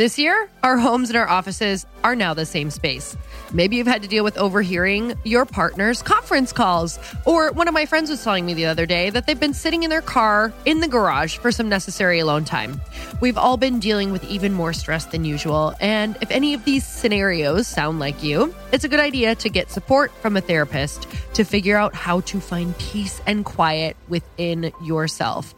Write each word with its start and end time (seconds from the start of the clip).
This 0.00 0.18
year, 0.18 0.48
our 0.62 0.78
homes 0.78 1.10
and 1.10 1.18
our 1.18 1.28
offices 1.28 1.84
are 2.02 2.16
now 2.16 2.32
the 2.32 2.46
same 2.46 2.70
space. 2.70 3.18
Maybe 3.52 3.76
you've 3.76 3.86
had 3.86 4.00
to 4.00 4.08
deal 4.08 4.24
with 4.24 4.38
overhearing 4.38 5.12
your 5.24 5.44
partner's 5.44 6.00
conference 6.00 6.54
calls. 6.54 6.98
Or 7.26 7.52
one 7.52 7.68
of 7.68 7.74
my 7.74 7.84
friends 7.84 8.08
was 8.08 8.24
telling 8.24 8.46
me 8.46 8.54
the 8.54 8.64
other 8.64 8.86
day 8.86 9.10
that 9.10 9.26
they've 9.26 9.38
been 9.38 9.52
sitting 9.52 9.82
in 9.82 9.90
their 9.90 10.00
car 10.00 10.54
in 10.64 10.80
the 10.80 10.88
garage 10.88 11.36
for 11.36 11.52
some 11.52 11.68
necessary 11.68 12.18
alone 12.18 12.46
time. 12.46 12.80
We've 13.20 13.36
all 13.36 13.58
been 13.58 13.78
dealing 13.78 14.10
with 14.10 14.24
even 14.24 14.54
more 14.54 14.72
stress 14.72 15.04
than 15.04 15.26
usual. 15.26 15.74
And 15.80 16.16
if 16.22 16.30
any 16.30 16.54
of 16.54 16.64
these 16.64 16.86
scenarios 16.86 17.68
sound 17.68 17.98
like 17.98 18.22
you, 18.22 18.54
it's 18.72 18.84
a 18.84 18.88
good 18.88 19.00
idea 19.00 19.34
to 19.34 19.50
get 19.50 19.70
support 19.70 20.12
from 20.22 20.34
a 20.34 20.40
therapist 20.40 21.08
to 21.34 21.44
figure 21.44 21.76
out 21.76 21.94
how 21.94 22.20
to 22.20 22.40
find 22.40 22.74
peace 22.78 23.20
and 23.26 23.44
quiet 23.44 23.98
within 24.08 24.72
yourself. 24.82 25.54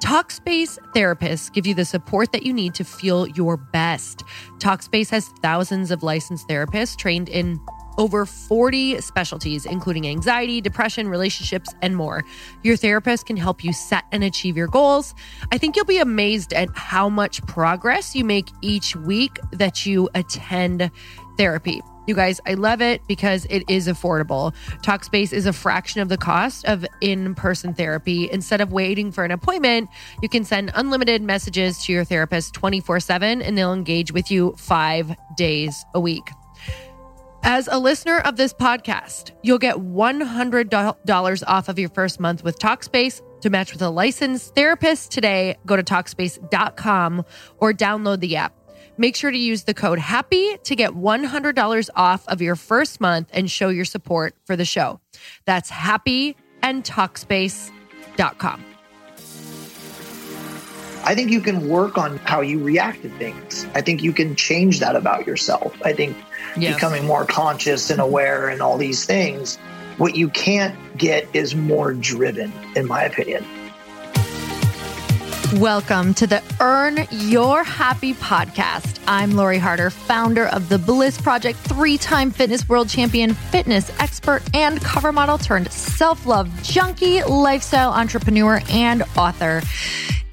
Talkspace 0.00 0.78
therapists 0.94 1.52
give 1.52 1.66
you 1.66 1.74
the 1.74 1.84
support 1.84 2.32
that 2.32 2.42
you 2.42 2.52
need 2.52 2.74
to 2.74 2.84
feel 2.84 3.26
your 3.28 3.56
best. 3.56 4.22
Talkspace 4.58 5.10
has 5.10 5.28
thousands 5.40 5.90
of 5.90 6.02
licensed 6.02 6.46
therapists 6.48 6.96
trained 6.96 7.28
in 7.28 7.60
over 7.96 8.26
40 8.26 9.00
specialties, 9.00 9.66
including 9.66 10.06
anxiety, 10.06 10.60
depression, 10.60 11.08
relationships, 11.08 11.74
and 11.80 11.96
more. 11.96 12.24
Your 12.62 12.76
therapist 12.76 13.26
can 13.26 13.36
help 13.36 13.64
you 13.64 13.72
set 13.72 14.04
and 14.12 14.24
achieve 14.24 14.56
your 14.56 14.66
goals. 14.66 15.14
I 15.52 15.58
think 15.58 15.76
you'll 15.76 15.84
be 15.84 15.98
amazed 15.98 16.52
at 16.52 16.68
how 16.76 17.08
much 17.08 17.44
progress 17.46 18.14
you 18.14 18.24
make 18.24 18.50
each 18.62 18.96
week 18.96 19.38
that 19.52 19.86
you 19.86 20.08
attend 20.14 20.90
therapy. 21.38 21.80
You 22.06 22.14
guys, 22.14 22.40
I 22.46 22.54
love 22.54 22.80
it 22.82 23.00
because 23.08 23.46
it 23.50 23.64
is 23.68 23.88
affordable. 23.88 24.54
Talkspace 24.82 25.32
is 25.32 25.46
a 25.46 25.52
fraction 25.52 26.00
of 26.00 26.08
the 26.08 26.18
cost 26.18 26.64
of 26.66 26.84
in 27.00 27.34
person 27.34 27.74
therapy. 27.74 28.30
Instead 28.30 28.60
of 28.60 28.72
waiting 28.72 29.10
for 29.10 29.24
an 29.24 29.30
appointment, 29.30 29.88
you 30.22 30.28
can 30.28 30.44
send 30.44 30.70
unlimited 30.74 31.22
messages 31.22 31.82
to 31.84 31.92
your 31.92 32.04
therapist 32.04 32.54
24 32.54 33.00
7 33.00 33.42
and 33.42 33.56
they'll 33.56 33.72
engage 33.72 34.12
with 34.12 34.30
you 34.30 34.54
five 34.58 35.16
days 35.36 35.84
a 35.94 36.00
week. 36.00 36.30
As 37.46 37.68
a 37.70 37.78
listener 37.78 38.20
of 38.20 38.36
this 38.36 38.54
podcast, 38.54 39.32
you'll 39.42 39.58
get 39.58 39.76
$100 39.76 41.42
off 41.46 41.68
of 41.68 41.78
your 41.78 41.90
first 41.90 42.18
month 42.18 42.42
with 42.42 42.58
Talkspace. 42.58 43.20
To 43.42 43.50
match 43.50 43.74
with 43.74 43.82
a 43.82 43.90
licensed 43.90 44.54
therapist 44.54 45.10
today, 45.10 45.56
go 45.66 45.76
to 45.76 45.82
Talkspace.com 45.82 47.24
or 47.58 47.74
download 47.74 48.20
the 48.20 48.36
app. 48.36 48.63
Make 48.96 49.16
sure 49.16 49.30
to 49.30 49.38
use 49.38 49.64
the 49.64 49.74
code 49.74 49.98
HAPPY 49.98 50.62
to 50.62 50.76
get 50.76 50.92
$100 50.92 51.90
off 51.96 52.28
of 52.28 52.40
your 52.40 52.54
first 52.54 53.00
month 53.00 53.28
and 53.32 53.50
show 53.50 53.68
your 53.68 53.84
support 53.84 54.36
for 54.44 54.54
the 54.54 54.64
show. 54.64 55.00
That's 55.46 55.68
happy 55.68 56.36
and 56.62 56.84
talkspace.com. 56.84 58.64
I 61.06 61.14
think 61.14 61.30
you 61.30 61.40
can 61.40 61.68
work 61.68 61.98
on 61.98 62.16
how 62.18 62.40
you 62.40 62.62
react 62.62 63.02
to 63.02 63.10
things. 63.18 63.66
I 63.74 63.82
think 63.82 64.02
you 64.02 64.12
can 64.12 64.36
change 64.36 64.80
that 64.80 64.96
about 64.96 65.26
yourself. 65.26 65.76
I 65.84 65.92
think 65.92 66.16
yes. 66.56 66.74
becoming 66.74 67.04
more 67.04 67.26
conscious 67.26 67.90
and 67.90 68.00
aware 68.00 68.48
and 68.48 68.62
all 68.62 68.78
these 68.78 69.04
things. 69.04 69.56
What 69.98 70.16
you 70.16 70.28
can't 70.30 70.74
get 70.96 71.28
is 71.34 71.54
more 71.54 71.92
driven, 71.92 72.52
in 72.74 72.86
my 72.86 73.02
opinion. 73.02 73.44
Welcome 75.60 76.14
to 76.14 76.26
the 76.26 76.42
Earn 76.58 77.06
Your 77.12 77.62
Happy 77.62 78.12
podcast. 78.14 79.00
I'm 79.06 79.36
Lori 79.36 79.58
Harder, 79.58 79.88
founder 79.88 80.48
of 80.48 80.68
the 80.68 80.80
Bliss 80.80 81.20
Project, 81.20 81.60
three 81.60 81.96
time 81.96 82.32
fitness 82.32 82.68
world 82.68 82.88
champion, 82.88 83.34
fitness 83.34 83.92
expert, 84.00 84.42
and 84.52 84.80
cover 84.80 85.12
model 85.12 85.38
turned 85.38 85.70
self 85.70 86.26
love 86.26 86.50
junkie, 86.64 87.22
lifestyle 87.22 87.92
entrepreneur, 87.92 88.62
and 88.68 89.04
author. 89.16 89.62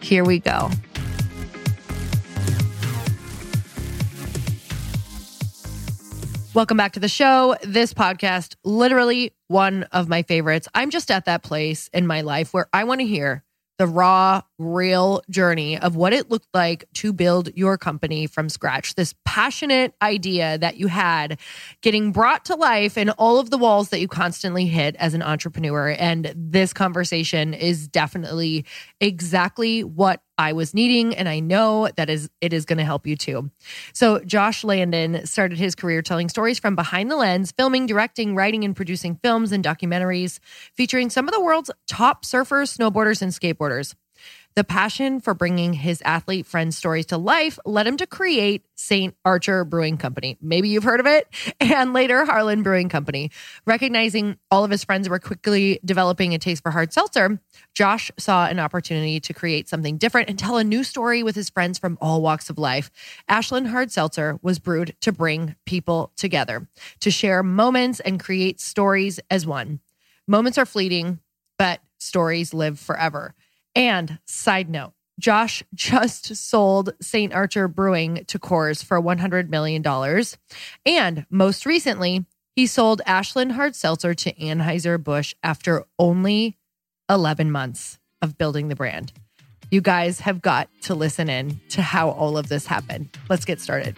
Here 0.00 0.24
we 0.24 0.38
go. 0.38 0.70
Welcome 6.52 6.76
back 6.76 6.92
to 6.94 7.00
the 7.00 7.08
show. 7.08 7.54
This 7.62 7.94
podcast, 7.94 8.56
literally 8.64 9.32
one 9.46 9.84
of 9.92 10.08
my 10.08 10.22
favorites. 10.22 10.66
I'm 10.74 10.90
just 10.90 11.10
at 11.10 11.26
that 11.26 11.44
place 11.44 11.88
in 11.92 12.08
my 12.08 12.22
life 12.22 12.52
where 12.52 12.68
I 12.72 12.84
want 12.84 13.00
to 13.00 13.06
hear 13.06 13.44
the 13.80 13.86
raw, 13.86 14.42
real 14.58 15.22
journey 15.30 15.78
of 15.78 15.96
what 15.96 16.12
it 16.12 16.30
looked 16.30 16.48
like 16.52 16.84
to 16.92 17.14
build 17.14 17.48
your 17.56 17.78
company 17.78 18.26
from 18.26 18.50
scratch. 18.50 18.94
This 18.94 19.14
passionate 19.24 19.94
idea 20.02 20.58
that 20.58 20.76
you 20.76 20.86
had 20.86 21.40
getting 21.80 22.12
brought 22.12 22.44
to 22.44 22.56
life 22.56 22.98
and 22.98 23.08
all 23.16 23.38
of 23.38 23.48
the 23.48 23.56
walls 23.56 23.88
that 23.88 23.98
you 23.98 24.06
constantly 24.06 24.66
hit 24.66 24.96
as 24.96 25.14
an 25.14 25.22
entrepreneur. 25.22 25.96
And 25.98 26.30
this 26.36 26.74
conversation 26.74 27.54
is 27.54 27.88
definitely 27.88 28.66
exactly 29.00 29.82
what 29.82 30.20
I 30.40 30.54
was 30.54 30.72
needing, 30.72 31.14
and 31.14 31.28
I 31.28 31.38
know 31.38 31.90
that 31.96 32.08
is 32.08 32.30
it 32.40 32.54
is 32.54 32.64
going 32.64 32.78
to 32.78 32.84
help 32.84 33.06
you 33.06 33.14
too. 33.14 33.50
So 33.92 34.20
Josh 34.20 34.62
Landan 34.62 35.28
started 35.28 35.58
his 35.58 35.74
career 35.74 36.00
telling 36.00 36.30
stories 36.30 36.58
from 36.58 36.74
behind 36.74 37.10
the 37.10 37.16
lens, 37.16 37.52
filming, 37.52 37.84
directing, 37.84 38.34
writing, 38.34 38.64
and 38.64 38.74
producing 38.74 39.16
films 39.22 39.52
and 39.52 39.62
documentaries 39.62 40.38
featuring 40.74 41.10
some 41.10 41.28
of 41.28 41.34
the 41.34 41.42
world's 41.42 41.70
top 41.86 42.24
surfers, 42.24 42.74
snowboarders, 42.74 43.20
and 43.20 43.32
skateboarders. 43.32 43.94
The 44.60 44.64
passion 44.64 45.20
for 45.22 45.32
bringing 45.32 45.72
his 45.72 46.02
athlete 46.04 46.44
friends' 46.44 46.76
stories 46.76 47.06
to 47.06 47.16
life 47.16 47.58
led 47.64 47.86
him 47.86 47.96
to 47.96 48.06
create 48.06 48.66
St. 48.74 49.16
Archer 49.24 49.64
Brewing 49.64 49.96
Company. 49.96 50.36
Maybe 50.42 50.68
you've 50.68 50.84
heard 50.84 51.00
of 51.00 51.06
it, 51.06 51.26
and 51.60 51.94
later 51.94 52.26
Harlan 52.26 52.62
Brewing 52.62 52.90
Company. 52.90 53.30
Recognizing 53.64 54.36
all 54.50 54.62
of 54.62 54.70
his 54.70 54.84
friends 54.84 55.08
were 55.08 55.18
quickly 55.18 55.80
developing 55.82 56.34
a 56.34 56.38
taste 56.38 56.62
for 56.62 56.70
hard 56.72 56.92
seltzer, 56.92 57.40
Josh 57.72 58.10
saw 58.18 58.48
an 58.48 58.58
opportunity 58.58 59.18
to 59.20 59.32
create 59.32 59.66
something 59.66 59.96
different 59.96 60.28
and 60.28 60.38
tell 60.38 60.58
a 60.58 60.62
new 60.62 60.84
story 60.84 61.22
with 61.22 61.36
his 61.36 61.48
friends 61.48 61.78
from 61.78 61.96
all 61.98 62.20
walks 62.20 62.50
of 62.50 62.58
life. 62.58 62.90
Ashland 63.30 63.68
Hard 63.68 63.90
Seltzer 63.90 64.38
was 64.42 64.58
brewed 64.58 64.94
to 65.00 65.10
bring 65.10 65.56
people 65.64 66.12
together, 66.16 66.68
to 66.98 67.10
share 67.10 67.42
moments 67.42 68.00
and 68.00 68.20
create 68.20 68.60
stories 68.60 69.20
as 69.30 69.46
one. 69.46 69.80
Moments 70.28 70.58
are 70.58 70.66
fleeting, 70.66 71.18
but 71.56 71.80
stories 71.96 72.52
live 72.52 72.78
forever. 72.78 73.34
And 73.74 74.18
side 74.26 74.68
note, 74.68 74.92
Josh 75.18 75.62
just 75.74 76.34
sold 76.34 76.94
St. 77.00 77.32
Archer 77.32 77.68
Brewing 77.68 78.24
to 78.26 78.38
Coors 78.38 78.82
for 78.84 79.00
$100 79.00 79.48
million. 79.48 79.84
And 80.86 81.26
most 81.30 81.66
recently, 81.66 82.24
he 82.56 82.66
sold 82.66 83.02
Ashland 83.06 83.52
Hard 83.52 83.76
Seltzer 83.76 84.14
to 84.14 84.32
Anheuser-Busch 84.32 85.34
after 85.42 85.84
only 85.98 86.56
11 87.08 87.50
months 87.50 87.98
of 88.22 88.38
building 88.38 88.68
the 88.68 88.74
brand. 88.74 89.12
You 89.70 89.80
guys 89.80 90.20
have 90.20 90.42
got 90.42 90.68
to 90.82 90.94
listen 90.94 91.28
in 91.28 91.60
to 91.70 91.82
how 91.82 92.10
all 92.10 92.36
of 92.36 92.48
this 92.48 92.66
happened. 92.66 93.16
Let's 93.28 93.44
get 93.44 93.60
started. 93.60 93.96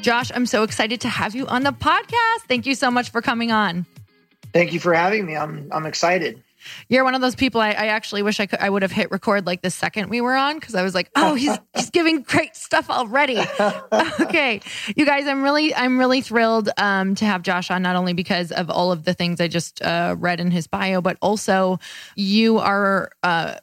Josh, 0.00 0.32
I'm 0.34 0.46
so 0.46 0.62
excited 0.62 1.00
to 1.02 1.08
have 1.08 1.34
you 1.34 1.46
on 1.46 1.62
the 1.62 1.72
podcast. 1.72 2.46
Thank 2.48 2.66
you 2.66 2.74
so 2.74 2.90
much 2.90 3.10
for 3.10 3.20
coming 3.20 3.52
on. 3.52 3.86
Thank 4.52 4.72
you 4.72 4.80
for 4.80 4.92
having 4.94 5.26
me. 5.26 5.36
I'm 5.36 5.68
I'm 5.72 5.86
excited. 5.86 6.42
You're 6.88 7.04
one 7.04 7.14
of 7.14 7.20
those 7.20 7.34
people. 7.34 7.60
I, 7.60 7.70
I 7.70 7.86
actually 7.86 8.22
wish 8.22 8.40
I 8.40 8.46
could. 8.46 8.60
I 8.60 8.70
would 8.70 8.82
have 8.82 8.92
hit 8.92 9.10
record 9.10 9.46
like 9.46 9.62
the 9.62 9.70
second 9.70 10.10
we 10.10 10.20
were 10.20 10.34
on 10.34 10.58
because 10.58 10.74
I 10.74 10.82
was 10.82 10.94
like, 10.94 11.10
"Oh, 11.16 11.34
he's 11.34 11.56
he's 11.74 11.90
giving 11.90 12.22
great 12.22 12.56
stuff 12.56 12.90
already." 12.90 13.38
okay, 14.20 14.60
you 14.96 15.04
guys, 15.06 15.26
I'm 15.26 15.42
really 15.42 15.74
I'm 15.74 15.98
really 15.98 16.20
thrilled 16.20 16.70
um, 16.76 17.14
to 17.16 17.24
have 17.24 17.42
Josh 17.42 17.70
on. 17.70 17.82
Not 17.82 17.96
only 17.96 18.12
because 18.12 18.52
of 18.52 18.70
all 18.70 18.92
of 18.92 19.04
the 19.04 19.14
things 19.14 19.40
I 19.40 19.48
just 19.48 19.82
uh, 19.82 20.16
read 20.18 20.40
in 20.40 20.50
his 20.50 20.66
bio, 20.66 21.00
but 21.00 21.16
also 21.20 21.78
you 22.16 22.58
are. 22.58 23.10
Uh, 23.22 23.56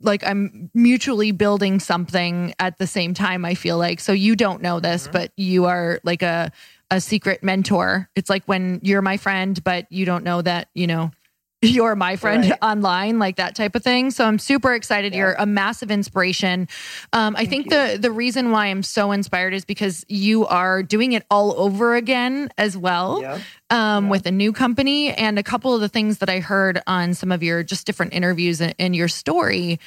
like 0.00 0.24
I'm 0.26 0.70
mutually 0.74 1.32
building 1.32 1.80
something 1.80 2.52
at 2.58 2.76
the 2.76 2.86
same 2.86 3.14
time. 3.14 3.44
I 3.44 3.54
feel 3.54 3.78
like 3.78 4.00
so 4.00 4.12
you 4.12 4.36
don't 4.36 4.60
know 4.60 4.78
this, 4.78 5.04
mm-hmm. 5.04 5.12
but 5.12 5.32
you 5.36 5.64
are 5.64 6.00
like 6.04 6.20
a 6.20 6.52
a 6.94 7.00
secret 7.00 7.42
mentor. 7.42 8.08
It's 8.14 8.30
like 8.30 8.44
when 8.44 8.80
you're 8.82 9.02
my 9.02 9.16
friend, 9.16 9.62
but 9.64 9.90
you 9.90 10.04
don't 10.04 10.22
know 10.22 10.40
that, 10.42 10.68
you 10.74 10.86
know, 10.86 11.10
you're 11.62 11.96
my 11.96 12.16
friend 12.16 12.44
right. 12.44 12.58
online, 12.62 13.18
like 13.18 13.36
that 13.36 13.56
type 13.56 13.74
of 13.74 13.82
thing. 13.82 14.10
So 14.10 14.24
I'm 14.26 14.38
super 14.38 14.74
excited. 14.74 15.12
Yeah. 15.12 15.18
You're 15.18 15.32
a 15.32 15.46
massive 15.46 15.90
inspiration. 15.90 16.68
Um, 17.12 17.34
I 17.36 17.46
think 17.46 17.66
you. 17.66 17.70
the 17.70 17.98
the 17.98 18.12
reason 18.12 18.50
why 18.50 18.66
I'm 18.66 18.82
so 18.82 19.12
inspired 19.12 19.54
is 19.54 19.64
because 19.64 20.04
you 20.08 20.46
are 20.46 20.82
doing 20.82 21.12
it 21.12 21.24
all 21.30 21.58
over 21.58 21.96
again 21.96 22.50
as 22.58 22.76
well. 22.76 23.20
Yeah. 23.22 23.40
Um, 23.70 24.04
yeah. 24.04 24.10
with 24.10 24.26
a 24.26 24.30
new 24.30 24.52
company 24.52 25.12
and 25.12 25.38
a 25.38 25.42
couple 25.42 25.74
of 25.74 25.80
the 25.80 25.88
things 25.88 26.18
that 26.18 26.28
I 26.28 26.38
heard 26.38 26.80
on 26.86 27.14
some 27.14 27.32
of 27.32 27.42
your 27.42 27.64
just 27.64 27.86
different 27.86 28.12
interviews 28.12 28.60
in, 28.60 28.70
in 28.78 28.94
your 28.94 29.08
story 29.08 29.80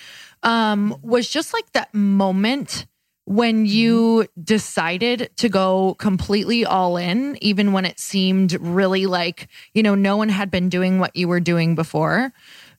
um, 0.44 0.98
was 1.02 1.30
just 1.30 1.54
like 1.54 1.72
that 1.72 1.94
moment 1.94 2.86
when 3.28 3.66
you 3.66 4.26
decided 4.42 5.30
to 5.36 5.50
go 5.50 5.96
completely 5.96 6.66
all 6.66 6.96
in, 6.96 7.38
even 7.42 7.74
when 7.74 7.84
it 7.84 8.00
seemed 8.00 8.54
really 8.54 9.06
like, 9.06 9.50
you 9.74 9.84
know, 9.84 9.96
no 9.96 10.16
one 10.16 10.30
had 10.30 10.50
been 10.50 10.70
doing 10.70 10.98
what 10.98 11.14
you 11.14 11.28
were 11.28 11.42
doing 11.42 11.76
before. 11.76 12.32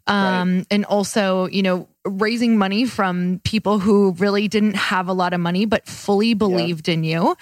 Um, 0.07 0.57
right. 0.57 0.67
and 0.71 0.85
also, 0.87 1.49
you 1.49 1.63
know, 1.63 1.87
raising 2.07 2.57
money 2.57 2.87
from 2.87 3.43
people 3.45 3.79
who 3.79 4.13
really 4.13 4.49
didn't 4.49 4.77
have 4.77 5.07
a 5.09 5.13
lot 5.13 5.35
of 5.35 5.41
money, 5.41 5.67
but 5.67 5.87
fully 5.87 6.33
believed 6.33 6.89
yeah. 6.89 6.95
in 6.95 7.05
you. 7.05 7.37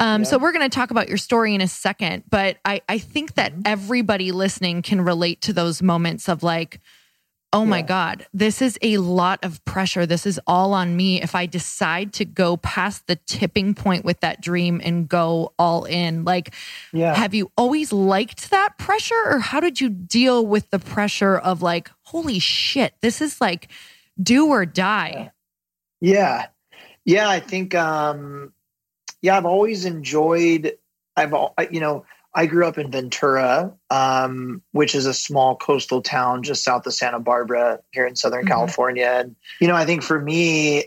Um, 0.00 0.22
yeah. 0.22 0.28
So 0.28 0.38
we're 0.38 0.50
going 0.50 0.68
to 0.68 0.74
talk 0.74 0.90
about 0.90 1.08
your 1.08 1.16
story 1.16 1.54
in 1.54 1.60
a 1.60 1.68
second, 1.68 2.24
but 2.28 2.56
I, 2.64 2.82
I 2.88 2.98
think 2.98 3.34
that 3.34 3.52
mm-hmm. 3.52 3.62
everybody 3.66 4.32
listening 4.32 4.82
can 4.82 5.00
relate 5.00 5.42
to 5.42 5.52
those 5.52 5.80
moments 5.80 6.28
of 6.28 6.42
like, 6.42 6.80
oh 7.52 7.64
my 7.64 7.80
God, 7.80 8.26
this 8.34 8.60
is 8.60 8.78
a 8.82 8.98
lot 8.98 9.42
of 9.42 9.64
pressure. 9.64 10.04
This 10.04 10.26
is 10.26 10.38
all 10.46 10.74
on 10.74 10.96
me. 10.96 11.22
If 11.22 11.34
I 11.34 11.46
decide 11.46 12.12
to 12.14 12.24
go 12.24 12.58
past 12.58 13.06
the 13.06 13.16
tipping 13.16 13.74
point 13.74 14.04
with 14.04 14.20
that 14.20 14.42
dream 14.42 14.80
and 14.84 15.08
go 15.08 15.54
all 15.58 15.84
in, 15.84 16.24
like, 16.24 16.54
yeah. 16.92 17.14
have 17.14 17.32
you 17.32 17.50
always 17.56 17.92
liked 17.92 18.50
that 18.50 18.76
pressure 18.78 19.22
or 19.24 19.38
how 19.38 19.60
did 19.60 19.80
you 19.80 19.88
deal 19.88 20.44
with 20.44 20.68
the 20.70 20.78
pressure 20.78 21.38
of 21.38 21.62
like, 21.62 21.90
holy 22.02 22.38
shit, 22.38 22.92
this 23.00 23.22
is 23.22 23.40
like 23.40 23.68
do 24.22 24.48
or 24.48 24.66
die? 24.66 25.30
Yeah. 26.00 26.46
Yeah. 27.04 27.28
I 27.30 27.40
think, 27.40 27.74
um, 27.74 28.52
yeah, 29.22 29.36
I've 29.36 29.46
always 29.46 29.84
enjoyed, 29.86 30.76
I've, 31.16 31.34
you 31.70 31.80
know, 31.80 32.04
I 32.38 32.46
grew 32.46 32.68
up 32.68 32.78
in 32.78 32.92
Ventura, 32.92 33.74
um, 33.90 34.62
which 34.70 34.94
is 34.94 35.06
a 35.06 35.12
small 35.12 35.56
coastal 35.56 36.02
town 36.02 36.44
just 36.44 36.62
south 36.62 36.86
of 36.86 36.94
Santa 36.94 37.18
Barbara 37.18 37.80
here 37.90 38.06
in 38.06 38.14
Southern 38.14 38.42
mm-hmm. 38.42 38.48
California. 38.50 39.10
And, 39.12 39.34
you 39.60 39.66
know, 39.66 39.74
I 39.74 39.84
think 39.84 40.04
for 40.04 40.20
me, 40.20 40.84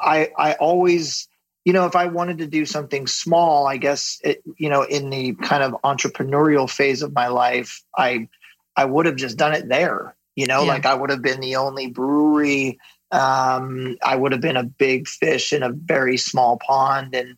I, 0.00 0.30
I 0.38 0.52
always, 0.52 1.26
you 1.64 1.72
know, 1.72 1.86
if 1.86 1.96
I 1.96 2.06
wanted 2.06 2.38
to 2.38 2.46
do 2.46 2.64
something 2.64 3.08
small, 3.08 3.66
I 3.66 3.76
guess, 3.76 4.20
it, 4.22 4.40
you 4.56 4.70
know, 4.70 4.82
in 4.82 5.10
the 5.10 5.34
kind 5.34 5.64
of 5.64 5.72
entrepreneurial 5.82 6.70
phase 6.70 7.02
of 7.02 7.12
my 7.12 7.26
life, 7.26 7.82
I, 7.96 8.28
I 8.76 8.84
would 8.84 9.06
have 9.06 9.16
just 9.16 9.36
done 9.36 9.54
it 9.54 9.68
there. 9.68 10.14
You 10.36 10.46
know, 10.46 10.62
yeah. 10.62 10.68
like 10.68 10.86
I 10.86 10.94
would 10.94 11.10
have 11.10 11.22
been 11.22 11.40
the 11.40 11.56
only 11.56 11.88
brewery. 11.88 12.78
Um, 13.10 13.96
I 14.00 14.14
would 14.14 14.30
have 14.30 14.40
been 14.40 14.56
a 14.56 14.62
big 14.62 15.08
fish 15.08 15.52
in 15.52 15.64
a 15.64 15.72
very 15.72 16.18
small 16.18 16.56
pond. 16.56 17.16
And, 17.16 17.36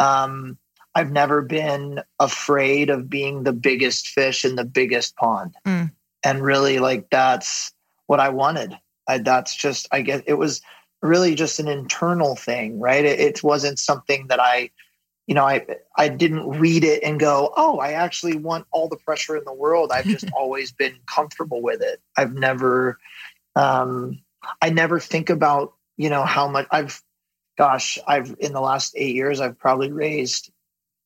um, 0.00 0.58
I've 0.94 1.12
never 1.12 1.42
been 1.42 2.02
afraid 2.18 2.90
of 2.90 3.08
being 3.08 3.44
the 3.44 3.52
biggest 3.52 4.08
fish 4.08 4.44
in 4.44 4.56
the 4.56 4.64
biggest 4.64 5.16
pond. 5.16 5.54
Mm. 5.64 5.92
And 6.24 6.42
really, 6.42 6.78
like, 6.78 7.08
that's 7.10 7.72
what 8.06 8.20
I 8.20 8.30
wanted. 8.30 8.76
I, 9.08 9.18
that's 9.18 9.54
just, 9.54 9.88
I 9.92 10.02
guess 10.02 10.22
it 10.26 10.34
was 10.34 10.60
really 11.02 11.34
just 11.34 11.60
an 11.60 11.68
internal 11.68 12.36
thing, 12.36 12.78
right? 12.78 13.04
It, 13.04 13.20
it 13.20 13.42
wasn't 13.42 13.78
something 13.78 14.26
that 14.28 14.40
I, 14.40 14.70
you 15.26 15.34
know, 15.34 15.44
I 15.44 15.64
I 15.96 16.08
didn't 16.08 16.58
read 16.58 16.82
it 16.82 17.04
and 17.04 17.20
go, 17.20 17.52
oh, 17.56 17.78
I 17.78 17.92
actually 17.92 18.36
want 18.36 18.66
all 18.72 18.88
the 18.88 18.96
pressure 18.96 19.36
in 19.36 19.44
the 19.44 19.52
world. 19.52 19.92
I've 19.92 20.06
just 20.06 20.30
always 20.36 20.72
been 20.72 20.96
comfortable 21.06 21.62
with 21.62 21.82
it. 21.82 22.00
I've 22.16 22.34
never, 22.34 22.98
um, 23.54 24.20
I 24.60 24.70
never 24.70 24.98
think 24.98 25.30
about, 25.30 25.74
you 25.96 26.10
know, 26.10 26.24
how 26.24 26.48
much 26.48 26.66
I've, 26.70 27.00
gosh, 27.56 27.98
I've 28.06 28.34
in 28.40 28.52
the 28.52 28.60
last 28.60 28.94
eight 28.96 29.14
years, 29.14 29.40
I've 29.40 29.58
probably 29.58 29.92
raised 29.92 30.50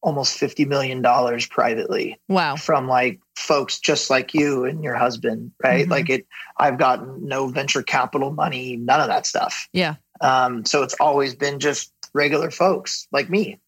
almost 0.04 0.38
$50 0.38 0.66
million 0.66 1.02
privately. 1.48 2.20
Wow. 2.28 2.56
From 2.56 2.86
like 2.86 3.20
folks 3.36 3.80
just 3.80 4.10
like 4.10 4.34
you 4.34 4.66
and 4.66 4.84
your 4.84 4.94
husband, 4.94 5.52
right? 5.62 5.84
Mm-hmm. 5.84 5.90
Like 5.90 6.10
it, 6.10 6.26
I've 6.58 6.78
gotten 6.78 7.26
no 7.26 7.48
venture 7.48 7.82
capital 7.82 8.30
money, 8.30 8.76
none 8.76 9.00
of 9.00 9.08
that 9.08 9.26
stuff. 9.26 9.66
Yeah. 9.72 9.96
Um, 10.20 10.66
so 10.66 10.82
it's 10.82 10.94
always 11.00 11.34
been 11.34 11.58
just 11.58 11.90
regular 12.12 12.50
folks 12.50 13.08
like 13.12 13.30
me. 13.30 13.58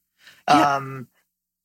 Yeah. 0.47 0.77
Um, 0.77 1.09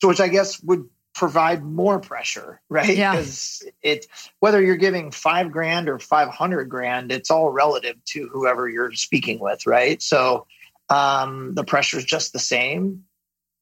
so 0.02 0.08
which 0.08 0.22
I 0.22 0.30
guess 0.30 0.64
would 0.64 0.88
provide 1.14 1.64
more 1.64 2.00
pressure, 2.00 2.62
right? 2.70 2.96
Yeah. 2.96 3.12
Because 3.12 3.64
it 3.84 4.08
whether 4.40 4.62
you're 4.62 4.78
giving 4.78 5.12
five 5.12 5.52
grand 5.52 5.90
or 5.90 6.00
five 6.00 6.30
hundred 6.30 6.70
grand, 6.70 7.12
it's 7.12 7.30
all 7.30 7.50
relative 7.52 7.98
to 8.06 8.30
whoever 8.32 8.70
you're 8.70 8.94
speaking 8.94 9.40
with, 9.40 9.68
right? 9.68 10.02
So 10.02 10.48
um, 10.90 11.56
the 11.56 11.66
pressure 11.66 11.98
is 11.98 12.06
just 12.06 12.32
the 12.32 12.40
same. 12.40 13.04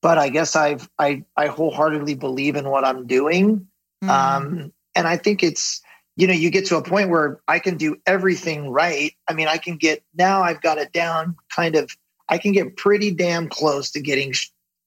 But 0.02 0.18
I 0.18 0.30
guess 0.30 0.56
I've 0.56 0.90
I 0.98 1.26
I 1.36 1.48
wholeheartedly 1.48 2.16
believe 2.16 2.56
in 2.56 2.70
what 2.70 2.86
I'm 2.86 3.06
doing, 3.06 3.68
mm-hmm. 4.04 4.10
um, 4.10 4.74
and 4.96 5.08
I 5.08 5.18
think 5.18 5.44
it's 5.44 5.82
you 6.16 6.28
know 6.28 6.34
you 6.34 6.50
get 6.50 6.68
to 6.68 6.78
a 6.78 6.84
point 6.84 7.10
where 7.10 7.42
I 7.48 7.60
can 7.60 7.78
do 7.78 7.98
everything 8.06 8.70
right. 8.70 9.14
I 9.28 9.34
mean, 9.34 9.48
I 9.48 9.58
can 9.58 9.78
get 9.78 10.04
now 10.14 10.42
I've 10.42 10.62
got 10.62 10.78
it 10.78 10.92
down 10.92 11.36
kind 11.54 11.76
of. 11.76 11.96
I 12.32 12.38
can 12.38 12.52
get 12.52 12.78
pretty 12.78 13.10
damn 13.10 13.50
close 13.50 13.92
to 13.92 14.02
getting 14.02 14.34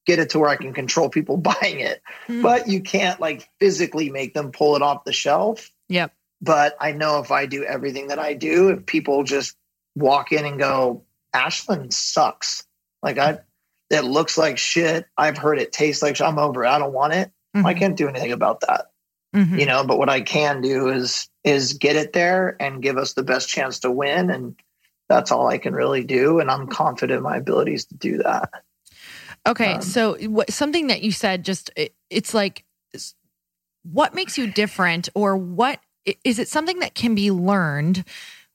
get 0.06 0.18
it 0.18 0.30
to 0.30 0.38
where 0.38 0.48
I 0.48 0.56
can 0.56 0.72
control 0.72 1.08
people 1.08 1.36
buying 1.62 1.80
it. 1.80 2.02
Mm. 2.28 2.42
But 2.42 2.68
you 2.68 2.80
can't 2.80 3.20
like 3.20 3.48
physically 3.58 4.10
make 4.10 4.34
them 4.34 4.52
pull 4.52 4.76
it 4.76 4.82
off 4.82 5.04
the 5.04 5.12
shelf. 5.12 5.70
Yep. 5.88 6.12
But 6.40 6.76
I 6.80 6.92
know 6.92 7.20
if 7.20 7.30
I 7.30 7.46
do 7.46 7.64
everything 7.64 8.08
that 8.08 8.18
I 8.18 8.34
do, 8.34 8.70
if 8.70 8.86
people 8.86 9.22
just 9.22 9.56
walk 9.94 10.32
in 10.32 10.44
and 10.44 10.58
go, 10.58 11.04
Ashland 11.32 11.94
sucks. 11.94 12.66
Like 13.02 13.18
I 13.18 13.38
it 13.92 14.04
looks 14.04 14.38
like 14.38 14.58
shit. 14.58 15.06
I've 15.16 15.36
heard 15.36 15.58
it 15.58 15.72
tastes 15.72 16.02
like 16.02 16.16
shit. 16.16 16.26
I'm 16.26 16.38
over 16.38 16.64
it. 16.64 16.68
I 16.68 16.78
don't 16.78 16.92
want 16.92 17.12
it. 17.12 17.30
Mm-hmm. 17.54 17.66
I 17.66 17.74
can't 17.74 17.96
do 17.96 18.08
anything 18.08 18.32
about 18.32 18.60
that. 18.62 18.86
Mm-hmm. 19.34 19.58
You 19.58 19.66
know, 19.66 19.84
but 19.84 19.98
what 19.98 20.08
I 20.08 20.22
can 20.22 20.60
do 20.60 20.88
is 20.88 21.28
is 21.44 21.74
get 21.74 21.96
it 21.96 22.12
there 22.12 22.56
and 22.60 22.82
give 22.82 22.96
us 22.96 23.12
the 23.14 23.22
best 23.22 23.48
chance 23.48 23.80
to 23.80 23.90
win. 23.90 24.30
And 24.30 24.56
that's 25.08 25.30
all 25.30 25.46
I 25.46 25.58
can 25.58 25.74
really 25.74 26.04
do. 26.04 26.40
And 26.40 26.50
I'm 26.50 26.66
confident 26.66 27.18
in 27.18 27.22
my 27.22 27.36
abilities 27.36 27.86
to 27.86 27.94
do 27.94 28.18
that. 28.18 28.50
Okay, 29.46 29.74
um, 29.74 29.82
so 29.82 30.14
what, 30.28 30.52
something 30.52 30.86
that 30.86 31.02
you 31.02 31.12
said 31.12 31.44
just 31.44 31.70
it, 31.76 31.94
it's 32.10 32.32
like 32.32 32.64
what 33.82 34.14
makes 34.14 34.38
you 34.38 34.50
different 34.50 35.08
or 35.14 35.36
what 35.36 35.80
is 36.24 36.38
it 36.38 36.48
something 36.48 36.78
that 36.80 36.94
can 36.94 37.14
be 37.14 37.30
learned 37.30 38.04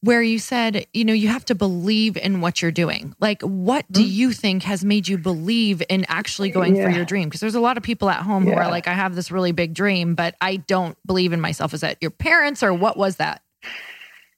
where 0.02 0.22
you 0.22 0.40
said, 0.40 0.86
you 0.94 1.04
know, 1.04 1.14
you 1.14 1.28
have 1.28 1.46
to 1.46 1.56
believe 1.56 2.18
in 2.18 2.40
what 2.42 2.62
you're 2.62 2.72
doing. 2.72 3.16
Like 3.20 3.42
what 3.42 3.86
do 3.92 4.02
hmm? 4.02 4.10
you 4.10 4.32
think 4.32 4.64
has 4.64 4.86
made 4.86 5.08
you 5.08 5.18
believe 5.18 5.82
in 5.90 6.06
actually 6.08 6.50
going 6.50 6.76
yeah. 6.76 6.86
for 6.86 6.90
your 6.90 7.06
dream? 7.06 7.30
Because 7.30 7.42
there's 7.42 7.56
a 7.56 7.60
lot 7.60 7.78
of 7.78 7.84
people 7.84 8.10
at 8.10 8.22
home 8.22 8.48
yeah. 8.48 8.54
who 8.54 8.60
are 8.60 8.70
like 8.70 8.88
I 8.88 8.94
have 8.94 9.16
this 9.16 9.32
really 9.32 9.52
big 9.52 9.74
dream, 9.74 10.16
but 10.16 10.36
I 10.40 10.58
don't 10.58 10.98
believe 11.06 11.34
in 11.34 11.42
myself. 11.42 11.74
Is 11.74 11.82
that 11.82 11.98
your 12.02 12.12
parents 12.12 12.62
or 12.62 12.74
what 12.74 12.98
was 12.98 13.18
that? 13.18 13.42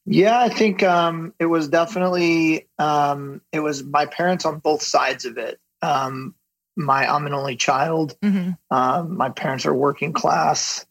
Yeah, 0.06 0.40
I 0.40 0.50
think 0.50 0.82
um, 0.82 1.34
it 1.40 1.46
was 1.46 1.68
definitely 1.68 2.68
um, 2.80 3.42
it 3.52 3.60
was 3.60 3.84
my 3.84 4.06
parents 4.06 4.46
on 4.46 4.60
both 4.60 4.82
sides 4.82 5.26
of 5.26 5.38
it. 5.38 5.60
Um, 5.82 6.34
my 6.76 7.06
I'm 7.06 7.28
an 7.28 7.34
only 7.34 7.58
child. 7.58 8.18
Mm-hmm. 8.22 8.52
Um, 8.76 9.18
my 9.18 9.30
parents 9.30 9.66
are 9.66 9.74
working 9.74 10.14
class. 10.14 10.86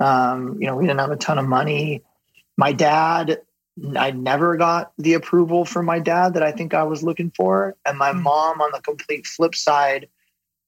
Um, 0.00 0.58
you 0.60 0.66
know, 0.66 0.76
we 0.76 0.86
didn't 0.86 1.00
have 1.00 1.10
a 1.10 1.16
ton 1.16 1.38
of 1.38 1.46
money. 1.46 2.02
My 2.56 2.72
dad, 2.72 3.42
I 3.96 4.12
never 4.12 4.56
got 4.56 4.92
the 4.98 5.14
approval 5.14 5.64
from 5.64 5.86
my 5.86 5.98
dad 5.98 6.34
that 6.34 6.42
I 6.42 6.52
think 6.52 6.74
I 6.74 6.84
was 6.84 7.02
looking 7.02 7.30
for, 7.30 7.76
and 7.84 7.98
my 7.98 8.10
mm-hmm. 8.10 8.22
mom, 8.22 8.60
on 8.60 8.70
the 8.72 8.80
complete 8.80 9.26
flip 9.26 9.54
side, 9.54 10.08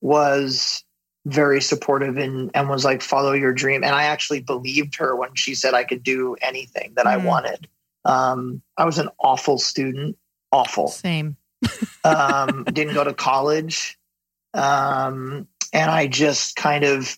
was 0.01 0.83
very 1.25 1.61
supportive 1.61 2.17
and 2.17 2.51
and 2.55 2.69
was 2.69 2.85
like, 2.85 3.03
"Follow 3.03 3.33
your 3.33 3.53
dream." 3.53 3.85
And 3.85 3.95
I 3.95 4.05
actually 4.05 4.41
believed 4.41 4.97
her 4.97 5.15
when 5.15 5.35
she 5.35 5.55
said 5.55 5.75
I 5.75 5.85
could 5.85 6.03
do 6.03 6.37
anything 6.43 6.93
that. 6.97 7.07
I 7.07 7.17
wanted. 7.17 7.69
Um, 8.05 8.63
I 8.77 8.85
was 8.85 8.99
an 8.99 9.09
awful 9.19 9.59
student, 9.59 10.17
awful. 10.53 10.89
Same. 10.89 11.37
um, 12.05 12.65
didn't 12.65 12.95
go 12.95 13.05
to 13.05 13.13
college. 13.15 13.99
Um, 14.55 15.49
and 15.73 15.91
I 15.91 16.07
just 16.07 16.57
kind 16.57 16.85
of, 16.85 17.17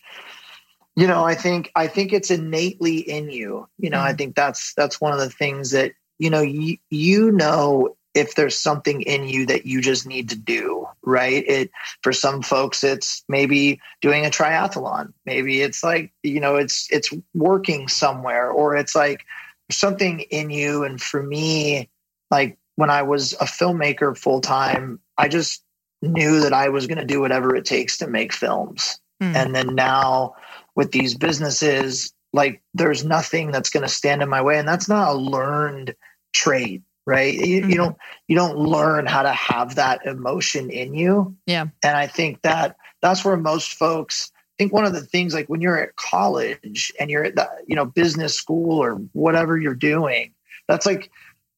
you 0.98 1.06
know, 1.06 1.24
I 1.24 1.34
think 1.34 1.70
I 1.74 1.86
think 1.86 2.12
it's 2.12 2.30
innately 2.30 2.98
in 2.98 3.30
you. 3.30 3.68
You 3.78 3.90
know, 3.90 3.98
mm-hmm. 3.98 4.06
I 4.06 4.12
think 4.14 4.34
that's 4.34 4.74
that's 4.74 5.00
one 5.00 5.12
of 5.12 5.18
the 5.18 5.30
things 5.30 5.70
that 5.70 5.92
you 6.18 6.30
know 6.30 6.40
you 6.40 6.76
you 6.90 7.30
know 7.30 7.94
if 8.14 8.34
there's 8.34 8.58
something 8.58 9.02
in 9.02 9.28
you 9.28 9.46
that 9.46 9.66
you 9.66 9.80
just 9.80 10.06
need 10.06 10.28
to 10.30 10.36
do 10.36 10.88
right 11.02 11.44
it 11.46 11.70
for 12.02 12.12
some 12.12 12.42
folks 12.42 12.82
it's 12.82 13.22
maybe 13.28 13.80
doing 14.00 14.26
a 14.26 14.30
triathlon 14.30 15.12
maybe 15.24 15.60
it's 15.60 15.84
like 15.84 16.10
you 16.24 16.40
know 16.40 16.56
it's 16.56 16.88
it's 16.90 17.12
working 17.34 17.86
somewhere 17.86 18.50
or 18.50 18.74
it's 18.74 18.96
like 18.96 19.24
something 19.70 20.20
in 20.20 20.50
you 20.50 20.82
and 20.82 21.00
for 21.00 21.22
me 21.22 21.88
like 22.30 22.58
when 22.74 22.90
i 22.90 23.02
was 23.02 23.34
a 23.34 23.44
filmmaker 23.44 24.16
full 24.16 24.40
time 24.40 24.98
i 25.18 25.28
just 25.28 25.62
knew 26.02 26.40
that 26.40 26.52
I 26.52 26.68
was 26.68 26.86
going 26.86 26.98
to 26.98 27.04
do 27.04 27.20
whatever 27.20 27.54
it 27.56 27.64
takes 27.64 27.98
to 27.98 28.06
make 28.06 28.32
films. 28.32 29.00
Mm. 29.22 29.34
And 29.34 29.54
then 29.54 29.74
now 29.74 30.34
with 30.78 30.92
these 30.92 31.16
businesses, 31.16 32.12
like 32.32 32.62
there's 32.72 33.04
nothing 33.04 33.50
that's 33.50 33.68
going 33.68 33.82
to 33.82 33.88
stand 33.88 34.22
in 34.22 34.28
my 34.28 34.40
way. 34.40 34.60
And 34.60 34.68
that's 34.68 34.88
not 34.88 35.08
a 35.08 35.18
learned 35.18 35.96
trait, 36.32 36.84
right? 37.04 37.34
You, 37.34 37.62
mm. 37.62 37.70
you, 37.70 37.76
don't 37.76 37.96
you 38.28 38.36
don't 38.36 38.56
learn 38.56 39.04
how 39.04 39.22
to 39.22 39.32
have 39.32 39.74
that 39.74 40.06
emotion 40.06 40.70
in 40.70 40.94
you. 40.94 41.36
Yeah. 41.46 41.66
And 41.82 41.96
I 41.96 42.06
think 42.06 42.42
that 42.42 42.76
that's 43.02 43.24
where 43.24 43.36
most 43.36 43.74
folks 43.74 44.30
I 44.36 44.62
think 44.62 44.72
one 44.72 44.84
of 44.84 44.92
the 44.92 45.00
things 45.00 45.34
like 45.34 45.48
when 45.48 45.60
you're 45.60 45.82
at 45.82 45.96
college 45.96 46.92
and 47.00 47.10
you're 47.10 47.24
at 47.24 47.34
the 47.34 47.48
you 47.66 47.74
know 47.74 47.84
business 47.84 48.36
school 48.36 48.80
or 48.80 48.94
whatever 49.14 49.58
you're 49.58 49.74
doing, 49.74 50.32
that's 50.68 50.86
like 50.86 51.10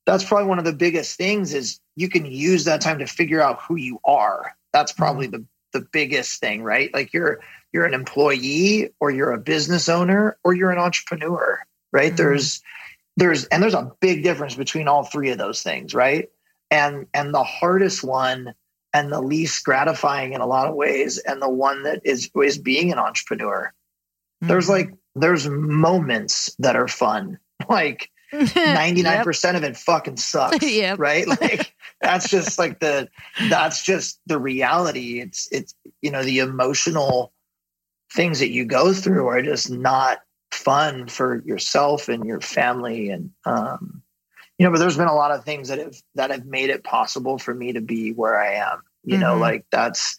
that's 0.07 0.25
probably 0.25 0.47
one 0.47 0.59
of 0.59 0.65
the 0.65 0.73
biggest 0.73 1.19
things 1.19 1.53
is 1.53 1.79
you 1.97 2.09
can 2.09 2.25
use 2.25 2.65
that 2.65 2.81
time 2.81 2.99
to 3.01 3.07
figure 3.07 3.43
out 3.43 3.61
who 3.61 3.77
you 3.77 4.01
are. 4.07 4.57
That's 4.73 4.93
probably 4.93 5.29
mm-hmm. 5.29 5.43
the 5.73 5.81
the 5.81 5.87
biggest 5.93 6.41
thing, 6.41 6.63
right? 6.63 6.93
Like 6.95 7.13
you're 7.13 7.41
you're 7.73 7.85
an 7.85 7.95
employee 7.95 8.91
or 9.01 9.11
you're 9.11 9.33
a 9.33 9.39
business 9.39 9.89
owner 9.89 10.37
or 10.45 10.55
you're 10.55 10.71
an 10.71 10.79
entrepreneur, 10.79 11.61
right? 11.93 12.09
Mm-hmm. 12.09 12.17
There's 12.17 12.63
there's 13.17 13.45
and 13.47 13.63
there's 13.63 13.75
a 13.75 13.93
big 14.01 14.23
difference 14.23 14.55
between 14.55 14.89
all 14.89 15.05
three 15.05 15.31
of 15.31 15.39
those 15.39 15.63
things, 15.63 15.95
right? 15.95 16.29
And 16.71 17.07
and 17.15 17.35
the 17.35 17.45
hardest 17.45 18.03
one 18.03 18.55
and 18.93 19.13
the 19.13 19.21
least 19.21 19.65
gratifying 19.65 20.33
in 20.33 20.41
a 20.41 20.47
lot 20.47 20.69
of 20.69 20.75
ways 20.75 21.19
and 21.19 21.41
the 21.41 21.49
one 21.49 21.85
that 21.85 22.01
is 22.05 22.31
is 22.43 22.59
being 22.59 22.93
an 22.93 22.99
entrepreneur. 22.99 23.73
Mm-hmm. 24.43 24.49
There's 24.49 24.69
like 24.69 24.95
there's 25.15 25.49
moments 25.49 26.55
that 26.59 26.77
are 26.77 26.89
fun. 26.89 27.39
Like 27.69 28.11
99% 28.33 28.97
yep. 29.45 29.55
of 29.55 29.65
it 29.65 29.77
fucking 29.77 30.17
sucks. 30.17 30.63
yep. 30.67 30.99
Right. 30.99 31.29
Like 31.29 31.75
that's 32.01 32.29
just 32.29 32.59
like 32.59 32.81
the, 32.81 33.09
that's 33.51 33.85
just 33.85 34.19
the 34.27 34.39
reality. 34.39 35.21
It's, 35.21 35.47
it's, 35.53 35.75
you 36.01 36.11
know, 36.11 36.25
the 36.25 36.39
emotional 36.39 37.33
things 38.13 38.41
that 38.41 38.51
you 38.51 38.65
go 38.65 38.93
through 38.93 39.27
are 39.29 39.43
just 39.43 39.71
not 39.71 40.19
fun 40.51 41.07
for 41.07 41.43
yourself 41.45 42.09
and 42.09 42.25
your 42.25 42.41
family. 42.41 43.11
And, 43.11 43.31
um, 43.45 44.03
you 44.59 44.67
know, 44.67 44.73
but 44.73 44.79
there's 44.79 44.97
been 44.97 45.09
a 45.09 45.15
lot 45.15 45.31
of 45.31 45.45
things 45.45 45.69
that 45.69 45.79
have, 45.79 45.97
that 46.17 46.31
have 46.31 46.47
made 46.47 46.71
it 46.71 46.85
possible 46.85 47.39
for 47.39 47.55
me 47.55 47.73
to 47.73 47.81
be 47.81 48.13
where 48.13 48.41
I 48.41 48.55
am, 48.55 48.83
you 49.05 49.15
mm-hmm. 49.15 49.23
know, 49.23 49.37
like 49.37 49.65
that's, 49.71 50.19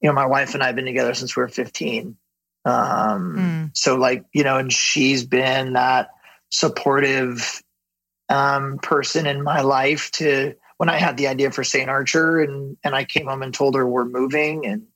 you 0.00 0.08
know, 0.08 0.14
my 0.14 0.26
wife 0.26 0.54
and 0.54 0.62
I 0.62 0.66
have 0.66 0.76
been 0.76 0.84
together 0.84 1.14
since 1.14 1.36
we 1.36 1.42
were 1.42 1.48
15. 1.48 2.16
Um, 2.64 3.36
mm. 3.36 3.70
so 3.76 3.96
like, 3.96 4.24
you 4.32 4.44
know, 4.44 4.56
and 4.58 4.72
she's 4.72 5.24
been 5.24 5.72
that, 5.72 6.10
supportive 6.52 7.62
um, 8.28 8.78
person 8.78 9.26
in 9.26 9.42
my 9.42 9.62
life 9.62 10.10
to 10.12 10.54
when 10.76 10.88
I 10.88 10.98
had 10.98 11.16
the 11.16 11.26
idea 11.26 11.50
for 11.50 11.64
St. 11.64 11.88
Archer 11.88 12.40
and 12.40 12.76
and 12.84 12.94
I 12.94 13.04
came 13.04 13.26
home 13.26 13.42
and 13.42 13.52
told 13.52 13.74
her 13.74 13.86
we're 13.86 14.04
moving 14.04 14.66
and 14.66 14.86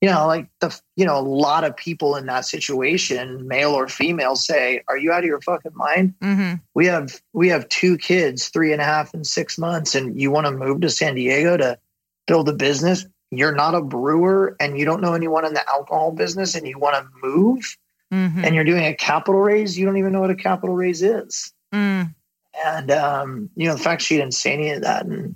you 0.00 0.08
know 0.08 0.26
like 0.26 0.48
the 0.60 0.78
you 0.96 1.04
know 1.04 1.18
a 1.18 1.22
lot 1.22 1.64
of 1.64 1.76
people 1.76 2.16
in 2.16 2.26
that 2.26 2.44
situation 2.44 3.46
male 3.46 3.72
or 3.72 3.88
female 3.88 4.36
say 4.36 4.82
are 4.88 4.96
you 4.96 5.12
out 5.12 5.20
of 5.20 5.24
your 5.24 5.40
fucking 5.40 5.72
mind 5.74 6.14
mm-hmm. 6.20 6.54
we 6.74 6.86
have 6.86 7.20
we 7.32 7.48
have 7.48 7.68
two 7.68 7.96
kids 7.98 8.48
three 8.48 8.72
and 8.72 8.80
a 8.80 8.84
half 8.84 9.12
and 9.14 9.26
six 9.26 9.58
months 9.58 9.94
and 9.94 10.20
you 10.20 10.30
want 10.30 10.46
to 10.46 10.52
move 10.52 10.80
to 10.80 10.90
san 10.90 11.14
diego 11.14 11.56
to 11.56 11.78
build 12.26 12.48
a 12.48 12.52
business 12.52 13.06
you're 13.30 13.54
not 13.54 13.74
a 13.74 13.82
brewer 13.82 14.56
and 14.60 14.78
you 14.78 14.84
don't 14.84 15.00
know 15.00 15.14
anyone 15.14 15.44
in 15.44 15.54
the 15.54 15.68
alcohol 15.68 16.12
business 16.12 16.54
and 16.54 16.66
you 16.66 16.78
want 16.78 16.94
to 16.96 17.26
move 17.26 17.76
mm-hmm. 18.12 18.44
and 18.44 18.54
you're 18.54 18.64
doing 18.64 18.84
a 18.84 18.94
capital 18.94 19.40
raise, 19.40 19.78
you 19.78 19.84
don't 19.84 19.96
even 19.96 20.12
know 20.12 20.20
what 20.20 20.30
a 20.30 20.36
capital 20.36 20.74
raise 20.74 21.02
is. 21.02 21.52
Mm. 21.74 22.14
And 22.64 22.90
um, 22.90 23.50
you 23.54 23.68
know, 23.68 23.74
the 23.74 23.82
fact 23.82 24.02
she 24.02 24.16
didn't 24.16 24.34
say 24.34 24.52
any 24.52 24.70
of 24.70 24.82
that 24.82 25.06
and 25.06 25.34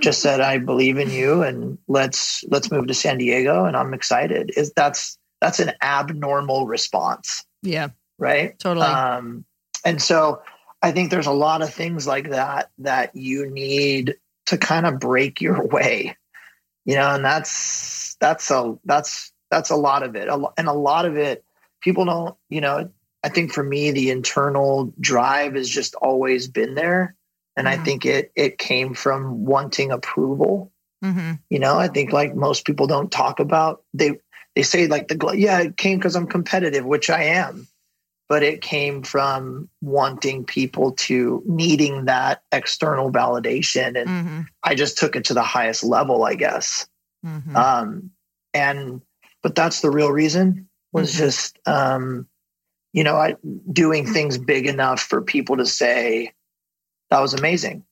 just 0.00 0.20
said, 0.20 0.40
"I 0.40 0.58
believe 0.58 0.98
in 0.98 1.10
you, 1.10 1.42
and 1.42 1.78
let's 1.88 2.44
let's 2.48 2.70
move 2.70 2.86
to 2.88 2.94
San 2.94 3.18
Diego," 3.18 3.64
and 3.64 3.76
I'm 3.76 3.94
excited. 3.94 4.52
Is 4.56 4.72
that's 4.74 5.18
that's 5.40 5.60
an 5.60 5.72
abnormal 5.82 6.66
response. 6.66 7.44
Yeah. 7.62 7.88
Right. 8.18 8.58
Totally. 8.58 8.86
Um, 8.86 9.44
and 9.84 10.00
so 10.00 10.42
I 10.82 10.92
think 10.92 11.10
there's 11.10 11.26
a 11.26 11.32
lot 11.32 11.62
of 11.62 11.72
things 11.72 12.06
like 12.06 12.30
that 12.30 12.70
that 12.78 13.16
you 13.16 13.50
need 13.50 14.16
to 14.46 14.58
kind 14.58 14.86
of 14.86 15.00
break 15.00 15.40
your 15.40 15.66
way, 15.66 16.16
you 16.84 16.94
know, 16.94 17.14
and 17.14 17.24
that's 17.24 18.16
that's 18.20 18.50
a 18.50 18.78
that's 18.84 19.32
that's 19.50 19.70
a 19.70 19.76
lot 19.76 20.02
of 20.02 20.16
it, 20.16 20.28
and 20.28 20.68
a 20.68 20.72
lot 20.72 21.06
of 21.06 21.16
it 21.16 21.44
people 21.84 22.06
don't, 22.06 22.34
you 22.48 22.62
know, 22.62 22.90
I 23.22 23.28
think 23.28 23.52
for 23.52 23.62
me, 23.62 23.90
the 23.90 24.10
internal 24.10 24.92
drive 24.98 25.54
has 25.54 25.68
just 25.68 25.94
always 25.94 26.48
been 26.48 26.74
there. 26.74 27.14
And 27.56 27.66
mm-hmm. 27.66 27.80
I 27.80 27.84
think 27.84 28.04
it 28.04 28.32
it 28.34 28.58
came 28.58 28.94
from 28.94 29.44
wanting 29.44 29.90
approval. 29.92 30.72
Mm-hmm. 31.04 31.32
You 31.50 31.58
know, 31.58 31.78
I 31.78 31.88
think 31.88 32.12
like 32.12 32.34
most 32.34 32.64
people 32.64 32.86
don't 32.86 33.12
talk 33.12 33.40
about 33.40 33.82
they 33.92 34.18
they 34.54 34.62
say 34.62 34.86
like 34.86 35.08
the 35.08 35.34
yeah 35.36 35.60
it 35.60 35.76
came 35.76 35.98
because 35.98 36.16
i'm 36.16 36.26
competitive 36.26 36.84
which 36.84 37.10
i 37.10 37.22
am 37.22 37.66
but 38.28 38.42
it 38.42 38.62
came 38.62 39.02
from 39.02 39.68
wanting 39.82 40.44
people 40.44 40.92
to 40.92 41.42
needing 41.46 42.06
that 42.06 42.42
external 42.52 43.10
validation 43.10 44.00
and 44.00 44.08
mm-hmm. 44.08 44.40
i 44.62 44.74
just 44.74 44.98
took 44.98 45.16
it 45.16 45.24
to 45.24 45.34
the 45.34 45.42
highest 45.42 45.84
level 45.84 46.24
i 46.24 46.34
guess 46.34 46.86
mm-hmm. 47.24 47.56
um 47.56 48.10
and 48.52 49.00
but 49.42 49.54
that's 49.54 49.80
the 49.80 49.90
real 49.90 50.10
reason 50.10 50.68
was 50.92 51.10
mm-hmm. 51.10 51.24
just 51.24 51.58
um 51.66 52.26
you 52.92 53.04
know 53.04 53.16
i 53.16 53.36
doing 53.72 54.06
things 54.06 54.38
big 54.38 54.66
enough 54.66 55.00
for 55.00 55.20
people 55.20 55.56
to 55.56 55.66
say 55.66 56.32
that 57.14 57.22
was 57.22 57.34
amazing 57.34 57.84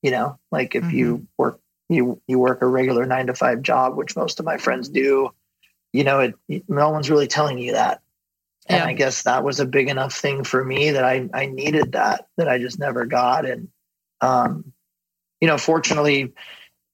you 0.00 0.10
know 0.10 0.38
like 0.50 0.74
if 0.74 0.90
you 0.90 1.16
mm-hmm. 1.16 1.24
work 1.36 1.60
you 1.90 2.20
you 2.26 2.38
work 2.38 2.62
a 2.62 2.66
regular 2.66 3.04
nine 3.04 3.26
to 3.26 3.34
five 3.34 3.60
job 3.60 3.94
which 3.94 4.16
most 4.16 4.40
of 4.40 4.46
my 4.46 4.56
friends 4.56 4.88
do 4.88 5.30
you 5.92 6.02
know 6.02 6.20
it 6.20 6.34
no 6.66 6.88
one's 6.88 7.10
really 7.10 7.26
telling 7.26 7.58
you 7.58 7.72
that. 7.72 8.00
And 8.68 8.78
yeah. 8.78 8.86
i 8.86 8.92
guess 8.94 9.24
that 9.24 9.44
was 9.44 9.60
a 9.60 9.66
big 9.66 9.90
enough 9.90 10.14
thing 10.14 10.44
for 10.44 10.64
me 10.64 10.92
that 10.92 11.04
i 11.04 11.28
i 11.34 11.44
needed 11.44 11.92
that 11.92 12.28
that 12.38 12.48
i 12.48 12.58
just 12.58 12.78
never 12.78 13.04
got. 13.04 13.44
And 13.44 13.68
um 14.22 14.72
you 15.42 15.48
know 15.48 15.58
fortunately 15.58 16.32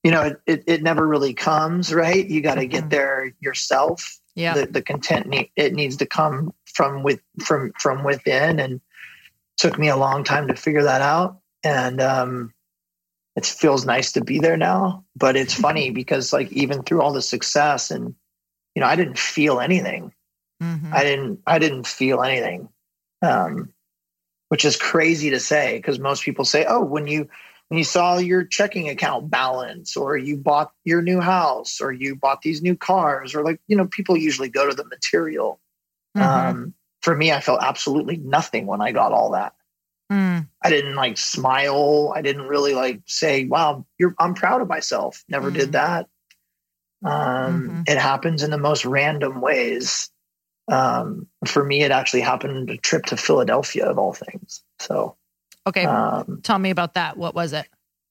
you 0.02 0.10
know 0.10 0.22
it 0.22 0.40
it, 0.46 0.64
it 0.66 0.82
never 0.82 1.06
really 1.06 1.34
comes 1.34 1.94
right? 1.94 2.28
You 2.28 2.40
got 2.40 2.56
to 2.56 2.62
mm-hmm. 2.62 2.70
get 2.70 2.90
there 2.90 3.32
yourself. 3.40 4.18
Yeah. 4.34 4.54
The, 4.54 4.66
the 4.66 4.82
content 4.82 5.28
need, 5.28 5.50
it 5.56 5.72
needs 5.72 5.96
to 5.98 6.06
come 6.06 6.52
from 6.64 7.04
with 7.04 7.20
from 7.44 7.72
from 7.78 8.02
within. 8.02 8.58
And 8.58 8.80
took 9.56 9.78
me 9.78 9.88
a 9.88 9.96
long 9.96 10.22
time 10.22 10.48
to 10.48 10.54
figure 10.54 10.82
that 10.82 11.00
out 11.00 11.38
and 11.66 12.00
um 12.00 12.52
it 13.34 13.44
feels 13.44 13.84
nice 13.84 14.12
to 14.12 14.24
be 14.24 14.38
there 14.38 14.56
now 14.56 15.04
but 15.16 15.36
it's 15.36 15.54
funny 15.54 15.90
because 15.90 16.32
like 16.32 16.50
even 16.52 16.82
through 16.82 17.02
all 17.02 17.12
the 17.12 17.22
success 17.22 17.90
and 17.90 18.14
you 18.74 18.80
know 18.80 18.86
i 18.86 18.96
didn't 18.96 19.18
feel 19.18 19.60
anything. 19.60 20.12
Mm-hmm. 20.62 20.94
i 20.94 21.02
didn't 21.02 21.40
i 21.46 21.58
didn't 21.58 21.86
feel 21.86 22.22
anything. 22.22 22.68
Um 23.22 23.72
which 24.48 24.64
is 24.64 24.76
crazy 24.76 25.30
to 25.30 25.40
say 25.40 25.76
because 25.76 25.98
most 25.98 26.22
people 26.22 26.44
say 26.44 26.64
oh 26.68 26.84
when 26.84 27.06
you 27.06 27.28
when 27.68 27.78
you 27.78 27.84
saw 27.84 28.16
your 28.18 28.44
checking 28.44 28.88
account 28.88 29.28
balance 29.28 29.96
or 29.96 30.16
you 30.16 30.36
bought 30.36 30.72
your 30.84 31.02
new 31.02 31.20
house 31.20 31.80
or 31.80 31.90
you 31.90 32.14
bought 32.14 32.42
these 32.42 32.62
new 32.62 32.76
cars 32.76 33.34
or 33.34 33.42
like 33.42 33.60
you 33.66 33.76
know 33.76 33.86
people 33.86 34.16
usually 34.16 34.48
go 34.48 34.68
to 34.68 34.74
the 34.74 34.84
material. 34.84 35.60
Mm-hmm. 36.16 36.48
um 36.48 36.74
for 37.02 37.14
me 37.14 37.32
i 37.32 37.40
felt 37.40 37.60
absolutely 37.62 38.16
nothing 38.16 38.66
when 38.66 38.80
i 38.80 38.92
got 38.92 39.12
all 39.12 39.32
that 39.32 39.55
Mm. 40.10 40.48
I 40.62 40.70
didn't 40.70 40.94
like 40.94 41.18
smile. 41.18 42.12
I 42.14 42.22
didn't 42.22 42.46
really 42.46 42.74
like 42.74 43.02
say, 43.06 43.46
"Wow, 43.46 43.86
you're." 43.98 44.14
I'm 44.18 44.34
proud 44.34 44.60
of 44.62 44.68
myself. 44.68 45.24
Never 45.28 45.50
mm. 45.50 45.54
did 45.54 45.72
that. 45.72 46.06
Um, 47.04 47.12
mm-hmm. 47.12 47.82
It 47.86 47.98
happens 47.98 48.42
in 48.42 48.50
the 48.50 48.58
most 48.58 48.84
random 48.84 49.40
ways. 49.40 50.10
Um, 50.68 51.28
for 51.46 51.64
me, 51.64 51.82
it 51.82 51.90
actually 51.90 52.22
happened 52.22 52.70
a 52.70 52.76
trip 52.76 53.06
to 53.06 53.16
Philadelphia 53.16 53.86
of 53.86 53.98
all 53.98 54.12
things. 54.12 54.62
So, 54.78 55.16
okay, 55.66 55.84
um, 55.84 56.40
tell 56.42 56.58
me 56.58 56.70
about 56.70 56.94
that. 56.94 57.16
What 57.16 57.34
was 57.34 57.52
it? 57.52 57.66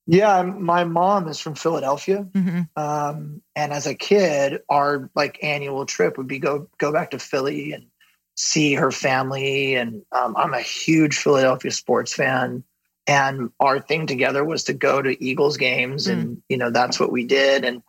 Yeah, 0.08 0.44
my 0.44 0.84
mom 0.84 1.28
is 1.28 1.40
from 1.40 1.56
Philadelphia, 1.56 2.28
mm-hmm. 2.32 2.62
um, 2.82 3.42
and 3.56 3.74
as 3.74 3.88
a 3.88 3.96
kid, 3.96 4.62
our 4.70 5.10
like 5.16 5.40
annual 5.42 5.86
trip 5.86 6.18
would 6.18 6.28
be 6.28 6.40
go 6.40 6.70
go 6.78 6.94
back 6.94 7.12
to 7.12 7.20
Philly 7.20 7.72
and 7.72 7.88
see 8.36 8.74
her 8.74 8.92
family. 8.92 9.76
And 9.76 10.04
um, 10.12 10.36
I'm 10.38 10.54
a 10.54 10.62
huge 10.62 11.18
Philadelphia 11.18 11.72
sports 11.72 12.14
fan. 12.14 12.64
And 13.08 13.52
our 13.60 13.80
thing 13.80 14.08
together 14.08 14.44
was 14.44 14.64
to 14.66 14.74
go 14.74 15.02
to 15.02 15.24
Eagles 15.24 15.58
games. 15.58 16.08
Mm. 16.08 16.12
And, 16.12 16.42
you 16.50 16.58
know, 16.58 16.72
that's 16.72 17.00
what 17.00 17.12
we 17.12 17.26
did. 17.26 17.64
And, 17.64 17.82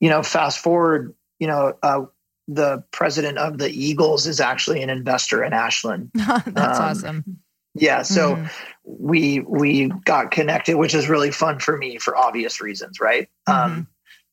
you 0.00 0.10
know, 0.10 0.22
fast 0.22 0.58
forward, 0.58 1.14
you 1.38 1.46
know, 1.46 1.76
uh, 1.82 2.04
the 2.48 2.84
president 2.92 3.38
of 3.38 3.58
the 3.58 3.68
Eagles 3.68 4.26
is 4.26 4.40
actually 4.40 4.82
an 4.82 4.90
investor 4.90 5.42
in 5.42 5.52
Ashland. 5.52 6.10
that's 6.14 6.46
um, 6.78 6.84
awesome. 6.84 7.38
Yeah, 7.78 8.02
so 8.02 8.36
mm. 8.36 8.50
we 8.84 9.40
we 9.40 9.88
got 10.04 10.30
connected, 10.30 10.76
which 10.76 10.94
is 10.94 11.08
really 11.08 11.30
fun 11.30 11.58
for 11.58 11.76
me 11.76 11.98
for 11.98 12.16
obvious 12.16 12.60
reasons, 12.60 13.00
right? 13.00 13.28
Mm-hmm. 13.48 13.72
Um, 13.72 13.88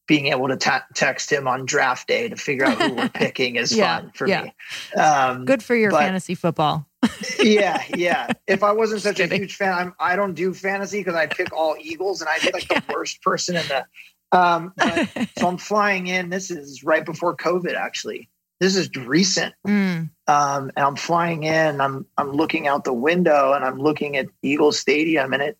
being 0.07 0.27
able 0.27 0.47
to 0.49 0.57
ta- 0.57 0.85
text 0.93 1.31
him 1.31 1.47
on 1.47 1.65
draft 1.65 2.07
day 2.07 2.27
to 2.27 2.35
figure 2.35 2.65
out 2.65 2.81
who 2.81 2.93
we're 2.95 3.09
picking 3.13 3.55
is 3.55 3.75
yeah, 3.75 3.99
fun 3.99 4.11
for 4.13 4.27
yeah. 4.27 4.43
me. 4.43 5.01
Um, 5.01 5.45
Good 5.45 5.63
for 5.63 5.75
your 5.75 5.91
but, 5.91 5.99
fantasy 5.99 6.35
football. 6.35 6.85
yeah, 7.39 7.83
yeah. 7.95 8.31
If 8.47 8.63
I 8.63 8.71
wasn't 8.71 9.01
such 9.01 9.17
kidding. 9.17 9.33
a 9.33 9.37
huge 9.37 9.55
fan, 9.55 9.73
I'm, 9.73 9.93
I 9.99 10.15
do 10.15 10.27
not 10.27 10.35
do 10.35 10.53
fantasy 10.53 10.99
because 10.99 11.15
I 11.15 11.27
pick 11.27 11.53
all 11.53 11.75
Eagles 11.79 12.21
and 12.21 12.29
I'd 12.29 12.41
be 12.41 12.51
like 12.51 12.69
yeah. 12.71 12.79
the 12.79 12.93
worst 12.93 13.21
person 13.21 13.55
in 13.55 13.65
the. 13.67 13.85
Um, 14.37 14.73
but, 14.75 15.09
so 15.37 15.47
I'm 15.47 15.57
flying 15.57 16.07
in. 16.07 16.29
This 16.29 16.51
is 16.51 16.83
right 16.83 17.05
before 17.05 17.35
COVID, 17.35 17.75
actually. 17.75 18.29
This 18.59 18.75
is 18.75 18.89
recent, 18.95 19.53
mm. 19.67 20.09
um, 20.27 20.71
and 20.75 20.85
I'm 20.85 20.95
flying 20.95 21.43
in. 21.43 21.81
I'm 21.81 22.05
I'm 22.17 22.31
looking 22.31 22.67
out 22.67 22.85
the 22.85 22.93
window 22.93 23.51
and 23.51 23.65
I'm 23.65 23.77
looking 23.77 24.15
at 24.15 24.27
Eagle 24.41 24.71
Stadium, 24.71 25.33
and 25.33 25.41
it 25.41 25.57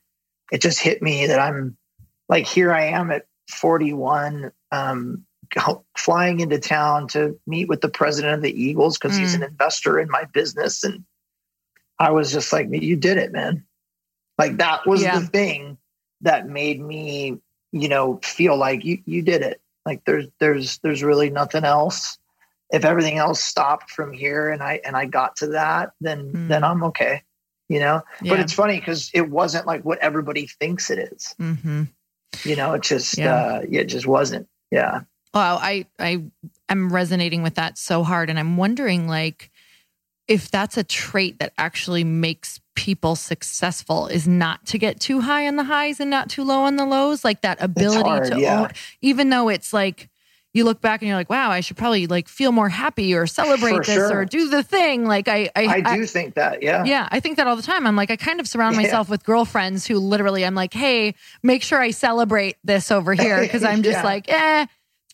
it 0.52 0.62
just 0.62 0.80
hit 0.80 1.02
me 1.02 1.28
that 1.28 1.40
I'm 1.40 1.76
like 2.30 2.46
here 2.46 2.72
I 2.72 2.86
am 2.86 3.12
at 3.12 3.26
41 3.50 4.52
um, 4.72 5.26
flying 5.98 6.40
into 6.40 6.60
town 6.60 7.08
to 7.10 7.40
meet 7.46 7.68
with 7.68 7.82
the 7.82 7.90
president 7.90 8.36
of 8.36 8.42
the 8.42 8.62
Eagles 8.62 8.98
because 8.98 9.18
mm. 9.18 9.22
he's 9.22 9.34
an 9.34 9.42
mm. 9.42 9.50
investor 9.50 10.00
in 10.00 10.10
my 10.10 10.26
business. 10.26 10.84
And 10.84 11.04
I 12.00 12.12
was 12.12 12.32
just 12.32 12.52
like, 12.52 12.68
you 12.72 12.96
did 12.96 13.18
it, 13.18 13.32
man. 13.32 13.66
Like 14.38 14.58
that 14.58 14.86
was 14.88 15.04
yeah. 15.04 15.20
the 15.20 15.28
thing 15.28 15.78
that 16.22 16.48
made 16.48 16.82
me, 16.82 17.38
you 17.72 17.88
know, 17.88 18.20
feel 18.24 18.58
like 18.58 18.84
you, 18.84 19.00
you 19.06 19.22
did 19.22 19.42
it. 19.42 19.62
Like 19.86 20.04
there's, 20.06 20.28
there's, 20.40 20.80
there's 20.80 21.04
really 21.04 21.30
nothing 21.30 21.66
else. 21.66 22.18
If 22.72 22.86
everything 22.86 23.18
else 23.18 23.44
stopped 23.44 23.92
from 23.92 24.14
here 24.14 24.50
and 24.50 24.64
I, 24.64 24.80
and 24.84 24.96
I 24.96 25.06
got 25.06 25.36
to 25.38 25.48
that, 25.48 25.92
then, 26.02 26.32
mm. 26.32 26.48
then 26.48 26.64
I'm 26.64 26.84
okay, 26.86 27.22
you 27.70 27.80
know, 27.80 28.02
yeah. 28.22 28.32
but 28.32 28.40
it's 28.40 28.54
funny 28.54 28.80
because 28.80 29.12
it 29.14 29.30
wasn't 29.30 29.68
like 29.68 29.86
what 29.86 30.00
everybody 30.00 30.48
thinks 30.48 30.90
it 30.90 30.98
is. 30.98 31.36
Mm-hmm. 31.40 31.84
You 32.44 32.56
know, 32.56 32.74
it 32.74 32.82
just 32.82 33.18
yeah. 33.18 33.36
uh 33.36 33.62
it 33.70 33.86
just 33.86 34.08
wasn't. 34.08 34.48
Yeah. 34.72 35.02
Well, 35.34 35.60
I 35.62 35.86
I 36.00 36.24
am 36.70 36.92
resonating 36.92 37.44
with 37.44 37.56
that 37.56 37.78
so 37.78 38.04
hard 38.04 38.30
and 38.30 38.40
I'm 38.40 38.58
wondering 38.58 39.08
like 39.08 39.52
if 40.28 40.50
that's 40.50 40.78
a 40.78 40.84
trait 40.84 41.40
that 41.40 41.54
actually 41.58 42.04
makes 42.04 42.60
people 42.76 43.16
successful 43.16 44.08
is 44.08 44.28
not 44.28 44.66
to 44.66 44.78
get 44.78 45.00
too 45.00 45.22
high 45.22 45.48
on 45.48 45.58
the 45.58 45.64
highs 45.64 46.00
and 46.00 46.10
not 46.10 46.30
too 46.30 46.44
low 46.44 46.62
on 46.62 46.76
the 46.76 46.86
lows 46.86 47.24
like 47.24 47.42
that 47.42 47.62
ability 47.62 48.10
hard, 48.10 48.32
to 48.32 48.40
yeah. 48.40 48.62
own 48.62 48.70
even 49.02 49.30
though 49.30 49.50
it's 49.50 49.74
like 49.74 50.10
you 50.54 50.64
look 50.66 50.82
back 50.82 51.02
and 51.02 51.08
you're 51.08 51.18
like, 51.18 51.30
wow, 51.30 51.50
I 51.50 51.62
should 51.62 51.78
probably 51.78 52.06
like 52.06 52.28
feel 52.28 52.52
more 52.52 52.70
happy 52.70 53.16
or 53.16 53.26
celebrate 53.26 53.78
For 53.78 53.84
this 53.84 53.96
sure. 53.96 54.20
or 54.20 54.26
do 54.26 54.50
the 54.50 54.62
thing. 54.62 55.06
Like 55.06 55.28
I, 55.28 55.50
I, 55.56 55.66
I 55.66 55.82
do 55.96 56.04
I, 56.04 56.06
think 56.06 56.36
that. 56.36 56.62
Yeah. 56.62 56.84
Yeah. 56.84 57.08
I 57.12 57.20
think 57.20 57.38
that 57.38 57.48
all 57.48 57.56
the 57.56 57.64
time. 57.64 57.88
I'm 57.88 57.96
like, 57.96 58.12
I 58.12 58.16
kind 58.16 58.40
of 58.40 58.48
surround 58.48 58.76
myself 58.76 59.08
yeah. 59.08 59.12
with 59.12 59.24
girlfriends 59.24 59.88
who 59.88 59.98
literally 59.98 60.46
I'm 60.46 60.54
like, 60.54 60.74
Hey, 60.74 61.16
make 61.42 61.64
sure 61.64 61.80
I 61.80 61.90
celebrate 61.90 62.58
this 62.64 62.92
over 62.92 63.14
here. 63.14 63.48
Cause 63.50 63.64
I'm 63.64 63.82
just 63.82 63.98
yeah. 63.98 64.04
like, 64.04 64.30
eh, 64.30 64.66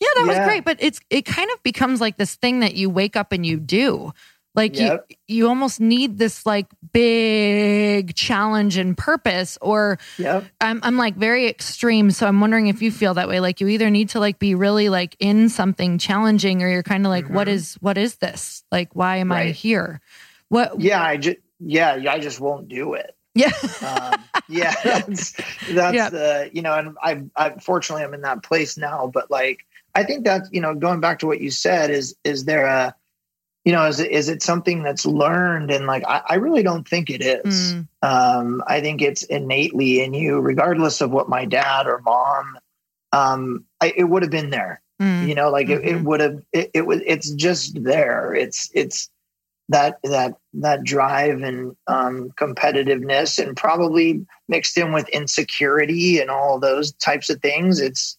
yeah, 0.02 0.08
that 0.16 0.28
was 0.28 0.38
great. 0.40 0.66
But 0.66 0.78
it's, 0.82 1.00
it 1.10 1.26
kind 1.26 1.50
of 1.52 1.64
becomes 1.64 2.02
like 2.02 2.18
this 2.18 2.36
thing 2.36 2.60
that 2.60 2.76
you 2.76 2.90
wake 2.90 3.16
up 3.16 3.32
and 3.32 3.46
you 3.46 3.58
do. 3.60 4.14
Like 4.60 4.78
yep. 4.78 5.06
you, 5.08 5.38
you 5.38 5.48
almost 5.48 5.80
need 5.80 6.18
this 6.18 6.46
like 6.46 6.68
big 6.92 8.14
challenge 8.14 8.76
and 8.76 8.98
purpose, 8.98 9.58
or 9.62 10.00
yep. 10.18 10.44
I'm, 10.60 10.82
I'm 10.84 10.98
like 10.98 11.16
very 11.16 11.48
extreme. 11.48 12.12
So 12.12 12.28
I'm 12.28 12.42
wondering 12.42 12.68
if 12.68 12.82
you 12.82 12.92
feel 12.92 13.14
that 13.14 13.30
way. 13.30 13.40
Like 13.40 13.62
you 13.62 13.70
either 13.70 13.90
need 13.90 14.10
to 14.10 14.20
like 14.20 14.38
be 14.38 14.56
really 14.56 14.90
like 14.90 15.16
in 15.18 15.48
something 15.48 15.98
challenging, 15.98 16.62
or 16.62 16.70
you're 16.70 16.84
kind 16.84 17.06
of 17.06 17.10
like, 17.10 17.24
mm-hmm. 17.24 17.36
what 17.36 17.48
is 17.48 17.76
what 17.76 17.98
is 17.98 18.18
this? 18.18 18.66
Like, 18.70 18.94
why 18.98 19.16
am 19.16 19.32
right. 19.32 19.48
I 19.48 19.52
here? 19.52 20.02
What? 20.50 20.78
Yeah, 20.82 21.02
I 21.02 21.16
just 21.16 21.38
yeah, 21.62 21.94
I 22.10 22.20
just 22.20 22.42
won't 22.42 22.68
do 22.68 22.96
it. 22.96 23.16
Yeah, 23.36 23.52
um, 23.82 24.22
yeah, 24.50 24.76
that's 24.84 25.32
that's 25.72 25.96
yeah. 25.96 26.10
the 26.10 26.50
you 26.52 26.62
know, 26.62 26.74
and 26.74 26.98
I, 27.02 27.24
I 27.38 27.52
fortunately 27.62 28.04
I'm 28.04 28.14
in 28.14 28.24
that 28.24 28.44
place 28.44 28.78
now, 28.78 29.08
but 29.08 29.32
like 29.32 29.66
I 29.96 30.04
think 30.04 30.26
that 30.26 30.48
you 30.52 30.60
know, 30.60 30.76
going 30.76 31.00
back 31.00 31.20
to 31.20 31.28
what 31.28 31.40
you 31.40 31.50
said, 31.50 31.92
is 31.92 32.14
is 32.26 32.44
there 32.44 32.66
a 32.66 32.94
you 33.66 33.72
know, 33.72 33.86
is 33.86 34.00
it, 34.00 34.12
is 34.12 34.30
it 34.30 34.42
something 34.42 34.84
that's 34.84 35.06
learned? 35.06 35.70
And 35.72 35.86
like, 35.86 36.04
I, 36.08 36.22
I 36.26 36.36
really 36.36 36.64
don't 36.64 36.88
think 36.88 37.10
it 37.10 37.22
is. 37.22 37.74
Mm. 37.74 37.88
Um, 38.02 38.64
I 38.66 38.82
think 38.82 39.02
it's 39.02 39.24
innately 39.24 40.02
in 40.02 40.14
you, 40.14 40.40
regardless 40.40 41.02
of 41.02 41.12
what 41.12 41.30
my 41.30 41.46
dad 41.46 41.88
or 41.88 42.00
mom, 42.00 42.58
um, 43.12 43.66
I, 43.82 43.94
it 43.96 44.06
would 44.06 44.24
have 44.24 44.32
been 44.32 44.50
there. 44.50 44.82
Mm. 45.02 45.28
You 45.28 45.36
know, 45.36 45.50
like 45.50 45.68
mm-hmm. 45.68 45.86
it, 45.86 45.90
it 45.90 45.96
mm-hmm. 45.96 46.08
would 46.08 46.20
have. 46.20 46.42
It, 46.52 46.72
it 46.74 46.82
was. 46.86 47.02
It's 47.06 47.32
just 47.32 47.82
there. 47.84 48.34
It's 48.34 48.70
it's 48.74 49.10
that 49.70 50.00
that 50.04 50.34
that 50.56 50.84
drive 50.84 51.42
and 51.42 51.76
um, 51.88 52.32
competitiveness, 52.32 53.42
and 53.42 53.56
probably 53.56 54.26
mixed 54.50 54.78
in 54.78 54.92
with 54.92 55.08
insecurity 55.10 56.20
and 56.20 56.30
all 56.30 56.60
those 56.60 56.92
types 56.94 57.30
of 57.30 57.42
things. 57.42 57.80
It's 57.80 58.18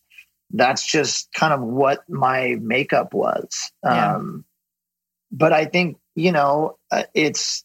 that's 0.52 0.86
just 0.86 1.30
kind 1.34 1.52
of 1.52 1.60
what 1.60 2.08
my 2.08 2.56
makeup 2.60 3.12
was. 3.12 3.70
Yeah. 3.84 4.16
Um, 4.16 4.44
but 5.30 5.52
I 5.52 5.64
think 5.64 5.98
you 6.14 6.32
know 6.32 6.78
uh, 6.90 7.04
it's 7.14 7.64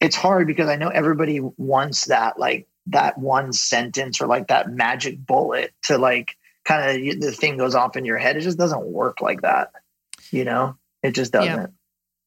it's 0.00 0.16
hard 0.16 0.46
because 0.46 0.68
I 0.68 0.76
know 0.76 0.88
everybody 0.88 1.40
wants 1.40 2.06
that 2.06 2.38
like 2.38 2.66
that 2.86 3.18
one 3.18 3.52
sentence 3.52 4.20
or 4.20 4.26
like 4.26 4.48
that 4.48 4.70
magic 4.70 5.24
bullet 5.24 5.72
to 5.84 5.98
like 5.98 6.36
kind 6.64 6.90
of 6.90 7.20
the 7.20 7.32
thing 7.32 7.56
goes 7.56 7.74
off 7.74 7.96
in 7.96 8.04
your 8.04 8.18
head. 8.18 8.36
It 8.36 8.40
just 8.40 8.58
doesn't 8.58 8.84
work 8.84 9.20
like 9.20 9.42
that, 9.42 9.70
you 10.30 10.44
know. 10.44 10.76
It 11.02 11.14
just 11.14 11.32
doesn't. 11.32 11.50
Yeah. 11.50 11.66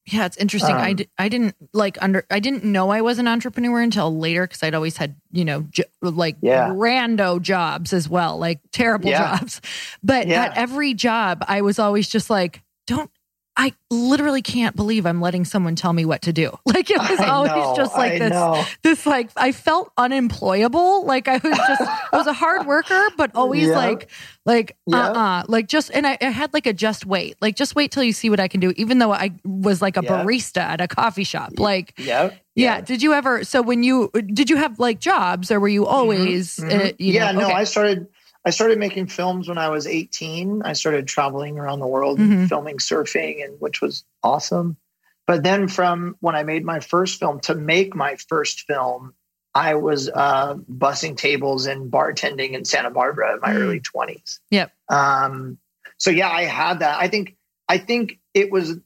Yeah, 0.10 0.26
it's 0.26 0.38
interesting. 0.38 0.74
Um, 0.74 0.82
I 0.82 0.94
d- 0.94 1.10
I 1.18 1.28
didn't 1.28 1.56
like 1.74 2.02
under 2.02 2.26
I 2.32 2.40
didn't 2.40 2.64
know 2.64 2.92
I 2.92 3.02
was 3.02 3.20
an 3.20 3.28
entrepreneur 3.28 3.82
until 3.82 4.18
later 4.18 4.48
because 4.48 4.64
I'd 4.64 4.74
always 4.74 4.96
had 4.96 5.18
you 5.34 5.44
know 5.44 5.64
j- 5.70 5.84
like 6.02 6.38
yeah. 6.42 6.70
rando 6.70 7.42
jobs 7.42 7.92
as 7.92 8.08
well, 8.08 8.38
like 8.38 8.62
terrible 8.72 9.10
yeah. 9.10 9.38
jobs. 9.38 9.60
But 10.02 10.28
yeah. 10.28 10.46
at 10.46 10.58
every 10.58 10.94
job, 10.94 11.44
I 11.46 11.62
was 11.62 11.78
always 11.78 12.08
just 12.08 12.30
like, 12.30 12.62
don't 12.86 13.12
I 13.58 13.74
literally 13.90 14.44
can't 14.44 14.76
believe 14.76 15.08
I'm 15.08 15.20
letting 15.20 15.44
someone 15.44 15.76
tell 15.76 15.92
me 15.92 16.06
what 16.06 16.22
to 16.24 16.34
do. 16.34 16.58
Like 16.78 16.92
it 16.92 17.00
was 17.00 17.20
always 17.22 17.52
know, 17.52 17.74
just 17.76 17.96
like 17.96 18.14
I 18.14 18.20
this, 18.20 18.30
know. 18.30 18.64
this 18.84 19.06
like 19.08 19.32
I 19.36 19.52
felt 19.52 19.92
unemployable. 19.98 21.06
Like 21.06 21.28
I 21.28 21.38
was 21.38 21.58
just 21.58 21.82
I 22.14 22.18
was 22.18 22.28
a 22.28 22.34
hard 22.34 22.68
worker, 22.68 23.08
but 23.18 23.32
always 23.34 23.70
yeah. 23.70 23.76
like 23.76 24.12
like 24.46 24.78
yeah. 24.86 25.08
uh 25.08 25.14
uh 25.14 25.44
like 25.48 25.68
just 25.68 25.90
and 25.92 26.06
I, 26.06 26.20
I, 26.22 26.26
had 26.26 26.54
like 26.54 26.68
a 26.68 26.74
just 26.74 27.08
wait, 27.08 27.36
like 27.42 27.56
just 27.56 27.74
wait 27.74 27.92
till 27.92 28.04
you 28.04 28.14
see 28.14 28.30
what 28.30 28.40
I 28.40 28.48
can 28.48 28.60
do. 28.60 28.74
Even 28.78 29.00
though 29.00 29.12
I 29.12 29.32
was 29.44 29.82
like 29.82 29.98
a 29.98 30.04
yeah. 30.04 30.24
barista 30.24 30.62
at 30.62 30.82
a 30.82 30.88
coffee 30.88 31.24
shop, 31.24 31.54
like 31.58 31.94
yeah. 31.98 32.30
yeah. 32.54 32.80
Did 32.82 33.02
you 33.02 33.14
ever? 33.14 33.44
So 33.44 33.64
when 33.64 33.82
you 33.82 34.12
did 34.12 34.52
you 34.52 34.58
have 34.58 34.80
like 34.80 35.00
jobs, 35.00 35.50
or 35.50 35.60
were 35.60 35.68
you 35.68 35.84
mm-hmm. 35.84 35.96
always? 35.96 36.58
Mm-hmm. 36.58 36.80
Uh, 36.80 36.92
you 37.00 37.14
yeah, 37.14 37.32
know, 37.32 37.40
no. 37.40 37.46
Okay. 37.48 37.56
I 37.56 37.64
started. 37.64 38.08
I 38.48 38.50
started 38.50 38.80
making 38.80 39.08
films 39.08 39.50
when 39.50 39.58
I 39.58 39.68
was 39.68 39.86
18. 39.86 40.62
I 40.64 40.72
started 40.72 41.06
traveling 41.06 41.60
around 41.60 41.82
the 41.82 41.88
world 41.88 42.18
mm-hmm. 42.18 42.46
filming 42.46 42.78
surfing 42.78 43.44
and 43.44 43.60
which 43.60 43.82
was 43.82 44.06
awesome. 44.24 44.78
But 45.26 45.44
then 45.44 45.68
from 45.68 46.16
when 46.22 46.34
I 46.34 46.44
made 46.44 46.64
my 46.64 46.80
first 46.80 47.20
film 47.20 47.42
to 47.42 47.56
make 47.56 47.94
my 47.94 48.16
first 48.30 48.62
film, 48.62 49.14
I 49.54 49.76
was 49.76 50.08
uh, 50.08 50.54
bussing 50.54 51.18
tables 51.18 51.66
and 51.66 51.92
bartending 51.92 52.52
in 52.52 52.64
Santa 52.64 52.90
Barbara 52.90 53.34
in 53.34 53.42
my 53.42 53.50
mm. 53.50 53.58
early 53.58 53.82
20s. 53.82 54.40
Yep. 54.50 54.72
Um, 54.88 55.58
so 55.98 56.10
yeah, 56.10 56.30
I 56.30 56.44
had 56.44 56.80
that. 56.80 57.02
I 57.02 57.10
think 57.10 57.36
I 57.68 57.80
think 57.80 58.18
it 58.34 58.50
was 58.50 58.78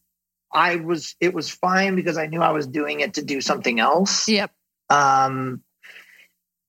I 0.52 0.78
was 0.78 1.16
it 1.20 1.36
was 1.36 1.52
fine 1.52 1.96
because 1.96 2.18
I 2.18 2.26
knew 2.26 2.42
I 2.42 2.52
was 2.52 2.66
doing 2.66 3.02
it 3.02 3.14
to 3.14 3.22
do 3.22 3.42
something 3.42 3.80
else. 3.80 4.28
Yep. 4.28 4.50
Um, 4.90 5.62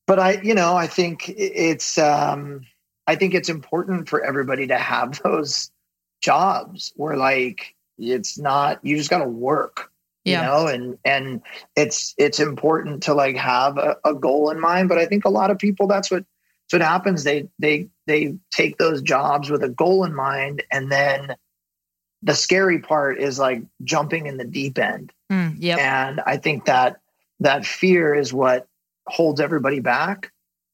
but 0.07 0.18
I, 0.18 0.42
you 0.42 0.55
know, 0.55 0.76
I 0.76 0.88
think 0.88 1.31
it's 1.31 1.96
um, 1.96 2.66
I 3.06 3.16
think 3.16 3.34
it's 3.34 3.48
important 3.48 4.08
for 4.08 4.22
everybody 4.22 4.68
to 4.68 4.78
have 4.78 5.20
those 5.24 5.70
jobs 6.20 6.92
where 6.96 7.16
like 7.16 7.74
it's 7.98 8.38
not 8.38 8.78
you 8.84 8.96
just 8.96 9.10
got 9.10 9.18
to 9.18 9.28
work 9.28 9.90
you 10.24 10.36
know 10.36 10.68
and 10.68 10.98
and 11.04 11.42
it's 11.74 12.14
it's 12.16 12.38
important 12.38 13.02
to 13.02 13.12
like 13.12 13.36
have 13.36 13.76
a, 13.76 13.96
a, 14.04 14.14
goal 14.14 14.50
in 14.50 14.60
mind 14.60 14.88
but 14.88 14.98
i 14.98 15.04
think 15.04 15.24
a 15.24 15.28
lot 15.28 15.50
of 15.50 15.58
people 15.58 15.88
that's 15.88 16.12
what 16.12 16.24
that's 16.72 16.80
what 16.80 16.88
happens. 16.88 17.24
They 17.24 17.48
they 17.58 17.88
they 18.06 18.36
take 18.50 18.78
those 18.78 19.02
jobs 19.02 19.50
with 19.50 19.62
a 19.62 19.68
goal 19.68 20.04
in 20.04 20.14
mind 20.14 20.62
and 20.70 20.90
then 20.90 21.36
the 22.22 22.34
scary 22.34 22.78
part 22.78 23.20
is 23.20 23.38
like 23.38 23.62
jumping 23.82 24.26
in 24.26 24.36
the 24.36 24.44
deep 24.44 24.78
end. 24.78 25.12
Mm, 25.30 25.56
yep. 25.58 25.78
and 25.78 26.20
i 26.20 26.36
think 26.36 26.66
that 26.66 27.00
that 27.40 27.64
fear 27.64 28.14
is 28.14 28.32
what 28.32 28.66
holds 29.06 29.40
everybody 29.40 29.80
back. 29.80 30.30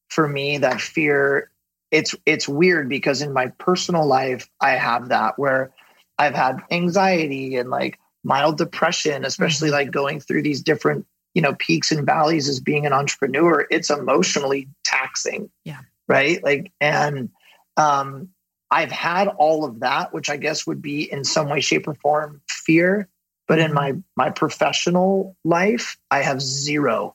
For 0.09 0.27
me 0.27 0.59
that 0.59 0.81
fear 0.81 1.51
it's 1.91 2.15
it's 2.27 2.49
weird 2.49 2.89
because 2.89 3.23
in 3.23 3.33
my 3.33 3.49
personal 3.59 4.07
life 4.07 4.49
I 4.61 4.71
have 4.71 5.09
that 5.09 5.39
where 5.39 5.73
I've 6.19 6.35
had 6.35 6.61
anxiety 6.71 7.57
and 7.57 7.71
like 7.71 7.99
mild 8.25 8.59
depression, 8.59 9.25
especially 9.25 9.69
mm-hmm. 9.69 9.77
like 9.77 9.91
going 9.91 10.21
through 10.21 10.43
these 10.43 10.63
different, 10.63 11.07
you 11.35 11.43
know, 11.43 11.55
peaks 11.55 11.93
and 11.93 12.05
valleys 12.05 12.49
as 12.49 12.61
being 12.61 12.87
an 12.87 12.93
entrepreneur. 12.93 13.67
It's 13.71 13.91
emotionally 13.91 14.69
taxing. 14.85 15.51
Yeah. 15.65 15.81
Right. 16.09 16.43
Like, 16.43 16.73
and 16.81 17.31
um, 17.77 18.31
I've 18.71 18.91
had 18.91 19.29
all 19.29 19.65
of 19.65 19.81
that, 19.81 20.13
which 20.13 20.31
I 20.31 20.37
guess 20.37 20.67
would 20.67 20.83
be 20.83 21.11
in 21.11 21.25
some 21.25 21.49
way, 21.49 21.61
shape, 21.61 21.87
or 21.87 21.95
form 21.95 22.41
fear. 22.49 23.09
But 23.47 23.59
in 23.59 23.73
mm-hmm. 23.73 23.75
my 23.75 23.95
my 24.17 24.31
professional 24.31 25.37
life, 25.45 25.97
I 26.11 26.21
have 26.21 26.43
zero 26.43 27.15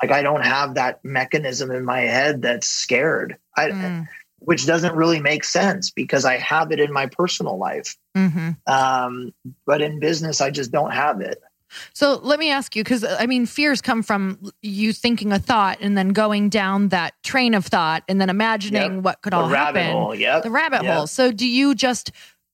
like 0.00 0.10
I 0.10 0.22
don't 0.22 0.44
have 0.44 0.74
that 0.74 1.04
mechanism 1.04 1.70
in 1.70 1.84
my 1.84 2.00
head 2.00 2.42
that's 2.42 2.66
scared. 2.66 3.36
I, 3.56 3.70
mm. 3.70 4.08
which 4.40 4.66
doesn't 4.66 4.94
really 4.94 5.20
make 5.20 5.44
sense 5.44 5.90
because 5.90 6.24
I 6.24 6.36
have 6.36 6.70
it 6.70 6.80
in 6.80 6.92
my 6.92 7.06
personal 7.06 7.58
life. 7.58 7.96
Mm-hmm. 8.16 8.50
Um, 8.66 9.34
but 9.66 9.82
in 9.82 9.98
business, 9.98 10.40
I 10.40 10.50
just 10.50 10.70
don't 10.70 10.92
have 10.92 11.20
it. 11.20 11.42
So 11.92 12.18
let 12.22 12.38
me 12.38 12.50
ask 12.50 12.74
you, 12.76 12.82
because 12.82 13.04
I 13.04 13.26
mean, 13.26 13.44
fears 13.44 13.82
come 13.82 14.02
from 14.02 14.52
you 14.62 14.92
thinking 14.92 15.32
a 15.32 15.38
thought 15.38 15.78
and 15.80 15.98
then 15.98 16.10
going 16.10 16.48
down 16.48 16.88
that 16.88 17.14
train 17.22 17.52
of 17.52 17.66
thought 17.66 18.04
and 18.08 18.20
then 18.20 18.30
imagining 18.30 18.94
yep. 18.94 19.02
what 19.02 19.22
could 19.22 19.32
the 19.32 19.36
all 19.36 19.48
happen. 19.48 19.92
Hole, 19.92 20.14
yep. 20.14 20.44
The 20.44 20.50
rabbit 20.50 20.82
yep. 20.84 20.94
hole. 20.94 21.06
So 21.06 21.30
do 21.30 21.46
you 21.46 21.74
just 21.74 22.10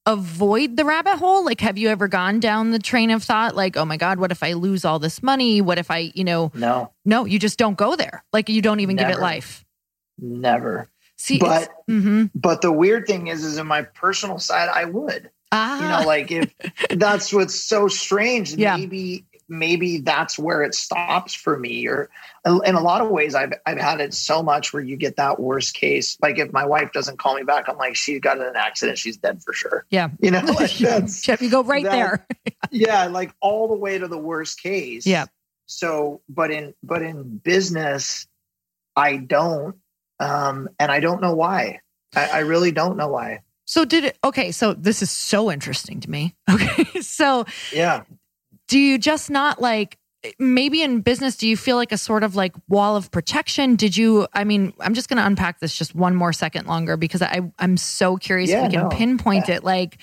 avoid 0.07 0.77
the 0.77 0.85
rabbit 0.85 1.17
hole? 1.17 1.45
Like, 1.45 1.61
have 1.61 1.79
you 1.79 1.89
ever 1.89 2.09
gone 2.09 2.41
down 2.41 2.71
the 2.71 2.79
train 2.79 3.11
of 3.11 3.23
thought, 3.23 3.55
like, 3.55 3.77
oh 3.77 3.85
my 3.85 3.97
God, 3.97 4.19
what 4.19 4.31
if 4.31 4.43
I 4.43 4.53
lose 4.53 4.85
all 4.85 4.99
this 4.99 5.23
money? 5.23 5.61
What 5.61 5.79
if 5.79 5.91
I, 5.91 6.13
you 6.15 6.25
know, 6.25 6.53
no, 6.55 6.93
no, 7.05 7.25
you 7.25 7.39
just 7.39 7.59
don't 7.59 7.77
go 7.77 7.97
there. 7.97 8.25
Like, 8.33 8.49
you 8.49 8.63
don't 8.63 8.81
even 8.81 8.97
Never. 8.97 9.11
give 9.11 9.19
it 9.19 9.23
life. 9.23 9.65
Never. 10.19 10.89
See, 11.17 11.39
but, 11.39 11.69
mm-hmm. 11.89 12.27
but 12.35 12.61
the 12.61 12.73
weird 12.73 13.07
thing 13.07 13.29
is, 13.29 13.45
is 13.45 13.59
in 13.59 13.67
my 13.67 13.83
personal 13.83 14.39
side, 14.39 14.69
I 14.73 14.85
would, 14.85 15.31
ah. 15.53 15.81
you 15.81 15.89
know, 15.89 16.09
like 16.09 16.31
if 16.31 16.55
that's 16.91 17.33
what's 17.33 17.55
so 17.55 17.89
strange, 17.89 18.55
yeah. 18.55 18.77
maybe 18.77 19.25
maybe 19.49 19.99
that's 19.99 20.39
where 20.39 20.63
it 20.63 20.75
stops 20.75 21.35
for 21.35 21.59
me 21.59 21.87
or 21.87 22.09
in 22.65 22.75
a 22.75 22.81
lot 22.81 23.01
of 23.01 23.11
ways 23.11 23.35
I've 23.35 23.53
I've 23.67 23.79
had 23.79 24.01
it 24.01 24.15
so 24.15 24.43
much 24.43 24.73
where 24.73 24.83
you 24.83 24.97
get 24.97 25.17
that 25.17 25.41
worst 25.41 25.75
case. 25.75 26.17
Like 26.21 26.39
if 26.39 26.53
my 26.53 26.65
wife 26.65 26.93
doesn't 26.93 27.19
call 27.19 27.35
me 27.37 27.43
back 27.43 27.69
I'm 27.69 27.77
like 27.77 27.97
she 27.97 28.21
got 28.21 28.39
in 28.39 28.45
an 28.45 28.57
accident 28.57 28.99
she's 28.99 29.17
dead 29.17 29.43
for 29.43 29.53
sure. 29.53 29.87
Yeah. 29.91 30.09
You 30.21 30.31
know 30.31 30.41
like 30.59 30.77
that's, 30.77 31.27
you 31.27 31.51
go 31.51 31.63
right 31.63 31.85
that, 31.85 31.93
there. 31.93 32.27
Yeah 32.71 33.07
like 33.07 33.35
all 33.41 33.69
the 33.69 33.77
way 33.77 33.99
to 33.99 34.09
the 34.09 34.19
worst 34.19 34.63
case. 34.63 35.07
Yeah. 35.07 35.27
So 35.67 36.21
but 36.29 36.51
in 36.51 36.75
but 36.83 37.03
in 37.03 37.39
business 37.39 38.27
I 38.97 39.17
don't 39.17 39.77
um 40.21 40.69
and 40.79 40.91
I 40.91 41.01
don't 41.01 41.21
know 41.21 41.35
why. 41.35 41.81
I, 42.17 42.27
I 42.27 42.39
really 42.41 42.73
don't 42.73 42.97
know 42.97 43.09
why. 43.09 43.41
So 43.67 43.85
did 43.85 44.05
it 44.05 44.19
okay 44.25 44.53
so 44.53 44.75
this 44.75 45.03
is 45.03 45.11
so 45.11 45.51
interesting 45.51 46.01
to 46.01 46.11
me. 46.11 46.35
Okay 46.51 47.01
so 47.01 47.45
yeah 47.73 48.05
do 48.69 48.79
you 48.79 48.99
just 48.99 49.31
not 49.31 49.61
like 49.61 49.99
maybe 50.39 50.83
in 50.83 51.01
business 51.01 51.37
do 51.37 51.47
you 51.47 51.57
feel 51.57 51.77
like 51.77 51.93
a 51.93 51.99
sort 51.99 52.23
of 52.23 52.35
like 52.35 52.55
wall 52.69 52.97
of 52.97 53.11
protection 53.11 53.77
did 53.77 53.97
you 53.97 54.27
i 54.33 54.45
mean 54.45 54.73
i'm 54.81 54.95
just 54.95 55.09
going 55.09 55.19
to 55.19 55.27
unpack 55.27 55.61
this 55.61 55.77
just 55.77 55.95
one 55.95 56.15
more 56.15 56.33
second 56.33 56.67
longer 56.67 56.97
because 56.97 57.23
i 57.23 57.41
i'm 57.59 57.77
so 57.77 58.17
curious 58.17 58.51
yeah, 58.51 58.65
if 58.65 58.71
we 58.71 58.77
can 58.77 58.85
no. 58.85 58.89
pinpoint 58.89 59.49
yeah. 59.49 59.57
it 59.57 59.65
like 59.65 59.99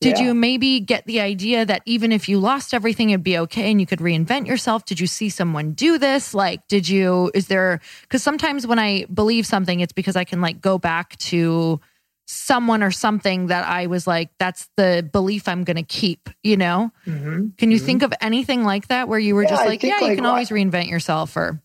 did 0.00 0.18
yeah. 0.18 0.24
you 0.24 0.34
maybe 0.34 0.80
get 0.80 1.06
the 1.06 1.20
idea 1.20 1.64
that 1.64 1.80
even 1.86 2.12
if 2.12 2.28
you 2.28 2.38
lost 2.38 2.74
everything 2.74 3.10
it'd 3.10 3.22
be 3.22 3.38
okay 3.38 3.70
and 3.70 3.80
you 3.80 3.86
could 3.86 4.00
reinvent 4.00 4.46
yourself 4.46 4.84
did 4.84 5.00
you 5.00 5.06
see 5.06 5.28
someone 5.28 5.72
do 5.72 5.98
this 5.98 6.34
like 6.34 6.66
did 6.68 6.88
you 6.88 7.30
is 7.32 7.46
there 7.46 7.80
because 8.02 8.22
sometimes 8.22 8.66
when 8.66 8.78
i 8.78 9.06
believe 9.14 9.46
something 9.46 9.80
it's 9.80 9.92
because 9.92 10.16
i 10.16 10.24
can 10.24 10.40
like 10.40 10.60
go 10.60 10.78
back 10.78 11.16
to 11.16 11.80
someone 12.26 12.82
or 12.82 12.90
something 12.90 13.48
that 13.48 13.66
I 13.66 13.86
was 13.86 14.06
like, 14.06 14.30
that's 14.38 14.68
the 14.76 15.08
belief 15.12 15.46
I'm 15.46 15.64
going 15.64 15.76
to 15.76 15.82
keep, 15.82 16.30
you 16.42 16.56
know? 16.56 16.90
Mm-hmm. 17.06 17.48
Can 17.58 17.70
you 17.70 17.76
mm-hmm. 17.76 17.86
think 17.86 18.02
of 18.02 18.14
anything 18.20 18.64
like 18.64 18.88
that 18.88 19.08
where 19.08 19.18
you 19.18 19.34
were 19.34 19.42
yeah, 19.42 19.50
just 19.50 19.66
like, 19.66 19.82
yeah, 19.82 19.98
like, 20.00 20.10
you 20.10 20.16
can 20.16 20.26
always 20.26 20.48
reinvent 20.48 20.88
yourself 20.88 21.36
or? 21.36 21.60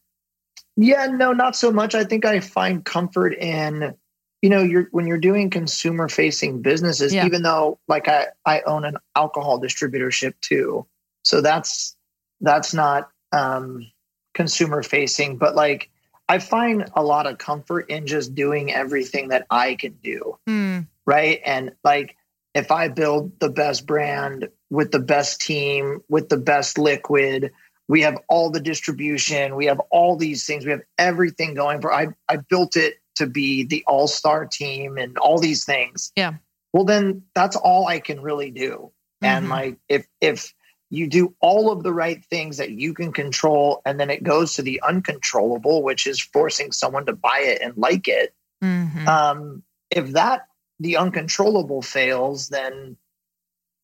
Yeah, 0.75 1.07
no, 1.07 1.33
not 1.33 1.55
so 1.55 1.71
much. 1.71 1.95
I 1.95 2.03
think 2.03 2.25
I 2.25 2.39
find 2.39 2.83
comfort 2.83 3.33
in, 3.33 3.95
you 4.41 4.49
know, 4.49 4.61
you're 4.61 4.87
when 4.91 5.07
you're 5.07 5.17
doing 5.17 5.49
consumer 5.49 6.07
facing 6.07 6.61
businesses, 6.61 7.13
yeah. 7.13 7.25
even 7.25 7.41
though 7.41 7.79
like 7.87 8.07
I, 8.07 8.27
I 8.45 8.61
own 8.61 8.85
an 8.85 8.97
alcohol 9.15 9.61
distributorship 9.61 10.33
too. 10.41 10.85
So 11.23 11.41
that's, 11.41 11.95
that's 12.41 12.73
not, 12.73 13.09
um, 13.31 13.89
consumer 14.33 14.83
facing, 14.83 15.37
but 15.37 15.55
like, 15.55 15.89
I 16.29 16.37
find 16.37 16.89
a 16.95 17.03
lot 17.03 17.25
of 17.25 17.39
comfort 17.39 17.89
in 17.89 18.05
just 18.05 18.35
doing 18.35 18.71
everything 18.71 19.29
that 19.29 19.47
I 19.49 19.75
can 19.75 19.97
do. 20.03 20.37
Mm. 20.47 20.87
Right. 21.05 21.41
And 21.43 21.71
like, 21.83 22.15
if 22.53 22.71
I 22.71 22.87
build 22.87 23.39
the 23.39 23.49
best 23.49 23.85
brand 23.85 24.49
with 24.69 24.91
the 24.91 24.99
best 24.99 25.41
team, 25.41 26.01
with 26.07 26.29
the 26.29 26.37
best 26.37 26.77
liquid, 26.77 27.51
we 27.87 28.01
have 28.01 28.19
all 28.29 28.51
the 28.51 28.59
distribution, 28.59 29.55
we 29.55 29.65
have 29.65 29.79
all 29.91 30.15
these 30.15 30.45
things, 30.45 30.63
we 30.63 30.71
have 30.71 30.83
everything 30.97 31.55
going 31.55 31.81
for 31.81 31.91
I 31.91 32.09
I 32.27 32.37
built 32.37 32.75
it 32.75 32.95
to 33.15 33.25
be 33.27 33.65
the 33.65 33.83
all-star 33.87 34.45
team 34.45 34.97
and 34.97 35.17
all 35.17 35.39
these 35.39 35.65
things. 35.65 36.11
Yeah. 36.15 36.35
Well 36.71 36.85
then 36.85 37.23
that's 37.33 37.55
all 37.55 37.87
I 37.87 37.99
can 37.99 38.21
really 38.21 38.51
do. 38.51 38.91
Mm-hmm. 39.21 39.25
And 39.25 39.49
like 39.49 39.77
if 39.89 40.07
if 40.21 40.53
you 40.89 41.07
do 41.07 41.35
all 41.39 41.71
of 41.71 41.83
the 41.83 41.93
right 41.93 42.23
things 42.25 42.57
that 42.57 42.71
you 42.71 42.93
can 42.93 43.11
control 43.11 43.81
and 43.85 43.99
then 43.99 44.09
it 44.09 44.23
goes 44.23 44.53
to 44.53 44.61
the 44.61 44.81
uncontrollable 44.87 45.83
which 45.83 46.07
is 46.07 46.19
forcing 46.19 46.71
someone 46.71 47.05
to 47.05 47.13
buy 47.13 47.39
it 47.41 47.61
and 47.61 47.77
like 47.77 48.07
it. 48.07 48.33
Mm-hmm. 48.63 49.07
um, 49.07 49.63
if 49.89 50.11
that 50.11 50.47
the 50.79 50.97
uncontrollable 50.97 51.81
fails 51.81 52.49
then 52.49 52.97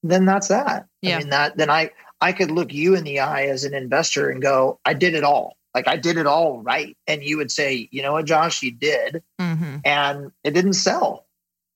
then 0.04 0.26
that's 0.26 0.50
that. 0.50 0.88
Yeah. 1.02 1.15
i 1.15 1.20
mean 1.20 1.30
that 1.30 1.58
then 1.58 1.70
i 1.70 1.91
i 2.20 2.32
could 2.32 2.52
look 2.52 2.74
you 2.74 2.96
in 2.96 3.04
the 3.04 3.20
eye 3.20 3.46
as 3.46 3.63
an 3.63 3.74
investor 3.74 4.30
and 4.30 4.41
go 4.41 4.80
i 4.86 4.94
did 4.94 5.13
it 5.13 5.24
all. 5.24 5.58
Like 5.74 5.88
i 5.88 5.98
did 5.98 6.18
it 6.18 6.28
all 6.28 6.62
right. 6.62 6.98
And 7.08 7.24
you 7.24 7.38
would 7.38 7.52
say 7.52 7.88
you 7.91 8.02
know 8.02 8.13
what 8.13 8.26
josh? 8.26 8.63
You 8.63 8.72
did. 8.72 9.24
Mm-hmm. 9.39 9.78
and 9.86 10.32
it 10.44 10.52
didn't 10.52 10.74
sell. 10.74 11.28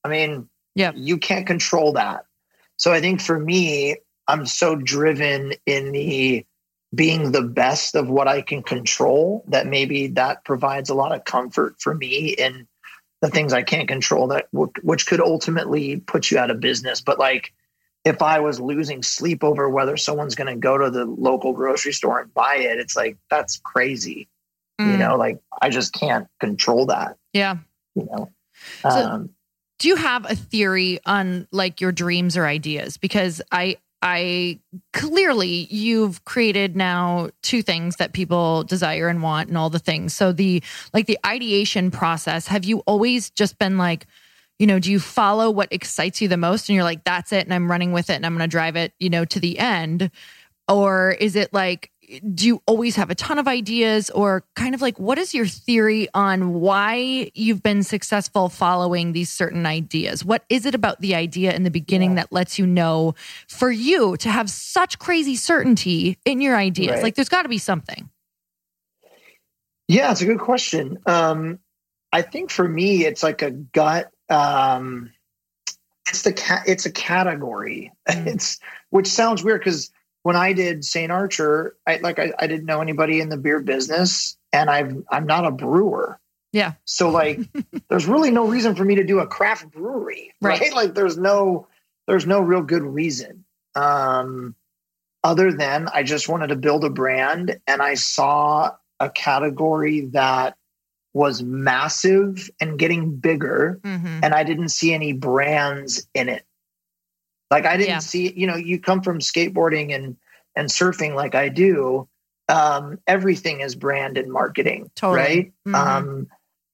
I 0.04 0.10
mean 0.10 0.50
yeah 0.76 0.92
you 0.96 1.18
can't 1.18 1.48
control 1.48 1.94
that. 1.94 2.26
So 2.78 2.92
i 2.92 3.00
think 3.00 3.22
for 3.22 3.40
me 3.40 3.98
I'm 4.30 4.46
so 4.46 4.76
driven 4.76 5.54
in 5.66 5.92
the 5.92 6.46
being 6.94 7.32
the 7.32 7.42
best 7.42 7.96
of 7.96 8.10
what 8.10 8.28
I 8.28 8.42
can 8.42 8.64
control 8.64 9.44
that 9.48 9.68
maybe 9.68 10.08
that 10.08 10.44
provides 10.46 10.90
a 10.90 10.96
lot 10.96 11.14
of 11.14 11.26
comfort 11.26 11.76
for 11.80 11.94
me 11.94 12.30
in 12.30 12.68
the 13.22 13.30
things 13.30 13.54
I 13.54 13.64
can't 13.64 13.88
control 13.88 14.28
that 14.28 14.48
which 14.52 15.08
could 15.08 15.20
ultimately 15.20 15.98
put 15.98 16.32
you 16.32 16.38
out 16.38 16.52
of 16.52 16.60
business. 16.60 17.02
But 17.02 17.20
like 17.20 17.54
if 18.06 18.22
I 18.22 18.40
was 18.40 18.60
losing 18.60 19.04
sleep 19.04 19.44
over 19.44 19.70
whether 19.70 19.98
someone's 19.98 20.36
going 20.36 20.54
to 20.54 20.56
go 20.56 20.78
to 20.78 20.90
the 20.90 21.06
local 21.06 21.54
grocery 21.54 21.94
store 21.94 22.22
and 22.22 22.34
buy 22.34 22.58
it, 22.60 22.80
it's 22.80 22.96
like 22.96 23.18
that's 23.30 23.58
crazy. 23.58 24.28
Mm. 24.80 24.92
You 24.92 24.98
know, 24.98 25.18
like 25.18 25.40
I 25.62 25.70
just 25.70 25.94
can't 25.94 26.28
control 26.40 26.86
that. 26.88 27.18
Yeah. 27.34 27.58
You 27.96 28.06
know. 28.06 28.32
So, 28.82 28.90
um, 28.90 29.30
do 29.80 29.88
you 29.88 29.96
have 29.96 30.30
a 30.30 30.36
theory 30.36 31.00
on 31.06 31.48
like 31.52 31.82
your 31.82 31.92
dreams 31.92 32.38
or 32.38 32.46
ideas? 32.46 32.98
Because 32.98 33.42
I 33.52 33.78
I 34.02 34.60
clearly 34.94 35.68
you've 35.70 36.24
created 36.24 36.76
now 36.76 37.30
two 37.42 37.62
things 37.62 37.98
that 37.98 38.14
people 38.14 38.64
desire 38.64 39.10
and 39.10 39.22
want 39.22 39.50
and 39.50 39.58
all 39.58 39.70
the 39.70 39.80
things. 39.80 40.14
So 40.14 40.32
the 40.32 40.64
like 40.94 41.06
the 41.06 41.20
ideation 41.26 41.92
process, 41.92 42.48
have 42.48 42.64
you 42.64 42.80
always 42.80 43.30
just 43.30 43.60
been 43.60 43.78
like, 43.78 44.08
you 44.58 44.68
know, 44.68 44.80
do 44.80 44.92
you 44.92 45.00
follow 45.00 45.50
what 45.50 45.72
excites 45.72 46.22
you 46.22 46.28
the 46.28 46.38
most 46.38 46.70
and 46.70 46.76
you're 46.76 46.84
like 46.84 47.04
that's 47.04 47.34
it 47.34 47.46
and 47.46 47.54
I'm 47.54 47.70
running 47.70 47.92
with 47.92 48.10
it 48.10 48.14
and 48.14 48.26
I'm 48.26 48.36
going 48.36 48.48
to 48.48 48.52
drive 48.52 48.76
it, 48.76 48.94
you 49.00 49.10
know, 49.10 49.26
to 49.26 49.40
the 49.40 49.60
end? 49.60 50.12
Or 50.68 51.12
is 51.12 51.36
it 51.36 51.54
like 51.54 51.92
do 52.34 52.48
you 52.48 52.62
always 52.66 52.96
have 52.96 53.10
a 53.10 53.16
ton 53.16 53.38
of 53.38 53.48
ideas 53.48 54.10
or 54.10 54.44
kind 54.56 54.74
of 54.74 54.82
like 54.82 55.00
what 55.00 55.18
is 55.18 55.34
your 55.34 55.46
theory 55.46 56.08
on 56.14 56.54
why 56.54 57.30
you've 57.34 57.62
been 57.62 57.84
successful 57.84 58.50
following 58.50 59.12
these 59.12 59.32
certain 59.32 59.66
ideas 59.66 60.26
what 60.26 60.44
is 60.50 60.66
it 60.66 60.74
about 60.74 61.00
the 61.02 61.14
idea 61.14 61.54
in 61.54 61.64
the 61.64 61.72
beginning 61.72 62.12
yeah. 62.12 62.16
that 62.18 62.32
lets 62.32 62.58
you 62.58 62.66
know 62.66 63.14
for 63.48 63.70
you 63.70 64.18
to 64.18 64.30
have 64.30 64.50
such 64.50 64.98
crazy 64.98 65.36
certainty 65.36 66.18
in 66.26 66.42
your 66.42 66.56
ideas 66.56 66.96
right. 66.96 67.04
like 67.04 67.16
there's 67.16 67.30
got 67.30 67.44
to 67.44 67.50
be 67.50 67.58
something 67.58 68.10
yeah 69.88 70.12
it's 70.12 70.22
a 70.22 70.26
good 70.26 70.40
question 70.40 70.98
um 71.06 71.60
i 72.12 72.22
think 72.22 72.50
for 72.50 72.68
me 72.68 73.06
it's 73.06 73.22
like 73.22 73.42
a 73.42 73.52
gut 73.52 74.10
um 74.30 75.12
it's 76.08 76.24
the 76.24 76.34
cat 76.34 76.64
it's 76.66 76.86
a 76.86 76.92
category 76.92 77.92
mm. 78.08 78.28
it's 78.34 78.60
which 78.90 79.08
sounds 79.08 79.44
weird 79.44 79.60
because 79.62 79.92
when 80.30 80.36
I 80.36 80.54
did 80.54 80.86
St. 80.86 81.12
Archer, 81.12 81.76
I 81.88 81.98
like 82.04 82.20
I, 82.20 82.32
I 82.38 82.46
didn't 82.46 82.68
know 82.68 82.82
anybody 82.82 83.20
in 83.20 83.30
the 83.30 83.38
beer 83.38 83.60
business, 83.62 84.38
and 84.54 84.70
I've 84.70 84.96
I'm 85.10 85.26
not 85.26 85.44
a 85.44 85.50
brewer. 85.50 86.20
Yeah. 86.54 86.74
So 86.86 87.10
like, 87.10 87.40
there's 87.90 88.06
really 88.06 88.30
no 88.30 88.46
reason 88.46 88.76
for 88.76 88.86
me 88.86 88.94
to 88.94 89.04
do 89.04 89.22
a 89.22 89.26
craft 89.26 89.72
brewery, 89.72 90.36
right? 90.40 90.62
right? 90.62 90.74
Like, 90.76 90.94
there's 90.94 91.18
no 91.18 91.68
there's 92.06 92.28
no 92.28 92.42
real 92.42 92.62
good 92.62 92.84
reason. 92.84 93.44
Um, 93.74 94.54
other 95.24 95.52
than 95.52 95.88
I 95.92 96.04
just 96.04 96.30
wanted 96.30 96.50
to 96.50 96.56
build 96.56 96.86
a 96.86 96.92
brand, 96.92 97.60
and 97.66 97.82
I 97.82 97.96
saw 97.96 98.74
a 99.00 99.10
category 99.10 100.02
that 100.12 100.58
was 101.12 101.42
massive 101.42 102.52
and 102.62 102.78
getting 102.78 103.16
bigger, 103.16 103.80
mm-hmm. 103.84 104.20
and 104.22 104.36
I 104.36 104.44
didn't 104.44 104.70
see 104.70 104.94
any 104.94 105.12
brands 105.12 106.08
in 106.14 106.30
it. 106.30 106.46
Like 107.50 107.66
I 107.66 107.78
didn't 107.78 107.90
yeah. 107.90 108.00
see, 108.00 108.32
you 108.32 108.48
know, 108.48 108.56
you 108.56 108.80
come 108.80 109.02
from 109.02 109.20
skateboarding 109.20 109.94
and 109.94 110.18
and 110.56 110.70
surfing 110.70 111.16
like 111.16 111.36
I 111.36 111.50
do. 111.50 112.08
Um, 112.48 113.00
everything 113.08 113.62
is 113.62 113.76
brand 113.76 114.18
and 114.18 114.32
marketing, 114.32 114.90
totally. 114.96 115.20
right? 115.20 115.54
Mm-hmm. 115.68 115.76
Um, 115.76 116.28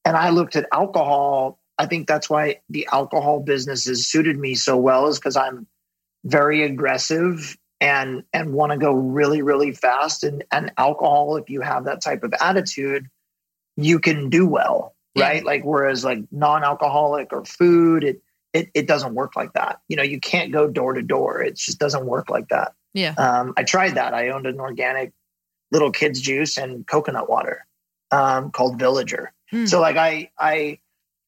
and 0.06 0.16
I 0.16 0.30
looked 0.30 0.56
at 0.56 0.68
alcohol. 0.72 1.60
I 1.78 1.86
think 1.86 2.08
that's 2.08 2.30
why 2.30 2.62
the 2.70 2.88
alcohol 2.92 3.42
business 3.42 3.86
has 3.86 4.08
suited 4.08 4.38
me 4.38 4.56
so 4.56 4.78
well, 4.78 5.08
is 5.08 5.20
because 5.20 5.36
I'm 5.36 5.68
very 6.24 6.64
aggressive 6.64 7.58
and 7.82 8.24
and 8.34 8.54
want 8.54 8.72
to 8.72 8.78
go 8.78 8.94
really 8.94 9.42
really 9.42 9.74
fast. 9.74 10.24
And 10.24 10.44
and 10.52 10.72
alcohol, 10.78 11.38
if 11.38 11.50
you 11.50 11.62
have 11.62 11.86
that 11.86 12.02
type 12.02 12.24
of 12.24 12.34
attitude, 12.40 13.08
you 13.76 14.00
can 14.00 14.30
do 14.30 14.48
well, 14.48 14.96
yeah. 15.14 15.26
right? 15.28 15.46
Like 15.46 15.64
whereas 15.64 16.06
like 16.06 16.20
non-alcoholic 16.32 17.34
or 17.34 17.44
food, 17.46 18.04
it 18.04 18.22
it, 18.56 18.70
it 18.74 18.88
doesn't 18.88 19.14
work 19.14 19.36
like 19.36 19.52
that. 19.54 19.82
You 19.90 19.98
know, 19.98 20.04
you 20.04 20.20
can't 20.20 20.52
go 20.54 20.68
door 20.68 20.94
to 20.94 21.02
door. 21.02 21.44
It 21.44 21.58
just 21.58 21.78
doesn't 21.78 22.06
work 22.06 22.30
like 22.30 22.48
that. 22.48 22.74
Yeah. 22.94 23.14
Um, 23.18 23.54
I 23.58 23.64
tried 23.64 23.96
that. 23.96 24.14
I 24.14 24.30
owned 24.30 24.48
an 24.48 24.62
organic 24.62 25.12
little 25.72 25.92
kids 25.92 26.22
juice 26.22 26.58
and 26.58 26.88
coconut 26.88 27.30
water 27.30 27.68
um, 28.12 28.52
called 28.52 28.80
Villager. 28.80 29.34
Hmm. 29.52 29.66
So 29.66 29.82
like 29.82 29.98
I 29.98 30.32
I 30.40 30.80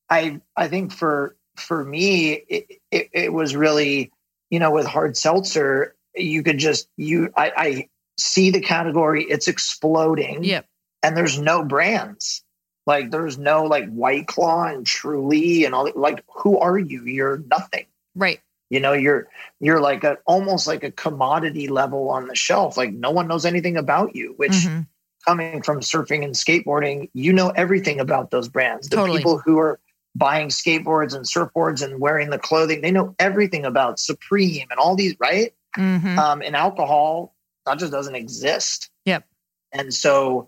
I 0.10 0.40
I 0.56 0.70
think 0.70 0.94
for 0.94 1.36
for 1.58 1.84
me 1.84 2.32
it, 2.32 2.80
it, 2.92 3.10
it 3.12 3.34
was 3.34 3.58
really 3.58 4.14
you 4.50 4.60
know 4.60 4.72
with 4.72 4.86
hard 4.86 5.18
seltzer 5.18 5.96
you 6.16 6.44
could 6.44 6.60
just 6.60 6.88
you 6.96 7.30
I, 7.36 7.52
I 7.58 7.90
see 8.18 8.52
the 8.52 8.62
category 8.62 9.26
it's 9.26 9.50
exploding. 9.50 10.46
Yep. 10.46 10.66
And 11.04 11.18
there's 11.18 11.38
no 11.38 11.64
brands. 11.64 12.44
Like 12.88 13.12
there's 13.12 13.38
no 13.38 13.66
like 13.66 13.90
White 13.90 14.28
Claw 14.28 14.64
and 14.64 14.86
Truly 14.86 15.66
and 15.66 15.76
all. 15.76 15.92
Like 15.96 16.24
who 16.34 16.58
are 16.58 16.78
you? 16.78 17.04
You're 17.06 17.44
nothing. 17.50 17.86
Right. 18.16 18.40
You 18.70 18.80
know, 18.80 18.94
you're 18.94 19.28
you're 19.60 19.82
like 19.82 20.04
a 20.04 20.18
almost 20.26 20.66
like 20.66 20.84
a 20.84 20.92
commodity 20.92 21.68
level 21.68 22.10
on 22.10 22.28
the 22.28 22.36
shelf. 22.36 22.78
Like 22.78 22.94
no 22.94 23.12
one 23.12 23.28
knows 23.28 23.46
anything 23.46 23.78
about 23.78 24.16
you. 24.16 24.34
Which 24.38 24.54
mm-hmm. 24.54 24.82
coming 25.28 25.62
from 25.62 25.82
surfing 25.82 26.24
and 26.24 26.34
skateboarding, 26.34 27.10
you 27.14 27.34
know 27.34 27.50
everything 27.50 28.00
about 28.00 28.32
those 28.32 28.48
brands. 28.48 28.88
The 28.90 28.96
totally. 28.96 29.20
people 29.20 29.38
who 29.38 29.60
are 29.60 29.80
buying 30.16 30.48
skateboards 30.48 31.14
and 31.14 31.26
surfboards 31.26 31.84
and 31.84 32.00
wearing 32.00 32.30
the 32.32 32.40
clothing, 32.40 32.82
they 32.82 32.92
know 32.92 33.14
everything 33.20 33.66
about 33.66 34.00
Supreme 34.00 34.68
and 34.72 34.80
all 34.80 34.96
these. 34.96 35.16
Right. 35.20 35.54
Mm-hmm. 35.78 36.18
Um, 36.18 36.42
and 36.42 36.56
alcohol 36.56 37.36
that 37.68 37.80
just 37.80 37.92
doesn't 37.92 38.16
exist. 38.16 38.90
Yep. 39.06 39.26
And 39.74 39.94
so 39.94 40.48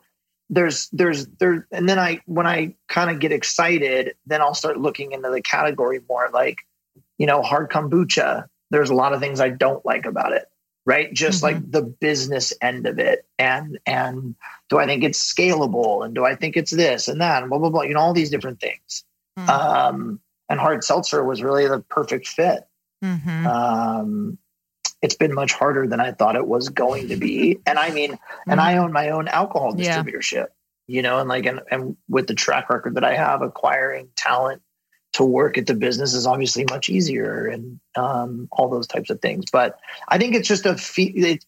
there's 0.50 0.90
there's 0.90 1.28
there 1.40 1.68
and 1.72 1.88
then 1.88 2.00
i 2.00 2.20
when 2.26 2.48
i 2.48 2.74
kind 2.88 3.10
of 3.12 3.20
get 3.20 3.32
excited 3.32 4.16
then 4.26 4.42
i'll 4.42 4.56
start 4.56 4.80
looking 4.80 5.12
into 5.12 5.30
the 5.30 5.42
category 5.42 6.00
more 6.10 6.30
like 6.34 6.58
you 7.18 7.26
know 7.26 7.42
hard 7.42 7.70
kombucha. 7.70 8.48
There's 8.72 8.90
a 8.90 8.96
lot 8.96 9.14
of 9.14 9.20
things 9.20 9.40
i 9.40 9.50
don't 9.50 9.86
like 9.86 10.06
about 10.06 10.34
it 10.34 10.46
right? 10.90 11.14
Just 11.14 11.44
mm-hmm. 11.44 11.56
like 11.56 11.72
the 11.72 11.84
business 11.84 12.52
end 12.64 12.88
of 12.88 12.98
it. 12.98 13.24
And 13.38 13.78
and 13.86 14.36
do 14.70 14.80
i 14.80 14.88
think 14.88 15.04
it's 15.04 15.22
scalable? 15.22 16.04
And 16.04 16.16
do 16.16 16.26
i 16.26 16.34
think 16.34 16.58
it's 16.58 16.72
this 16.72 17.08
and 17.08 17.22
that? 17.22 17.44
And 17.44 17.50
blah 17.50 17.60
blah 17.60 17.70
blah 17.70 17.84
you 17.84 17.94
know 17.94 18.00
all 18.00 18.14
these 18.14 18.32
different 18.32 18.60
things. 18.60 19.04
Mm-hmm. 19.38 19.50
um 19.50 20.20
and 20.50 20.60
hard 20.60 20.84
seltzer 20.84 21.24
was 21.24 21.44
really 21.44 21.68
the 21.68 21.82
perfect 21.90 22.28
fit. 22.28 22.68
Mm-hmm. 23.04 23.46
um 23.46 24.38
it's 25.02 25.16
been 25.16 25.34
much 25.34 25.54
harder 25.54 25.88
than 25.88 26.00
I 26.00 26.12
thought 26.12 26.36
it 26.36 26.48
was 26.48 26.70
going 26.70 27.10
to 27.10 27.16
be. 27.16 27.60
And 27.66 27.80
I 27.80 27.92
mean, 27.92 28.14
mm-hmm. 28.14 28.52
and 28.52 28.60
I 28.60 28.78
own 28.78 28.92
my 28.92 29.10
own 29.10 29.28
alcohol 29.28 29.74
distributorship, 29.74 30.34
yeah. 30.34 30.46
you 30.88 31.02
know, 31.02 31.20
and 31.20 31.30
like, 31.30 31.46
and, 31.46 31.62
and 31.72 31.98
with 32.08 32.28
the 32.28 32.36
track 32.36 32.70
record 32.70 32.96
that 32.96 33.04
I 33.04 33.16
have, 33.16 33.42
acquiring 33.42 34.10
talent 34.16 34.62
to 35.14 35.24
work 35.24 35.58
at 35.58 35.68
the 35.68 35.74
business 35.74 36.14
is 36.14 36.28
obviously 36.28 36.66
much 36.70 36.90
easier 36.90 37.48
and 37.48 37.80
um, 37.96 38.48
all 38.52 38.70
those 38.70 38.88
types 38.88 39.10
of 39.10 39.22
things. 39.22 39.46
But 39.52 39.80
I 40.08 40.18
think 40.18 40.36
it's 40.36 40.48
just 40.48 40.66
a 40.66 40.76
fee. 40.78 41.40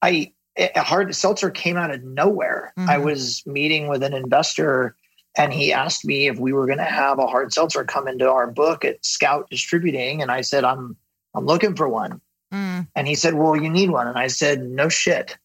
I, 0.00 0.32
a 0.56 0.82
hard 0.82 1.14
seltzer 1.14 1.50
came 1.50 1.76
out 1.76 1.90
of 1.90 2.02
nowhere. 2.02 2.72
Mm-hmm. 2.78 2.90
I 2.90 2.98
was 2.98 3.42
meeting 3.46 3.88
with 3.88 4.02
an 4.02 4.14
investor 4.14 4.96
and 5.36 5.52
he 5.52 5.72
asked 5.72 6.04
me 6.04 6.26
if 6.26 6.38
we 6.38 6.52
were 6.52 6.66
going 6.66 6.78
to 6.78 6.84
have 6.84 7.18
a 7.18 7.26
hard 7.26 7.52
seltzer 7.52 7.84
come 7.84 8.08
into 8.08 8.30
our 8.30 8.50
book 8.50 8.84
at 8.84 9.04
Scout 9.04 9.48
Distributing. 9.48 10.22
And 10.22 10.30
I 10.30 10.40
said, 10.40 10.64
I'm, 10.64 10.96
I'm 11.34 11.46
looking 11.46 11.76
for 11.76 11.88
one. 11.88 12.20
Mm. 12.52 12.88
And 12.94 13.08
he 13.08 13.14
said, 13.14 13.34
Well, 13.34 13.56
you 13.56 13.70
need 13.70 13.90
one. 13.90 14.06
And 14.06 14.18
I 14.18 14.26
said, 14.28 14.62
No 14.62 14.88
shit. 14.88 15.36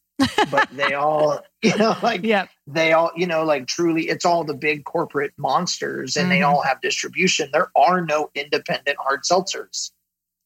but 0.49 0.69
they 0.71 0.93
all, 0.95 1.41
you 1.61 1.75
know, 1.77 1.95
like 2.01 2.23
yep. 2.23 2.49
they 2.67 2.93
all, 2.93 3.11
you 3.15 3.27
know, 3.27 3.43
like 3.43 3.67
truly, 3.67 4.07
it's 4.07 4.25
all 4.25 4.43
the 4.43 4.53
big 4.53 4.85
corporate 4.85 5.33
monsters 5.37 6.15
and 6.15 6.23
mm-hmm. 6.23 6.29
they 6.31 6.41
all 6.41 6.61
have 6.61 6.81
distribution. 6.81 7.49
There 7.51 7.69
are 7.75 8.01
no 8.01 8.29
independent 8.33 8.97
hard 8.99 9.23
seltzers. 9.23 9.91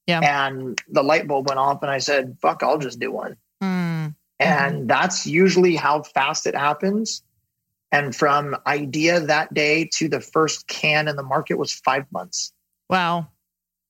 Yeah. 0.08 0.22
And 0.22 0.82
the 0.90 1.04
light 1.04 1.28
bulb 1.28 1.48
went 1.48 1.60
off 1.60 1.84
and 1.84 1.92
I 1.92 2.00
said, 2.00 2.38
fuck, 2.42 2.64
I'll 2.64 2.80
just 2.80 3.00
do 3.00 3.12
one. 3.12 3.38
Mm. 3.62 4.16
And 4.40 4.76
mm-hmm. 4.76 4.88
that's 4.88 5.28
usually 5.28 5.76
how 5.76 6.02
fast 6.02 6.48
it 6.48 6.56
happens. 6.56 7.22
And 7.92 8.16
from 8.16 8.56
idea 8.66 9.20
that 9.20 9.54
day 9.54 9.90
to 9.94 10.08
the 10.10 10.20
first 10.20 10.68
can 10.68 11.08
in 11.08 11.16
the 11.16 11.24
market 11.24 11.56
was 11.56 11.74
five 11.74 12.06
months. 12.12 12.54
Wow. 12.90 13.28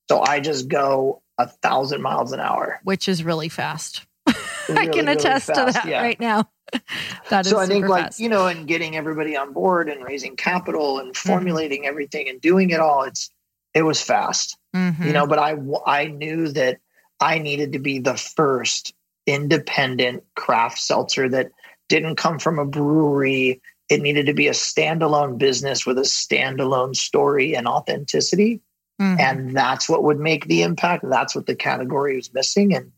So 0.09 0.21
I 0.21 0.39
just 0.39 0.67
go 0.67 1.21
a 1.39 1.47
thousand 1.47 2.01
miles 2.01 2.31
an 2.31 2.39
hour, 2.39 2.79
which 2.83 3.07
is 3.07 3.23
really 3.23 3.49
fast. 3.49 4.05
Really, 4.67 4.81
I 4.81 4.87
can 4.87 5.07
attest 5.07 5.49
really 5.49 5.65
to 5.65 5.71
that 5.71 5.85
yeah. 5.87 6.03
right 6.03 6.19
now. 6.19 6.47
that 7.31 7.47
is 7.47 7.51
so 7.51 7.57
I 7.57 7.65
think 7.65 7.87
like 7.87 8.03
fast. 8.03 8.19
you 8.19 8.29
know, 8.29 8.45
and 8.45 8.67
getting 8.67 8.95
everybody 8.95 9.35
on 9.35 9.51
board 9.51 9.89
and 9.89 10.03
raising 10.03 10.35
capital 10.35 10.99
and 10.99 11.11
mm-hmm. 11.11 11.27
formulating 11.27 11.79
mm-hmm. 11.79 11.89
everything 11.89 12.29
and 12.29 12.39
doing 12.39 12.69
it 12.69 12.79
all, 12.79 13.01
it's 13.01 13.31
it 13.73 13.81
was 13.81 13.99
fast, 13.99 14.59
mm-hmm. 14.75 15.03
you 15.03 15.11
know. 15.11 15.25
But 15.25 15.39
I 15.39 15.55
I 15.87 16.05
knew 16.05 16.49
that 16.49 16.77
I 17.19 17.39
needed 17.39 17.73
to 17.73 17.79
be 17.79 17.97
the 17.97 18.15
first 18.15 18.93
independent 19.25 20.23
craft 20.35 20.77
seltzer 20.77 21.27
that 21.29 21.49
didn't 21.87 22.17
come 22.17 22.37
from 22.37 22.59
a 22.59 22.65
brewery. 22.65 23.59
It 23.89 24.01
needed 24.01 24.27
to 24.27 24.35
be 24.35 24.47
a 24.47 24.51
standalone 24.51 25.39
business 25.39 25.83
with 25.83 25.97
a 25.97 26.03
standalone 26.03 26.95
story 26.95 27.55
and 27.55 27.67
authenticity. 27.67 28.61
Mm-hmm. 28.99 29.19
And 29.19 29.55
that's 29.55 29.87
what 29.87 30.03
would 30.03 30.19
make 30.19 30.45
the 30.45 30.63
impact. 30.63 31.05
That's 31.07 31.35
what 31.35 31.45
the 31.45 31.55
category 31.55 32.15
was 32.15 32.33
missing. 32.33 32.75
And 32.75 32.91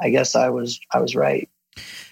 I 0.00 0.10
guess 0.10 0.34
I 0.34 0.50
was 0.50 0.80
I 0.92 1.00
was 1.00 1.16
right. 1.16 1.48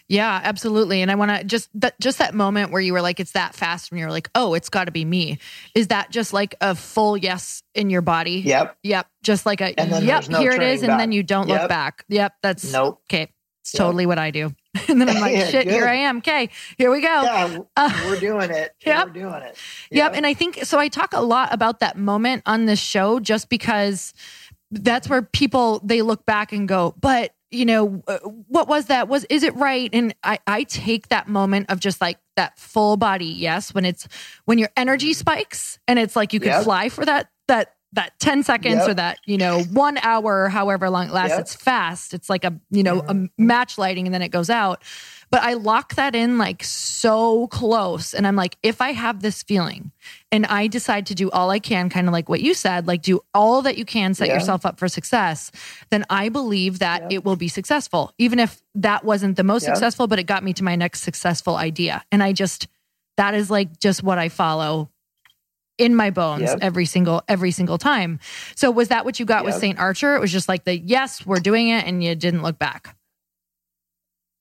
Yeah, 0.08 0.40
absolutely. 0.42 1.02
And 1.02 1.10
I 1.10 1.16
want 1.16 1.30
to 1.30 1.44
just 1.44 1.68
that 1.74 1.98
just 2.00 2.18
that 2.18 2.34
moment 2.34 2.72
where 2.72 2.80
you 2.80 2.94
were 2.94 3.02
like, 3.02 3.20
it's 3.20 3.32
that 3.32 3.54
fast, 3.54 3.92
and 3.92 4.00
you're 4.00 4.10
like, 4.10 4.30
oh, 4.34 4.54
it's 4.54 4.70
got 4.70 4.84
to 4.84 4.90
be 4.90 5.04
me. 5.04 5.38
Is 5.74 5.88
that 5.88 6.10
just 6.10 6.32
like 6.32 6.54
a 6.60 6.74
full 6.74 7.16
yes 7.16 7.62
in 7.74 7.90
your 7.90 8.00
body? 8.00 8.40
Yep. 8.40 8.78
Yep. 8.82 9.06
Just 9.22 9.44
like 9.44 9.60
a 9.60 9.74
yep. 9.76 10.28
No 10.28 10.40
here 10.40 10.52
it 10.52 10.62
is, 10.62 10.80
back. 10.80 10.90
and 10.90 11.00
then 11.00 11.12
you 11.12 11.22
don't 11.22 11.48
yep. 11.48 11.62
look 11.62 11.68
back. 11.68 12.04
Yep. 12.08 12.32
That's 12.42 12.72
nope. 12.72 13.02
Okay. 13.10 13.30
It's 13.62 13.74
yep. 13.74 13.80
totally 13.80 14.06
what 14.06 14.18
I 14.18 14.30
do. 14.30 14.54
and 14.88 15.00
then 15.00 15.08
I'm 15.08 15.20
like, 15.20 15.50
shit, 15.50 15.68
here 15.68 15.86
I 15.86 15.94
am. 15.94 16.18
Okay, 16.18 16.50
here 16.76 16.90
we 16.90 17.00
go. 17.00 17.22
Yeah, 17.22 17.58
uh, 17.76 18.02
we're 18.06 18.20
doing 18.20 18.50
it. 18.50 18.72
Yep. 18.86 19.08
We're 19.08 19.12
doing 19.12 19.42
it. 19.42 19.56
Yep. 19.90 19.92
yep. 19.92 20.12
And 20.14 20.26
I 20.26 20.32
think 20.34 20.64
so. 20.64 20.78
I 20.78 20.88
talk 20.88 21.12
a 21.12 21.20
lot 21.20 21.52
about 21.52 21.80
that 21.80 21.98
moment 21.98 22.42
on 22.46 22.66
this 22.66 22.78
show 22.78 23.20
just 23.20 23.48
because 23.48 24.14
that's 24.70 25.08
where 25.08 25.22
people 25.22 25.80
they 25.84 26.02
look 26.02 26.24
back 26.24 26.52
and 26.52 26.66
go, 26.68 26.94
but 27.00 27.32
you 27.50 27.64
know, 27.64 28.02
uh, 28.06 28.18
what 28.18 28.68
was 28.68 28.86
that? 28.86 29.08
Was 29.08 29.24
is 29.24 29.42
it 29.42 29.54
right? 29.56 29.90
And 29.92 30.14
I 30.22 30.38
I 30.46 30.64
take 30.64 31.08
that 31.08 31.28
moment 31.28 31.70
of 31.70 31.80
just 31.80 32.00
like 32.00 32.18
that 32.36 32.58
full 32.58 32.96
body 32.96 33.26
yes 33.26 33.74
when 33.74 33.84
it's 33.84 34.06
when 34.44 34.58
your 34.58 34.70
energy 34.76 35.12
spikes 35.12 35.78
and 35.88 35.98
it's 35.98 36.14
like 36.14 36.32
you 36.32 36.40
can 36.40 36.50
yep. 36.50 36.64
fly 36.64 36.88
for 36.88 37.04
that 37.04 37.30
that 37.48 37.74
that 37.92 38.18
10 38.18 38.42
seconds 38.42 38.76
yep. 38.76 38.88
or 38.88 38.94
that 38.94 39.18
you 39.24 39.38
know 39.38 39.62
one 39.72 39.98
hour 39.98 40.48
however 40.48 40.90
long 40.90 41.08
it 41.08 41.12
lasts 41.12 41.30
yep. 41.30 41.40
it's 41.40 41.54
fast 41.54 42.12
it's 42.12 42.28
like 42.28 42.44
a 42.44 42.54
you 42.70 42.82
know 42.82 43.00
mm-hmm. 43.00 43.24
a 43.24 43.42
match 43.42 43.78
lighting 43.78 44.06
and 44.06 44.14
then 44.14 44.20
it 44.20 44.28
goes 44.28 44.50
out 44.50 44.82
but 45.30 45.42
i 45.42 45.54
lock 45.54 45.94
that 45.94 46.14
in 46.14 46.36
like 46.36 46.62
so 46.62 47.46
close 47.46 48.12
and 48.12 48.26
i'm 48.26 48.36
like 48.36 48.56
if 48.62 48.82
i 48.82 48.92
have 48.92 49.22
this 49.22 49.42
feeling 49.42 49.90
and 50.30 50.44
i 50.46 50.66
decide 50.66 51.06
to 51.06 51.14
do 51.14 51.30
all 51.30 51.50
i 51.50 51.58
can 51.58 51.88
kind 51.88 52.06
of 52.06 52.12
like 52.12 52.28
what 52.28 52.40
you 52.40 52.52
said 52.52 52.86
like 52.86 53.00
do 53.00 53.20
all 53.32 53.62
that 53.62 53.78
you 53.78 53.86
can 53.86 54.12
set 54.12 54.28
yeah. 54.28 54.34
yourself 54.34 54.66
up 54.66 54.78
for 54.78 54.88
success 54.88 55.50
then 55.90 56.04
i 56.10 56.28
believe 56.28 56.80
that 56.80 57.10
it 57.10 57.24
will 57.24 57.36
be 57.36 57.48
successful 57.48 58.12
even 58.18 58.38
if 58.38 58.60
that 58.74 59.02
wasn't 59.02 59.36
the 59.36 59.44
most 59.44 59.64
successful 59.64 60.06
but 60.06 60.18
it 60.18 60.24
got 60.24 60.44
me 60.44 60.52
to 60.52 60.62
my 60.62 60.76
next 60.76 61.00
successful 61.00 61.56
idea 61.56 62.04
and 62.12 62.22
i 62.22 62.32
just 62.32 62.68
that 63.16 63.32
is 63.34 63.50
like 63.50 63.80
just 63.80 64.02
what 64.02 64.18
i 64.18 64.28
follow 64.28 64.90
in 65.78 65.94
my 65.94 66.10
bones 66.10 66.42
yep. 66.42 66.58
every 66.60 66.84
single 66.84 67.22
every 67.28 67.50
single 67.50 67.78
time. 67.78 68.18
So 68.54 68.70
was 68.70 68.88
that 68.88 69.04
what 69.04 69.18
you 69.18 69.24
got 69.24 69.44
yep. 69.44 69.46
with 69.46 69.54
St. 69.54 69.78
Archer? 69.78 70.14
It 70.14 70.20
was 70.20 70.32
just 70.32 70.48
like 70.48 70.64
the 70.64 70.78
yes, 70.78 71.24
we're 71.24 71.40
doing 71.40 71.68
it 71.68 71.86
and 71.86 72.02
you 72.02 72.14
didn't 72.14 72.42
look 72.42 72.58
back. 72.58 72.94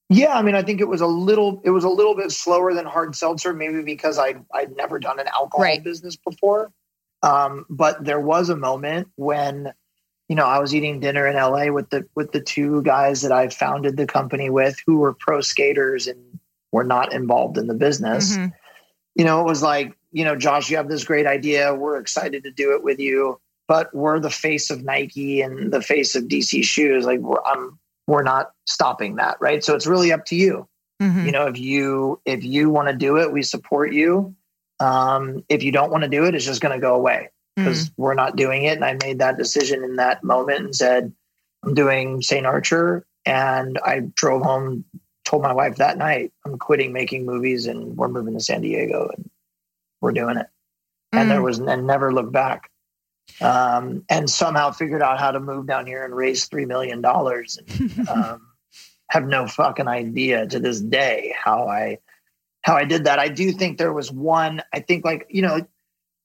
Yeah, 0.10 0.36
I 0.36 0.42
mean, 0.42 0.56
I 0.56 0.62
think 0.62 0.80
it 0.80 0.88
was 0.88 1.02
a 1.02 1.08
little 1.08 1.62
it 1.66 1.72
was 1.72 1.84
a 1.84 1.90
little 1.90 2.16
bit 2.16 2.32
slower 2.32 2.74
than 2.74 2.86
hard 2.86 3.16
seltzer, 3.16 3.54
maybe 3.54 3.82
because 3.82 4.18
I 4.18 4.36
I'd 4.54 4.76
never 4.76 5.00
done 5.00 5.20
an 5.20 5.28
alcohol 5.28 5.64
right. 5.64 5.84
business 5.84 6.16
before. 6.16 6.72
Um, 7.24 7.66
but 7.70 8.04
there 8.04 8.20
was 8.20 8.50
a 8.50 8.56
moment 8.56 9.10
when 9.16 9.74
you 10.30 10.36
know 10.36 10.46
I 10.46 10.60
was 10.60 10.74
eating 10.74 11.02
dinner 11.02 11.28
in 11.28 11.36
LA 11.36 11.72
with 11.72 11.90
the 11.90 12.08
with 12.16 12.32
the 12.32 12.40
two 12.40 12.82
guys 12.84 13.22
that 13.22 13.34
I 13.34 13.50
founded 13.50 13.98
the 13.98 14.08
company 14.08 14.50
with 14.50 14.78
who 14.86 14.98
were 14.98 15.14
pro 15.14 15.42
skaters 15.42 16.08
and 16.08 16.40
were 16.72 16.86
not 16.86 17.12
involved 17.12 17.58
in 17.58 17.68
the 17.68 17.74
business. 17.74 18.38
Mm-hmm. 18.38 18.48
You 19.16 19.26
know, 19.26 19.42
it 19.42 19.46
was 19.46 19.62
like 19.62 19.98
you 20.12 20.24
know, 20.24 20.36
Josh, 20.36 20.70
you 20.70 20.78
have 20.78 20.90
this 20.90 21.04
great 21.04 21.28
idea. 21.28 21.74
We're 21.74 21.98
excited 21.98 22.44
to 22.44 22.52
do 22.52 22.74
it 22.74 22.84
with 22.84 23.00
you, 23.00 23.40
but 23.68 23.94
we're 23.94 24.20
the 24.20 24.30
face 24.30 24.70
of 24.70 24.84
Nike 24.84 25.42
and 25.42 25.72
the 25.72 25.82
face 25.82 26.16
of 26.16 26.26
DC 26.26 26.64
shoes. 26.64 27.06
Like 27.06 27.20
we're, 27.20 27.44
I'm, 27.46 27.78
we're 28.08 28.24
not 28.24 28.52
stopping 28.66 29.16
that. 29.16 29.38
Right. 29.40 29.64
So 29.64 29.76
it's 29.76 29.88
really 29.88 30.12
up 30.12 30.26
to 30.26 30.36
you. 30.36 30.68
Mm-hmm. 31.02 31.26
You 31.26 31.32
know, 31.32 31.48
if 31.48 31.60
you, 31.60 32.22
if 32.26 32.44
you 32.44 32.70
want 32.70 32.88
to 32.88 32.96
do 32.96 33.18
it, 33.18 33.32
we 33.32 33.44
support 33.44 33.94
you. 33.94 34.36
Um, 34.80 35.44
if 35.50 35.64
you 35.64 35.72
don't 35.72 35.92
want 35.92 36.04
to 36.04 36.10
do 36.10 36.26
it, 36.26 36.36
it's 36.36 36.46
just 36.46 36.62
going 36.62 36.74
to 36.74 36.82
go 36.82 36.96
away 36.96 37.30
because 37.56 37.86
mm-hmm. 37.86 38.02
we're 38.02 38.14
not 38.14 38.36
doing 38.36 38.64
it. 38.64 38.76
And 38.76 38.86
I 38.86 38.98
made 39.02 39.20
that 39.20 39.38
decision 39.38 39.84
in 39.84 39.98
that 39.98 40.24
moment 40.24 40.60
and 40.60 40.76
said, 40.76 41.14
I'm 41.64 41.74
doing 41.74 42.22
St. 42.22 42.46
Archer. 42.46 43.06
And 43.26 43.78
I 43.84 44.04
drove 44.16 44.44
home, 44.44 44.86
told 45.26 45.44
my 45.44 45.52
wife 45.52 45.76
that 45.76 45.98
night, 45.98 46.32
I'm 46.46 46.58
quitting 46.58 46.94
making 46.94 47.26
movies 47.26 47.66
and 47.66 47.98
we're 47.98 48.08
moving 48.08 48.36
to 48.36 48.40
San 48.40 48.62
Diego. 48.62 49.10
And 49.16 49.30
we're 50.02 50.12
doing 50.12 50.38
it. 50.38 50.48
And 51.12 51.28
mm. 51.28 51.32
there 51.32 51.42
was 51.42 51.60
and 51.60 51.88
never 51.88 52.14
looked 52.14 52.32
back. 52.32 52.70
Um, 53.42 54.06
and 54.10 54.30
somehow 54.30 54.72
figured 54.72 55.02
out 55.02 55.20
how 55.20 55.32
to 55.32 55.40
move 55.40 55.68
down 55.68 55.86
here 55.86 56.04
and 56.04 56.16
raise 56.16 56.46
three 56.46 56.66
million 56.66 57.02
dollars. 57.02 57.58
And 57.58 58.10
um, 58.10 58.48
have 59.10 59.28
no 59.28 59.48
fucking 59.48 59.88
idea 59.88 60.48
to 60.48 60.60
this 60.60 60.82
day 60.82 61.34
how 61.38 61.68
I 61.68 62.00
how 62.62 62.76
I 62.76 62.84
did 62.84 63.06
that. 63.06 63.20
I 63.20 63.30
do 63.30 63.52
think 63.52 63.78
there 63.78 63.94
was 63.94 64.12
one. 64.12 64.62
I 64.74 64.80
think 64.80 65.06
like 65.06 65.28
you 65.30 65.42
know, 65.42 65.56
I 65.56 65.66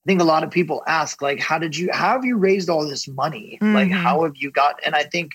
think 0.07 0.21
a 0.21 0.25
lot 0.25 0.43
of 0.43 0.51
people 0.51 0.83
ask 0.87 1.23
like, 1.23 1.41
how 1.41 1.59
did 1.59 1.77
you 1.77 1.91
how 1.93 2.13
have 2.13 2.25
you 2.25 2.37
raised 2.37 2.69
all 2.69 2.87
this 2.87 3.07
money? 3.07 3.59
Mm-hmm. 3.61 3.75
Like 3.75 3.91
how 3.91 4.25
have 4.25 4.37
you 4.37 4.51
got? 4.51 4.81
And 4.85 4.95
I 4.95 5.05
think 5.05 5.33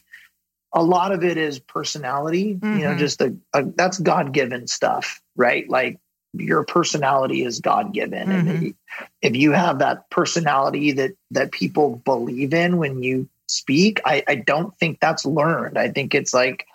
a 0.73 0.84
lot 0.84 1.12
of 1.12 1.23
it 1.23 1.38
is 1.38 1.60
personality. 1.60 2.56
Mm-hmm. 2.56 2.78
You 2.78 2.84
know, 2.84 2.89
mm-hmm. 2.89 3.00
just 3.00 3.21
a, 3.21 3.36
a 3.54 3.63
that's 3.63 4.00
God 4.00 4.34
given 4.34 4.67
stuff, 4.67 5.21
right? 5.36 5.69
Like 5.69 6.00
your 6.33 6.63
personality 6.63 7.43
is 7.43 7.59
God 7.59 7.93
given, 7.93 8.27
mm-hmm. 8.27 8.47
and 8.49 8.75
if 9.21 9.35
you 9.35 9.51
have 9.51 9.79
that 9.79 10.09
personality 10.09 10.91
that 10.93 11.11
that 11.31 11.51
people 11.51 12.01
believe 12.05 12.53
in 12.53 12.77
when 12.77 13.03
you 13.03 13.27
speak, 13.47 14.01
I, 14.05 14.23
I 14.27 14.35
don't 14.35 14.77
think 14.77 14.99
that's 14.99 15.25
learned. 15.25 15.77
I 15.77 15.89
think 15.89 16.13
it's 16.13 16.33
like 16.33 16.67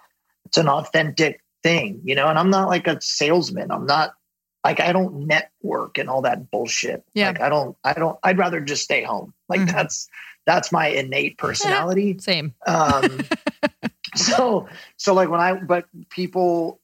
it's 0.47 0.59
an 0.59 0.69
authentic 0.69 1.41
thing, 1.63 2.01
you 2.05 2.15
know. 2.15 2.29
And 2.29 2.39
I'm 2.39 2.51
not 2.51 2.69
like 2.69 2.87
a 2.87 3.01
salesman. 3.01 3.71
I'm 3.71 3.87
not 3.87 4.15
like 4.65 4.81
I 4.81 4.93
don't 4.93 5.27
network 5.27 5.99
and 5.99 6.09
all 6.09 6.23
that 6.23 6.51
bullshit. 6.51 7.05
Yeah. 7.15 7.29
Like 7.29 7.41
I 7.41 7.49
don't. 7.49 7.77
I 7.85 7.93
don't. 7.93 8.19
I'd 8.23 8.39
rather 8.39 8.61
just 8.61 8.83
stay 8.83 9.03
home. 9.03 9.33
Like 9.49 9.61
mm-hmm. 9.61 9.77
that's 9.77 10.09
that's 10.47 10.73
my 10.73 10.89
innate 10.89 11.39
personality. 11.39 12.19
Same. 12.19 12.55
Um, 12.67 13.21
so 14.17 14.69
so 14.97 15.15
like 15.15 15.29
when 15.29 15.41
I 15.41 15.55
but 15.55 15.87
people 16.11 16.81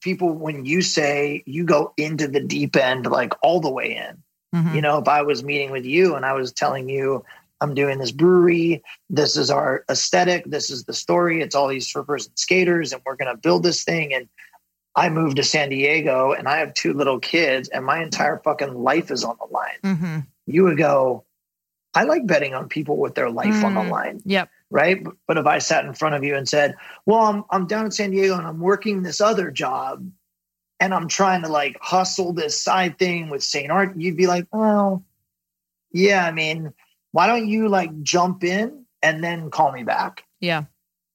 people 0.00 0.32
when 0.32 0.64
you 0.64 0.82
say 0.82 1.42
you 1.46 1.64
go 1.64 1.92
into 1.96 2.28
the 2.28 2.40
deep 2.40 2.76
end 2.76 3.06
like 3.06 3.32
all 3.42 3.60
the 3.60 3.70
way 3.70 3.96
in 3.96 4.22
mm-hmm. 4.54 4.74
you 4.74 4.80
know 4.80 4.98
if 4.98 5.08
i 5.08 5.22
was 5.22 5.42
meeting 5.42 5.70
with 5.70 5.84
you 5.84 6.14
and 6.14 6.24
i 6.24 6.32
was 6.32 6.52
telling 6.52 6.88
you 6.88 7.24
i'm 7.60 7.74
doing 7.74 7.98
this 7.98 8.12
brewery 8.12 8.82
this 9.10 9.36
is 9.36 9.50
our 9.50 9.84
aesthetic 9.90 10.44
this 10.46 10.70
is 10.70 10.84
the 10.84 10.92
story 10.92 11.40
it's 11.40 11.54
all 11.54 11.68
these 11.68 11.92
surfers 11.92 12.26
and 12.26 12.38
skaters 12.38 12.92
and 12.92 13.02
we're 13.04 13.16
going 13.16 13.34
to 13.34 13.40
build 13.40 13.62
this 13.62 13.84
thing 13.84 14.14
and 14.14 14.28
i 14.94 15.08
moved 15.08 15.36
to 15.36 15.42
san 15.42 15.68
diego 15.68 16.32
and 16.32 16.48
i 16.48 16.58
have 16.58 16.74
two 16.74 16.92
little 16.92 17.18
kids 17.18 17.68
and 17.68 17.84
my 17.84 18.02
entire 18.02 18.40
fucking 18.44 18.74
life 18.74 19.10
is 19.10 19.24
on 19.24 19.36
the 19.40 19.52
line 19.52 19.78
mm-hmm. 19.82 20.18
you 20.46 20.64
would 20.64 20.78
go 20.78 21.24
i 21.94 22.04
like 22.04 22.26
betting 22.26 22.54
on 22.54 22.68
people 22.68 22.96
with 22.96 23.14
their 23.14 23.30
life 23.30 23.46
mm-hmm. 23.48 23.64
on 23.64 23.74
the 23.74 23.80
mm. 23.80 23.90
line 23.90 24.22
yep 24.24 24.48
right? 24.72 25.06
But 25.28 25.36
if 25.36 25.46
I 25.46 25.58
sat 25.58 25.84
in 25.84 25.92
front 25.92 26.14
of 26.14 26.24
you 26.24 26.34
and 26.34 26.48
said, 26.48 26.74
"Well, 27.06 27.20
I'm 27.20 27.44
I'm 27.50 27.66
down 27.66 27.84
in 27.84 27.90
San 27.90 28.10
Diego 28.10 28.36
and 28.36 28.46
I'm 28.46 28.58
working 28.58 29.02
this 29.02 29.20
other 29.20 29.50
job 29.50 30.10
and 30.80 30.92
I'm 30.92 31.06
trying 31.06 31.42
to 31.42 31.48
like 31.48 31.76
hustle 31.80 32.32
this 32.32 32.60
side 32.60 32.98
thing 32.98 33.28
with 33.28 33.44
St. 33.44 33.70
Art," 33.70 33.92
you'd 33.96 34.16
be 34.16 34.26
like, 34.26 34.46
"Well, 34.52 35.04
yeah, 35.92 36.26
I 36.26 36.32
mean, 36.32 36.72
why 37.12 37.26
don't 37.26 37.48
you 37.48 37.68
like 37.68 38.02
jump 38.02 38.42
in 38.42 38.84
and 39.02 39.22
then 39.22 39.50
call 39.50 39.70
me 39.70 39.84
back?" 39.84 40.24
Yeah. 40.40 40.64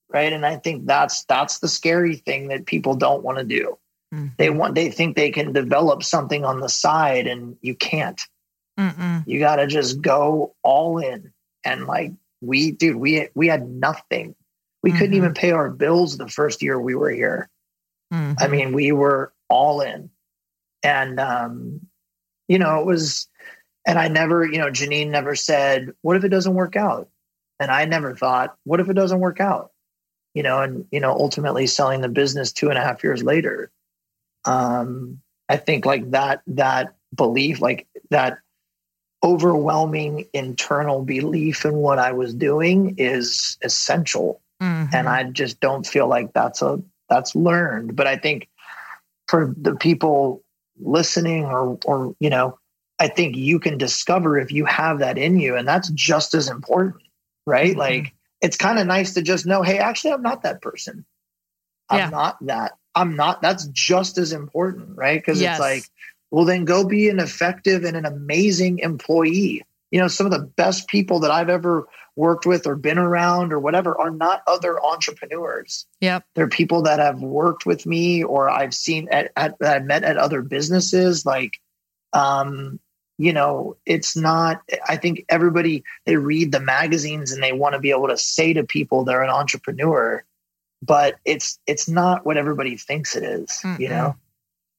Right? 0.10 0.32
And 0.32 0.46
I 0.46 0.56
think 0.56 0.86
that's 0.86 1.26
that's 1.26 1.60
the 1.60 1.68
scary 1.68 2.16
thing 2.16 2.48
that 2.48 2.66
people 2.66 2.96
don't 2.96 3.24
want 3.24 3.40
to 3.40 3.44
do. 3.44 3.78
Mm-hmm. 4.14 4.28
They 4.38 4.50
want 4.50 4.76
they 4.76 4.90
think 4.90 5.16
they 5.16 5.32
can 5.32 5.52
develop 5.52 6.04
something 6.04 6.46
on 6.46 6.60
the 6.62 6.70
side 6.70 7.28
and 7.28 7.58
you 7.62 7.76
can't. 7.76 8.22
Mm-mm. 8.80 9.24
You 9.26 9.40
got 9.40 9.56
to 9.56 9.68
just 9.68 10.02
go 10.02 10.56
all 10.62 11.00
in 11.00 11.34
and 11.66 11.88
like 11.88 12.14
we 12.42 12.72
dude 12.72 12.96
we 12.96 13.30
we 13.36 13.48
had 13.48 13.70
nothing. 13.70 14.36
We 14.84 14.92
mm-hmm. 14.92 15.00
couldn't 15.00 15.16
even 15.16 15.34
pay 15.34 15.52
our 15.52 15.70
bills 15.70 16.18
the 16.18 16.28
first 16.28 16.62
year 16.62 16.80
we 16.80 16.96
were 16.96 17.10
here. 17.10 17.50
Mm-hmm. 18.14 18.34
i 18.40 18.48
mean 18.48 18.72
we 18.72 18.92
were 18.92 19.34
all 19.50 19.82
in. 19.82 20.10
And 20.84 21.20
um 21.20 21.82
you 22.48 22.60
know 22.60 22.80
it 22.80 22.86
was 22.86 23.28
and 23.86 24.00
i 24.00 24.08
never 24.08 24.46
you 24.46 24.60
know 24.60 24.70
janine 24.70 25.10
never 25.10 25.36
said 25.36 25.92
what 26.02 26.16
if 26.16 26.24
it 26.24 26.30
doesn't 26.30 26.54
work 26.54 26.76
out? 26.76 27.10
And 27.60 27.72
i 27.72 27.86
never 27.86 28.16
thought 28.16 28.56
what 28.64 28.80
if 28.80 28.90
it 28.90 28.94
doesn't 28.94 29.20
work 29.20 29.42
out? 29.42 29.72
You 30.34 30.44
know 30.44 30.62
and 30.62 30.86
you 30.92 31.00
know 31.00 31.12
ultimately 31.12 31.68
selling 31.68 32.02
the 32.02 32.10
business 32.10 32.52
two 32.52 32.70
and 32.70 32.78
a 32.78 32.82
half 32.82 33.04
years 33.04 33.24
later 33.24 33.72
um 34.46 35.20
i 35.50 35.58
think 35.58 35.86
like 35.86 36.12
that 36.12 36.42
that 36.48 36.96
belief 37.16 37.60
like 37.60 37.88
that 38.12 38.38
overwhelming 39.24 40.28
internal 40.34 41.02
belief 41.02 41.66
in 41.66 41.76
what 41.76 42.00
I 42.00 42.12
was 42.12 42.34
doing 42.34 42.96
is 42.98 43.58
essential. 43.64 44.42
Mm-hmm. 44.62 44.96
And 44.96 45.10
I 45.10 45.24
just 45.24 45.60
don't 45.60 45.86
feel 45.86 46.08
like 46.08 46.34
that's 46.34 46.62
a 46.62 46.82
that's 47.10 47.36
learned. 47.36 47.96
But 47.96 48.08
I 48.08 48.18
think 48.18 48.48
for 49.28 49.54
the 49.58 49.76
people 49.76 50.44
listening 50.80 51.46
or 51.46 51.80
or 51.86 52.16
you 52.20 52.30
know, 52.30 52.60
I 53.00 53.08
think 53.08 53.36
you 53.36 53.60
can 53.60 53.78
discover 53.78 54.40
if 54.40 54.52
you 54.52 54.66
have 54.66 55.00
that 55.00 55.18
in 55.18 55.40
you 55.40 55.56
and 55.56 55.68
that's 55.68 55.90
just 55.90 56.34
as 56.34 56.50
important, 56.50 57.04
right? 57.46 57.72
Mm-hmm. 57.72 57.80
Like 57.80 58.14
it's 58.42 58.58
kind 58.58 58.80
of 58.80 58.88
nice 58.88 59.16
to 59.16 59.22
just 59.22 59.46
know, 59.46 59.64
hey, 59.64 59.80
actually 59.80 60.14
I'm 60.14 60.24
not 60.24 60.44
that 60.44 60.62
person. 60.62 61.06
I'm 61.90 62.00
yeah. 62.00 62.10
not 62.10 62.46
that. 62.46 62.74
I'm 62.94 63.16
not 63.16 63.42
that's 63.42 63.68
just 63.68 64.18
as 64.18 64.34
important, 64.34 64.98
right? 64.98 65.20
Because 65.20 65.40
yes. 65.40 65.56
it's 65.56 65.62
like 65.62 65.84
well 66.32 66.46
then 66.46 66.66
go 66.66 66.86
be 66.86 67.10
an 67.10 67.20
effective 67.20 67.84
and 67.84 67.96
an 67.96 68.06
amazing 68.06 68.80
employee 68.80 69.64
you 69.92 70.00
know, 70.00 70.08
some 70.08 70.26
of 70.26 70.32
the 70.32 70.40
best 70.40 70.88
people 70.88 71.20
that 71.22 71.32
I've 71.32 71.50
ever 71.50 71.88
worked 72.16 72.46
with 72.46 72.66
or 72.68 72.76
been 72.76 72.98
around 72.98 73.54
or 73.54 73.60
whatever 73.60 74.00
are 74.00 74.12
not 74.12 74.42
other 74.48 74.84
entrepreneurs. 74.84 75.86
Yep. 76.02 76.26
They're 76.36 76.50
people 76.50 76.82
that 76.84 77.00
have 77.00 77.22
worked 77.22 77.66
with 77.66 77.86
me 77.86 78.24
or 78.24 78.50
I've 78.50 78.74
seen 78.74 79.08
at, 79.12 79.32
at 79.36 79.58
that 79.60 79.78
I've 79.78 79.86
met 79.86 80.04
at 80.04 80.18
other 80.18 80.42
businesses. 80.42 81.26
Like, 81.26 81.60
um, 82.14 82.80
you 83.18 83.34
know, 83.34 83.78
it's 83.86 84.16
not, 84.18 84.62
I 84.88 84.98
think 84.98 85.26
everybody, 85.30 85.84
they 86.06 86.18
read 86.18 86.52
the 86.52 86.60
magazines 86.60 87.32
and 87.32 87.42
they 87.42 87.54
want 87.54 87.74
to 87.74 87.80
be 87.80 87.92
able 87.92 88.10
to 88.10 88.18
say 88.18 88.54
to 88.54 88.64
people 88.64 89.04
they're 89.06 89.24
an 89.24 89.30
entrepreneur, 89.30 90.24
but 90.82 91.16
it's, 91.24 91.60
it's 91.66 91.88
not 91.88 92.26
what 92.26 92.38
everybody 92.38 92.78
thinks 92.78 93.16
it 93.16 93.24
is, 93.24 93.62
you 93.80 93.90
know? 93.90 94.16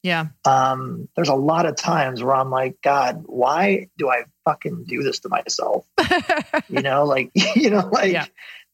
Yeah. 0.08 0.28
Um, 0.46 1.08
there's 1.14 1.28
a 1.28 1.34
lot 1.34 1.66
of 1.66 1.76
times 1.76 2.22
where 2.24 2.34
I'm 2.34 2.50
like, 2.50 2.78
God, 2.82 3.24
why 3.26 3.88
do 3.98 4.08
I 4.08 4.24
fucking 4.46 4.84
do 4.88 5.02
this 5.02 5.20
to 5.20 5.28
myself? 5.28 5.84
you 6.68 6.80
know, 6.80 7.04
like, 7.04 7.30
you 7.54 7.68
know, 7.68 7.88
like 7.92 8.12
yeah. 8.12 8.26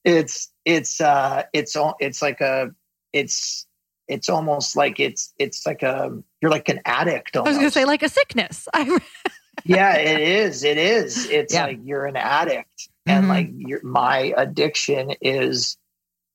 it's, 0.04 0.52
it's, 0.64 1.00
uh, 1.00 1.42
it's, 1.52 1.76
it's 1.98 2.22
like 2.22 2.40
a, 2.40 2.70
it's, 3.12 3.66
it's 4.06 4.28
almost 4.28 4.76
like 4.76 5.00
it's, 5.00 5.34
it's 5.38 5.66
like 5.66 5.82
a, 5.82 6.16
you're 6.40 6.50
like 6.52 6.68
an 6.68 6.80
addict. 6.84 7.36
Almost. 7.36 7.48
I 7.48 7.50
was 7.50 7.58
going 7.58 7.70
to 7.70 7.74
say 7.74 7.84
like 7.84 8.04
a 8.04 8.08
sickness. 8.08 8.68
yeah, 9.64 9.96
it 9.96 10.20
is. 10.20 10.62
It 10.62 10.78
is. 10.78 11.28
It's 11.28 11.52
yeah. 11.52 11.64
like 11.66 11.80
you're 11.82 12.06
an 12.06 12.16
addict 12.16 12.88
and 13.06 13.24
mm-hmm. 13.24 13.30
like 13.30 13.50
your, 13.56 13.82
my 13.82 14.32
addiction 14.36 15.14
is 15.20 15.78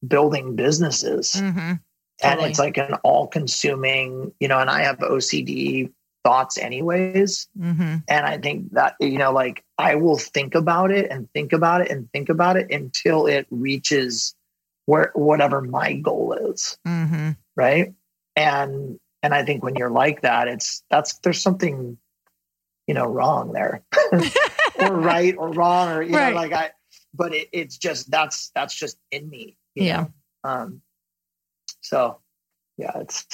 building 0.05 0.57
businesses. 0.57 1.35
Mm-hmm 1.37 1.75
Totally. 2.21 2.43
And 2.43 2.49
it's 2.49 2.59
like 2.59 2.77
an 2.77 2.95
all 3.03 3.27
consuming, 3.27 4.33
you 4.39 4.47
know, 4.47 4.59
and 4.59 4.69
I 4.69 4.83
have 4.83 4.97
OCD 4.99 5.91
thoughts 6.23 6.57
anyways. 6.57 7.47
Mm-hmm. 7.57 7.97
And 8.07 8.25
I 8.25 8.37
think 8.37 8.73
that, 8.73 8.95
you 8.99 9.17
know, 9.17 9.31
like 9.31 9.63
I 9.77 9.95
will 9.95 10.17
think 10.17 10.53
about 10.53 10.91
it 10.91 11.09
and 11.09 11.31
think 11.31 11.53
about 11.53 11.81
it 11.81 11.91
and 11.91 12.11
think 12.11 12.29
about 12.29 12.57
it 12.57 12.71
until 12.71 13.25
it 13.25 13.47
reaches 13.49 14.35
where 14.85 15.11
whatever 15.13 15.61
my 15.61 15.93
goal 15.93 16.33
is. 16.33 16.77
Mm-hmm. 16.85 17.31
Right. 17.55 17.93
And, 18.35 18.99
and 19.23 19.33
I 19.33 19.43
think 19.43 19.63
when 19.63 19.75
you're 19.75 19.89
like 19.89 20.21
that, 20.21 20.47
it's 20.47 20.83
that's 20.89 21.19
there's 21.19 21.41
something, 21.41 21.97
you 22.87 22.93
know, 22.93 23.05
wrong 23.05 23.53
there 23.53 23.83
or 24.79 24.93
right 24.93 25.35
or 25.37 25.53
wrong 25.53 25.89
or, 25.89 26.01
you 26.01 26.15
right. 26.15 26.33
know, 26.33 26.35
like 26.35 26.53
I, 26.53 26.71
but 27.13 27.33
it, 27.33 27.47
it's 27.53 27.77
just, 27.77 28.11
that's, 28.11 28.51
that's 28.55 28.75
just 28.75 28.97
in 29.11 29.29
me. 29.29 29.57
yeah. 29.75 30.01
Know? 30.01 30.11
Um, 30.43 30.81
so 31.81 32.19
yeah, 32.77 32.97
it's 32.99 33.25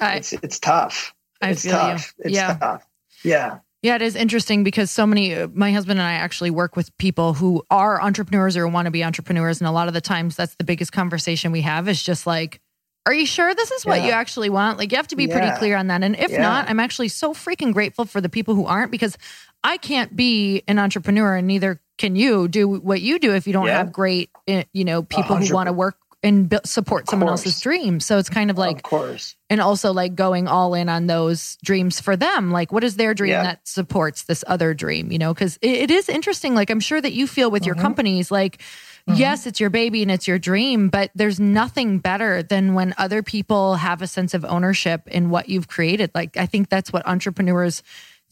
I, 0.00 0.16
it's 0.16 0.32
it's 0.32 0.58
tough. 0.58 1.14
I 1.40 1.50
it's 1.50 1.62
feel 1.62 1.72
tough. 1.72 2.14
You. 2.18 2.24
It's 2.26 2.34
yeah. 2.34 2.56
tough. 2.56 2.86
Yeah. 3.24 3.58
Yeah, 3.80 3.94
it 3.94 4.02
is 4.02 4.16
interesting 4.16 4.64
because 4.64 4.90
so 4.90 5.06
many, 5.06 5.46
my 5.46 5.70
husband 5.70 6.00
and 6.00 6.08
I 6.08 6.14
actually 6.14 6.50
work 6.50 6.74
with 6.74 6.96
people 6.98 7.34
who 7.34 7.64
are 7.70 8.02
entrepreneurs 8.02 8.56
or 8.56 8.66
want 8.66 8.86
to 8.86 8.90
be 8.90 9.04
entrepreneurs. 9.04 9.60
And 9.60 9.68
a 9.68 9.70
lot 9.70 9.86
of 9.86 9.94
the 9.94 10.00
times 10.00 10.34
that's 10.34 10.56
the 10.56 10.64
biggest 10.64 10.90
conversation 10.90 11.52
we 11.52 11.60
have 11.60 11.88
is 11.88 12.02
just 12.02 12.26
like, 12.26 12.60
are 13.06 13.14
you 13.14 13.24
sure 13.24 13.54
this 13.54 13.70
is 13.70 13.86
what 13.86 14.00
yeah. 14.00 14.06
you 14.06 14.12
actually 14.12 14.50
want? 14.50 14.78
Like, 14.78 14.90
you 14.90 14.96
have 14.96 15.08
to 15.08 15.16
be 15.16 15.26
yeah. 15.26 15.38
pretty 15.38 15.56
clear 15.58 15.76
on 15.76 15.86
that. 15.86 16.02
And 16.02 16.16
if 16.16 16.32
yeah. 16.32 16.42
not, 16.42 16.68
I'm 16.68 16.80
actually 16.80 17.08
so 17.08 17.32
freaking 17.32 17.72
grateful 17.72 18.04
for 18.04 18.20
the 18.20 18.28
people 18.28 18.56
who 18.56 18.66
aren't 18.66 18.90
because 18.90 19.16
I 19.62 19.76
can't 19.76 20.14
be 20.14 20.64
an 20.66 20.80
entrepreneur 20.80 21.36
and 21.36 21.46
neither 21.46 21.80
can 21.98 22.16
you 22.16 22.48
do 22.48 22.68
what 22.68 23.00
you 23.00 23.20
do 23.20 23.34
if 23.34 23.46
you 23.46 23.52
don't 23.52 23.68
have 23.68 23.92
great, 23.92 24.30
eh, 24.48 24.64
you 24.72 24.84
know, 24.84 25.02
people 25.02 25.36
100%. 25.36 25.48
who 25.48 25.54
want 25.54 25.68
to 25.68 25.72
work 25.72 25.96
and 26.22 26.48
b- 26.48 26.58
support 26.64 27.08
someone 27.08 27.28
else's 27.28 27.60
dream. 27.60 28.00
So 28.00 28.18
it's 28.18 28.28
kind 28.28 28.50
of 28.50 28.58
like, 28.58 28.78
of 28.78 28.82
course, 28.82 29.36
and 29.48 29.60
also 29.60 29.92
like 29.92 30.14
going 30.14 30.48
all 30.48 30.74
in 30.74 30.88
on 30.88 31.06
those 31.06 31.56
dreams 31.64 32.00
for 32.00 32.16
them. 32.16 32.50
Like, 32.50 32.72
what 32.72 32.82
is 32.82 32.96
their 32.96 33.14
dream 33.14 33.30
yeah. 33.30 33.42
that 33.44 33.68
supports 33.68 34.24
this 34.24 34.42
other 34.46 34.74
dream? 34.74 35.12
You 35.12 35.18
know, 35.18 35.32
because 35.32 35.58
it, 35.62 35.70
it 35.70 35.90
is 35.90 36.08
interesting. 36.08 36.54
Like, 36.54 36.70
I'm 36.70 36.80
sure 36.80 37.00
that 37.00 37.12
you 37.12 37.26
feel 37.26 37.50
with 37.50 37.62
mm-hmm. 37.62 37.68
your 37.68 37.74
companies, 37.76 38.30
like, 38.30 38.58
mm-hmm. 38.58 39.14
yes, 39.14 39.46
it's 39.46 39.60
your 39.60 39.70
baby 39.70 40.02
and 40.02 40.10
it's 40.10 40.26
your 40.26 40.38
dream, 40.38 40.88
but 40.88 41.12
there's 41.14 41.38
nothing 41.38 41.98
better 41.98 42.42
than 42.42 42.74
when 42.74 42.94
other 42.98 43.22
people 43.22 43.76
have 43.76 44.02
a 44.02 44.08
sense 44.08 44.34
of 44.34 44.44
ownership 44.44 45.06
in 45.06 45.30
what 45.30 45.48
you've 45.48 45.68
created. 45.68 46.10
Like, 46.14 46.36
I 46.36 46.46
think 46.46 46.68
that's 46.68 46.92
what 46.92 47.06
entrepreneurs 47.06 47.82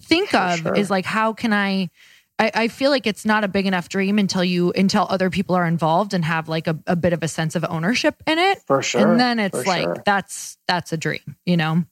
think 0.03 0.31
for 0.31 0.39
of 0.39 0.59
sure. 0.59 0.75
is 0.75 0.91
like, 0.91 1.05
how 1.05 1.33
can 1.33 1.53
I? 1.53 1.91
I, 2.39 2.51
I, 2.55 2.69
feel 2.69 2.91
like 2.91 3.07
it's 3.07 3.25
not 3.25 3.45
a 3.45 3.49
big 3.49 3.67
enough 3.67 3.89
dream 3.89 4.19
until 4.19 4.45
you 4.45 4.71
until 4.73 5.07
other 5.09 5.31
people 5.31 5.55
are 5.55 5.67
involved 5.67 6.13
and 6.13 6.25
have 6.25 6.49
like 6.49 6.67
a, 6.67 6.79
a 6.87 6.95
bit 6.95 7.13
of 7.13 7.23
a 7.23 7.29
sense 7.29 7.55
of 7.55 7.65
ownership 7.69 8.23
in 8.27 8.39
it. 8.39 8.59
For 8.67 8.83
sure. 8.83 9.01
And 9.01 9.19
then 9.19 9.39
it's 9.39 9.67
like 9.67 9.85
sure. 9.85 10.03
that's 10.05 10.59
that's 10.69 10.93
a 10.93 10.97
dream, 10.97 11.37
you 11.47 11.57
know. 11.57 11.85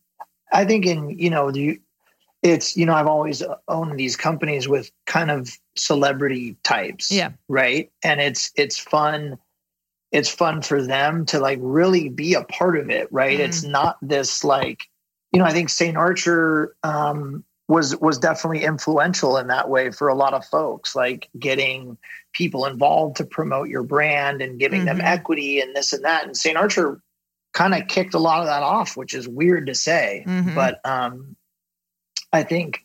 I 0.53 0.65
think 0.65 0.87
in 0.87 1.11
you 1.19 1.31
know 1.31 1.51
the 1.51 1.81
it's 2.43 2.77
you 2.77 2.85
know 2.85 2.95
I've 2.95 3.07
always 3.07 3.43
owned 3.69 3.99
these 3.99 4.17
companies 4.17 4.69
with 4.69 4.91
kind 5.07 5.31
of 5.31 5.51
celebrity 5.77 6.57
types. 6.63 7.11
Yeah. 7.11 7.33
Right. 7.49 7.91
And 8.03 8.21
it's 8.21 8.53
it's 8.55 8.79
fun. 8.79 9.39
It's 10.13 10.29
fun 10.29 10.63
for 10.63 10.83
them 10.83 11.27
to 11.27 11.41
like 11.41 11.59
really 11.61 12.09
be 12.09 12.35
a 12.35 12.45
part 12.45 12.79
of 12.79 12.91
it. 12.91 13.09
Right. 13.11 13.39
Mm. 13.39 13.45
It's 13.45 13.65
not 13.65 13.97
this 14.03 14.45
like, 14.45 14.83
you 15.33 15.39
know, 15.41 15.47
I 15.47 15.53
think 15.53 15.71
St. 15.71 15.97
Archer 15.97 16.77
um, 16.83 17.45
was 17.69 17.97
was 17.97 18.19
definitely 18.19 18.63
influential 18.63 19.39
in 19.39 19.47
that 19.47 19.69
way 19.69 19.91
for 19.91 20.09
a 20.09 20.15
lot 20.15 20.35
of 20.35 20.45
folks 20.45 20.95
like 20.95 21.29
getting 21.39 21.97
people 22.33 22.67
involved 22.67 23.17
to 23.17 23.25
promote 23.25 23.69
your 23.69 23.83
brand 23.83 24.43
and 24.43 24.59
giving 24.59 24.81
mm-hmm. 24.81 24.99
them 24.99 25.01
equity 25.01 25.61
and 25.61 25.75
this 25.75 25.93
and 25.93 26.05
that 26.05 26.25
and 26.25 26.37
st 26.37 26.57
archer 26.57 27.01
kind 27.55 27.75
of 27.75 27.87
kicked 27.89 28.15
a 28.15 28.19
lot 28.19 28.41
of 28.41 28.47
that 28.47 28.63
off 28.63 28.97
which 28.97 29.15
is 29.15 29.27
weird 29.27 29.67
to 29.67 29.75
say 29.75 30.25
mm-hmm. 30.27 30.55
but 30.55 30.79
um 30.85 31.37
i 32.33 32.43
think 32.43 32.81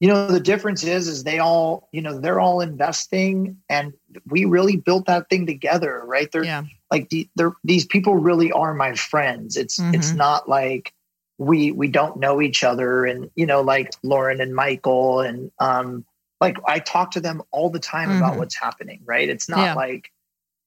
you 0.00 0.08
know 0.08 0.26
the 0.28 0.40
difference 0.40 0.82
is 0.84 1.06
is 1.06 1.24
they 1.24 1.38
all 1.38 1.88
you 1.92 2.00
know 2.00 2.18
they're 2.18 2.40
all 2.40 2.62
investing 2.62 3.58
and 3.68 3.92
we 4.26 4.46
really 4.46 4.76
built 4.76 5.06
that 5.06 5.28
thing 5.28 5.46
together 5.46 6.02
right 6.06 6.30
they're 6.32 6.44
yeah. 6.44 6.62
like 6.90 7.10
the, 7.10 7.28
they're, 7.36 7.52
these 7.62 7.84
people 7.84 8.14
really 8.16 8.50
are 8.52 8.72
my 8.72 8.94
friends 8.94 9.56
it's 9.56 9.78
mm-hmm. 9.78 9.94
it's 9.94 10.12
not 10.12 10.48
like 10.48 10.93
we 11.38 11.72
we 11.72 11.88
don't 11.88 12.18
know 12.18 12.40
each 12.40 12.64
other. 12.64 13.04
And 13.04 13.30
you 13.34 13.46
know 13.46 13.62
like 13.62 13.92
lauren 14.02 14.40
and 14.40 14.54
michael 14.54 15.20
and 15.20 15.50
um 15.58 16.04
like 16.40 16.56
i 16.66 16.78
talk 16.78 17.12
to 17.12 17.20
them 17.20 17.42
all 17.50 17.70
the 17.70 17.78
time 17.78 18.08
mm-hmm. 18.08 18.18
about 18.18 18.38
what's 18.38 18.56
happening 18.56 19.00
right? 19.04 19.28
It's 19.28 19.48
not 19.48 19.58
yeah. 19.58 19.74
like 19.74 20.10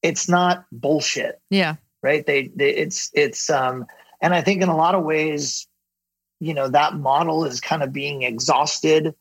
it's 0.02 0.28
not 0.28 0.64
bullshit. 0.70 1.40
Yeah. 1.50 1.76
Right? 2.02 2.24
They, 2.24 2.48
they 2.54 2.70
it's 2.70 3.10
it's 3.14 3.50
um 3.50 3.86
and 4.20 4.34
i 4.34 4.40
think 4.40 4.62
in 4.62 4.68
a 4.68 4.76
lot 4.76 4.94
of 4.94 5.04
ways 5.04 5.66
you 6.40 6.54
know 6.54 6.68
that 6.68 6.94
model 6.94 7.44
is 7.44 7.60
kind 7.60 7.82
of 7.82 7.92
being 7.92 8.22
exhausted 8.22 9.14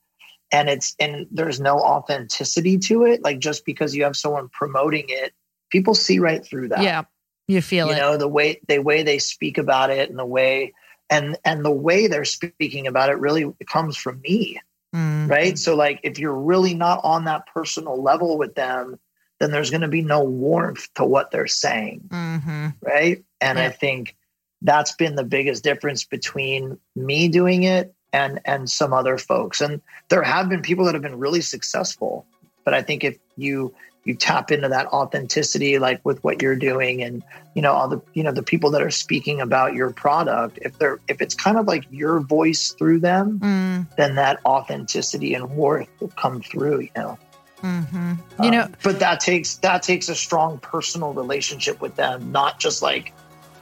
and 0.52 0.70
it's 0.70 0.96
and 1.00 1.28
there's 1.32 1.60
no 1.60 1.80
authenticity 1.80 2.78
to 2.78 3.04
it. 3.04 3.24
Like 3.24 3.40
just 3.40 3.66
because 3.66 3.96
you 3.96 4.04
have 4.04 4.16
someone 4.16 4.50
promoting 4.50 5.06
it 5.10 5.34
people 5.70 5.94
see 5.94 6.20
right 6.20 6.44
through 6.44 6.70
that. 6.70 6.82
Yeah. 6.82 7.04
You 7.48 7.62
feel 7.62 7.88
you 7.88 7.94
it. 7.94 7.98
know 7.98 8.18
the 8.18 8.28
way 8.28 8.62
the 8.68 8.80
way 8.80 9.04
they 9.04 9.20
speak 9.20 9.58
about 9.58 9.90
it 9.90 10.10
and 10.10 10.20
the 10.20 10.26
way 10.26 10.74
and 11.10 11.38
and 11.46 11.64
the 11.64 11.72
way 11.72 12.08
they're 12.08 12.26
speaking 12.26 12.88
about 12.88 13.10
it 13.10 13.20
really 13.20 13.54
comes 13.68 13.98
from 13.98 14.22
me 14.22 14.60
mm-hmm. 14.96 15.28
right 15.28 15.58
so 15.58 15.76
like 15.76 16.00
if 16.04 16.20
you're 16.20 16.34
really 16.34 16.74
not 16.74 17.00
on 17.04 17.26
that 17.26 17.48
personal 17.48 18.02
level 18.02 18.38
with 18.38 18.56
them 18.56 19.00
then 19.40 19.52
there's 19.52 19.70
going 19.70 19.82
to 19.82 19.88
be 19.88 20.02
no 20.02 20.24
warmth 20.24 20.92
to 20.96 21.06
what 21.06 21.32
they're 21.32 21.48
saying 21.48 22.02
mm-hmm. 22.08 22.68
right 22.82 23.24
and 23.42 23.58
yeah. 23.58 23.66
i 23.66 23.70
think 23.70 24.16
that's 24.62 24.94
been 24.94 25.16
the 25.16 25.24
biggest 25.24 25.64
difference 25.64 26.04
between 26.04 26.80
me 26.96 27.28
doing 27.28 27.64
it 27.64 27.94
and 28.14 28.40
and 28.46 28.70
some 28.70 28.94
other 28.94 29.18
folks 29.18 29.62
and 29.62 29.82
there 30.10 30.24
have 30.24 30.50
been 30.50 30.62
people 30.62 30.86
that 30.86 30.94
have 30.94 31.04
been 31.04 31.20
really 31.20 31.42
successful 31.42 32.26
but 32.66 32.74
i 32.74 32.82
think 32.82 33.04
if 33.04 33.18
you 33.36 33.74
you 34.08 34.16
tap 34.16 34.52
into 34.52 34.70
that 34.70 34.88
authenticity 34.88 35.80
like 35.80 36.04
with 36.06 36.24
what 36.24 36.42
you're 36.42 36.56
doing 36.56 37.04
and 37.04 37.24
you 37.54 37.62
know 37.62 37.74
all 37.74 37.90
the 37.90 38.02
you 38.14 38.24
know 38.24 38.32
the 38.32 38.42
people 38.42 38.72
that 38.72 38.82
are 38.82 38.90
speaking 38.90 39.42
about 39.42 39.74
your 39.74 39.92
product 39.92 40.58
if 40.62 40.80
they're 40.80 41.00
if 41.10 41.22
it's 41.22 41.36
kind 41.36 41.58
of 41.58 41.68
like 41.68 41.86
your 41.92 42.22
voice 42.22 42.72
through 42.72 43.00
them 43.00 43.40
mm. 43.40 43.96
then 43.98 44.16
that 44.16 44.40
authenticity 44.46 45.34
and 45.34 45.50
worth 45.50 45.90
will 46.00 46.08
come 46.10 46.42
through 46.42 46.80
you 46.80 46.90
know. 46.96 47.20
Mm-hmm. 47.62 48.14
you 48.44 48.50
um, 48.50 48.52
know 48.52 48.68
but 48.84 49.00
that 49.00 49.20
takes 49.20 49.56
that 49.58 49.84
takes 49.84 50.10
a 50.10 50.16
strong 50.16 50.60
personal 50.60 51.12
relationship 51.14 51.82
with 51.82 51.96
them 51.96 52.32
not 52.32 52.60
just 52.60 52.82
like 52.82 53.14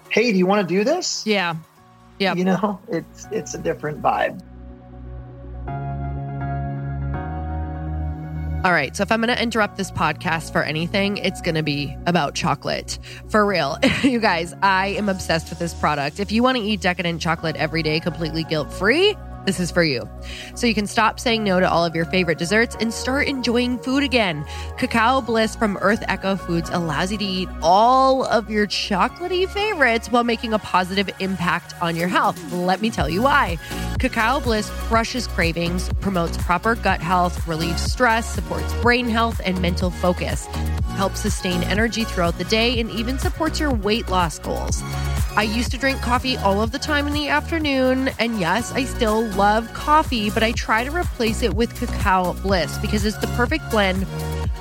hey 0.10 0.32
do 0.32 0.38
you 0.38 0.46
want 0.46 0.68
to 0.68 0.76
do 0.76 0.84
this? 0.84 1.26
Yeah. 1.26 1.56
Yeah 2.20 2.36
you 2.36 2.44
know 2.44 2.80
it's 2.90 3.28
it's 3.32 3.56
a 3.56 3.58
different 3.58 4.02
vibe 4.02 4.42
All 8.66 8.72
right. 8.72 8.96
So 8.96 9.04
if 9.04 9.12
I'm 9.12 9.22
going 9.22 9.34
to 9.34 9.40
interrupt 9.40 9.78
this 9.78 9.92
podcast 9.92 10.52
for 10.52 10.64
anything, 10.64 11.18
it's 11.18 11.40
going 11.40 11.54
to 11.54 11.62
be 11.62 11.96
about 12.08 12.34
chocolate. 12.34 12.98
For 13.30 13.46
real. 13.46 13.78
you 14.02 14.20
guys, 14.20 14.56
I 14.64 14.88
am 14.88 15.08
obsessed 15.08 15.52
with 15.52 15.60
this 15.60 15.76
product. 15.76 16.20
If 16.20 16.32
you 16.32 16.42
want 16.42 16.58
to 16.58 16.64
eat 16.64 16.82
decadent 16.82 17.22
chocolate 17.22 17.56
every 17.58 17.84
day 17.84 18.00
completely 18.00 18.44
guilt 18.44 18.74
free, 18.74 19.16
this 19.46 19.60
is 19.60 19.72
for 19.72 19.84
you. 19.84 20.10
So 20.56 20.68
you 20.68 20.74
can 20.74 20.88
stop 20.88 21.20
saying 21.20 21.44
no 21.44 21.60
to 21.60 21.70
all 21.70 21.86
of 21.86 21.96
your 21.96 22.06
favorite 22.06 22.38
desserts 22.38 22.76
and 22.80 22.94
start 22.94 23.28
enjoying 23.28 23.80
food 23.80 24.04
again. 24.04 24.46
Cacao 24.78 25.22
Bliss 25.22 25.56
from 25.56 25.78
Earth 25.82 26.04
Echo 26.08 26.36
Foods 26.36 26.70
allows 26.72 27.12
you 27.12 27.18
to 27.18 27.26
eat 27.26 27.50
all 27.62 28.24
of 28.26 28.50
your 28.50 28.68
chocolatey 28.68 29.48
favorites 29.48 30.12
while 30.12 30.24
making 30.24 30.54
a 30.54 30.60
positive 30.60 31.10
impact 31.20 31.74
on 31.82 31.96
your 31.96 32.08
health. 32.08 32.40
Let 32.52 32.82
me 32.82 32.90
tell 32.90 33.10
you 33.10 33.22
why. 33.22 33.58
Cacao 34.00 34.40
Bliss 34.40 34.70
crushes 34.88 35.28
cravings, 35.28 35.90
promotes 36.02 36.38
proper 36.38 36.76
gut 36.76 37.02
health, 37.02 37.48
relieves 37.48 37.82
stress, 37.82 38.34
supports 38.34 38.74
brain 38.82 39.08
health 39.08 39.40
and 39.46 39.62
mental 39.62 39.90
focus, 39.90 40.46
helps 40.96 41.20
sustain 41.20 41.64
energy 41.64 42.04
throughout 42.04 42.38
the 42.38 42.44
day, 42.46 42.80
and 42.80 42.90
even 42.92 43.18
supports 43.20 43.60
your 43.60 43.74
weight 43.74 44.10
loss 44.10 44.40
goals. 44.40 44.82
I 45.38 45.44
used 45.44 45.72
to 45.72 45.78
drink 45.78 46.02
coffee 46.02 46.38
all 46.38 46.62
of 46.62 46.72
the 46.72 46.80
time 46.80 47.08
in 47.08 47.14
the 47.14 47.28
afternoon, 47.28 48.10
and 48.20 48.40
yes, 48.40 48.72
I 48.72 48.86
still 48.86 49.26
love 49.32 49.72
coffee, 49.74 50.30
but 50.30 50.44
I 50.44 50.54
try 50.54 50.86
to 50.86 50.92
replace 50.92 51.44
it 51.44 51.54
with 51.54 51.78
Cacao 51.78 52.34
Bliss 52.36 52.78
because 52.78 53.04
it's 53.04 53.18
the 53.18 53.28
perfect 53.28 53.70
blend 53.70 54.08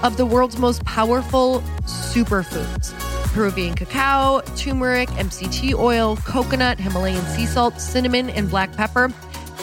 of 0.03 0.17
the 0.17 0.27
world's 0.27 0.59
most 0.59 0.85
powerful 0.85 1.61
superfoods 1.83 2.93
Peruvian 3.33 3.75
cacao, 3.75 4.41
turmeric, 4.57 5.09
MCT 5.11 5.75
oil, 5.75 6.17
coconut, 6.19 6.79
Himalayan 6.79 7.25
sea 7.27 7.47
salt, 7.47 7.81
cinnamon, 7.81 8.31
and 8.31 8.49
black 8.49 8.73
pepper. 8.77 9.13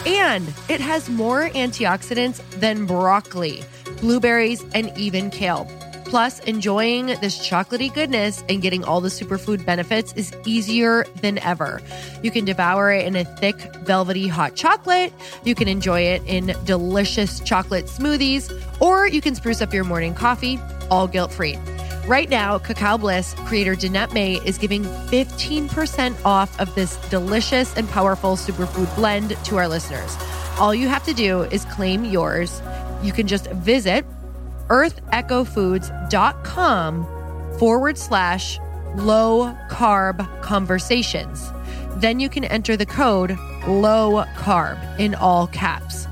And 0.06 0.54
it 0.68 0.82
has 0.82 1.10
more 1.10 1.50
antioxidants 1.50 2.42
than 2.60 2.86
broccoli, 2.86 3.64
blueberries, 4.02 4.64
and 4.74 4.92
even 4.98 5.30
kale. 5.30 5.70
Plus, 6.12 6.40
enjoying 6.40 7.06
this 7.06 7.40
chocolaty 7.40 7.92
goodness 7.94 8.44
and 8.50 8.62
getting 8.62 8.84
all 8.84 9.00
the 9.00 9.08
superfood 9.08 9.66
benefits 9.66 10.12
is 10.18 10.36
easier 10.46 11.06
than 11.22 11.38
ever. 11.38 11.82
You 12.22 12.32
can 12.32 12.44
devour 12.44 12.92
it 12.92 13.08
in 13.08 13.16
a 13.16 13.24
thick, 13.24 13.56
velvety 13.78 14.28
hot 14.28 14.54
chocolate. 14.54 15.14
You 15.46 15.56
can 15.56 15.70
enjoy 15.70 16.02
it 16.02 16.22
in 16.26 16.54
delicious 16.66 17.40
chocolate 17.40 17.86
smoothies, 17.86 18.52
or 18.82 19.08
you 19.08 19.22
can 19.22 19.36
spruce 19.36 19.62
up 19.62 19.74
your 19.74 19.86
morning 19.86 20.14
coffee, 20.14 20.60
all 20.90 21.08
guilt 21.08 21.32
free. 21.32 21.58
Right 22.06 22.30
now, 22.30 22.58
Cacao 22.58 22.98
Bliss 22.98 23.34
creator 23.46 23.78
Danette 23.78 24.14
May 24.14 24.34
is 24.46 24.58
giving 24.58 24.84
15% 24.84 26.26
off 26.26 26.60
of 26.60 26.76
this 26.76 26.98
delicious 27.10 27.74
and 27.78 27.88
powerful 27.88 28.36
superfood 28.36 28.94
blend 28.98 29.38
to 29.46 29.56
our 29.56 29.70
listeners. 29.70 30.18
All 30.60 30.76
you 30.76 30.90
have 30.90 31.06
to 31.06 31.14
do 31.14 31.44
is 31.44 31.64
claim 31.64 32.04
yours. 32.04 32.62
You 33.02 33.14
can 33.14 33.28
just 33.28 33.50
visit 33.52 34.06
earthechofoods.com 34.72 37.60
forward 37.60 37.98
slash 37.98 38.60
low 38.96 39.54
carb 39.70 40.42
conversations. 40.42 41.52
Then 41.98 42.20
you 42.20 42.30
can 42.30 42.44
enter 42.46 42.78
the 42.78 42.86
code 42.86 43.36
low 43.68 44.24
carb 44.36 45.00
in 45.00 45.16
all 45.16 45.48
caps. 45.48 46.08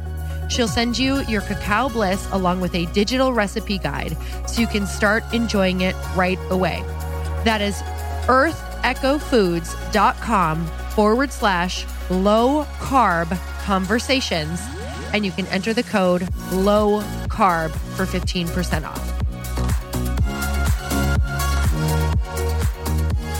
She'll 0.49 0.67
send 0.67 0.97
you 0.97 1.21
your 1.23 1.41
cacao 1.41 1.89
bliss 1.89 2.27
along 2.31 2.61
with 2.61 2.73
a 2.75 2.85
digital 2.87 3.31
recipe 3.33 3.77
guide 3.77 4.17
so 4.47 4.61
you 4.61 4.67
can 4.67 4.87
start 4.87 5.23
enjoying 5.33 5.81
it 5.81 5.95
right 6.15 6.39
away. 6.49 6.81
That 7.45 7.61
is 7.61 7.75
earthechofoods.com 8.27 10.65
forward 10.65 11.31
slash 11.31 11.85
low 12.09 12.65
carb 12.79 13.37
conversations. 13.63 14.59
And 15.13 15.25
you 15.25 15.31
can 15.31 15.47
enter 15.47 15.73
the 15.73 15.83
code 15.83 16.27
low 16.51 17.01
carb 17.27 17.71
for 17.95 18.05
15% 18.05 18.85
off. 18.87 19.15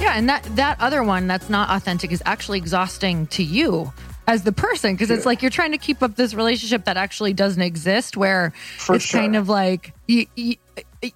Yeah, 0.01 0.13
and 0.15 0.30
that 0.30 0.43
that 0.55 0.78
other 0.80 1.03
one 1.03 1.28
that's 1.28 1.49
not 1.49 1.70
authentic 1.70 2.11
is 2.11 2.24
actually 2.26 2.57
exhausting 2.57 3.28
to 3.28 3.43
you 3.43 3.91
as 4.28 4.43
the 4.43 4.51
person 4.51 4.93
because 4.93 5.09
it's 5.09 5.26
like 5.26 5.41
you're 5.41 5.49
trying 5.51 5.72
to 5.72 5.78
keep 5.78 6.01
up 6.03 6.15
this 6.15 6.34
relationship 6.34 6.86
that 6.86 6.97
actually 6.97 7.34
doesn't 7.34 7.61
exist 7.61 8.15
where 8.15 8.53
For 8.78 8.95
it's 8.95 9.05
sure. 9.05 9.20
kind 9.22 9.36
of 9.36 9.49
like 9.49 9.93
you, 10.07 10.28
you, 10.36 10.55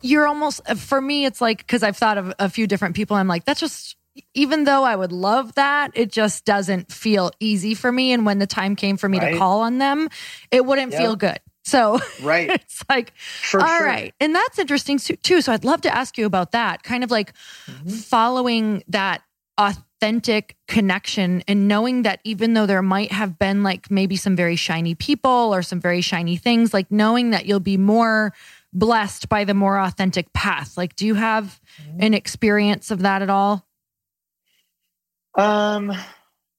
you're 0.02 0.28
almost 0.28 0.66
for 0.78 1.00
me 1.00 1.26
it's 1.26 1.40
like 1.40 1.60
because 1.60 1.84
I've 1.84 1.96
thought 1.96 2.18
of 2.18 2.34
a 2.40 2.50
few 2.50 2.66
different 2.66 2.96
people 2.96 3.16
I'm 3.16 3.28
like 3.28 3.46
that's 3.46 3.60
just 3.60 3.96
even 4.34 4.64
though 4.64 4.84
I 4.84 4.96
would 4.96 5.12
love 5.12 5.56
that, 5.56 5.92
it 5.96 6.12
just 6.12 6.46
doesn't 6.46 6.92
feel 6.92 7.32
easy 7.40 7.74
for 7.74 7.92
me. 7.92 8.12
And 8.12 8.26
when 8.26 8.40
the 8.40 8.48
time 8.48 8.76
came 8.76 8.98
for 8.98 9.10
me 9.10 9.20
right. 9.20 9.32
to 9.32 9.38
call 9.38 9.62
on 9.62 9.78
them, 9.78 10.10
it 10.52 10.66
wouldn't 10.66 10.92
yep. 10.92 11.02
feel 11.02 11.16
good. 11.16 11.40
So 11.64 12.00
right. 12.22 12.50
it's 12.54 12.84
like, 12.90 13.18
for 13.18 13.62
all 13.62 13.68
sure. 13.68 13.86
right, 13.86 14.14
And 14.20 14.36
that's 14.36 14.60
interesting 14.60 14.98
too. 14.98 15.42
So 15.42 15.52
I'd 15.52 15.66
love 15.66 15.82
to 15.82 15.96
ask 15.96 16.18
you 16.18 16.26
about 16.26 16.52
that 16.52 16.84
kind 16.84 17.04
of 17.04 17.12
like 17.12 17.34
mm-hmm. 17.66 17.90
following 17.90 18.84
that 18.88 19.24
authentic 19.58 20.58
connection 20.68 21.44
and 21.48 21.68
knowing 21.68 22.02
that 22.02 22.20
even 22.24 22.54
though 22.54 22.66
there 22.66 22.82
might 22.82 23.12
have 23.12 23.38
been 23.38 23.64
like 23.64 23.90
maybe 23.90 24.16
some 24.16 24.36
very 24.36 24.56
shiny 24.56 24.96
people 24.96 25.54
or 25.54 25.62
some 25.62 25.80
very 25.80 26.02
shiny 26.02 26.38
things, 26.38 26.74
like 26.74 26.92
knowing 26.92 27.30
that 27.30 27.46
you'll 27.46 27.60
be 27.60 27.78
more 27.78 28.34
blessed 28.74 29.30
by 29.30 29.44
the 29.44 29.54
more 29.54 29.80
authentic 29.80 30.34
path. 30.34 30.78
Like, 30.78 30.96
do 30.96 31.06
you 31.06 31.14
have 31.14 31.62
mm-hmm. 31.82 32.04
an 32.04 32.14
experience 32.14 32.92
of 32.92 33.00
that 33.04 33.22
at 33.22 33.30
all? 33.30 33.66
Um, 35.36 35.92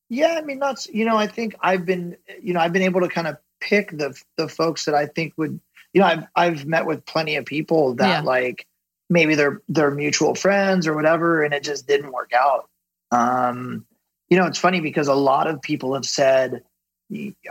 yeah, 0.08 0.36
I 0.38 0.42
mean, 0.42 0.58
that's, 0.58 0.88
you 0.88 1.04
know, 1.04 1.16
I 1.16 1.26
think 1.26 1.54
I've 1.60 1.86
been, 1.86 2.16
you 2.42 2.54
know, 2.54 2.60
I've 2.60 2.72
been 2.72 2.82
able 2.82 3.00
to 3.00 3.08
kind 3.08 3.26
of 3.26 3.36
pick 3.60 3.90
the, 3.90 4.20
the 4.36 4.48
folks 4.48 4.84
that 4.84 4.94
I 4.94 5.06
think 5.06 5.32
would, 5.36 5.60
you 5.92 6.00
know, 6.00 6.06
I've, 6.06 6.24
I've 6.34 6.66
met 6.66 6.86
with 6.86 7.06
plenty 7.06 7.36
of 7.36 7.46
people 7.46 7.94
that 7.94 8.08
yeah. 8.08 8.20
like, 8.20 8.66
maybe 9.10 9.34
they're, 9.34 9.62
they're 9.68 9.90
mutual 9.90 10.34
friends 10.34 10.86
or 10.86 10.94
whatever, 10.94 11.42
and 11.42 11.54
it 11.54 11.62
just 11.62 11.86
didn't 11.86 12.12
work 12.12 12.32
out. 12.34 12.68
Um, 13.10 13.86
you 14.28 14.38
know, 14.38 14.46
it's 14.46 14.58
funny 14.58 14.80
because 14.80 15.08
a 15.08 15.14
lot 15.14 15.46
of 15.46 15.62
people 15.62 15.94
have 15.94 16.06
said, 16.06 16.62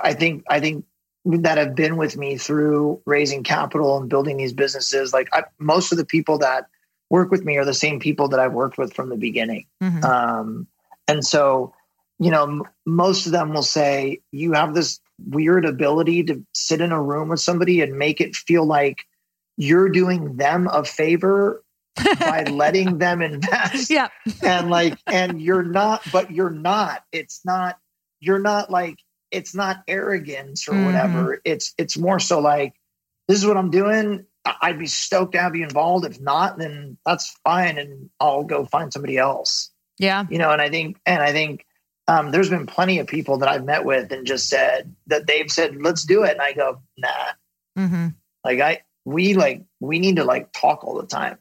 I 0.01 0.13
think, 0.13 0.43
I 0.49 0.59
think 0.59 0.86
that 1.26 1.57
have 1.57 1.76
been 1.76 1.95
with 1.95 2.17
me 2.17 2.38
through 2.38 3.01
raising 3.05 3.43
capital 3.43 3.97
and 3.97 4.09
building 4.09 4.36
these 4.36 4.51
businesses. 4.51 5.13
Like 5.13 5.30
I, 5.32 5.43
most 5.57 5.91
of 5.91 5.97
the 5.97 6.05
people 6.05 6.39
that 6.39 6.67
work 7.09 7.32
with 7.32 7.45
me 7.45 7.57
are 7.57 7.65
the 7.65 7.74
same 7.74 7.99
people 7.99 8.30
that 8.30 8.39
I've 8.39 8.53
worked 8.53 8.78
with 8.78 8.93
from 8.93 9.09
the 9.09 9.15
beginning. 9.15 9.67
Mm-hmm. 9.82 10.03
Um, 10.03 10.67
and 11.07 11.25
so, 11.25 11.73
you 12.19 12.31
know, 12.31 12.43
m- 12.43 12.63
most 12.85 13.25
of 13.25 13.31
them 13.31 13.53
will 13.53 13.63
say, 13.63 14.19
you 14.31 14.53
have 14.53 14.73
this 14.73 14.99
weird 15.25 15.65
ability 15.65 16.23
to 16.25 16.43
sit 16.53 16.81
in 16.81 16.91
a 16.91 17.01
room 17.01 17.29
with 17.29 17.39
somebody 17.39 17.81
and 17.81 17.97
make 17.97 18.21
it 18.21 18.35
feel 18.35 18.65
like 18.65 19.05
you're 19.57 19.89
doing 19.89 20.37
them 20.37 20.67
a 20.71 20.83
favor 20.83 21.63
by 22.19 22.43
letting 22.49 22.97
them 22.97 23.21
invest. 23.21 23.89
Yeah. 23.89 24.09
and 24.41 24.69
like, 24.69 24.97
and 25.07 25.41
you're 25.41 25.63
not, 25.63 26.01
but 26.11 26.31
you're 26.31 26.49
not, 26.49 27.03
it's 27.11 27.41
not, 27.45 27.77
you're 28.19 28.39
not 28.39 28.69
like, 28.69 28.97
it's 29.31 29.55
not 29.55 29.83
arrogance 29.87 30.67
or 30.67 30.73
mm-hmm. 30.73 30.85
whatever. 30.85 31.41
It's, 31.43 31.73
it's 31.77 31.97
more 31.97 32.19
so 32.19 32.39
like, 32.39 32.73
this 33.27 33.37
is 33.37 33.45
what 33.45 33.57
I'm 33.57 33.71
doing. 33.71 34.25
I'd 34.45 34.79
be 34.79 34.87
stoked 34.87 35.33
to 35.33 35.41
have 35.41 35.55
you 35.55 35.63
involved. 35.63 36.05
If 36.05 36.19
not, 36.19 36.57
then 36.57 36.97
that's 37.05 37.37
fine. 37.43 37.77
And 37.77 38.09
I'll 38.19 38.43
go 38.43 38.65
find 38.65 38.91
somebody 38.91 39.17
else. 39.17 39.71
Yeah. 40.03 40.25
You 40.29 40.37
know, 40.37 40.51
and 40.51 40.61
I 40.61 40.69
think, 40.69 40.99
and 41.05 41.23
I 41.23 41.31
think, 41.31 41.65
um, 42.07 42.31
there's 42.31 42.49
been 42.49 42.65
plenty 42.65 42.99
of 42.99 43.07
people 43.07 43.37
that 43.37 43.49
I've 43.49 43.63
met 43.63 43.85
with 43.85 44.11
and 44.11 44.27
just 44.27 44.49
said 44.49 44.93
that 45.07 45.25
they've 45.25 45.49
said, 45.49 45.81
let's 45.81 46.03
do 46.03 46.23
it. 46.23 46.31
And 46.31 46.41
I 46.41 46.51
go, 46.51 46.81
nah. 46.97 47.07
Mm-hmm. 47.77 48.07
Like 48.43 48.59
I, 48.59 48.81
we 49.05 49.35
like, 49.35 49.63
we 49.79 49.99
need 49.99 50.17
to 50.17 50.25
like 50.25 50.51
talk 50.51 50.83
all 50.83 50.95
the 50.95 51.07
time. 51.07 51.37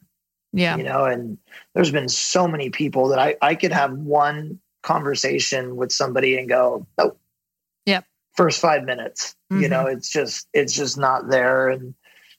Yeah. 0.53 0.77
You 0.77 0.83
know, 0.83 1.05
and 1.05 1.37
there's 1.73 1.91
been 1.91 2.07
so 2.07 2.47
many 2.47 2.69
people 2.69 3.09
that 3.09 3.19
I, 3.19 3.35
I 3.41 3.55
could 3.55 3.73
have 3.73 3.91
one 3.91 4.59
conversation 4.83 5.75
with 5.75 5.91
somebody 5.91 6.37
and 6.37 6.47
go, 6.47 6.85
nope. 6.97 7.19
Yep. 7.85 8.05
First 8.37 8.61
five 8.61 8.83
minutes. 8.83 9.35
Mm-hmm. 9.51 9.63
You 9.63 9.69
know, 9.69 9.87
it's 9.87 10.09
just 10.09 10.47
it's 10.53 10.73
just 10.73 10.97
not 10.97 11.29
there. 11.29 11.69
And 11.69 11.95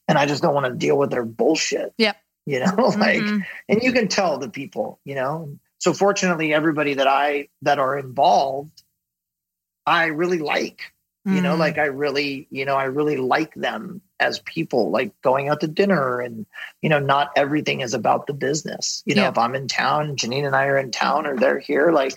and 0.07 0.17
I 0.17 0.27
just 0.27 0.43
don't 0.43 0.55
want 0.55 0.67
to 0.67 0.75
deal 0.75 0.97
with 0.97 1.11
their 1.11 1.25
bullshit. 1.25 1.93
Yep. 1.99 2.17
You 2.47 2.61
know, 2.61 2.75
like 2.77 3.21
mm-hmm. 3.21 3.39
and 3.69 3.83
you 3.83 3.93
can 3.93 4.09
tell 4.09 4.39
the 4.39 4.49
people, 4.49 5.01
you 5.05 5.17
know. 5.17 5.59
So 5.85 5.93
fortunately 5.93 6.55
everybody 6.55 6.95
that 6.95 7.07
I 7.07 7.49
that 7.61 7.79
are 7.79 7.99
involved, 7.99 8.83
I 9.85 10.07
really 10.07 10.39
like. 10.39 10.81
You 11.27 11.41
know, 11.41 11.53
mm-hmm. 11.53 11.61
like 11.61 11.79
I 11.79 11.87
really, 11.87 12.47
you 12.51 12.67
know, 12.67 12.75
I 12.75 12.85
really 12.85 13.17
like 13.17 13.55
them 13.55 14.03
as 14.21 14.41
people, 14.41 14.91
like 14.91 15.19
going 15.23 15.49
out 15.49 15.61
to 15.61 15.67
dinner 15.67 16.21
and, 16.21 16.45
you 16.83 16.91
know, 16.91 16.99
not 16.99 17.33
everything 17.37 17.81
is 17.81 17.95
about 17.95 18.27
the 18.27 18.35
business. 18.35 19.03
You 19.07 19.15
know, 19.15 19.23
yeah. 19.23 19.29
if 19.31 19.39
I'm 19.39 19.55
in 19.55 19.67
town, 19.67 20.17
Janine 20.17 20.47
and 20.47 20.55
I 20.55 20.67
are 20.67 20.77
in 20.77 20.91
town 20.91 21.27
or 21.27 21.37
they're 21.39 21.59
here, 21.59 21.93
like 21.93 22.15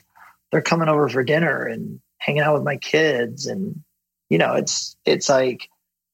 they're 0.51 0.61
coming 0.61 0.89
over 0.89 1.07
for 1.07 1.23
dinner 1.23 1.65
and 1.65 2.01
hanging 2.17 2.41
out 2.41 2.55
with 2.55 2.63
my 2.63 2.75
kids. 2.75 3.47
And, 3.47 3.81
you 4.29 4.37
know, 4.37 4.55
it's, 4.55 4.97
it's 5.05 5.29
like, 5.29 5.69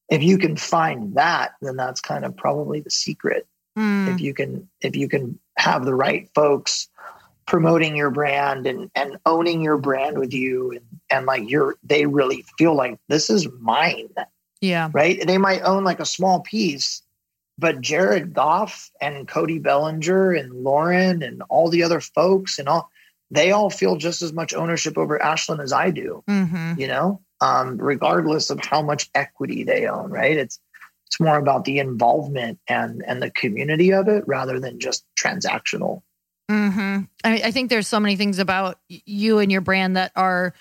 if 0.10 0.22
you 0.22 0.38
can 0.38 0.56
find 0.56 1.16
that, 1.16 1.54
then 1.64 1.76
that's 1.76 2.00
kind 2.00 2.26
of 2.26 2.38
probably 2.38 2.82
the 2.82 2.92
secret. 2.92 3.48
Mm. 3.76 4.14
If 4.14 4.22
you 4.22 4.36
can, 4.36 4.70
if 4.82 4.96
you 4.96 5.10
can 5.10 5.40
have 5.58 5.84
the 5.84 5.96
right 5.96 6.30
folks 6.36 6.90
promoting 7.46 7.96
your 7.96 8.10
brand 8.10 8.66
and, 8.66 8.90
and 8.96 9.18
owning 9.26 9.62
your 9.62 9.78
brand 9.78 10.18
with 10.18 10.34
you 10.34 10.72
and, 10.72 10.82
and 11.10 11.26
like 11.26 11.50
you're, 11.50 11.76
they 11.84 12.06
really 12.06 12.46
feel 12.58 12.76
like 12.76 13.00
this 13.08 13.30
is 13.30 13.48
mine 13.60 14.10
yeah. 14.62 14.90
Right. 14.94 15.22
They 15.28 15.38
might 15.38 15.62
own 15.64 15.84
like 15.84 16.00
a 16.00 16.06
small 16.06 16.40
piece, 16.40 17.02
but 17.60 17.82
Jared 17.82 18.34
Goff 18.34 18.90
and 19.02 19.28
Cody 19.28 19.60
Bellinger 19.60 20.32
and 20.32 20.54
Lauren 20.54 21.22
and 21.22 21.44
all 21.50 21.68
the 21.68 21.84
other 21.84 22.00
folks 22.00 22.58
and 22.58 22.70
all, 22.70 22.90
they 23.30 23.52
all 23.52 23.70
feel 23.70 23.98
just 23.98 24.22
as 24.22 24.32
much 24.32 24.54
ownership 24.54 24.98
over 24.98 25.22
ashland 25.22 25.60
as 25.60 25.74
I 25.74 25.90
do, 25.90 26.24
mm-hmm. 26.30 26.80
you 26.80 26.88
know? 26.88 27.20
um, 27.44 27.78
regardless 27.78 28.50
of 28.50 28.64
how 28.64 28.82
much 28.82 29.10
equity 29.14 29.64
they 29.64 29.86
own, 29.86 30.10
right? 30.10 30.38
It's 30.38 30.60
it's 31.06 31.20
more 31.20 31.38
about 31.38 31.66
the 31.66 31.80
involvement 31.80 32.58
and 32.68 33.04
and 33.06 33.22
the 33.22 33.32
community 33.32 33.92
of 33.92 34.08
it 34.08 34.24
rather 34.28 34.60
than 34.60 34.80
just 34.80 35.06
transactional. 35.20 36.02
Mm-hmm. 36.50 37.04
I, 37.24 37.42
I 37.46 37.52
think 37.52 37.70
there's 37.70 37.88
so 37.88 38.00
many 38.00 38.16
things 38.16 38.40
about 38.40 38.80
you 38.88 39.40
and 39.40 39.52
your 39.52 39.62
brand 39.62 39.98
that 39.98 40.12
are 40.16 40.54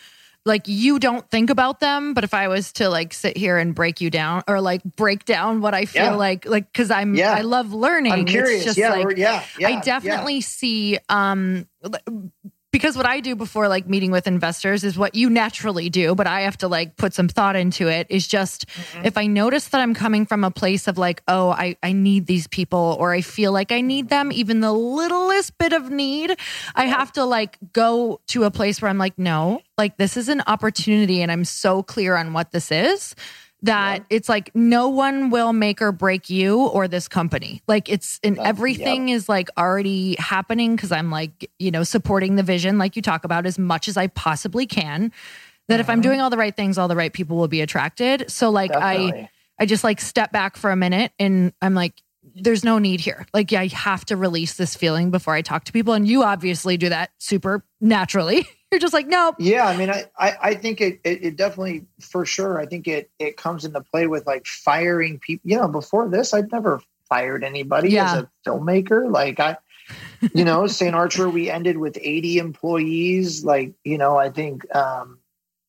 like 0.44 0.62
you 0.66 0.98
don't 0.98 1.28
think 1.30 1.50
about 1.50 1.80
them 1.80 2.14
but 2.14 2.24
if 2.24 2.34
i 2.34 2.48
was 2.48 2.72
to 2.72 2.88
like 2.88 3.12
sit 3.12 3.36
here 3.36 3.58
and 3.58 3.74
break 3.74 4.00
you 4.00 4.10
down 4.10 4.42
or 4.48 4.60
like 4.60 4.82
break 4.82 5.24
down 5.24 5.60
what 5.60 5.74
i 5.74 5.84
feel 5.84 6.02
yeah. 6.02 6.14
like 6.14 6.46
like 6.46 6.70
because 6.72 6.90
i'm 6.90 7.14
yeah. 7.14 7.32
i 7.32 7.42
love 7.42 7.72
learning 7.72 8.12
i'm 8.12 8.24
curious 8.24 8.56
it's 8.56 8.64
just 8.64 8.78
yeah, 8.78 8.90
like, 8.90 9.16
yeah, 9.16 9.44
yeah 9.58 9.68
i 9.68 9.80
definitely 9.80 10.40
see 10.40 10.98
um 11.08 11.66
because 12.72 12.96
what 12.96 13.06
I 13.06 13.20
do 13.20 13.36
before 13.36 13.68
like 13.68 13.86
meeting 13.86 14.10
with 14.10 14.26
investors 14.26 14.82
is 14.82 14.98
what 14.98 15.14
you 15.14 15.28
naturally 15.30 15.90
do, 15.90 16.14
but 16.14 16.26
I 16.26 16.40
have 16.40 16.56
to 16.58 16.68
like 16.68 16.96
put 16.96 17.12
some 17.12 17.28
thought 17.28 17.54
into 17.54 17.88
it 17.88 18.06
is 18.08 18.26
just 18.26 18.66
mm-hmm. 18.66 19.04
if 19.04 19.18
I 19.18 19.26
notice 19.26 19.68
that 19.68 19.80
I'm 19.80 19.94
coming 19.94 20.24
from 20.24 20.42
a 20.42 20.50
place 20.50 20.88
of 20.88 20.96
like, 20.98 21.22
oh, 21.28 21.50
I, 21.50 21.76
I 21.82 21.92
need 21.92 22.26
these 22.26 22.46
people 22.46 22.96
or 22.98 23.12
I 23.12 23.20
feel 23.20 23.52
like 23.52 23.70
I 23.70 23.82
need 23.82 24.08
them, 24.08 24.32
even 24.32 24.60
the 24.60 24.72
littlest 24.72 25.58
bit 25.58 25.72
of 25.74 25.90
need, 25.90 26.36
I 26.74 26.86
have 26.86 27.12
to 27.12 27.24
like 27.24 27.58
go 27.72 28.20
to 28.28 28.44
a 28.44 28.50
place 28.50 28.80
where 28.80 28.88
I'm 28.88 28.98
like, 28.98 29.18
no, 29.18 29.60
like 29.76 29.98
this 29.98 30.16
is 30.16 30.28
an 30.28 30.42
opportunity 30.46 31.22
and 31.22 31.30
I'm 31.30 31.44
so 31.44 31.82
clear 31.82 32.16
on 32.16 32.32
what 32.32 32.52
this 32.52 32.72
is 32.72 33.14
that 33.62 33.98
yeah. 33.98 34.16
it's 34.16 34.28
like 34.28 34.50
no 34.54 34.88
one 34.88 35.30
will 35.30 35.52
make 35.52 35.80
or 35.80 35.92
break 35.92 36.28
you 36.28 36.66
or 36.66 36.88
this 36.88 37.08
company. 37.08 37.62
Like 37.68 37.88
it's 37.88 38.18
and 38.24 38.38
everything 38.38 39.08
is 39.08 39.28
like 39.28 39.48
already 39.56 40.16
happening 40.18 40.74
because 40.76 40.92
I'm 40.92 41.10
like, 41.10 41.50
you 41.58 41.70
know, 41.70 41.84
supporting 41.84 42.36
the 42.36 42.42
vision, 42.42 42.78
like 42.78 42.96
you 42.96 43.02
talk 43.02 43.24
about, 43.24 43.46
as 43.46 43.58
much 43.58 43.88
as 43.88 43.96
I 43.96 44.08
possibly 44.08 44.66
can. 44.66 45.12
That 45.68 45.78
if 45.78 45.88
I'm 45.88 45.98
mm-hmm. 45.98 46.02
doing 46.02 46.20
all 46.20 46.28
the 46.28 46.36
right 46.36 46.54
things, 46.54 46.76
all 46.76 46.88
the 46.88 46.96
right 46.96 47.12
people 47.12 47.36
will 47.36 47.48
be 47.48 47.60
attracted. 47.60 48.30
So 48.30 48.50
like 48.50 48.72
Definitely. 48.72 49.22
I 49.22 49.30
I 49.60 49.66
just 49.66 49.84
like 49.84 50.00
step 50.00 50.32
back 50.32 50.56
for 50.56 50.70
a 50.70 50.76
minute 50.76 51.12
and 51.20 51.52
I'm 51.62 51.74
like, 51.74 52.02
there's 52.34 52.64
no 52.64 52.78
need 52.78 53.00
here. 53.00 53.26
Like, 53.32 53.52
yeah, 53.52 53.60
I 53.60 53.68
have 53.68 54.04
to 54.06 54.16
release 54.16 54.54
this 54.54 54.74
feeling 54.74 55.10
before 55.10 55.34
I 55.34 55.42
talk 55.42 55.64
to 55.64 55.72
people. 55.72 55.94
And 55.94 56.06
you 56.06 56.22
obviously 56.22 56.76
do 56.76 56.88
that 56.88 57.10
super 57.18 57.64
naturally. 57.80 58.46
You're 58.72 58.80
just 58.80 58.94
like, 58.94 59.06
nope. 59.06 59.36
Yeah, 59.38 59.66
I 59.66 59.76
mean, 59.76 59.90
I, 59.90 60.06
I, 60.18 60.36
I 60.42 60.54
think 60.54 60.80
it, 60.80 60.98
it, 61.04 61.24
it, 61.24 61.36
definitely, 61.36 61.84
for 62.00 62.24
sure, 62.24 62.58
I 62.58 62.64
think 62.64 62.88
it, 62.88 63.10
it 63.18 63.36
comes 63.36 63.66
into 63.66 63.82
play 63.82 64.06
with 64.06 64.26
like 64.26 64.46
firing 64.46 65.18
people. 65.18 65.50
You 65.50 65.58
know, 65.58 65.68
before 65.68 66.08
this, 66.08 66.32
I'd 66.32 66.50
never 66.50 66.80
fired 67.06 67.44
anybody 67.44 67.90
yeah. 67.90 68.16
as 68.16 68.22
a 68.22 68.30
filmmaker. 68.46 69.12
Like, 69.12 69.38
I, 69.38 69.58
you 70.32 70.44
know, 70.44 70.66
St. 70.66 70.94
Archer, 70.94 71.28
we 71.28 71.50
ended 71.50 71.76
with 71.76 71.98
80 72.00 72.38
employees. 72.38 73.44
Like, 73.44 73.74
you 73.84 73.98
know, 73.98 74.16
I 74.16 74.30
think, 74.30 74.74
um, 74.74 75.18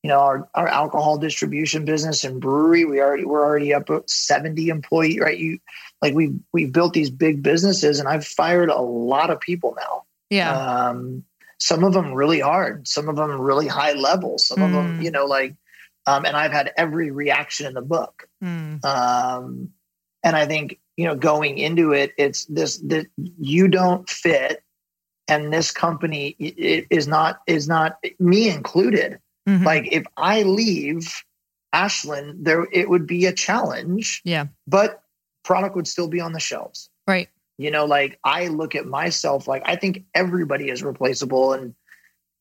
you 0.02 0.08
know, 0.08 0.20
our, 0.20 0.48
our 0.54 0.68
alcohol 0.68 1.18
distribution 1.18 1.84
business 1.84 2.24
and 2.24 2.40
brewery, 2.40 2.86
we 2.86 3.02
already, 3.02 3.26
we're 3.26 3.44
already 3.44 3.74
up 3.74 3.90
at 3.90 4.08
70 4.08 4.70
employee, 4.70 5.20
right? 5.20 5.36
You 5.36 5.58
like 6.00 6.14
we, 6.14 6.32
we've 6.54 6.72
built 6.72 6.94
these 6.94 7.10
big 7.10 7.42
businesses 7.42 8.00
and 8.00 8.08
I've 8.08 8.26
fired 8.26 8.70
a 8.70 8.80
lot 8.80 9.28
of 9.28 9.40
people 9.40 9.76
now. 9.78 10.04
Yeah. 10.30 10.88
Um, 10.88 11.24
some 11.64 11.82
of 11.82 11.94
them 11.94 12.12
really 12.12 12.40
hard, 12.40 12.86
some 12.86 13.08
of 13.08 13.16
them 13.16 13.40
really 13.40 13.66
high 13.66 13.94
level, 13.94 14.36
some 14.36 14.58
mm. 14.58 14.66
of 14.66 14.72
them, 14.72 15.00
you 15.00 15.10
know, 15.10 15.24
like, 15.24 15.56
um, 16.06 16.26
and 16.26 16.36
I've 16.36 16.52
had 16.52 16.70
every 16.76 17.10
reaction 17.10 17.66
in 17.66 17.72
the 17.72 17.80
book. 17.80 18.28
Mm. 18.42 18.84
Um, 18.84 19.70
and 20.22 20.36
I 20.36 20.44
think, 20.44 20.78
you 20.98 21.06
know, 21.06 21.14
going 21.14 21.56
into 21.56 21.92
it, 21.92 22.12
it's 22.18 22.44
this, 22.44 22.76
that 22.88 23.06
you 23.16 23.68
don't 23.68 24.06
fit 24.10 24.62
and 25.26 25.50
this 25.50 25.70
company 25.70 26.36
is 26.38 27.08
not, 27.08 27.40
is 27.46 27.66
not 27.66 27.96
me 28.18 28.50
included. 28.50 29.18
Mm-hmm. 29.48 29.64
Like 29.64 29.90
if 29.90 30.04
I 30.18 30.42
leave 30.42 31.24
Ashland, 31.72 32.44
there, 32.44 32.66
it 32.72 32.90
would 32.90 33.06
be 33.06 33.24
a 33.24 33.32
challenge. 33.32 34.20
Yeah. 34.22 34.48
But 34.66 35.00
product 35.44 35.76
would 35.76 35.88
still 35.88 36.08
be 36.08 36.20
on 36.20 36.34
the 36.34 36.40
shelves. 36.40 36.90
Right. 37.08 37.30
You 37.56 37.70
know, 37.70 37.84
like 37.84 38.18
I 38.24 38.48
look 38.48 38.74
at 38.74 38.86
myself 38.86 39.46
like 39.46 39.62
I 39.64 39.76
think 39.76 40.04
everybody 40.14 40.70
is 40.70 40.82
replaceable 40.82 41.52
and 41.52 41.74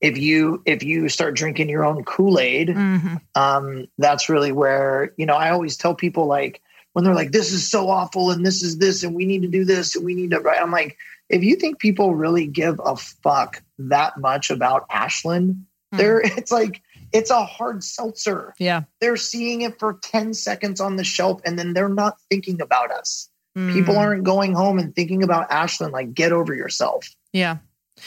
if 0.04 0.18
you 0.18 0.62
if 0.66 0.84
you 0.84 1.08
start 1.08 1.34
drinking 1.34 1.70
your 1.70 1.86
own 1.86 2.04
Kool-Aid, 2.04 2.68
mm-hmm. 2.68 3.16
um, 3.36 3.88
that's 3.98 4.28
really 4.28 4.52
where, 4.52 5.14
you 5.16 5.26
know, 5.26 5.36
I 5.36 5.52
always 5.52 5.78
tell 5.78 5.96
people 5.96 6.26
like 6.26 6.62
when 6.92 7.06
they're 7.06 7.16
like, 7.16 7.32
this 7.32 7.54
is 7.54 7.72
so 7.72 7.90
awful 7.90 8.30
and 8.30 8.46
this 8.46 8.62
is 8.62 8.78
this 8.80 9.04
and 9.04 9.16
we 9.16 9.26
need 9.26 9.44
to 9.44 9.48
do 9.48 9.64
this 9.64 9.96
and 9.96 10.04
we 10.04 10.14
need 10.14 10.32
to 10.32 10.42
right. 10.42 10.62
I'm 10.62 10.72
like, 10.72 10.98
if 11.30 11.42
you 11.42 11.56
think 11.56 11.80
people 11.80 12.16
really 12.16 12.48
give 12.48 12.82
a 12.84 12.98
fuck 12.98 13.64
that 13.80 14.18
much 14.18 14.52
about 14.52 14.86
Ashland, 14.90 15.52
mm-hmm. 15.54 15.98
there 15.98 16.20
it's 16.24 16.52
like 16.52 16.82
it's 17.14 17.32
a 17.32 17.46
hard 17.46 17.82
seltzer. 17.82 18.54
Yeah. 18.60 18.82
They're 19.00 19.16
seeing 19.16 19.62
it 19.62 19.80
for 19.80 20.00
10 20.02 20.34
seconds 20.34 20.82
on 20.82 20.98
the 20.98 21.06
shelf 21.06 21.40
and 21.46 21.58
then 21.58 21.74
they're 21.74 21.88
not 21.88 22.18
thinking 22.30 22.60
about 22.60 22.92
us. 22.92 23.30
Mm. 23.58 23.74
People 23.74 23.98
aren't 23.98 24.24
going 24.24 24.54
home 24.54 24.80
and 24.80 24.96
thinking 24.96 25.24
about 25.24 25.52
Ashland 25.52 25.94
like 25.94 26.14
get 26.14 26.32
over 26.32 26.54
yourself. 26.54 27.08
Yeah. 27.32 27.58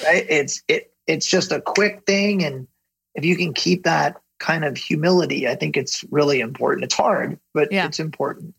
Right? 0.05 0.27
It's 0.29 0.63
it 0.69 0.93
it's 1.07 1.27
just 1.27 1.53
a 1.53 1.61
quick 1.61 2.05
thing 2.07 2.45
and 2.45 2.67
if 3.15 3.25
you 3.25 3.37
can 3.37 3.55
keep 3.55 3.85
that 3.85 4.17
kind 4.39 4.65
of 4.65 4.77
humility, 4.77 5.49
I 5.49 5.55
think 5.55 5.77
it's 5.77 6.05
really 6.11 6.41
important. 6.41 6.85
It's 6.85 6.95
hard, 6.95 7.39
but 7.55 7.73
yeah. 7.73 7.87
it's 7.87 7.99
important. 7.99 8.55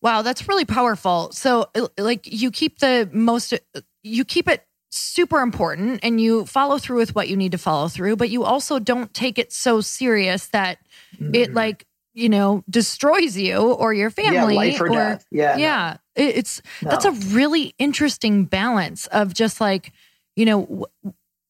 Wow, 0.00 0.22
that's 0.22 0.46
really 0.46 0.64
powerful. 0.64 1.32
So 1.32 1.66
like 1.98 2.26
you 2.26 2.50
keep 2.50 2.78
the 2.78 3.08
most 3.12 3.54
you 4.02 4.24
keep 4.24 4.48
it 4.48 4.64
super 4.90 5.40
important 5.40 6.00
and 6.02 6.20
you 6.20 6.46
follow 6.46 6.78
through 6.78 6.98
with 6.98 7.14
what 7.14 7.28
you 7.28 7.36
need 7.36 7.52
to 7.52 7.58
follow 7.58 7.88
through, 7.88 8.16
but 8.16 8.30
you 8.30 8.44
also 8.44 8.78
don't 8.78 9.12
take 9.12 9.38
it 9.38 9.52
so 9.52 9.80
serious 9.80 10.48
that 10.48 10.78
mm. 11.18 11.34
it 11.34 11.54
like 11.54 11.86
you 12.16 12.28
know 12.30 12.64
destroys 12.68 13.36
you 13.36 13.72
or 13.74 13.92
your 13.92 14.10
family 14.10 14.54
yeah, 14.54 14.60
life 14.72 14.80
or, 14.80 14.86
or 14.86 14.90
death. 14.90 15.26
yeah 15.30 15.56
yeah. 15.56 15.96
No. 16.16 16.24
it's 16.24 16.62
no. 16.82 16.90
that's 16.90 17.04
a 17.04 17.12
really 17.12 17.74
interesting 17.78 18.46
balance 18.46 19.06
of 19.08 19.34
just 19.34 19.60
like 19.60 19.92
you 20.34 20.46
know 20.46 20.86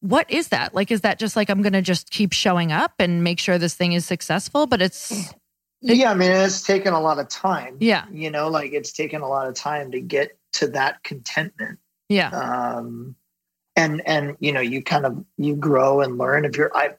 what 0.01 0.31
is 0.31 0.49
that? 0.49 0.75
Like 0.75 0.91
is 0.91 1.01
that 1.03 1.19
just 1.19 1.37
like 1.37 1.49
i'm 1.49 1.62
gonna 1.62 1.83
just 1.83 2.11
keep 2.11 2.33
showing 2.33 2.73
up 2.73 2.95
and 2.99 3.25
make 3.25 3.39
sure 3.39 3.59
this 3.59 3.75
thing 3.75 3.93
is 3.93 4.05
successful? 4.05 4.67
But 4.67 4.83
it's 4.83 5.11
it, 5.83 5.97
yeah 5.99 6.11
i 6.11 6.14
mean 6.14 6.31
it's 6.31 6.62
taken 6.62 6.95
a 6.95 7.01
lot 7.01 7.19
of 7.19 7.29
time. 7.29 7.77
Yeah. 7.81 8.07
You 8.11 8.31
know 8.31 8.49
like 8.49 8.73
it's 8.73 8.93
taken 8.93 9.21
a 9.23 9.29
lot 9.29 9.49
of 9.49 9.55
time 9.55 9.93
to 9.93 10.01
get 10.01 10.37
to 10.55 10.69
that 10.69 11.03
contentment. 11.05 11.79
Yeah. 12.09 12.31
Um 12.31 13.14
and 13.77 14.03
and 14.07 14.37
you 14.41 14.53
know 14.53 14.61
you 14.61 14.83
kind 14.83 15.07
of 15.07 15.25
you 15.37 15.55
grow 15.55 16.01
and 16.01 16.19
learn 16.19 16.45
if 16.45 16.57
you're 16.57 16.75
i 16.77 16.91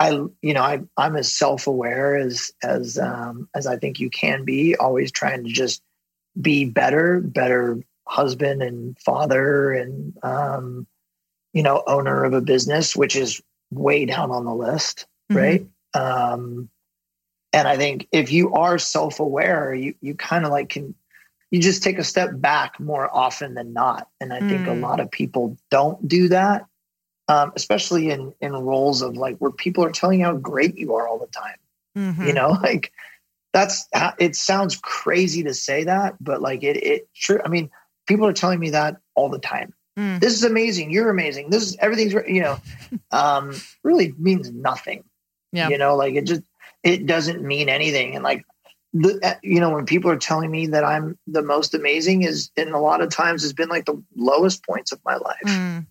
I, 0.00 0.10
you 0.42 0.54
know, 0.54 0.62
I, 0.62 0.82
I'm 0.96 1.16
as 1.16 1.32
self-aware 1.32 2.16
as 2.16 2.52
as 2.62 2.98
um, 2.98 3.48
as 3.54 3.66
I 3.66 3.76
think 3.76 4.00
you 4.00 4.10
can 4.10 4.44
be. 4.44 4.76
Always 4.76 5.12
trying 5.12 5.44
to 5.44 5.50
just 5.50 5.82
be 6.40 6.64
better, 6.64 7.20
better 7.20 7.78
husband 8.06 8.62
and 8.62 8.98
father, 8.98 9.72
and 9.72 10.16
um, 10.22 10.86
you 11.52 11.62
know, 11.62 11.82
owner 11.86 12.24
of 12.24 12.32
a 12.32 12.40
business, 12.40 12.96
which 12.96 13.14
is 13.14 13.40
way 13.70 14.04
down 14.04 14.30
on 14.30 14.44
the 14.44 14.54
list, 14.54 15.06
mm-hmm. 15.30 15.40
right? 15.40 15.66
Um, 15.94 16.68
and 17.52 17.68
I 17.68 17.76
think 17.76 18.08
if 18.10 18.32
you 18.32 18.52
are 18.54 18.78
self-aware, 18.78 19.74
you 19.74 19.94
you 20.00 20.14
kind 20.14 20.44
of 20.44 20.50
like 20.50 20.70
can 20.70 20.94
you 21.52 21.60
just 21.60 21.84
take 21.84 21.98
a 21.98 22.04
step 22.04 22.30
back 22.34 22.80
more 22.80 23.08
often 23.14 23.54
than 23.54 23.72
not. 23.72 24.08
And 24.20 24.32
I 24.32 24.40
mm. 24.40 24.48
think 24.48 24.66
a 24.66 24.70
mm. 24.70 24.80
lot 24.80 24.98
of 24.98 25.08
people 25.08 25.56
don't 25.70 26.08
do 26.08 26.28
that 26.30 26.66
um, 27.28 27.52
especially 27.56 28.10
in 28.10 28.34
in 28.40 28.52
roles 28.52 29.02
of 29.02 29.16
like 29.16 29.38
where 29.38 29.50
people 29.50 29.84
are 29.84 29.92
telling 29.92 30.20
you 30.20 30.26
how 30.26 30.36
great 30.36 30.76
you 30.76 30.94
are 30.94 31.08
all 31.08 31.18
the 31.18 31.26
time. 31.26 31.56
Mm-hmm. 31.96 32.26
You 32.26 32.32
know, 32.32 32.48
like 32.62 32.92
that's 33.52 33.88
it 34.18 34.36
sounds 34.36 34.76
crazy 34.76 35.42
to 35.44 35.54
say 35.54 35.84
that, 35.84 36.16
but 36.20 36.42
like 36.42 36.62
it 36.62 36.76
it 36.76 37.08
true. 37.14 37.40
I 37.44 37.48
mean, 37.48 37.70
people 38.06 38.26
are 38.26 38.32
telling 38.32 38.60
me 38.60 38.70
that 38.70 38.96
all 39.14 39.28
the 39.28 39.38
time. 39.38 39.72
Mm. 39.98 40.20
This 40.20 40.34
is 40.34 40.42
amazing. 40.42 40.90
You're 40.90 41.10
amazing. 41.10 41.50
This 41.50 41.62
is 41.62 41.76
everything's 41.76 42.12
you 42.28 42.42
know, 42.42 42.58
um, 43.12 43.54
really 43.82 44.12
means 44.18 44.50
nothing. 44.50 45.04
Yeah. 45.52 45.68
You 45.68 45.78
know, 45.78 45.94
like 45.96 46.14
it 46.14 46.26
just 46.26 46.42
it 46.82 47.06
doesn't 47.06 47.42
mean 47.42 47.68
anything. 47.68 48.14
And 48.14 48.24
like 48.24 48.44
the 48.92 49.20
uh, 49.22 49.34
you 49.42 49.60
know 49.60 49.70
when 49.70 49.86
people 49.86 50.10
are 50.10 50.18
telling 50.18 50.50
me 50.50 50.66
that 50.68 50.84
I'm 50.84 51.16
the 51.26 51.42
most 51.42 51.74
amazing 51.74 52.22
is 52.22 52.50
in 52.56 52.72
a 52.72 52.80
lot 52.80 53.00
of 53.00 53.10
times 53.10 53.42
has 53.42 53.52
been 53.52 53.68
like 53.68 53.86
the 53.86 54.02
lowest 54.16 54.64
points 54.66 54.92
of 54.92 55.00
my 55.04 55.16
life. 55.16 55.36
Mm. 55.46 55.86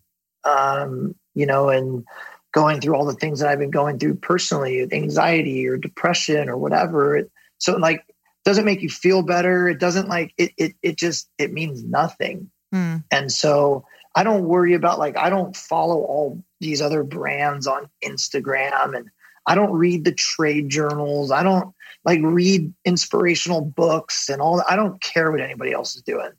Um, 0.46 1.16
you 1.34 1.46
know, 1.46 1.70
and 1.70 2.06
going 2.54 2.80
through 2.80 2.96
all 2.96 3.06
the 3.06 3.14
things 3.14 3.40
that 3.40 3.50
I've 3.50 3.60
been 3.60 3.72
going 3.72 4.00
through 4.00 4.16
personally, 4.16 4.88
anxiety 4.92 5.68
or 5.68 5.78
depression 5.78 6.50
or 6.50 6.58
whatever. 6.58 7.18
It, 7.18 7.32
so 7.58 7.76
like 7.76 8.06
doesn't 8.46 8.66
make 8.66 8.82
you 8.82 8.90
feel 8.90 9.24
better. 9.24 9.68
It 9.68 9.80
doesn't 9.80 10.08
like 10.08 10.34
it 10.38 10.52
it 10.58 10.74
it 10.82 10.98
just 10.98 11.30
it 11.38 11.52
means 11.52 11.84
nothing. 11.84 12.52
Mm. 12.74 13.04
And 13.12 13.32
so 13.32 13.86
I 14.16 14.24
don't 14.24 14.46
worry 14.46 14.74
about 14.74 15.00
like 15.00 15.18
I 15.18 15.30
don't 15.30 15.56
follow 15.56 16.02
all 16.02 16.44
these 16.60 16.82
other 16.82 17.04
brands 17.04 17.68
on 17.68 17.90
Instagram 18.04 18.96
and 18.96 19.10
I 19.46 19.56
don't 19.56 19.74
read 19.74 20.06
the 20.06 20.14
trade 20.14 20.70
journals. 20.70 21.32
I 21.32 21.44
don't 21.44 21.74
like 22.06 22.20
read 22.22 22.74
inspirational 22.86 23.62
books 23.62 24.30
and 24.30 24.42
all 24.42 24.64
I 24.70 24.76
don't 24.76 25.02
care 25.02 25.32
what 25.32 25.42
anybody 25.42 25.72
else 25.72 25.96
is 25.96 26.02
doing. 26.04 26.32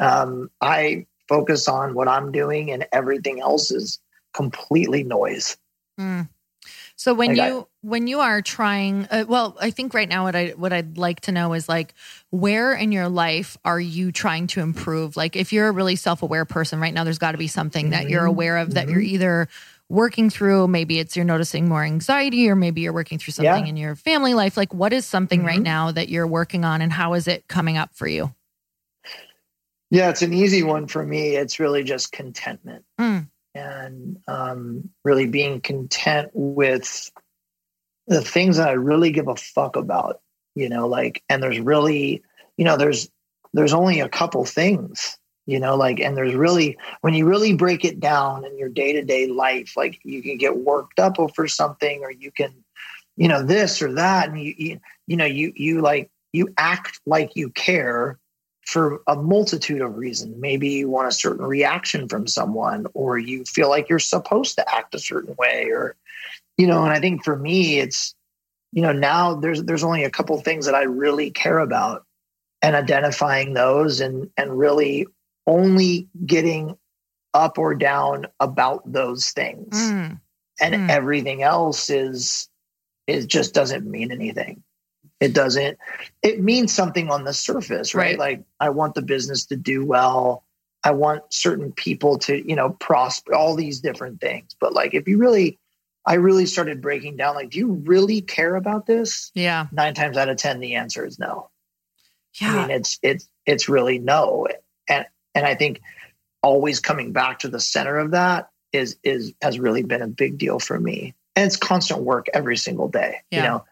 Um, 0.00 0.50
I 0.60 1.06
focus 1.28 1.68
on 1.68 1.94
what 1.94 2.08
I'm 2.08 2.32
doing 2.32 2.70
and 2.70 2.86
everything 2.92 3.40
else 3.40 3.70
is 3.70 3.98
completely 4.32 5.04
noise. 5.04 5.56
Mm. 6.00 6.28
So 6.96 7.14
when 7.14 7.30
like 7.30 7.48
you 7.48 7.60
I, 7.60 7.64
when 7.80 8.06
you 8.06 8.20
are 8.20 8.42
trying, 8.42 9.08
uh, 9.10 9.24
well, 9.26 9.56
I 9.60 9.70
think 9.70 9.92
right 9.92 10.08
now 10.08 10.24
what 10.24 10.36
I 10.36 10.50
what 10.50 10.72
I'd 10.72 10.98
like 10.98 11.20
to 11.22 11.32
know 11.32 11.52
is 11.52 11.68
like 11.68 11.94
where 12.30 12.74
in 12.74 12.92
your 12.92 13.08
life 13.08 13.56
are 13.64 13.80
you 13.80 14.12
trying 14.12 14.46
to 14.48 14.60
improve? 14.60 15.16
Like 15.16 15.34
if 15.34 15.52
you're 15.52 15.68
a 15.68 15.72
really 15.72 15.96
self 15.96 16.22
aware 16.22 16.44
person 16.44 16.78
right 16.78 16.94
now, 16.94 17.02
there's 17.04 17.18
got 17.18 17.32
to 17.32 17.38
be 17.38 17.48
something 17.48 17.86
mm-hmm, 17.86 18.02
that 18.02 18.08
you're 18.08 18.20
mm-hmm. 18.20 18.28
aware 18.28 18.58
of 18.58 18.74
that 18.74 18.84
mm-hmm. 18.84 18.92
you're 18.92 19.00
either 19.00 19.48
working 19.88 20.30
through. 20.30 20.68
Maybe 20.68 21.00
it's 21.00 21.16
you're 21.16 21.24
noticing 21.24 21.68
more 21.68 21.82
anxiety, 21.82 22.48
or 22.48 22.54
maybe 22.54 22.82
you're 22.82 22.92
working 22.92 23.18
through 23.18 23.32
something 23.32 23.64
yeah. 23.64 23.70
in 23.70 23.76
your 23.76 23.96
family 23.96 24.34
life. 24.34 24.56
Like 24.56 24.72
what 24.72 24.92
is 24.92 25.04
something 25.04 25.40
mm-hmm. 25.40 25.48
right 25.48 25.62
now 25.62 25.90
that 25.90 26.08
you're 26.08 26.26
working 26.26 26.64
on, 26.64 26.82
and 26.82 26.92
how 26.92 27.14
is 27.14 27.26
it 27.26 27.48
coming 27.48 27.76
up 27.76 27.94
for 27.94 28.06
you? 28.06 28.32
Yeah, 29.90 30.08
it's 30.08 30.22
an 30.22 30.32
easy 30.32 30.62
one 30.62 30.86
for 30.86 31.04
me. 31.04 31.36
It's 31.36 31.58
really 31.58 31.82
just 31.82 32.12
contentment. 32.12 32.84
Mm 33.00 33.26
and 33.54 34.18
um, 34.26 34.90
really 35.04 35.26
being 35.26 35.60
content 35.60 36.30
with 36.32 37.10
the 38.06 38.22
things 38.22 38.56
that 38.56 38.68
I 38.68 38.72
really 38.72 39.12
give 39.12 39.28
a 39.28 39.36
fuck 39.36 39.76
about, 39.76 40.20
you 40.54 40.68
know, 40.68 40.88
like, 40.88 41.22
and 41.28 41.42
there's 41.42 41.60
really, 41.60 42.22
you 42.56 42.64
know, 42.64 42.76
there's, 42.76 43.08
there's 43.52 43.74
only 43.74 44.00
a 44.00 44.08
couple 44.08 44.44
things, 44.44 45.18
you 45.46 45.60
know, 45.60 45.76
like, 45.76 46.00
and 46.00 46.16
there's 46.16 46.34
really, 46.34 46.78
when 47.02 47.14
you 47.14 47.26
really 47.26 47.54
break 47.54 47.84
it 47.84 48.00
down 48.00 48.44
in 48.44 48.56
your 48.58 48.68
day 48.68 48.94
to 48.94 49.02
day 49.02 49.26
life, 49.26 49.74
like 49.76 50.00
you 50.02 50.22
can 50.22 50.38
get 50.38 50.56
worked 50.56 50.98
up 50.98 51.18
over 51.18 51.46
something 51.46 52.02
or 52.02 52.10
you 52.10 52.30
can, 52.30 52.52
you 53.16 53.28
know, 53.28 53.42
this 53.42 53.82
or 53.82 53.92
that. 53.94 54.28
And 54.28 54.40
you, 54.40 54.54
you, 54.56 54.80
you 55.06 55.16
know, 55.16 55.26
you, 55.26 55.52
you 55.54 55.80
like, 55.80 56.10
you 56.32 56.48
act 56.56 57.00
like 57.06 57.36
you 57.36 57.50
care 57.50 58.18
for 58.64 59.02
a 59.06 59.16
multitude 59.16 59.80
of 59.80 59.96
reasons. 59.96 60.36
Maybe 60.38 60.68
you 60.70 60.88
want 60.88 61.08
a 61.08 61.12
certain 61.12 61.44
reaction 61.44 62.08
from 62.08 62.26
someone, 62.26 62.86
or 62.94 63.18
you 63.18 63.44
feel 63.44 63.68
like 63.68 63.88
you're 63.88 63.98
supposed 63.98 64.56
to 64.56 64.74
act 64.74 64.94
a 64.94 64.98
certain 64.98 65.34
way, 65.38 65.68
or 65.70 65.96
you 66.56 66.66
know. 66.66 66.84
And 66.84 66.92
I 66.92 67.00
think 67.00 67.24
for 67.24 67.36
me, 67.36 67.78
it's 67.78 68.14
you 68.72 68.82
know 68.82 68.92
now 68.92 69.34
there's 69.34 69.62
there's 69.64 69.84
only 69.84 70.04
a 70.04 70.10
couple 70.10 70.38
things 70.40 70.66
that 70.66 70.74
I 70.74 70.84
really 70.84 71.30
care 71.30 71.58
about, 71.58 72.04
and 72.62 72.76
identifying 72.76 73.54
those, 73.54 74.00
and 74.00 74.30
and 74.36 74.58
really 74.58 75.06
only 75.46 76.08
getting 76.24 76.76
up 77.34 77.58
or 77.58 77.74
down 77.74 78.26
about 78.38 78.90
those 78.90 79.30
things, 79.30 79.76
mm. 79.76 80.20
and 80.60 80.74
mm. 80.74 80.88
everything 80.88 81.42
else 81.42 81.90
is 81.90 82.48
it 83.06 83.26
just 83.26 83.54
doesn't 83.54 83.90
mean 83.90 84.12
anything. 84.12 84.62
It 85.22 85.34
doesn't, 85.34 85.78
it 86.22 86.40
means 86.40 86.72
something 86.72 87.08
on 87.08 87.22
the 87.22 87.32
surface, 87.32 87.94
right? 87.94 88.18
right? 88.18 88.18
Like 88.18 88.44
I 88.58 88.70
want 88.70 88.94
the 88.94 89.02
business 89.02 89.46
to 89.46 89.56
do 89.56 89.84
well. 89.84 90.44
I 90.82 90.90
want 90.90 91.22
certain 91.32 91.70
people 91.70 92.18
to, 92.18 92.48
you 92.48 92.56
know, 92.56 92.70
prosper, 92.70 93.32
all 93.32 93.54
these 93.54 93.80
different 93.80 94.20
things. 94.20 94.56
But 94.58 94.72
like 94.72 94.94
if 94.94 95.06
you 95.06 95.18
really, 95.18 95.60
I 96.04 96.14
really 96.14 96.46
started 96.46 96.82
breaking 96.82 97.16
down 97.16 97.36
like, 97.36 97.50
do 97.50 97.60
you 97.60 97.68
really 97.68 98.20
care 98.20 98.56
about 98.56 98.86
this? 98.86 99.30
Yeah. 99.36 99.68
Nine 99.70 99.94
times 99.94 100.16
out 100.16 100.28
of 100.28 100.38
10, 100.38 100.58
the 100.58 100.74
answer 100.74 101.06
is 101.06 101.20
no. 101.20 101.50
Yeah. 102.40 102.56
I 102.56 102.60
mean, 102.62 102.70
it's, 102.76 102.98
it's, 103.02 103.28
it's 103.46 103.68
really 103.68 104.00
no. 104.00 104.48
And, 104.88 105.06
and 105.36 105.46
I 105.46 105.54
think 105.54 105.80
always 106.42 106.80
coming 106.80 107.12
back 107.12 107.38
to 107.40 107.48
the 107.48 107.60
center 107.60 107.96
of 107.98 108.10
that 108.10 108.50
is, 108.72 108.96
is, 109.04 109.34
has 109.40 109.60
really 109.60 109.84
been 109.84 110.02
a 110.02 110.08
big 110.08 110.36
deal 110.36 110.58
for 110.58 110.80
me. 110.80 111.14
And 111.36 111.46
it's 111.46 111.56
constant 111.56 112.00
work 112.00 112.26
every 112.34 112.56
single 112.56 112.88
day. 112.88 113.18
Yeah. 113.30 113.38
You 113.38 113.48
know, 113.48 113.64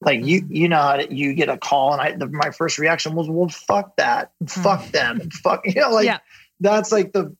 like 0.00 0.24
you, 0.24 0.46
you 0.48 0.68
know, 0.68 1.00
you 1.10 1.34
get 1.34 1.48
a 1.48 1.56
call, 1.56 1.92
and 1.92 2.00
I, 2.00 2.12
the, 2.12 2.26
my 2.26 2.50
first 2.50 2.78
reaction 2.78 3.14
was, 3.14 3.28
"Well, 3.28 3.48
fuck 3.48 3.96
that, 3.96 4.32
fuck 4.46 4.82
mm. 4.82 4.90
them, 4.92 5.20
and 5.20 5.32
fuck," 5.32 5.62
you 5.64 5.80
know, 5.80 5.90
like 5.90 6.06
yeah. 6.06 6.18
that's 6.60 6.92
like 6.92 7.12
the, 7.12 7.34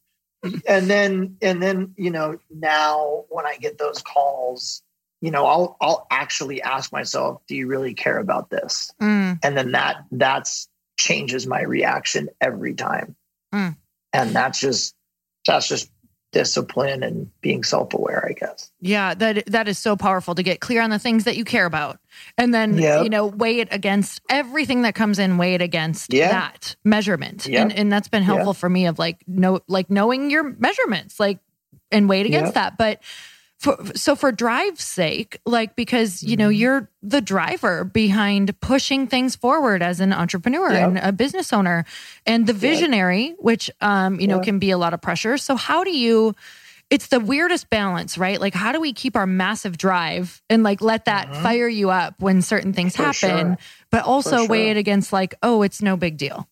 and 0.67 0.89
then, 0.89 1.37
and 1.43 1.63
then, 1.63 1.95
you 1.97 2.11
know, 2.11 2.39
now 2.51 3.25
when 3.29 3.47
I 3.47 3.57
get 3.57 3.79
those 3.79 4.03
calls, 4.03 4.83
you 5.21 5.31
know, 5.31 5.47
I'll, 5.47 5.77
I'll 5.81 6.07
actually 6.11 6.63
ask 6.63 6.93
myself, 6.93 7.43
"Do 7.49 7.57
you 7.57 7.67
really 7.67 7.95
care 7.95 8.19
about 8.19 8.51
this?" 8.51 8.93
Mm. 9.01 9.39
And 9.43 9.57
then 9.57 9.73
that, 9.73 10.05
that's 10.11 10.69
changes 10.99 11.47
my 11.47 11.63
reaction 11.63 12.29
every 12.41 12.75
time, 12.75 13.17
mm. 13.53 13.77
and 14.13 14.31
that's 14.31 14.61
just, 14.61 14.95
that's 15.47 15.69
just 15.69 15.91
discipline 16.35 17.05
and 17.05 17.31
being 17.41 17.63
self-aware 17.63 18.27
i 18.29 18.33
guess 18.33 18.73
yeah 18.81 19.15
that 19.15 19.47
that 19.47 19.69
is 19.69 19.79
so 19.79 19.97
powerful 19.97 20.35
to 20.35 20.43
get 20.43 20.61
clear 20.61 20.83
on 20.83 20.91
the 20.91 20.99
things 20.99 21.23
that 21.25 21.37
you 21.37 21.45
care 21.45 21.65
about 21.65 22.01
and 22.37 22.53
then 22.53 22.77
yep. 22.77 23.05
you 23.05 23.09
know 23.09 23.27
weigh 23.27 23.61
it 23.61 23.69
against 23.71 24.21
everything 24.29 24.83
that 24.83 24.97
comes 24.97 25.21
in 25.21 25.39
weigh 25.39 25.55
it 25.55 25.63
against 25.63 26.13
yeah. 26.13 26.29
that 26.29 26.75
measurement 26.83 27.47
yep. 27.47 27.63
and 27.63 27.73
and 27.73 27.93
that's 27.93 28.09
been 28.09 28.25
helpful 28.25 28.51
yep. 28.51 28.57
for 28.57 28.69
me 28.69 28.87
of 28.87 28.99
like 28.99 29.23
know 29.29 29.61
like 29.69 29.89
knowing 29.91 30.29
your 30.29 30.43
measurements 30.59 31.21
like 31.21 31.39
and 31.93 32.09
weigh 32.09 32.21
it 32.21 32.27
against 32.27 32.55
that 32.55 32.77
but 32.77 33.01
for, 33.59 33.79
so 33.95 34.15
for 34.17 34.33
drive's 34.33 34.85
sake 34.85 35.39
like 35.47 35.77
because 35.77 36.23
you 36.23 36.37
know 36.37 36.49
mm-hmm. 36.49 36.61
you're 36.61 36.91
the 37.03 37.21
driver 37.21 37.85
behind 37.85 38.59
pushing 38.61 39.07
things 39.07 39.37
forward 39.37 39.83
as 39.83 40.01
an 40.01 40.13
entrepreneur 40.13 40.71
yep. 40.73 40.89
and 40.89 40.99
a 40.99 41.13
business 41.13 41.53
owner 41.53 41.85
and 42.27 42.47
the 42.47 42.53
visionary 42.53 43.29
yep. 43.29 43.37
which 43.39 43.71
um 43.81 44.21
you 44.21 44.27
know 44.27 44.37
yep. 44.37 44.45
can 44.45 44.59
be 44.59 44.71
a 44.71 44.79
lot 44.79 44.93
of 44.93 45.01
pressure 45.01 45.39
so 45.39 45.57
how 45.57 45.83
do 45.85 45.97
you 45.97 46.35
it's 46.91 47.07
the 47.07 47.21
weirdest 47.21 47.71
balance 47.71 48.19
right 48.19 48.41
like 48.41 48.55
how 48.55 48.73
do 48.73 48.81
we 48.81 48.93
keep 48.93 49.17
our 49.17 49.27
massive 49.27 49.79
drive 49.79 50.43
and 50.51 50.63
like 50.63 50.81
let 50.83 51.07
that 51.07 51.29
mm-hmm. 51.29 51.43
fire 51.43 51.69
you 51.69 51.91
up 51.91 52.15
when 52.19 52.43
certain 52.43 52.73
things 52.73 52.97
for 52.97 53.05
happen 53.05 53.47
sure. 53.47 53.59
but 53.91 54.05
also 54.05 54.39
sure. 54.39 54.49
weigh 54.49 54.71
it 54.71 54.77
against 54.77 55.13
like 55.13 55.35
oh 55.43 55.63
it's 55.63 55.81
no 55.81 55.97
big 55.97 56.17
deal 56.17 56.47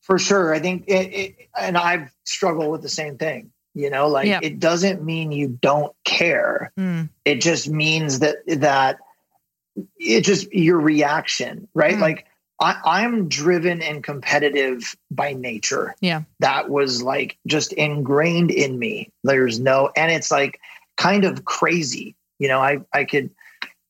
for 0.00 0.18
sure 0.18 0.52
i 0.52 0.58
think 0.58 0.84
it, 0.88 1.14
it, 1.14 1.36
and 1.56 1.76
i've 1.76 2.10
struggled 2.24 2.72
with 2.72 2.82
the 2.82 2.88
same 2.88 3.16
thing 3.16 3.51
you 3.74 3.90
know 3.90 4.08
like 4.08 4.42
it 4.42 4.58
doesn't 4.58 5.02
mean 5.02 5.32
you 5.32 5.48
don't 5.48 5.94
care. 6.04 6.72
Mm. 6.78 7.08
it 7.24 7.40
just 7.40 7.68
means 7.68 8.20
that 8.20 8.36
that 8.46 8.98
it 9.98 10.22
just 10.22 10.52
your 10.52 10.78
reaction 10.78 11.68
right? 11.74 11.96
Mm. 11.96 12.00
like 12.00 12.26
I, 12.60 12.76
i'm 12.84 13.28
driven 13.28 13.82
and 13.82 14.04
competitive 14.04 14.94
by 15.10 15.32
nature. 15.32 15.94
Yeah. 16.00 16.22
That 16.40 16.68
was 16.68 17.02
like 17.02 17.38
just 17.46 17.72
ingrained 17.72 18.50
in 18.50 18.78
me. 18.78 19.10
There's 19.24 19.58
no 19.58 19.90
and 19.96 20.12
it's 20.12 20.30
like 20.30 20.60
kind 20.96 21.24
of 21.24 21.44
crazy. 21.44 22.14
You 22.38 22.48
know 22.48 22.60
i 22.60 22.78
i 22.92 23.04
could 23.04 23.30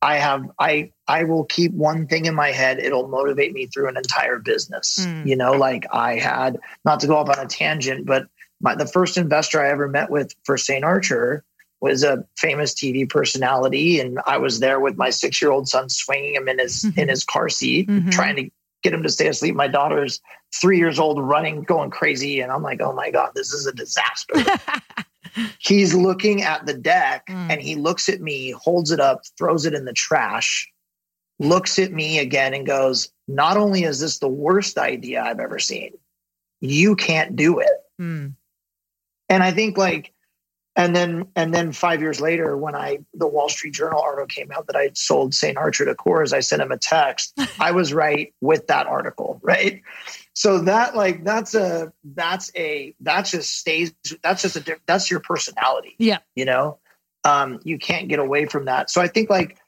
i 0.00 0.16
have 0.16 0.44
i 0.58 0.92
i 1.08 1.24
will 1.24 1.44
keep 1.44 1.72
one 1.72 2.06
thing 2.06 2.26
in 2.26 2.34
my 2.34 2.52
head. 2.52 2.78
It'll 2.78 3.08
motivate 3.08 3.52
me 3.52 3.66
through 3.66 3.88
an 3.88 3.96
entire 3.96 4.38
business. 4.38 5.04
Mm. 5.04 5.26
you 5.26 5.36
know 5.36 5.52
like 5.52 5.86
i 5.92 6.16
had 6.16 6.58
not 6.84 7.00
to 7.00 7.06
go 7.08 7.16
off 7.16 7.28
on 7.28 7.44
a 7.44 7.48
tangent 7.48 8.06
but 8.06 8.26
my, 8.62 8.74
the 8.74 8.86
first 8.86 9.16
investor 9.18 9.60
I 9.60 9.70
ever 9.70 9.88
met 9.88 10.10
with 10.10 10.34
for 10.44 10.56
St. 10.56 10.84
Archer 10.84 11.44
was 11.80 12.04
a 12.04 12.24
famous 12.38 12.74
TV 12.74 13.08
personality, 13.08 13.98
and 13.98 14.20
I 14.24 14.38
was 14.38 14.60
there 14.60 14.78
with 14.78 14.96
my 14.96 15.10
six 15.10 15.42
year 15.42 15.50
old 15.50 15.68
son, 15.68 15.88
swinging 15.88 16.36
him 16.36 16.48
in 16.48 16.60
his 16.60 16.84
mm-hmm. 16.84 17.00
in 17.00 17.08
his 17.08 17.24
car 17.24 17.48
seat, 17.48 17.88
mm-hmm. 17.88 18.10
trying 18.10 18.36
to 18.36 18.48
get 18.82 18.94
him 18.94 19.02
to 19.02 19.10
stay 19.10 19.26
asleep. 19.26 19.56
My 19.56 19.68
daughter's 19.68 20.20
three 20.54 20.78
years 20.78 20.98
old, 20.98 21.20
running, 21.20 21.62
going 21.62 21.90
crazy, 21.90 22.40
and 22.40 22.52
I'm 22.52 22.62
like, 22.62 22.80
oh 22.80 22.92
my 22.92 23.10
god, 23.10 23.32
this 23.34 23.52
is 23.52 23.66
a 23.66 23.72
disaster. 23.72 24.34
He's 25.58 25.92
looking 25.92 26.42
at 26.42 26.66
the 26.66 26.74
deck, 26.74 27.26
mm. 27.28 27.50
and 27.50 27.60
he 27.60 27.74
looks 27.74 28.08
at 28.08 28.20
me, 28.20 28.50
holds 28.52 28.90
it 28.90 29.00
up, 29.00 29.22
throws 29.38 29.64
it 29.66 29.74
in 29.74 29.86
the 29.86 29.92
trash, 29.92 30.70
looks 31.38 31.78
at 31.78 31.90
me 31.90 32.18
again, 32.18 32.54
and 32.54 32.66
goes, 32.66 33.10
"Not 33.26 33.56
only 33.56 33.82
is 33.82 33.98
this 33.98 34.18
the 34.18 34.28
worst 34.28 34.78
idea 34.78 35.22
I've 35.22 35.40
ever 35.40 35.58
seen, 35.58 35.94
you 36.60 36.94
can't 36.94 37.34
do 37.34 37.58
it." 37.58 37.72
Mm. 38.00 38.34
And 39.32 39.42
I 39.42 39.50
think 39.50 39.78
like, 39.78 40.12
and 40.76 40.94
then 40.94 41.26
and 41.34 41.54
then 41.54 41.72
five 41.72 42.02
years 42.02 42.20
later, 42.20 42.54
when 42.54 42.74
I 42.74 42.98
the 43.14 43.26
Wall 43.26 43.48
Street 43.48 43.72
Journal 43.72 44.00
article 44.00 44.26
came 44.26 44.52
out 44.52 44.66
that 44.66 44.76
I 44.76 44.90
sold 44.92 45.34
St. 45.34 45.56
Archer 45.56 45.86
to 45.86 45.94
Coors, 45.94 46.34
I 46.34 46.40
sent 46.40 46.60
him 46.60 46.70
a 46.70 46.76
text. 46.76 47.38
I 47.60 47.72
was 47.72 47.94
right 47.94 48.34
with 48.42 48.66
that 48.66 48.86
article, 48.86 49.40
right? 49.42 49.80
So 50.34 50.58
that 50.60 50.94
like 50.94 51.24
that's 51.24 51.54
a 51.54 51.94
that's 52.04 52.52
a 52.54 52.94
that 53.00 53.24
just 53.24 53.58
stays 53.58 53.94
that's 54.22 54.42
just 54.42 54.56
a 54.56 54.78
that's 54.86 55.10
your 55.10 55.20
personality. 55.20 55.94
Yeah, 55.98 56.18
you 56.34 56.44
know, 56.44 56.78
um, 57.24 57.60
you 57.64 57.78
can't 57.78 58.08
get 58.08 58.18
away 58.18 58.44
from 58.44 58.66
that. 58.66 58.90
So 58.90 59.00
I 59.00 59.08
think 59.08 59.30
like 59.30 59.58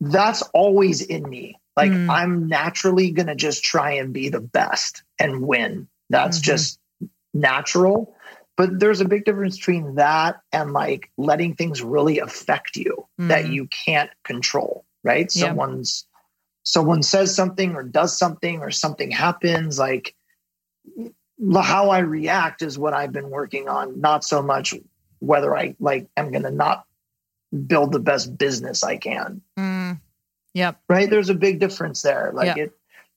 that's 0.00 0.42
always 0.52 1.00
in 1.00 1.26
me. 1.26 1.58
Like 1.78 1.92
mm. 1.92 2.10
I'm 2.10 2.46
naturally 2.46 3.10
gonna 3.10 3.36
just 3.36 3.62
try 3.62 3.92
and 3.92 4.12
be 4.12 4.28
the 4.28 4.40
best 4.40 5.02
and 5.18 5.40
win. 5.42 5.88
That's 6.10 6.38
mm-hmm. 6.38 6.44
just 6.44 6.78
natural. 7.32 8.14
But 8.58 8.80
there's 8.80 9.00
a 9.00 9.04
big 9.04 9.24
difference 9.24 9.56
between 9.56 9.94
that 9.94 10.40
and 10.52 10.72
like 10.72 11.12
letting 11.16 11.54
things 11.54 11.80
really 11.80 12.18
affect 12.18 12.74
you 12.74 13.06
mm. 13.18 13.28
that 13.28 13.48
you 13.48 13.68
can't 13.68 14.10
control, 14.24 14.84
right? 15.04 15.30
Yeah. 15.32 15.46
Someone's 15.46 16.04
someone 16.64 17.04
says 17.04 17.34
something 17.34 17.76
or 17.76 17.84
does 17.84 18.18
something 18.18 18.60
or 18.60 18.72
something 18.72 19.12
happens 19.12 19.78
like 19.78 20.14
how 21.54 21.90
I 21.90 22.00
react 22.00 22.60
is 22.62 22.76
what 22.76 22.94
I've 22.94 23.12
been 23.12 23.30
working 23.30 23.68
on, 23.68 24.00
not 24.00 24.24
so 24.24 24.42
much 24.42 24.74
whether 25.20 25.56
I 25.56 25.76
like 25.78 26.08
am 26.16 26.32
going 26.32 26.42
to 26.42 26.50
not 26.50 26.84
build 27.68 27.92
the 27.92 28.00
best 28.00 28.36
business 28.36 28.82
I 28.82 28.96
can. 28.96 29.40
Mm. 29.56 30.00
Yep. 30.54 30.80
Right? 30.88 31.08
There's 31.08 31.30
a 31.30 31.34
big 31.34 31.60
difference 31.60 32.02
there. 32.02 32.32
Like 32.34 32.56
yep. 32.56 32.58
it 32.58 32.72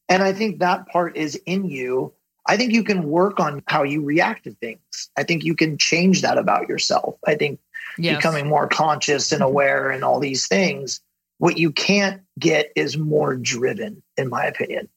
and 0.07 0.21
I 0.21 0.33
think 0.33 0.59
that 0.59 0.87
part 0.87 1.17
is 1.17 1.35
in 1.47 1.65
you 1.65 2.13
I 2.47 2.57
think 2.57 2.73
you 2.73 2.83
can 2.83 3.03
work 3.03 3.39
on 3.39 3.63
how 3.67 3.83
you 3.83 4.03
react 4.03 4.45
to 4.45 4.51
things. 4.55 5.09
I 5.17 5.23
think 5.23 5.43
you 5.43 5.55
can 5.55 5.77
change 5.77 6.21
that 6.21 6.37
about 6.37 6.67
yourself. 6.67 7.15
I 7.25 7.35
think 7.35 7.59
yes. 7.97 8.17
becoming 8.17 8.47
more 8.47 8.67
conscious 8.67 9.31
and 9.31 9.43
aware 9.43 9.91
and 9.91 10.03
all 10.03 10.19
these 10.19 10.47
things. 10.47 11.01
What 11.37 11.57
you 11.57 11.71
can't 11.71 12.21
get 12.39 12.71
is 12.75 12.97
more 12.97 13.35
driven, 13.35 14.01
in 14.17 14.29
my 14.29 14.45
opinion. 14.45 14.89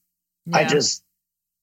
Yeah. 0.45 0.57
I 0.57 0.63
just, 0.65 1.03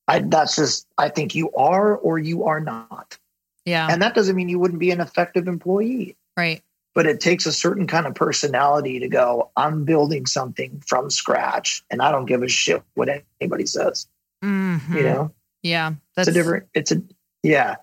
I 0.08 0.20
that's 0.20 0.56
just, 0.56 0.86
I 0.98 1.08
think 1.08 1.34
you 1.34 1.52
are 1.52 1.96
or 1.96 2.18
you 2.18 2.44
are 2.44 2.60
not. 2.60 3.18
Yeah. 3.64 3.86
And 3.90 4.02
that 4.02 4.14
doesn't 4.14 4.34
mean 4.34 4.48
you 4.48 4.58
wouldn't 4.58 4.80
be 4.80 4.90
an 4.90 5.00
effective 5.00 5.46
employee. 5.46 6.16
Right. 6.36 6.62
But 6.94 7.06
it 7.06 7.20
takes 7.20 7.46
a 7.46 7.52
certain 7.52 7.86
kind 7.86 8.06
of 8.06 8.14
personality 8.14 8.98
to 8.98 9.08
go, 9.08 9.50
I'm 9.56 9.84
building 9.84 10.26
something 10.26 10.82
from 10.86 11.10
scratch 11.10 11.84
and 11.90 12.02
I 12.02 12.10
don't 12.10 12.26
give 12.26 12.42
a 12.42 12.48
shit 12.48 12.82
what 12.94 13.08
anybody 13.40 13.66
says. 13.66 14.06
Mm-hmm. 14.44 14.96
You 14.96 15.02
know? 15.02 15.32
Yeah. 15.62 15.94
That's 16.16 16.28
it's 16.28 16.36
a 16.36 16.40
different, 16.40 16.66
it's 16.74 16.92
a, 16.92 17.02
yeah. 17.42 17.76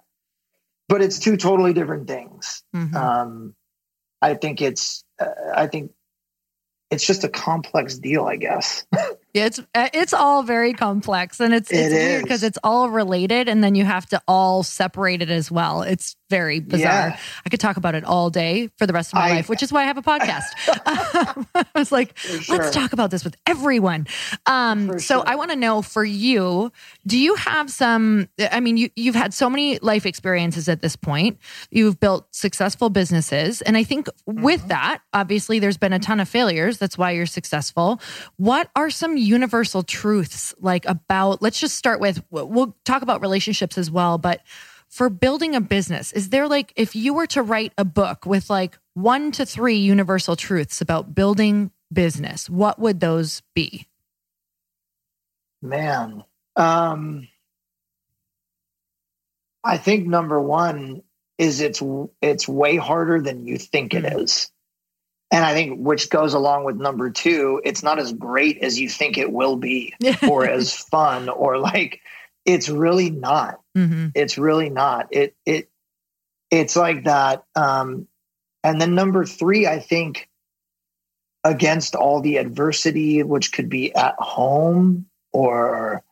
But 0.88 1.02
it's 1.02 1.20
two 1.20 1.38
totally 1.38 1.74
different 1.74 2.08
things. 2.08 2.64
Mm-hmm. 2.76 2.96
Um, 2.96 3.56
I 4.22 4.34
think 4.34 4.62
it's, 4.62 5.04
uh, 5.20 5.28
I 5.56 5.68
think 5.68 5.92
it's 6.92 7.06
just 7.06 7.24
a 7.24 7.30
complex 7.30 7.98
deal, 7.98 8.26
I 8.26 8.38
guess. 8.38 8.86
It's 9.34 9.60
uh, 9.76 9.90
it's 9.94 10.14
all 10.14 10.44
very 10.44 10.74
complex 10.74 11.40
and 11.40 11.54
it's 11.54 11.72
it's 11.72 11.94
it 11.94 11.96
weird 11.96 12.24
because 12.24 12.44
it's 12.44 12.58
all 12.64 12.90
related 12.90 13.48
and 13.48 13.64
then 13.64 13.76
you 13.76 13.86
have 13.86 14.08
to 14.08 14.22
all 14.28 14.64
separate 14.64 15.22
it 15.22 15.30
as 15.30 15.52
well. 15.52 15.84
It's 15.84 16.16
very 16.30 16.60
bizarre. 16.60 17.10
Yeah. 17.10 17.20
I 17.46 17.50
could 17.50 17.60
talk 17.60 17.78
about 17.78 17.96
it 17.96 18.04
all 18.04 18.30
day 18.30 18.70
for 18.78 18.86
the 18.86 18.94
rest 18.94 19.10
of 19.10 19.16
my 19.16 19.30
I, 19.30 19.32
life, 19.32 19.50
which 19.50 19.64
is 19.64 19.72
why 19.72 19.82
I 19.82 19.86
have 19.86 19.98
a 19.98 20.02
podcast. 20.02 20.46
I 21.56 21.66
was 21.76 21.92
like, 21.92 22.18
sure. 22.18 22.58
let's 22.58 22.74
talk 22.74 22.94
about 22.94 23.12
this 23.12 23.24
with 23.24 23.36
everyone. 23.46 24.08
Um, 24.46 25.00
so 25.00 25.16
sure. 25.16 25.24
I 25.26 25.36
want 25.36 25.52
to 25.52 25.56
know 25.58 25.82
for 25.82 26.04
you, 26.04 26.72
do 27.06 27.18
you 27.18 27.36
have 27.36 27.70
some? 27.70 28.30
I 28.52 28.60
mean, 28.60 28.78
you 28.78 28.90
you've 28.96 29.16
had 29.16 29.34
so 29.34 29.50
many 29.50 29.80
life 29.80 30.06
experiences 30.06 30.70
at 30.70 30.82
this 30.82 30.96
point. 30.96 31.38
You've 31.72 32.00
built 32.00 32.28
successful 32.32 32.90
businesses, 32.90 33.62
and 33.62 33.76
I 33.76 33.84
think 33.84 34.08
mm-hmm. 34.08 34.42
with 34.42 34.68
that, 34.68 35.02
obviously, 35.14 35.60
there's 35.60 35.78
been 35.78 35.94
a 35.94 36.00
ton 36.00 36.20
of 36.20 36.30
failures. 36.30 36.78
That's 36.78 36.98
why 36.98 37.12
you're 37.12 37.26
successful. 37.26 38.00
What 38.38 38.70
are 38.76 38.90
some 38.90 39.18
universal 39.20 39.84
truths 39.84 40.54
like 40.60 40.86
about? 40.86 41.42
Let's 41.42 41.60
just 41.60 41.76
start 41.76 42.00
with. 42.00 42.24
We'll 42.32 42.76
talk 42.86 43.02
about 43.02 43.22
relationships 43.22 43.78
as 43.78 43.92
well, 43.92 44.18
but 44.18 44.42
for 44.90 45.10
building 45.10 45.56
a 45.56 45.62
business, 45.62 46.12
is 46.14 46.30
there 46.30 46.48
like, 46.48 46.74
if 46.76 46.96
you 46.96 47.14
were 47.14 47.28
to 47.28 47.44
write 47.44 47.74
a 47.78 47.86
book 47.86 48.26
with 48.26 48.50
like 48.50 48.78
one 48.96 49.32
to 49.34 49.46
three 49.46 49.78
universal 49.78 50.36
truths 50.36 50.82
about 50.82 51.14
building 51.14 51.72
business, 51.94 52.50
what 52.50 52.80
would 52.80 53.00
those 53.00 53.42
be? 53.54 53.88
Man, 55.62 56.24
um, 56.56 57.28
I 59.64 59.78
think 59.78 60.08
number 60.08 60.42
one 60.42 61.04
is 61.38 61.62
it's 61.62 61.82
it's 62.22 62.48
way 62.48 62.76
harder 62.78 63.22
than 63.22 63.46
you 63.46 63.58
think 63.58 63.94
it 63.94 64.06
is. 64.06 64.12
mm-hmm. 64.14 64.22
is. 64.24 64.52
And 65.40 65.46
I 65.46 65.54
think 65.54 65.80
which 65.80 66.10
goes 66.10 66.34
along 66.34 66.66
with 66.66 66.76
number 66.76 67.10
two, 67.10 67.62
it's 67.64 67.82
not 67.82 67.98
as 67.98 68.12
great 68.12 68.58
as 68.58 68.78
you 68.78 68.90
think 68.90 69.18
it 69.18 69.32
will 69.32 69.56
be 69.56 69.94
or 70.30 70.46
as 70.46 70.76
fun 70.76 71.30
or 71.30 71.58
like 71.58 72.02
it's 72.44 72.68
really 72.68 73.10
not. 73.10 73.62
Mm-hmm. 73.78 74.08
It's 74.16 74.38
really 74.38 74.70
not. 74.70 75.08
It 75.12 75.38
it 75.46 75.70
it's 76.52 76.76
like 76.76 77.06
that. 77.06 77.46
Um, 77.56 78.10
and 78.66 78.82
then 78.82 78.96
number 78.96 79.24
three, 79.24 79.66
I 79.66 79.80
think 79.80 80.28
against 81.46 81.96
all 81.96 82.20
the 82.20 82.36
adversity, 82.36 83.24
which 83.24 83.54
could 83.54 83.70
be 83.70 83.96
at 83.96 84.16
home 84.20 85.06
or 85.32 86.04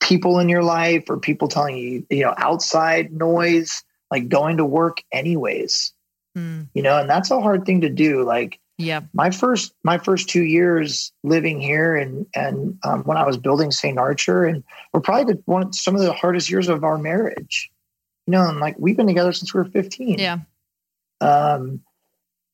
people 0.00 0.38
in 0.38 0.48
your 0.48 0.62
life 0.62 1.10
or 1.10 1.18
people 1.18 1.48
telling 1.48 1.76
you, 1.76 2.06
you 2.08 2.24
know, 2.24 2.32
outside 2.38 3.12
noise, 3.12 3.84
like 4.10 4.30
going 4.30 4.56
to 4.56 4.64
work 4.64 5.02
anyways. 5.12 5.92
Mm. 6.36 6.68
You 6.74 6.82
know, 6.82 6.98
and 6.98 7.08
that's 7.08 7.30
a 7.30 7.40
hard 7.40 7.64
thing 7.64 7.82
to 7.82 7.90
do. 7.90 8.24
Like 8.24 8.60
yeah. 8.76 9.02
My 9.12 9.30
first 9.30 9.72
my 9.84 9.98
first 9.98 10.28
two 10.28 10.42
years 10.42 11.12
living 11.22 11.60
here 11.60 11.96
and 11.96 12.26
and 12.34 12.78
um, 12.82 13.04
when 13.04 13.16
I 13.16 13.24
was 13.24 13.36
building 13.36 13.70
St. 13.70 13.98
Archer 13.98 14.44
and 14.44 14.64
we're 14.92 15.00
probably 15.00 15.34
the, 15.34 15.42
one 15.44 15.72
some 15.72 15.94
of 15.94 16.00
the 16.00 16.12
hardest 16.12 16.50
years 16.50 16.68
of 16.68 16.82
our 16.82 16.98
marriage. 16.98 17.70
You 18.26 18.32
know, 18.32 18.48
and 18.48 18.58
like 18.58 18.76
we've 18.78 18.96
been 18.96 19.06
together 19.06 19.32
since 19.32 19.54
we 19.54 19.58
were 19.58 19.66
15. 19.66 20.18
Yeah. 20.18 20.38
Um 21.20 21.82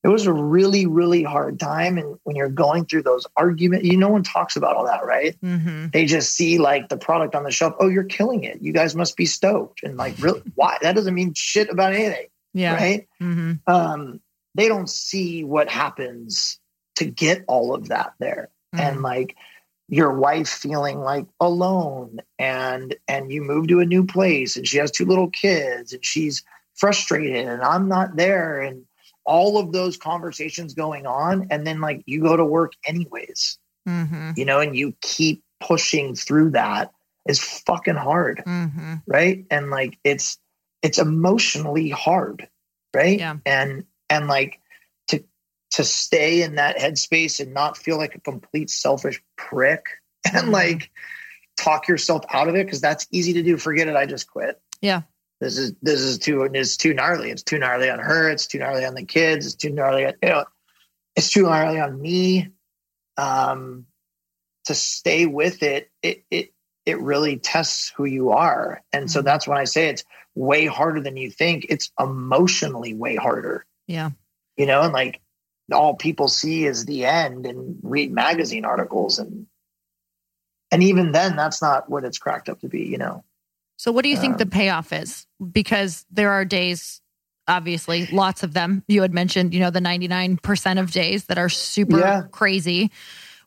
it 0.02 0.08
was 0.08 0.26
a 0.26 0.32
really, 0.32 0.86
really 0.86 1.22
hard 1.22 1.60
time. 1.60 1.98
And 1.98 2.18
when 2.22 2.34
you're 2.34 2.48
going 2.48 2.86
through 2.86 3.02
those 3.02 3.26
arguments, 3.36 3.86
you 3.86 3.98
no 3.98 4.08
one 4.08 4.22
talks 4.22 4.56
about 4.56 4.74
all 4.74 4.86
that, 4.86 5.04
right? 5.04 5.36
Mm-hmm. 5.42 5.88
They 5.92 6.06
just 6.06 6.34
see 6.34 6.58
like 6.58 6.88
the 6.88 6.96
product 6.96 7.34
on 7.34 7.44
the 7.44 7.50
shelf. 7.50 7.74
Oh, 7.78 7.88
you're 7.88 8.04
killing 8.04 8.44
it. 8.44 8.62
You 8.62 8.72
guys 8.72 8.94
must 8.94 9.14
be 9.14 9.26
stoked. 9.26 9.82
And 9.82 9.98
like, 9.98 10.14
really, 10.18 10.42
why? 10.54 10.78
That 10.80 10.94
doesn't 10.94 11.12
mean 11.12 11.34
shit 11.34 11.68
about 11.68 11.92
anything. 11.92 12.28
Yeah. 12.52 12.74
Right. 12.74 13.08
Mm-hmm. 13.22 13.52
Um, 13.72 14.20
they 14.54 14.68
don't 14.68 14.90
see 14.90 15.44
what 15.44 15.68
happens 15.68 16.58
to 16.96 17.04
get 17.04 17.44
all 17.48 17.74
of 17.74 17.88
that 17.88 18.14
there 18.18 18.50
mm. 18.74 18.80
and 18.80 19.02
like 19.02 19.36
your 19.88 20.12
wife 20.12 20.48
feeling 20.48 21.00
like 21.00 21.26
alone 21.40 22.20
and 22.38 22.94
and 23.08 23.32
you 23.32 23.42
move 23.42 23.68
to 23.68 23.80
a 23.80 23.86
new 23.86 24.04
place 24.04 24.56
and 24.56 24.66
she 24.66 24.78
has 24.78 24.90
two 24.90 25.04
little 25.04 25.30
kids 25.30 25.92
and 25.92 26.04
she's 26.04 26.44
frustrated 26.74 27.46
and 27.46 27.62
I'm 27.62 27.88
not 27.88 28.16
there 28.16 28.60
and 28.60 28.84
all 29.24 29.58
of 29.58 29.72
those 29.72 29.96
conversations 29.96 30.74
going 30.74 31.06
on 31.06 31.46
and 31.50 31.66
then 31.66 31.80
like 31.80 32.02
you 32.06 32.22
go 32.22 32.36
to 32.36 32.44
work 32.44 32.72
anyways 32.86 33.58
mm-hmm. 33.88 34.32
you 34.36 34.44
know 34.44 34.60
and 34.60 34.76
you 34.76 34.94
keep 35.00 35.42
pushing 35.60 36.14
through 36.14 36.50
that 36.50 36.92
is 37.28 37.38
fucking 37.38 37.96
hard 37.96 38.42
mm-hmm. 38.46 38.94
right 39.06 39.44
and 39.50 39.70
like 39.70 39.98
it's 40.04 40.38
it's 40.82 40.98
emotionally 40.98 41.90
hard 41.90 42.48
right? 42.94 43.18
Yeah. 43.18 43.36
and 43.46 43.84
and 44.08 44.26
like 44.26 44.60
to 45.08 45.24
to 45.72 45.84
stay 45.84 46.42
in 46.42 46.56
that 46.56 46.76
headspace 46.78 47.40
and 47.40 47.54
not 47.54 47.76
feel 47.76 47.96
like 47.96 48.14
a 48.14 48.20
complete 48.20 48.70
selfish 48.70 49.22
prick 49.36 49.84
and 50.24 50.34
mm-hmm. 50.34 50.50
like 50.50 50.90
talk 51.56 51.88
yourself 51.88 52.24
out 52.30 52.48
of 52.48 52.54
it 52.54 52.66
because 52.66 52.80
that's 52.80 53.06
easy 53.10 53.34
to 53.34 53.42
do. 53.42 53.56
Forget 53.56 53.88
it 53.88 53.96
i 53.96 54.06
just 54.06 54.30
quit. 54.30 54.60
Yeah. 54.80 55.02
This 55.40 55.56
is 55.56 55.74
this 55.80 56.00
is 56.00 56.18
too 56.18 56.42
it's 56.42 56.76
too 56.76 56.92
gnarly. 56.94 57.30
It's 57.30 57.42
too 57.42 57.58
gnarly 57.58 57.88
on 57.88 57.98
her. 57.98 58.28
It's 58.28 58.46
too 58.46 58.58
gnarly 58.58 58.84
on 58.84 58.94
the 58.94 59.04
kids. 59.04 59.46
It's 59.46 59.54
too 59.54 59.70
gnarly 59.70 60.06
on, 60.06 60.14
you 60.22 60.28
know 60.28 60.44
it's 61.16 61.30
too 61.30 61.42
gnarly 61.42 61.80
on 61.80 62.00
me. 62.00 62.50
Um 63.16 63.86
to 64.64 64.74
stay 64.74 65.24
with 65.26 65.62
it 65.62 65.90
it 66.02 66.24
it 66.30 66.52
it 66.86 67.00
really 67.00 67.36
tests 67.36 67.92
who 67.96 68.04
you 68.04 68.30
are 68.30 68.82
and 68.92 69.04
mm-hmm. 69.04 69.10
so 69.10 69.22
that's 69.22 69.46
when 69.46 69.58
i 69.58 69.64
say 69.64 69.88
it's 69.88 70.04
way 70.34 70.66
harder 70.66 71.00
than 71.00 71.16
you 71.16 71.30
think 71.30 71.66
it's 71.68 71.90
emotionally 71.98 72.94
way 72.94 73.16
harder 73.16 73.66
yeah. 73.90 74.10
You 74.56 74.66
know, 74.66 74.82
and 74.82 74.92
like 74.92 75.20
all 75.72 75.94
people 75.94 76.28
see 76.28 76.64
is 76.64 76.84
the 76.84 77.06
end 77.06 77.44
and 77.44 77.76
read 77.82 78.12
magazine 78.12 78.64
articles 78.64 79.18
and 79.18 79.46
and 80.70 80.84
even 80.84 81.10
then 81.10 81.34
that's 81.34 81.60
not 81.60 81.90
what 81.90 82.04
it's 82.04 82.18
cracked 82.18 82.48
up 82.48 82.60
to 82.60 82.68
be, 82.68 82.82
you 82.82 82.98
know. 82.98 83.24
So 83.76 83.90
what 83.90 84.04
do 84.04 84.08
you 84.08 84.16
think 84.16 84.34
um, 84.34 84.38
the 84.38 84.46
payoff 84.46 84.92
is? 84.92 85.26
Because 85.50 86.06
there 86.12 86.30
are 86.30 86.44
days 86.44 87.00
obviously 87.48 88.06
lots 88.06 88.44
of 88.44 88.54
them. 88.54 88.84
You 88.86 89.02
had 89.02 89.12
mentioned, 89.12 89.52
you 89.52 89.58
know, 89.58 89.70
the 89.70 89.80
99% 89.80 90.78
of 90.78 90.92
days 90.92 91.24
that 91.24 91.38
are 91.38 91.48
super 91.48 91.98
yeah. 91.98 92.22
crazy. 92.30 92.92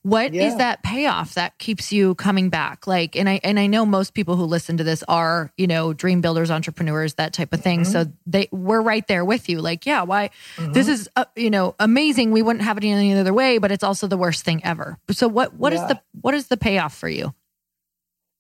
What 0.04 0.34
yeah. 0.34 0.48
is 0.48 0.58
that 0.58 0.84
payoff 0.84 1.36
that 1.36 1.58
keeps 1.60 1.94
you 1.94 2.14
coming 2.16 2.50
back? 2.50 2.88
Like, 2.88 3.16
and 3.16 3.30
I 3.30 3.40
and 3.42 3.58
I 3.58 3.68
know 3.68 3.86
most 3.86 4.14
people 4.14 4.36
who 4.36 4.44
listen 4.44 4.76
to 4.78 4.84
this 4.84 5.02
are, 5.08 5.54
you 5.56 5.66
know, 5.66 5.94
dream 5.94 6.20
builders, 6.20 6.52
entrepreneurs, 6.52 7.14
that 7.14 7.32
type 7.32 7.54
of 7.54 7.62
thing. 7.62 7.82
Mm-hmm. 7.82 7.92
So 7.92 8.06
they 8.26 8.50
we're 8.52 8.82
right 8.82 9.08
there 9.08 9.24
with 9.24 9.48
you. 9.48 9.62
Like, 9.62 9.86
yeah, 9.86 10.04
why? 10.04 10.30
Mm-hmm. 10.58 10.74
This 10.74 10.90
is 10.90 11.10
uh, 11.16 11.24
you 11.38 11.50
know 11.50 11.76
amazing. 11.80 12.32
We 12.32 12.42
wouldn't 12.42 12.66
have 12.66 12.78
it 12.78 12.84
any 12.84 13.14
other 13.14 13.34
way, 13.34 13.60
but 13.60 13.72
it's 13.72 13.84
also 13.84 14.08
the 14.08 14.18
worst 14.18 14.44
thing 14.44 14.62
ever. 14.66 15.00
So 15.12 15.30
what 15.30 15.54
what 15.54 15.72
yeah. 15.72 15.84
is 15.84 15.88
the 15.88 16.02
what 16.20 16.34
is 16.34 16.48
the 16.48 16.58
payoff 16.58 16.94
for 16.94 17.08
you? 17.08 17.34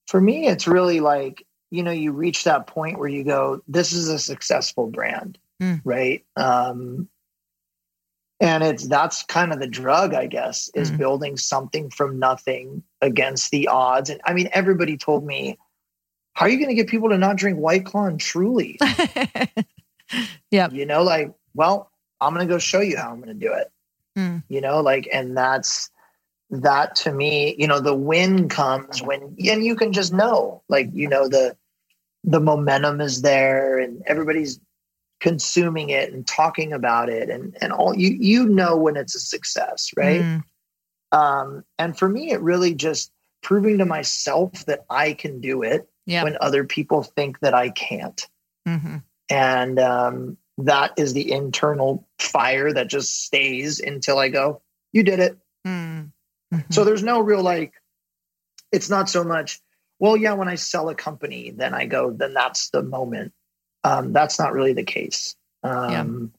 For 0.07 0.19
me, 0.19 0.47
it's 0.47 0.67
really 0.67 0.99
like 0.99 1.45
you 1.71 1.81
know 1.81 1.91
you 1.91 2.11
reach 2.11 2.43
that 2.43 2.67
point 2.67 2.99
where 2.99 3.07
you 3.07 3.23
go, 3.23 3.61
this 3.69 3.93
is 3.93 4.09
a 4.09 4.19
successful 4.19 4.87
brand, 4.87 5.37
mm. 5.61 5.79
right? 5.85 6.25
Um, 6.35 7.07
and 8.43 8.61
it's 8.61 8.87
that's 8.87 9.23
kind 9.23 9.53
of 9.53 9.59
the 9.59 9.67
drug 9.67 10.13
i 10.13 10.27
guess 10.27 10.69
is 10.75 10.89
mm-hmm. 10.89 10.97
building 10.97 11.37
something 11.37 11.89
from 11.89 12.19
nothing 12.19 12.83
against 13.01 13.49
the 13.51 13.67
odds 13.67 14.09
and 14.09 14.21
i 14.25 14.33
mean 14.33 14.49
everybody 14.51 14.97
told 14.97 15.25
me 15.25 15.57
how 16.33 16.45
are 16.45 16.49
you 16.49 16.57
going 16.57 16.69
to 16.69 16.75
get 16.75 16.87
people 16.87 17.09
to 17.09 17.17
not 17.17 17.37
drink 17.37 17.57
white 17.57 17.85
claw 17.85 18.05
and 18.05 18.19
truly 18.19 18.77
yeah 20.51 20.69
you 20.71 20.85
know 20.85 21.01
like 21.01 21.33
well 21.55 21.89
i'm 22.21 22.33
going 22.33 22.45
to 22.45 22.53
go 22.53 22.59
show 22.59 22.81
you 22.81 22.97
how 22.97 23.09
i'm 23.09 23.21
going 23.21 23.39
to 23.39 23.47
do 23.47 23.53
it 23.53 23.71
mm. 24.17 24.43
you 24.49 24.61
know 24.61 24.81
like 24.81 25.07
and 25.11 25.35
that's 25.35 25.89
that 26.49 26.95
to 26.95 27.11
me 27.11 27.55
you 27.57 27.67
know 27.67 27.79
the 27.79 27.95
win 27.95 28.49
comes 28.49 29.01
when 29.01 29.35
and 29.39 29.63
you 29.63 29.75
can 29.75 29.91
just 29.93 30.13
know 30.13 30.61
like 30.69 30.89
you 30.93 31.07
know 31.07 31.27
the 31.27 31.55
the 32.25 32.39
momentum 32.39 33.01
is 33.01 33.21
there 33.21 33.79
and 33.79 34.03
everybody's 34.05 34.59
consuming 35.23 35.89
it 35.89 36.11
and 36.11 36.27
talking 36.27 36.73
about 36.73 37.07
it 37.07 37.29
and 37.29 37.57
and 37.61 37.71
all 37.71 37.95
you 37.95 38.09
you 38.19 38.45
know 38.45 38.75
when 38.75 38.97
it's 38.97 39.15
a 39.15 39.19
success 39.19 39.91
right 39.95 40.21
mm. 40.21 40.43
um 41.13 41.63
and 41.79 41.97
for 41.97 42.09
me 42.09 42.31
it 42.31 42.41
really 42.41 42.75
just 42.75 43.09
proving 43.41 43.77
to 43.77 43.85
myself 43.85 44.65
that 44.65 44.83
i 44.89 45.13
can 45.13 45.39
do 45.39 45.63
it 45.63 45.87
yep. 46.05 46.25
when 46.25 46.37
other 46.41 46.65
people 46.65 47.03
think 47.03 47.39
that 47.39 47.53
i 47.53 47.69
can't 47.69 48.27
mm-hmm. 48.67 48.97
and 49.29 49.79
um 49.79 50.37
that 50.57 50.93
is 50.97 51.13
the 51.13 51.31
internal 51.31 52.07
fire 52.19 52.71
that 52.71 52.87
just 52.87 53.23
stays 53.23 53.79
until 53.79 54.19
I 54.19 54.29
go, 54.29 54.61
you 54.91 55.03
did 55.03 55.19
it. 55.19 55.37
Mm-hmm. 55.65 56.59
So 56.69 56.83
there's 56.83 57.03
no 57.03 57.19
real 57.19 57.41
like, 57.41 57.73
it's 58.71 58.89
not 58.89 59.09
so 59.09 59.23
much, 59.23 59.59
well, 59.99 60.17
yeah, 60.17 60.33
when 60.33 60.47
I 60.47 60.55
sell 60.55 60.89
a 60.89 60.95
company, 60.95 61.51
then 61.51 61.73
I 61.73 61.85
go, 61.85 62.11
then 62.11 62.33
that's 62.33 62.69
the 62.69 62.83
moment. 62.83 63.33
Um, 63.83 64.13
that's 64.13 64.39
not 64.39 64.53
really 64.53 64.73
the 64.73 64.83
case. 64.83 65.35
Um, 65.63 66.31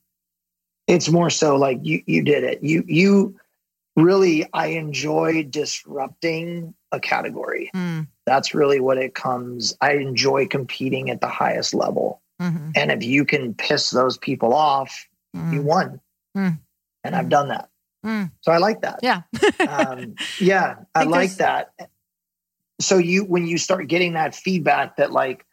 yeah. 0.88 0.94
It's 0.94 1.08
more 1.08 1.30
so 1.30 1.56
like 1.56 1.78
you, 1.82 2.02
you 2.06 2.22
did 2.22 2.44
it. 2.44 2.62
You, 2.62 2.84
you 2.86 3.38
really, 3.96 4.46
I 4.52 4.68
enjoy 4.68 5.44
disrupting 5.44 6.74
a 6.92 7.00
category. 7.00 7.70
Mm. 7.74 8.06
That's 8.26 8.54
really 8.54 8.80
what 8.80 8.98
it 8.98 9.14
comes. 9.14 9.76
I 9.80 9.94
enjoy 9.94 10.46
competing 10.46 11.10
at 11.10 11.20
the 11.20 11.28
highest 11.28 11.74
level. 11.74 12.20
Mm-hmm. 12.40 12.70
And 12.74 12.90
if 12.90 13.02
you 13.02 13.24
can 13.24 13.54
piss 13.54 13.90
those 13.90 14.18
people 14.18 14.54
off, 14.54 15.06
mm. 15.36 15.52
you 15.52 15.62
won. 15.62 16.00
Mm. 16.36 16.58
And 17.04 17.16
I've 17.16 17.28
done 17.28 17.48
that. 17.48 17.68
Mm. 18.04 18.30
So 18.40 18.52
I 18.52 18.58
like 18.58 18.82
that. 18.82 19.00
Yeah. 19.02 19.22
um, 19.68 20.14
yeah, 20.38 20.76
I, 20.94 21.02
I 21.02 21.04
like 21.04 21.34
that. 21.36 21.72
So 22.80 22.98
you, 22.98 23.24
when 23.24 23.46
you 23.46 23.56
start 23.56 23.86
getting 23.88 24.14
that 24.14 24.34
feedback 24.34 24.96
that 24.96 25.12
like, 25.12 25.46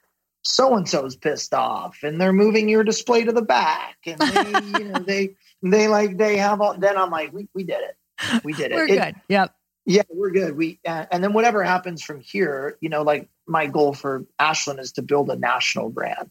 so 0.43 0.75
and 0.75 0.87
so's 0.87 1.15
pissed 1.15 1.53
off 1.53 1.99
and 2.03 2.19
they're 2.19 2.33
moving 2.33 2.67
your 2.67 2.83
display 2.83 3.23
to 3.23 3.31
the 3.31 3.41
back 3.41 3.97
and 4.05 4.19
they, 4.19 4.79
you 4.79 4.85
know, 4.85 4.99
they, 4.99 5.35
they 5.63 5.87
like, 5.87 6.17
they 6.17 6.37
have 6.37 6.61
all, 6.61 6.75
then 6.77 6.97
I'm 6.97 7.11
like, 7.11 7.31
we, 7.31 7.47
we 7.53 7.63
did 7.63 7.79
it. 7.81 8.43
We 8.43 8.53
did 8.53 8.71
it. 8.71 8.75
We're 8.75 8.87
it, 8.87 8.99
good. 8.99 9.15
Yep. 9.29 9.55
Yeah, 9.85 10.03
we're 10.09 10.31
good. 10.31 10.55
We, 10.55 10.79
uh, 10.85 11.05
and 11.11 11.23
then 11.23 11.33
whatever 11.33 11.63
happens 11.63 12.03
from 12.03 12.19
here, 12.19 12.77
you 12.81 12.89
know, 12.89 13.01
like 13.01 13.29
my 13.47 13.65
goal 13.65 13.93
for 13.93 14.25
Ashland 14.39 14.79
is 14.79 14.91
to 14.93 15.01
build 15.01 15.29
a 15.29 15.35
national 15.35 15.89
brand. 15.89 16.29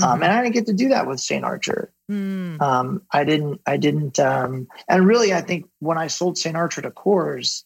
Um, 0.00 0.04
mm-hmm. 0.04 0.04
Um, 0.04 0.22
and 0.22 0.32
I 0.32 0.42
didn't 0.42 0.54
get 0.54 0.66
to 0.66 0.72
do 0.72 0.88
that 0.88 1.06
with 1.06 1.20
St. 1.20 1.44
Archer. 1.44 1.92
Mm. 2.10 2.60
Um, 2.60 3.02
I 3.10 3.24
didn't, 3.24 3.60
I 3.66 3.76
didn't, 3.76 4.18
um, 4.18 4.68
and 4.88 5.06
really, 5.06 5.34
I 5.34 5.42
think 5.42 5.66
when 5.80 5.98
I 5.98 6.06
sold 6.06 6.38
St. 6.38 6.56
Archer 6.56 6.82
to 6.82 6.90
Coors, 6.90 7.64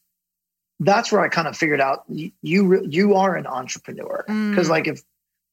that's 0.80 1.12
where 1.12 1.20
I 1.20 1.28
kind 1.28 1.46
of 1.46 1.56
figured 1.56 1.80
out 1.80 2.02
you, 2.08 2.32
you, 2.42 2.84
you 2.88 3.14
are 3.14 3.36
an 3.36 3.46
entrepreneur. 3.46 4.24
Mm. 4.28 4.56
Cause 4.56 4.68
like 4.68 4.88
if, 4.88 5.02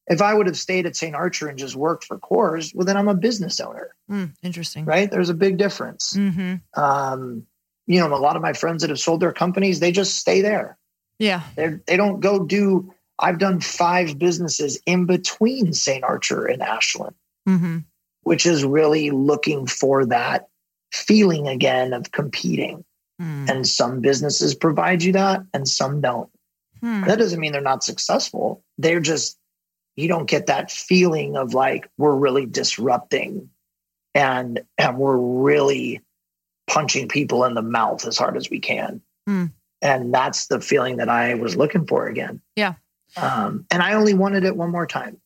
if 0.10 0.22
I 0.22 0.34
would 0.34 0.48
have 0.48 0.58
stayed 0.58 0.86
at 0.86 0.96
St. 0.96 1.16
Archer 1.16 1.48
and 1.48 1.58
just 1.58 1.76
worked 1.76 2.04
for 2.04 2.18
Coors, 2.18 2.74
well, 2.74 2.86
then 2.86 2.98
I'm 2.98 3.08
a 3.08 3.14
business 3.14 3.60
owner. 3.60 3.96
Mm, 4.10 4.34
interesting. 4.42 4.86
Right. 4.86 5.10
There's 5.10 5.30
a 5.30 5.36
big 5.36 5.58
difference. 5.58 6.14
Mm-hmm. 6.14 6.56
Um, 6.82 7.46
you 7.86 8.00
know, 8.00 8.14
a 8.14 8.18
lot 8.18 8.36
of 8.36 8.42
my 8.42 8.54
friends 8.54 8.82
that 8.82 8.90
have 8.90 9.00
sold 9.00 9.22
their 9.22 9.34
companies, 9.34 9.80
they 9.80 9.92
just 9.92 10.18
stay 10.18 10.42
there. 10.42 10.78
Yeah. 11.20 11.42
They 11.56 11.80
they 11.86 11.98
don't 11.98 12.20
go 12.20 12.46
do 12.46 12.94
I've 13.20 13.38
done 13.38 13.60
five 13.60 14.18
businesses 14.18 14.80
in 14.86 15.06
between 15.06 15.74
St. 15.74 16.04
Archer 16.04 16.46
and 16.46 16.62
Ashland, 16.62 17.16
mm-hmm. 17.48 17.80
which 18.24 18.46
is 18.46 18.64
really 18.64 19.12
looking 19.12 19.68
for 19.68 20.06
that 20.06 20.48
feeling 20.92 21.48
again 21.48 21.94
of 21.94 22.12
competing. 22.12 22.86
Mm. 23.22 23.50
And 23.50 23.68
some 23.68 24.00
businesses 24.00 24.56
provide 24.56 25.04
you 25.04 25.12
that 25.14 25.42
and 25.54 25.68
some 25.68 26.00
don't. 26.00 26.30
Hmm. 26.80 27.04
That 27.04 27.20
doesn't 27.20 27.40
mean 27.40 27.52
they're 27.52 27.62
not 27.62 27.84
successful. 27.84 28.64
They're 28.78 29.02
just, 29.02 29.38
you 30.00 30.08
don't 30.08 30.30
get 30.30 30.48
that 30.48 30.72
feeling 30.72 31.36
of 31.36 31.54
like, 31.54 31.90
we're 31.98 32.16
really 32.16 32.46
disrupting 32.46 33.50
and, 34.16 34.62
and 34.78 34.98
we're 34.98 35.18
really 35.18 36.02
punching 36.68 37.10
people 37.10 37.44
in 37.44 37.54
the 37.54 37.62
mouth 37.62 38.06
as 38.06 38.18
hard 38.18 38.38
as 38.38 38.50
we 38.50 38.60
can. 38.60 39.02
Hmm. 39.28 39.46
And 39.82 40.14
that's 40.14 40.48
the 40.48 40.62
feeling 40.62 40.98
that 40.98 41.10
I 41.10 41.34
was 41.36 41.56
looking 41.56 41.86
for 41.86 42.08
again. 42.08 42.42
Yeah. 42.56 42.76
Um, 43.18 43.66
and 43.72 43.82
I 43.82 43.94
only 43.94 44.14
wanted 44.14 44.44
it 44.44 44.56
one 44.56 44.72
more 44.72 44.88
time. 44.88 45.20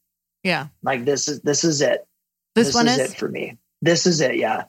Yeah. 0.43 0.67
Like 0.81 1.05
this 1.05 1.27
is 1.27 1.41
this 1.41 1.63
is 1.63 1.81
it. 1.81 2.05
This, 2.55 2.67
this 2.67 2.75
one 2.75 2.87
is, 2.87 2.99
is, 2.99 3.11
it 3.11 3.17
for 3.17 3.27
me. 3.27 3.57
This 3.81 4.05
is 4.05 4.21
it. 4.21 4.35
Yeah. 4.35 4.65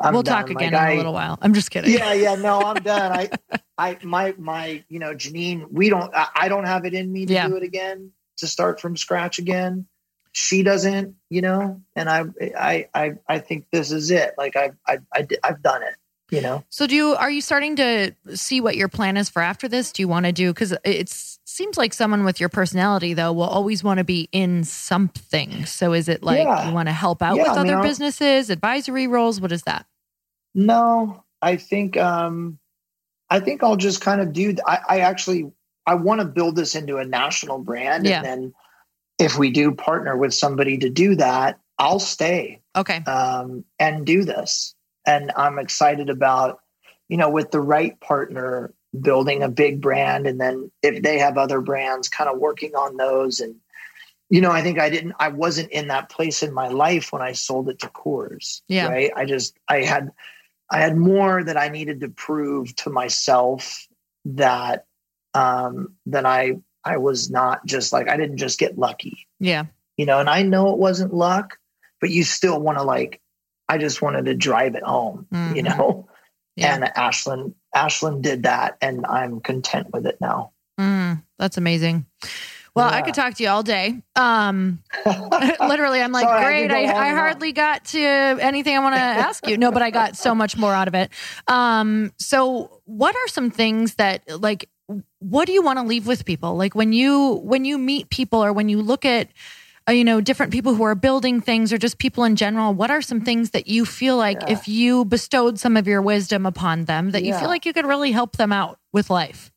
I'm 0.00 0.12
we'll 0.12 0.22
done. 0.22 0.42
talk 0.42 0.50
again 0.50 0.72
like, 0.72 0.90
in 0.90 0.94
a 0.94 0.96
little 0.96 1.12
while. 1.12 1.38
I'm 1.40 1.54
just 1.54 1.70
kidding. 1.70 1.92
Yeah, 1.92 2.12
yeah. 2.12 2.34
No, 2.34 2.60
I'm 2.60 2.76
done. 2.82 3.12
I, 3.12 3.30
I, 3.78 3.98
my, 4.02 4.34
my, 4.36 4.84
you 4.88 4.98
know, 4.98 5.14
Janine, 5.14 5.66
we 5.70 5.88
don't. 5.88 6.14
I, 6.14 6.28
I 6.34 6.48
don't 6.48 6.64
have 6.64 6.84
it 6.84 6.94
in 6.94 7.12
me 7.12 7.26
to 7.26 7.32
yeah. 7.32 7.48
do 7.48 7.56
it 7.56 7.62
again. 7.62 8.12
To 8.38 8.46
start 8.46 8.80
from 8.80 8.96
scratch 8.96 9.38
again. 9.38 9.86
She 10.32 10.64
doesn't, 10.64 11.14
you 11.30 11.42
know. 11.42 11.80
And 11.94 12.10
I, 12.10 12.24
I, 12.58 12.88
I, 12.92 13.12
I 13.28 13.38
think 13.38 13.66
this 13.70 13.92
is 13.92 14.10
it. 14.10 14.34
Like 14.36 14.56
I, 14.56 14.72
I, 14.86 14.98
I 15.14 15.26
I've 15.44 15.62
done 15.62 15.82
it 15.82 15.94
you 16.30 16.40
know. 16.40 16.64
So 16.68 16.86
do 16.86 16.94
you 16.94 17.14
are 17.14 17.30
you 17.30 17.40
starting 17.40 17.76
to 17.76 18.12
see 18.34 18.60
what 18.60 18.76
your 18.76 18.88
plan 18.88 19.16
is 19.16 19.28
for 19.28 19.42
after 19.42 19.68
this? 19.68 19.92
Do 19.92 20.02
you 20.02 20.08
want 20.08 20.26
to 20.26 20.32
do 20.32 20.52
cuz 20.52 20.74
it 20.84 21.08
seems 21.08 21.78
like 21.78 21.92
someone 21.92 22.24
with 22.24 22.40
your 22.40 22.48
personality 22.48 23.14
though 23.14 23.32
will 23.32 23.44
always 23.44 23.84
want 23.84 23.98
to 23.98 24.04
be 24.04 24.28
in 24.32 24.64
something. 24.64 25.66
So 25.66 25.92
is 25.92 26.08
it 26.08 26.22
like 26.22 26.44
yeah. 26.44 26.68
you 26.68 26.74
want 26.74 26.88
to 26.88 26.92
help 26.92 27.22
out 27.22 27.36
yeah, 27.36 27.44
with 27.44 27.52
other 27.52 27.76
mean, 27.76 27.82
businesses, 27.82 28.50
advisory 28.50 29.06
roles, 29.06 29.40
what 29.40 29.52
is 29.52 29.62
that? 29.62 29.86
No, 30.54 31.24
I 31.40 31.56
think 31.56 31.96
um 31.96 32.58
I 33.30 33.40
think 33.40 33.62
I'll 33.62 33.76
just 33.76 34.00
kind 34.00 34.20
of 34.20 34.32
do 34.32 34.54
I, 34.66 34.78
I 34.88 34.98
actually 35.00 35.52
I 35.86 35.94
want 35.94 36.20
to 36.20 36.26
build 36.26 36.56
this 36.56 36.74
into 36.74 36.96
a 36.96 37.04
national 37.04 37.58
brand 37.58 38.06
yeah. 38.06 38.18
and 38.18 38.24
then 38.24 38.54
if 39.18 39.38
we 39.38 39.50
do 39.50 39.72
partner 39.72 40.16
with 40.16 40.34
somebody 40.34 40.78
to 40.78 40.90
do 40.90 41.14
that, 41.16 41.60
I'll 41.78 42.00
stay. 42.00 42.60
Okay. 42.76 42.98
Um, 43.04 43.64
and 43.78 44.04
do 44.04 44.24
this 44.24 44.74
and 45.06 45.30
I'm 45.36 45.58
excited 45.58 46.10
about, 46.10 46.60
you 47.08 47.16
know, 47.16 47.30
with 47.30 47.50
the 47.50 47.60
right 47.60 47.98
partner 48.00 48.74
building 49.00 49.42
a 49.42 49.48
big 49.48 49.80
brand 49.80 50.26
and 50.26 50.40
then 50.40 50.70
if 50.82 51.02
they 51.02 51.18
have 51.18 51.36
other 51.36 51.60
brands 51.60 52.08
kind 52.08 52.30
of 52.30 52.38
working 52.38 52.74
on 52.74 52.96
those 52.96 53.40
and 53.40 53.56
you 54.30 54.40
know 54.40 54.52
i 54.52 54.62
think 54.62 54.78
i 54.78 54.88
didn't 54.88 55.14
i 55.18 55.26
wasn't 55.26 55.68
in 55.72 55.88
that 55.88 56.08
place 56.08 56.44
in 56.44 56.54
my 56.54 56.68
life 56.68 57.12
when 57.12 57.20
i 57.20 57.32
sold 57.32 57.68
it 57.68 57.78
to 57.80 57.88
coors 57.88 58.62
yeah 58.68 58.86
right 58.86 59.10
i 59.16 59.24
just 59.24 59.58
i 59.68 59.82
had 59.82 60.12
i 60.70 60.78
had 60.78 60.96
more 60.96 61.42
that 61.42 61.56
i 61.56 61.68
needed 61.68 62.00
to 62.00 62.08
prove 62.08 62.74
to 62.76 62.88
myself 62.88 63.88
that 64.24 64.86
um 65.34 65.94
that 66.06 66.26
i 66.26 66.52
i 66.84 66.96
was 66.96 67.30
not 67.30 67.64
just 67.66 67.92
like 67.92 68.08
i 68.08 68.16
didn't 68.16 68.38
just 68.38 68.58
get 68.58 68.78
lucky 68.78 69.26
yeah 69.40 69.64
you 69.96 70.06
know 70.06 70.18
and 70.18 70.30
i 70.30 70.42
know 70.42 70.72
it 70.72 70.78
wasn't 70.78 71.12
luck 71.12 71.58
but 72.00 72.10
you 72.10 72.22
still 72.22 72.60
want 72.60 72.78
to 72.78 72.84
like 72.84 73.20
I 73.68 73.78
just 73.78 74.02
wanted 74.02 74.26
to 74.26 74.34
drive 74.34 74.74
it 74.74 74.82
home, 74.82 75.26
mm-hmm. 75.32 75.56
you 75.56 75.62
know? 75.62 76.08
Yeah. 76.56 76.74
And 76.74 76.84
Ashland, 76.96 77.54
Ashland 77.74 78.22
did 78.22 78.44
that 78.44 78.76
and 78.80 79.06
I'm 79.06 79.40
content 79.40 79.88
with 79.92 80.06
it 80.06 80.18
now. 80.20 80.52
Mm, 80.78 81.22
that's 81.38 81.56
amazing. 81.56 82.06
Well, 82.74 82.88
yeah. 82.88 82.96
I 82.96 83.02
could 83.02 83.14
talk 83.14 83.34
to 83.34 83.42
you 83.42 83.48
all 83.48 83.62
day. 83.62 84.02
Um, 84.16 84.80
literally, 85.06 86.00
I'm 86.00 86.12
like, 86.12 86.24
Sorry, 86.24 86.68
great. 86.68 86.88
I, 86.88 86.92
I, 86.92 87.08
I 87.08 87.14
hardly 87.14 87.52
got 87.52 87.84
to 87.86 88.00
anything 88.00 88.76
I 88.76 88.80
want 88.80 88.96
to 88.96 89.00
ask 89.00 89.46
you. 89.46 89.56
No, 89.56 89.70
but 89.72 89.82
I 89.82 89.90
got 89.90 90.16
so 90.16 90.34
much 90.34 90.56
more 90.56 90.72
out 90.72 90.88
of 90.88 90.94
it. 90.94 91.10
Um, 91.46 92.12
so 92.18 92.80
what 92.84 93.14
are 93.14 93.28
some 93.28 93.50
things 93.50 93.94
that 93.94 94.22
like, 94.40 94.68
what 95.20 95.46
do 95.46 95.52
you 95.52 95.62
want 95.62 95.78
to 95.78 95.84
leave 95.84 96.06
with 96.06 96.24
people? 96.24 96.56
Like 96.56 96.74
when 96.74 96.92
you, 96.92 97.40
when 97.42 97.64
you 97.64 97.78
meet 97.78 98.10
people 98.10 98.44
or 98.44 98.52
when 98.52 98.68
you 98.68 98.82
look 98.82 99.04
at, 99.04 99.28
uh, 99.88 99.92
you 99.92 100.04
know, 100.04 100.20
different 100.20 100.52
people 100.52 100.74
who 100.74 100.82
are 100.84 100.94
building 100.94 101.40
things 101.40 101.72
or 101.72 101.78
just 101.78 101.98
people 101.98 102.24
in 102.24 102.36
general, 102.36 102.72
what 102.72 102.90
are 102.90 103.02
some 103.02 103.20
things 103.20 103.50
that 103.50 103.66
you 103.66 103.84
feel 103.84 104.16
like 104.16 104.40
yeah. 104.42 104.52
if 104.52 104.68
you 104.68 105.04
bestowed 105.04 105.58
some 105.58 105.76
of 105.76 105.86
your 105.86 106.00
wisdom 106.00 106.46
upon 106.46 106.86
them 106.86 107.10
that 107.10 107.22
yeah. 107.22 107.34
you 107.34 107.38
feel 107.38 107.48
like 107.48 107.66
you 107.66 107.72
could 107.72 107.86
really 107.86 108.12
help 108.12 108.36
them 108.36 108.52
out 108.52 108.78
with 108.92 109.10
life? 109.10 109.50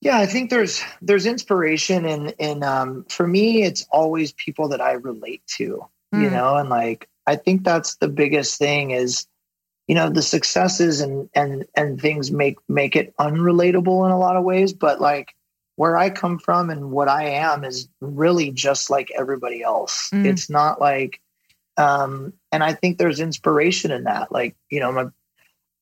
Yeah, 0.00 0.18
I 0.18 0.26
think 0.26 0.50
there's 0.50 0.82
there's 1.00 1.24
inspiration 1.24 2.04
in 2.04 2.28
in 2.38 2.62
um 2.62 3.06
for 3.08 3.26
me 3.26 3.62
it's 3.62 3.86
always 3.90 4.32
people 4.32 4.68
that 4.68 4.80
I 4.82 4.92
relate 4.92 5.42
to, 5.56 5.86
mm. 6.14 6.22
you 6.22 6.28
know, 6.28 6.56
and 6.56 6.68
like 6.68 7.08
I 7.26 7.36
think 7.36 7.64
that's 7.64 7.96
the 7.96 8.08
biggest 8.08 8.58
thing 8.58 8.90
is 8.90 9.26
you 9.86 9.94
know 9.94 10.10
the 10.10 10.22
successes 10.22 11.00
and 11.00 11.28
and 11.34 11.66
and 11.76 12.00
things 12.00 12.30
make 12.30 12.56
make 12.68 12.96
it 12.96 13.14
unrelatable 13.18 14.04
in 14.06 14.12
a 14.12 14.18
lot 14.18 14.36
of 14.36 14.44
ways 14.44 14.72
but 14.72 15.00
like 15.00 15.34
where 15.76 15.96
I 15.96 16.10
come 16.10 16.38
from 16.38 16.70
and 16.70 16.90
what 16.90 17.08
I 17.08 17.30
am 17.30 17.64
is 17.64 17.88
really 18.00 18.50
just 18.50 18.90
like 18.90 19.10
everybody 19.16 19.62
else. 19.62 20.10
Mm. 20.10 20.26
It's 20.26 20.48
not 20.48 20.80
like, 20.80 21.20
um, 21.76 22.32
and 22.52 22.62
I 22.62 22.74
think 22.74 22.98
there's 22.98 23.20
inspiration 23.20 23.90
in 23.90 24.04
that. 24.04 24.30
Like, 24.30 24.56
you 24.70 24.80
know, 24.80 24.92
my 24.92 25.06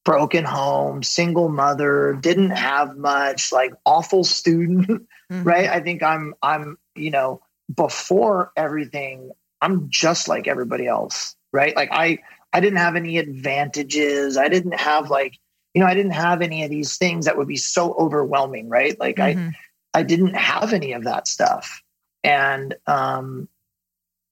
broken 0.05 0.45
home, 0.45 1.03
single 1.03 1.49
mother, 1.49 2.19
didn't 2.21 2.51
have 2.51 2.97
much, 2.97 3.53
like 3.53 3.75
awful 3.85 4.25
student, 4.25 4.89
mm-hmm. 5.33 5.43
right? 5.43 5.69
I 5.69 5.81
think 5.81 6.03
I'm, 6.03 6.35
I'm, 6.43 6.79
you 6.97 7.11
know, 7.11 7.43
before 7.75 8.51
everything, 8.57 9.31
I'm 9.61 9.91
just 9.91 10.27
like 10.27 10.49
everybody 10.49 10.87
else, 10.87 11.37
right? 11.53 11.77
Like 11.77 11.91
I, 11.93 12.19
I 12.53 12.61
didn't 12.61 12.79
have 12.79 12.97
any 12.97 13.19
advantages. 13.19 14.37
I 14.37 14.49
didn't 14.49 14.79
have 14.79 15.11
like, 15.11 15.39
you 15.75 15.81
know, 15.81 15.87
I 15.87 15.95
didn't 15.95 16.13
have 16.13 16.43
any 16.43 16.65
of 16.65 16.71
these 16.71 16.99
things 16.99 17.25
that 17.25 17.37
would 17.37 17.49
be 17.49 17.57
so 17.57 17.95
overwhelming, 17.95 18.69
right? 18.69 18.99
Like 18.99 19.17
mm-hmm. 19.17 19.49
I, 19.95 20.01
I 20.01 20.03
didn't 20.03 20.35
have 20.35 20.73
any 20.73 20.93
of 20.93 21.05
that 21.05 21.29
stuff. 21.29 21.83
And 22.25 22.75
um 22.87 23.49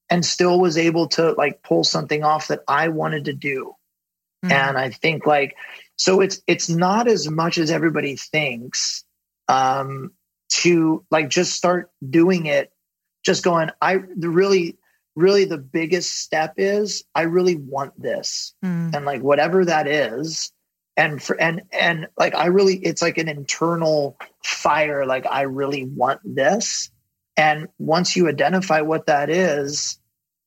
and 0.09 0.25
still 0.25 0.59
was 0.59 0.77
able 0.77 1.07
to 1.07 1.31
like 1.31 1.63
pull 1.63 1.83
something 1.83 2.23
off 2.23 2.49
that 2.49 2.61
I 2.67 2.89
wanted 2.89 3.25
to 3.25 3.33
do. 3.33 3.75
Mm-hmm. 4.43 4.51
And 4.51 4.77
I 4.77 4.89
think 4.89 5.25
like 5.25 5.55
so 5.95 6.21
it's 6.21 6.41
it's 6.47 6.69
not 6.69 7.07
as 7.07 7.29
much 7.29 7.57
as 7.57 7.71
everybody 7.71 8.15
thinks 8.15 9.03
um 9.47 10.11
to 10.49 11.05
like 11.09 11.29
just 11.29 11.53
start 11.53 11.89
doing 12.07 12.45
it 12.45 12.71
just 13.23 13.43
going 13.43 13.69
I 13.81 13.93
really 13.93 14.77
really 15.15 15.45
the 15.45 15.57
biggest 15.57 16.19
step 16.19 16.53
is 16.57 17.03
I 17.15 17.23
really 17.23 17.55
want 17.55 17.99
this. 18.01 18.53
Mm. 18.63 18.95
And 18.95 19.05
like 19.05 19.21
whatever 19.21 19.65
that 19.65 19.87
is, 19.87 20.51
and 20.97 21.21
for 21.21 21.39
and 21.39 21.61
and 21.71 22.07
like 22.17 22.35
I 22.35 22.47
really 22.47 22.75
it's 22.75 23.01
like 23.01 23.17
an 23.17 23.29
internal 23.29 24.17
fire, 24.43 25.05
like 25.05 25.25
I 25.25 25.41
really 25.43 25.85
want 25.85 26.19
this. 26.23 26.91
And 27.37 27.67
once 27.79 28.15
you 28.15 28.27
identify 28.27 28.81
what 28.81 29.05
that 29.05 29.29
is, 29.29 29.99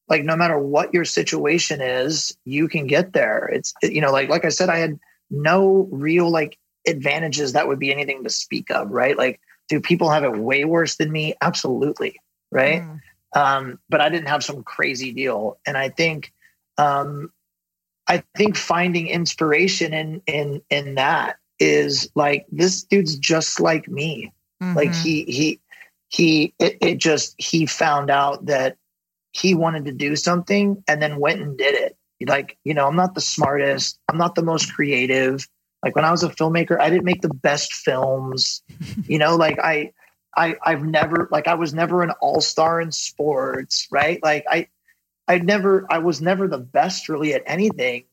like 0.08 0.22
no 0.22 0.36
matter 0.36 0.58
what 0.58 0.92
your 0.92 1.04
situation 1.04 1.80
is, 1.80 2.36
you 2.44 2.68
can 2.68 2.86
get 2.86 3.12
there. 3.12 3.48
It's 3.52 3.72
you 3.82 4.00
know, 4.00 4.12
like 4.12 4.28
like 4.28 4.44
I 4.44 4.50
said, 4.50 4.68
I 4.68 4.78
had 4.78 4.98
no 5.30 5.88
real 5.90 6.30
like 6.30 6.58
advantages 6.86 7.52
that 7.52 7.68
would 7.68 7.78
be 7.78 7.92
anything 7.92 8.24
to 8.24 8.30
speak 8.30 8.70
of, 8.70 8.90
right? 8.90 9.16
Like, 9.16 9.40
do 9.68 9.80
people 9.80 10.10
have 10.10 10.24
it 10.24 10.36
way 10.36 10.64
worse 10.64 10.96
than 10.96 11.10
me? 11.10 11.34
Absolutely, 11.40 12.20
right? 12.50 12.82
Mm. 12.82 13.00
Um, 13.34 13.80
but 13.88 14.00
I 14.00 14.08
didn't 14.08 14.28
have 14.28 14.44
some 14.44 14.62
crazy 14.62 15.12
deal. 15.12 15.58
And 15.66 15.76
I 15.76 15.88
think 15.88 16.32
um, 16.78 17.32
I 18.06 18.22
think 18.36 18.56
finding 18.56 19.08
inspiration 19.08 19.92
in 19.92 20.22
in 20.26 20.62
in 20.70 20.94
that 20.96 21.36
is 21.58 22.10
like 22.14 22.46
this 22.50 22.82
dude's 22.82 23.16
just 23.16 23.60
like 23.60 23.88
me. 23.88 24.32
Mm-hmm. 24.62 24.76
Like 24.76 24.94
he 24.94 25.24
he 25.24 25.60
he 26.08 26.54
it, 26.58 26.78
it 26.80 26.98
just 26.98 27.34
he 27.38 27.66
found 27.66 28.10
out 28.10 28.46
that 28.46 28.76
he 29.32 29.54
wanted 29.54 29.84
to 29.86 29.92
do 29.92 30.16
something 30.16 30.82
and 30.86 31.02
then 31.02 31.18
went 31.18 31.40
and 31.40 31.58
did 31.58 31.74
it. 31.74 31.96
Like, 32.26 32.56
you 32.64 32.72
know, 32.72 32.86
I'm 32.86 32.96
not 32.96 33.14
the 33.14 33.20
smartest, 33.20 33.98
I'm 34.08 34.16
not 34.16 34.34
the 34.34 34.42
most 34.42 34.72
creative. 34.72 35.46
Like 35.82 35.96
when 35.96 36.04
I 36.04 36.10
was 36.10 36.22
a 36.22 36.30
filmmaker, 36.30 36.80
I 36.80 36.88
didn't 36.88 37.04
make 37.04 37.20
the 37.20 37.34
best 37.34 37.74
films. 37.74 38.62
you 39.06 39.18
know, 39.18 39.36
like 39.36 39.58
I 39.58 39.92
I 40.36 40.56
I've 40.62 40.82
never 40.82 41.28
like 41.30 41.46
I 41.46 41.54
was 41.54 41.74
never 41.74 42.02
an 42.02 42.10
all-star 42.20 42.80
in 42.80 42.92
sports, 42.92 43.88
right? 43.90 44.22
Like 44.22 44.44
I 44.48 44.68
I 45.26 45.38
never 45.38 45.86
I 45.90 45.98
was 45.98 46.20
never 46.20 46.48
the 46.48 46.58
best 46.58 47.08
really 47.08 47.34
at 47.34 47.42
anything, 47.46 48.04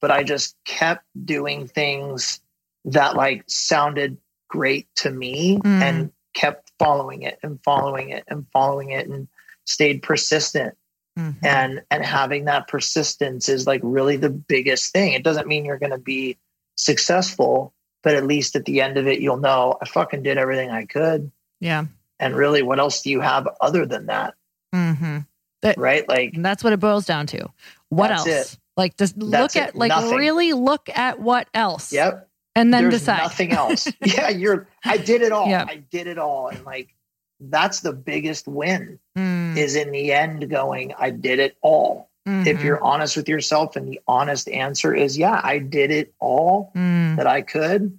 but 0.00 0.10
I 0.10 0.22
just 0.22 0.56
kept 0.64 1.04
doing 1.24 1.68
things 1.68 2.40
that 2.86 3.16
like 3.16 3.44
sounded 3.46 4.18
great 4.48 4.88
to 4.96 5.10
me 5.10 5.58
mm. 5.58 5.82
and 5.82 6.12
kept 6.34 6.72
following 6.78 7.22
it 7.22 7.38
and 7.42 7.58
following 7.64 8.10
it 8.10 8.24
and 8.28 8.46
following 8.52 8.90
it 8.90 9.08
and 9.08 9.28
stayed 9.64 10.02
persistent. 10.02 10.76
Mm-hmm. 11.18 11.46
And 11.46 11.82
and 11.90 12.04
having 12.04 12.46
that 12.46 12.66
persistence 12.66 13.48
is 13.48 13.66
like 13.66 13.80
really 13.84 14.16
the 14.16 14.30
biggest 14.30 14.92
thing. 14.92 15.12
It 15.12 15.22
doesn't 15.22 15.46
mean 15.46 15.64
you're 15.64 15.78
going 15.78 15.92
to 15.92 15.98
be 15.98 16.38
successful, 16.76 17.72
but 18.02 18.16
at 18.16 18.26
least 18.26 18.56
at 18.56 18.64
the 18.64 18.80
end 18.80 18.98
of 18.98 19.06
it 19.06 19.20
you'll 19.20 19.36
know 19.36 19.78
I 19.80 19.86
fucking 19.86 20.24
did 20.24 20.38
everything 20.38 20.70
I 20.70 20.86
could. 20.86 21.30
Yeah. 21.64 21.86
And 22.20 22.36
really, 22.36 22.62
what 22.62 22.78
else 22.78 23.02
do 23.02 23.10
you 23.10 23.20
have 23.20 23.48
other 23.60 23.86
than 23.86 24.06
that? 24.06 24.34
Mm-hmm. 24.74 25.18
That, 25.62 25.78
right? 25.78 26.06
Like 26.06 26.34
that's 26.36 26.62
what 26.62 26.74
it 26.74 26.78
boils 26.78 27.06
down 27.06 27.26
to. 27.28 27.48
What 27.88 28.10
else? 28.10 28.26
It. 28.26 28.58
Like 28.76 28.96
just 28.96 29.18
that's 29.18 29.56
look 29.56 29.56
at 29.56 29.74
like 29.74 29.88
nothing. 29.88 30.16
really 30.16 30.52
look 30.52 30.88
at 30.94 31.20
what 31.20 31.48
else. 31.54 31.92
Yep. 31.92 32.28
And 32.54 32.72
then 32.72 32.84
There's 32.84 33.00
decide. 33.00 33.22
Nothing 33.22 33.52
else. 33.52 33.90
yeah, 34.04 34.28
you're 34.28 34.68
I 34.84 34.98
did 34.98 35.22
it 35.22 35.32
all. 35.32 35.48
Yep. 35.48 35.66
I 35.68 35.76
did 35.76 36.06
it 36.06 36.18
all. 36.18 36.48
And 36.48 36.64
like 36.64 36.94
that's 37.40 37.80
the 37.80 37.92
biggest 37.92 38.46
win 38.46 38.98
mm. 39.16 39.56
is 39.56 39.74
in 39.74 39.90
the 39.90 40.12
end 40.12 40.48
going, 40.50 40.92
I 40.98 41.10
did 41.10 41.38
it 41.38 41.56
all. 41.62 42.10
Mm-hmm. 42.28 42.46
If 42.46 42.62
you're 42.62 42.82
honest 42.82 43.16
with 43.16 43.28
yourself 43.28 43.76
and 43.76 43.88
the 43.88 44.00
honest 44.06 44.48
answer 44.48 44.94
is, 44.94 45.16
yeah, 45.16 45.40
I 45.42 45.58
did 45.58 45.90
it 45.90 46.14
all 46.20 46.72
mm. 46.74 47.16
that 47.16 47.26
I 47.26 47.42
could, 47.42 47.98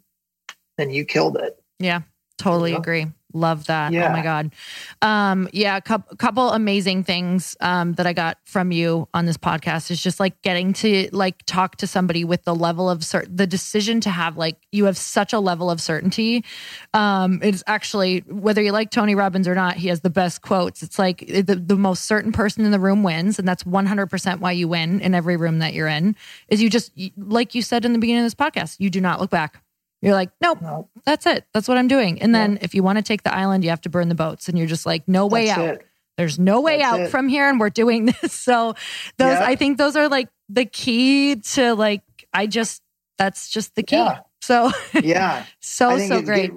then 0.77 0.89
you 0.89 1.05
killed 1.05 1.37
it. 1.37 1.61
Yeah, 1.79 2.01
totally 2.37 2.71
you 2.71 2.75
know? 2.75 2.81
agree. 2.81 3.07
Love 3.35 3.65
that. 3.65 3.91
Yeah. 3.91 4.07
Oh 4.07 4.13
my 4.13 4.23
God. 4.23 4.53
Um, 5.01 5.49
yeah, 5.51 5.75
a 5.75 5.81
couple, 5.81 6.15
couple 6.15 6.51
amazing 6.51 7.03
things 7.03 7.57
um, 7.59 7.93
that 7.95 8.07
I 8.07 8.13
got 8.13 8.37
from 8.45 8.71
you 8.71 9.09
on 9.13 9.25
this 9.25 9.35
podcast 9.35 9.91
is 9.91 10.01
just 10.01 10.21
like 10.21 10.41
getting 10.41 10.71
to 10.73 11.09
like 11.11 11.43
talk 11.45 11.75
to 11.77 11.87
somebody 11.87 12.23
with 12.23 12.45
the 12.45 12.55
level 12.55 12.89
of 12.89 12.99
cert- 12.99 13.27
the 13.35 13.45
decision 13.45 13.99
to 14.01 14.09
have 14.09 14.37
like 14.37 14.55
you 14.71 14.85
have 14.85 14.97
such 14.97 15.33
a 15.33 15.39
level 15.39 15.69
of 15.69 15.81
certainty. 15.81 16.45
Um, 16.93 17.39
it's 17.43 17.61
actually 17.67 18.19
whether 18.19 18.61
you 18.61 18.71
like 18.71 18.89
Tony 18.89 19.15
Robbins 19.15 19.49
or 19.49 19.55
not, 19.55 19.75
he 19.75 19.89
has 19.89 19.99
the 19.99 20.09
best 20.09 20.41
quotes. 20.41 20.81
It's 20.81 20.97
like 20.97 21.27
the, 21.27 21.61
the 21.61 21.75
most 21.75 22.05
certain 22.05 22.31
person 22.31 22.63
in 22.63 22.71
the 22.71 22.79
room 22.79 23.03
wins, 23.03 23.37
and 23.37 23.45
that's 23.45 23.65
100% 23.65 24.39
why 24.39 24.53
you 24.53 24.69
win 24.69 25.01
in 25.01 25.13
every 25.13 25.35
room 25.35 25.59
that 25.59 25.73
you're 25.73 25.89
in. 25.89 26.15
Is 26.47 26.61
you 26.61 26.69
just 26.69 26.93
like 27.17 27.53
you 27.53 27.61
said 27.61 27.83
in 27.83 27.91
the 27.91 27.99
beginning 27.99 28.21
of 28.21 28.25
this 28.27 28.33
podcast, 28.35 28.77
you 28.79 28.89
do 28.89 29.01
not 29.01 29.19
look 29.19 29.29
back. 29.29 29.61
You're 30.05 30.13
like, 30.13 30.29
nope, 30.39 30.59
nope, 30.61 30.87
that's 31.03 31.25
it. 31.25 31.45
That's 31.51 31.67
what 31.67 31.79
I'm 31.79 31.87
doing. 31.87 32.21
And 32.21 32.33
then 32.33 32.59
if 32.61 32.75
you 32.75 32.83
want 32.83 32.99
to 32.99 33.01
take 33.01 33.23
the 33.23 33.33
island, 33.33 33.63
you 33.63 33.71
have 33.71 33.81
to 33.81 33.89
burn 33.89 34.07
the 34.07 34.13
boats. 34.13 34.47
And 34.47 34.55
you're 34.55 34.67
just 34.67 34.85
like, 34.85 35.07
no 35.07 35.25
way 35.25 35.47
that's 35.47 35.57
out. 35.57 35.67
It. 35.67 35.87
There's 36.15 36.37
no 36.37 36.61
way 36.61 36.77
that's 36.77 36.93
out 36.93 36.99
it. 36.99 37.09
from 37.09 37.27
here. 37.27 37.49
And 37.49 37.59
we're 37.59 37.71
doing 37.71 38.05
this. 38.21 38.31
So 38.31 38.75
those, 39.17 39.33
yeah. 39.33 39.43
I 39.43 39.55
think 39.55 39.79
those 39.79 39.95
are 39.95 40.07
like 40.07 40.29
the 40.47 40.65
key 40.65 41.37
to 41.37 41.73
like, 41.73 42.03
I 42.31 42.45
just, 42.45 42.83
that's 43.17 43.49
just 43.49 43.73
the 43.73 43.81
key. 43.81 43.95
Yeah. 43.95 44.19
So 44.41 44.69
yeah, 45.01 45.43
so, 45.59 45.97
so 45.97 46.21
great. 46.21 46.51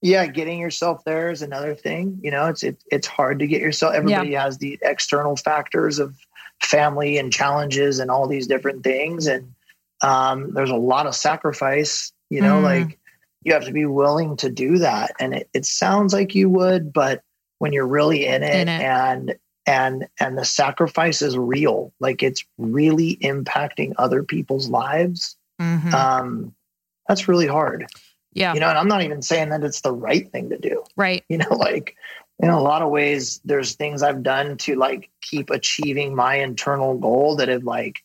Yeah. 0.00 0.26
Getting 0.26 0.58
yourself 0.58 1.04
there 1.04 1.30
is 1.30 1.42
another 1.42 1.76
thing. 1.76 2.18
You 2.20 2.32
know, 2.32 2.46
it's, 2.48 2.64
it, 2.64 2.82
it's 2.90 3.06
hard 3.06 3.38
to 3.38 3.46
get 3.46 3.60
yourself. 3.60 3.94
Everybody 3.94 4.34
has 4.34 4.58
the 4.58 4.76
external 4.82 5.36
factors 5.36 6.00
of 6.00 6.16
family 6.60 7.16
and 7.16 7.32
challenges 7.32 8.00
and 8.00 8.10
all 8.10 8.26
these 8.26 8.48
different 8.48 8.82
things. 8.82 9.28
And 9.28 9.54
um, 10.00 10.52
there's 10.52 10.70
a 10.70 10.76
lot 10.76 11.06
of 11.06 11.14
sacrifice 11.14 12.11
you 12.32 12.40
know, 12.40 12.60
mm. 12.60 12.62
like 12.62 12.98
you 13.42 13.52
have 13.52 13.66
to 13.66 13.72
be 13.72 13.84
willing 13.84 14.36
to 14.38 14.48
do 14.48 14.78
that. 14.78 15.12
And 15.20 15.34
it, 15.34 15.50
it 15.52 15.66
sounds 15.66 16.14
like 16.14 16.34
you 16.34 16.48
would, 16.48 16.92
but 16.92 17.22
when 17.58 17.74
you're 17.74 17.86
really 17.86 18.26
in 18.26 18.42
it, 18.42 18.54
in 18.54 18.68
it. 18.68 18.80
and 18.80 19.36
and 19.66 20.08
and 20.18 20.38
the 20.38 20.44
sacrifice 20.44 21.20
is 21.20 21.36
real, 21.36 21.92
like 22.00 22.22
it's 22.22 22.42
really 22.56 23.16
impacting 23.16 23.92
other 23.98 24.22
people's 24.22 24.68
lives. 24.68 25.36
Mm-hmm. 25.60 25.94
Um, 25.94 26.54
that's 27.06 27.28
really 27.28 27.46
hard. 27.46 27.86
Yeah. 28.32 28.54
You 28.54 28.60
know, 28.60 28.68
and 28.70 28.78
I'm 28.78 28.88
not 28.88 29.02
even 29.02 29.20
saying 29.20 29.50
that 29.50 29.62
it's 29.62 29.82
the 29.82 29.92
right 29.92 30.30
thing 30.32 30.48
to 30.48 30.58
do. 30.58 30.84
Right. 30.96 31.22
You 31.28 31.36
know, 31.36 31.50
like 31.50 31.96
in 32.38 32.48
a 32.48 32.62
lot 32.62 32.80
of 32.80 32.90
ways, 32.90 33.42
there's 33.44 33.74
things 33.74 34.02
I've 34.02 34.22
done 34.22 34.56
to 34.58 34.76
like 34.76 35.10
keep 35.20 35.50
achieving 35.50 36.14
my 36.14 36.36
internal 36.36 36.96
goal 36.96 37.36
that 37.36 37.48
have 37.48 37.64
like 37.64 38.02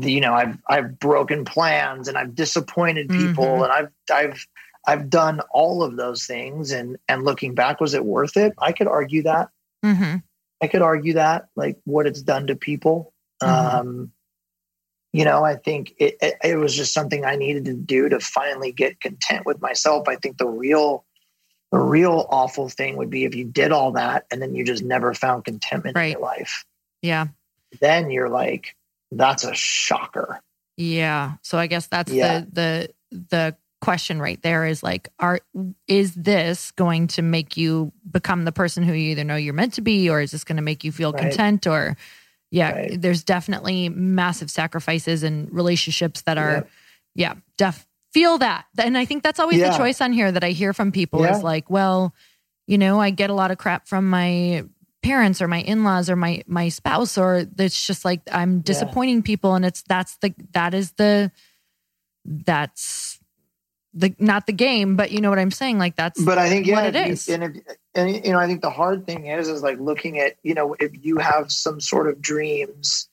you 0.00 0.20
know 0.20 0.34
i've 0.34 0.58
i've 0.68 0.98
broken 0.98 1.44
plans 1.44 2.08
and 2.08 2.18
i've 2.18 2.34
disappointed 2.34 3.08
people 3.08 3.44
mm-hmm. 3.44 3.62
and 3.64 3.72
i've 3.72 3.90
i've 4.12 4.46
i've 4.86 5.10
done 5.10 5.40
all 5.52 5.82
of 5.82 5.96
those 5.96 6.26
things 6.26 6.72
and 6.72 6.96
and 7.08 7.24
looking 7.24 7.54
back 7.54 7.80
was 7.80 7.94
it 7.94 8.04
worth 8.04 8.36
it 8.36 8.52
i 8.58 8.72
could 8.72 8.88
argue 8.88 9.22
that 9.22 9.48
mm-hmm. 9.84 10.16
i 10.60 10.66
could 10.66 10.82
argue 10.82 11.14
that 11.14 11.48
like 11.54 11.78
what 11.84 12.06
it's 12.06 12.22
done 12.22 12.46
to 12.46 12.56
people 12.56 13.12
mm-hmm. 13.42 13.76
um 13.76 14.12
you 15.12 15.24
know 15.24 15.44
i 15.44 15.54
think 15.54 15.94
it, 15.98 16.16
it, 16.20 16.34
it 16.42 16.56
was 16.56 16.74
just 16.74 16.92
something 16.92 17.24
i 17.24 17.36
needed 17.36 17.64
to 17.64 17.74
do 17.74 18.08
to 18.08 18.18
finally 18.18 18.72
get 18.72 19.00
content 19.00 19.46
with 19.46 19.60
myself 19.60 20.08
i 20.08 20.16
think 20.16 20.38
the 20.38 20.48
real 20.48 21.04
the 21.70 21.78
real 21.78 22.26
awful 22.30 22.68
thing 22.68 22.96
would 22.96 23.10
be 23.10 23.24
if 23.24 23.34
you 23.34 23.44
did 23.44 23.70
all 23.72 23.92
that 23.92 24.26
and 24.30 24.42
then 24.42 24.54
you 24.54 24.64
just 24.64 24.82
never 24.82 25.14
found 25.14 25.44
contentment 25.44 25.96
right. 25.96 26.06
in 26.06 26.12
your 26.12 26.20
life 26.20 26.64
yeah 27.00 27.28
then 27.80 28.10
you're 28.10 28.28
like 28.28 28.74
that's 29.10 29.44
a 29.44 29.54
shocker. 29.54 30.40
Yeah. 30.76 31.34
So 31.42 31.58
I 31.58 31.66
guess 31.66 31.86
that's 31.86 32.12
yeah. 32.12 32.40
the 32.40 32.90
the 33.10 33.18
the 33.30 33.56
question 33.80 34.18
right 34.18 34.40
there 34.42 34.64
is 34.64 34.82
like 34.82 35.10
are 35.18 35.40
is 35.86 36.14
this 36.14 36.70
going 36.70 37.06
to 37.06 37.20
make 37.20 37.56
you 37.58 37.92
become 38.10 38.46
the 38.46 38.52
person 38.52 38.82
who 38.82 38.94
you 38.94 39.10
either 39.10 39.24
know 39.24 39.36
you're 39.36 39.52
meant 39.52 39.74
to 39.74 39.82
be 39.82 40.08
or 40.08 40.22
is 40.22 40.30
this 40.30 40.42
going 40.42 40.56
to 40.56 40.62
make 40.62 40.84
you 40.84 40.90
feel 40.90 41.12
right. 41.12 41.20
content 41.20 41.66
or 41.66 41.94
yeah, 42.50 42.72
right. 42.72 43.00
there's 43.00 43.24
definitely 43.24 43.88
massive 43.88 44.50
sacrifices 44.50 45.22
and 45.22 45.52
relationships 45.52 46.22
that 46.22 46.38
are 46.38 46.66
yeah, 47.14 47.32
yeah 47.32 47.40
def 47.58 47.86
feel 48.14 48.38
that. 48.38 48.66
And 48.78 48.96
I 48.96 49.04
think 49.04 49.24
that's 49.24 49.40
always 49.40 49.58
yeah. 49.58 49.70
the 49.70 49.76
choice 49.76 50.00
on 50.00 50.12
here 50.12 50.30
that 50.30 50.44
I 50.44 50.50
hear 50.50 50.72
from 50.72 50.92
people 50.92 51.24
is 51.24 51.42
like, 51.42 51.68
well, 51.68 52.14
you 52.68 52.78
know, 52.78 53.00
I 53.00 53.10
get 53.10 53.28
a 53.28 53.34
lot 53.34 53.50
of 53.50 53.58
crap 53.58 53.88
from 53.88 54.08
my 54.08 54.64
parents 55.04 55.42
or 55.42 55.46
my 55.46 55.60
in-laws 55.60 56.08
or 56.08 56.16
my 56.16 56.42
my 56.46 56.70
spouse 56.70 57.18
or 57.18 57.46
it's 57.58 57.86
just 57.86 58.06
like 58.06 58.22
I'm 58.32 58.60
disappointing 58.60 59.16
yeah. 59.16 59.26
people 59.26 59.54
and 59.54 59.62
it's 59.62 59.82
that's 59.82 60.16
the 60.16 60.34
that 60.52 60.72
is 60.72 60.92
the 60.92 61.30
that's 62.24 63.20
the 63.92 64.14
not 64.18 64.46
the 64.46 64.54
game 64.54 64.96
but 64.96 65.10
you 65.10 65.20
know 65.20 65.28
what 65.28 65.38
I'm 65.38 65.50
saying? 65.50 65.78
Like 65.78 65.94
that's 65.94 66.22
but 66.24 66.38
I 66.38 66.48
think 66.48 66.66
yeah 66.66 66.84
it 66.84 66.96
is. 66.96 67.28
and, 67.28 67.44
if, 67.44 67.52
and 67.94 68.24
you 68.24 68.32
know 68.32 68.38
I 68.38 68.46
think 68.46 68.62
the 68.62 68.70
hard 68.70 69.04
thing 69.04 69.26
is 69.26 69.46
is 69.46 69.62
like 69.62 69.78
looking 69.78 70.18
at 70.18 70.36
you 70.42 70.54
know 70.54 70.74
if 70.80 70.92
you 71.04 71.18
have 71.18 71.52
some 71.52 71.82
sort 71.82 72.08
of 72.08 72.22
dreams 72.22 73.10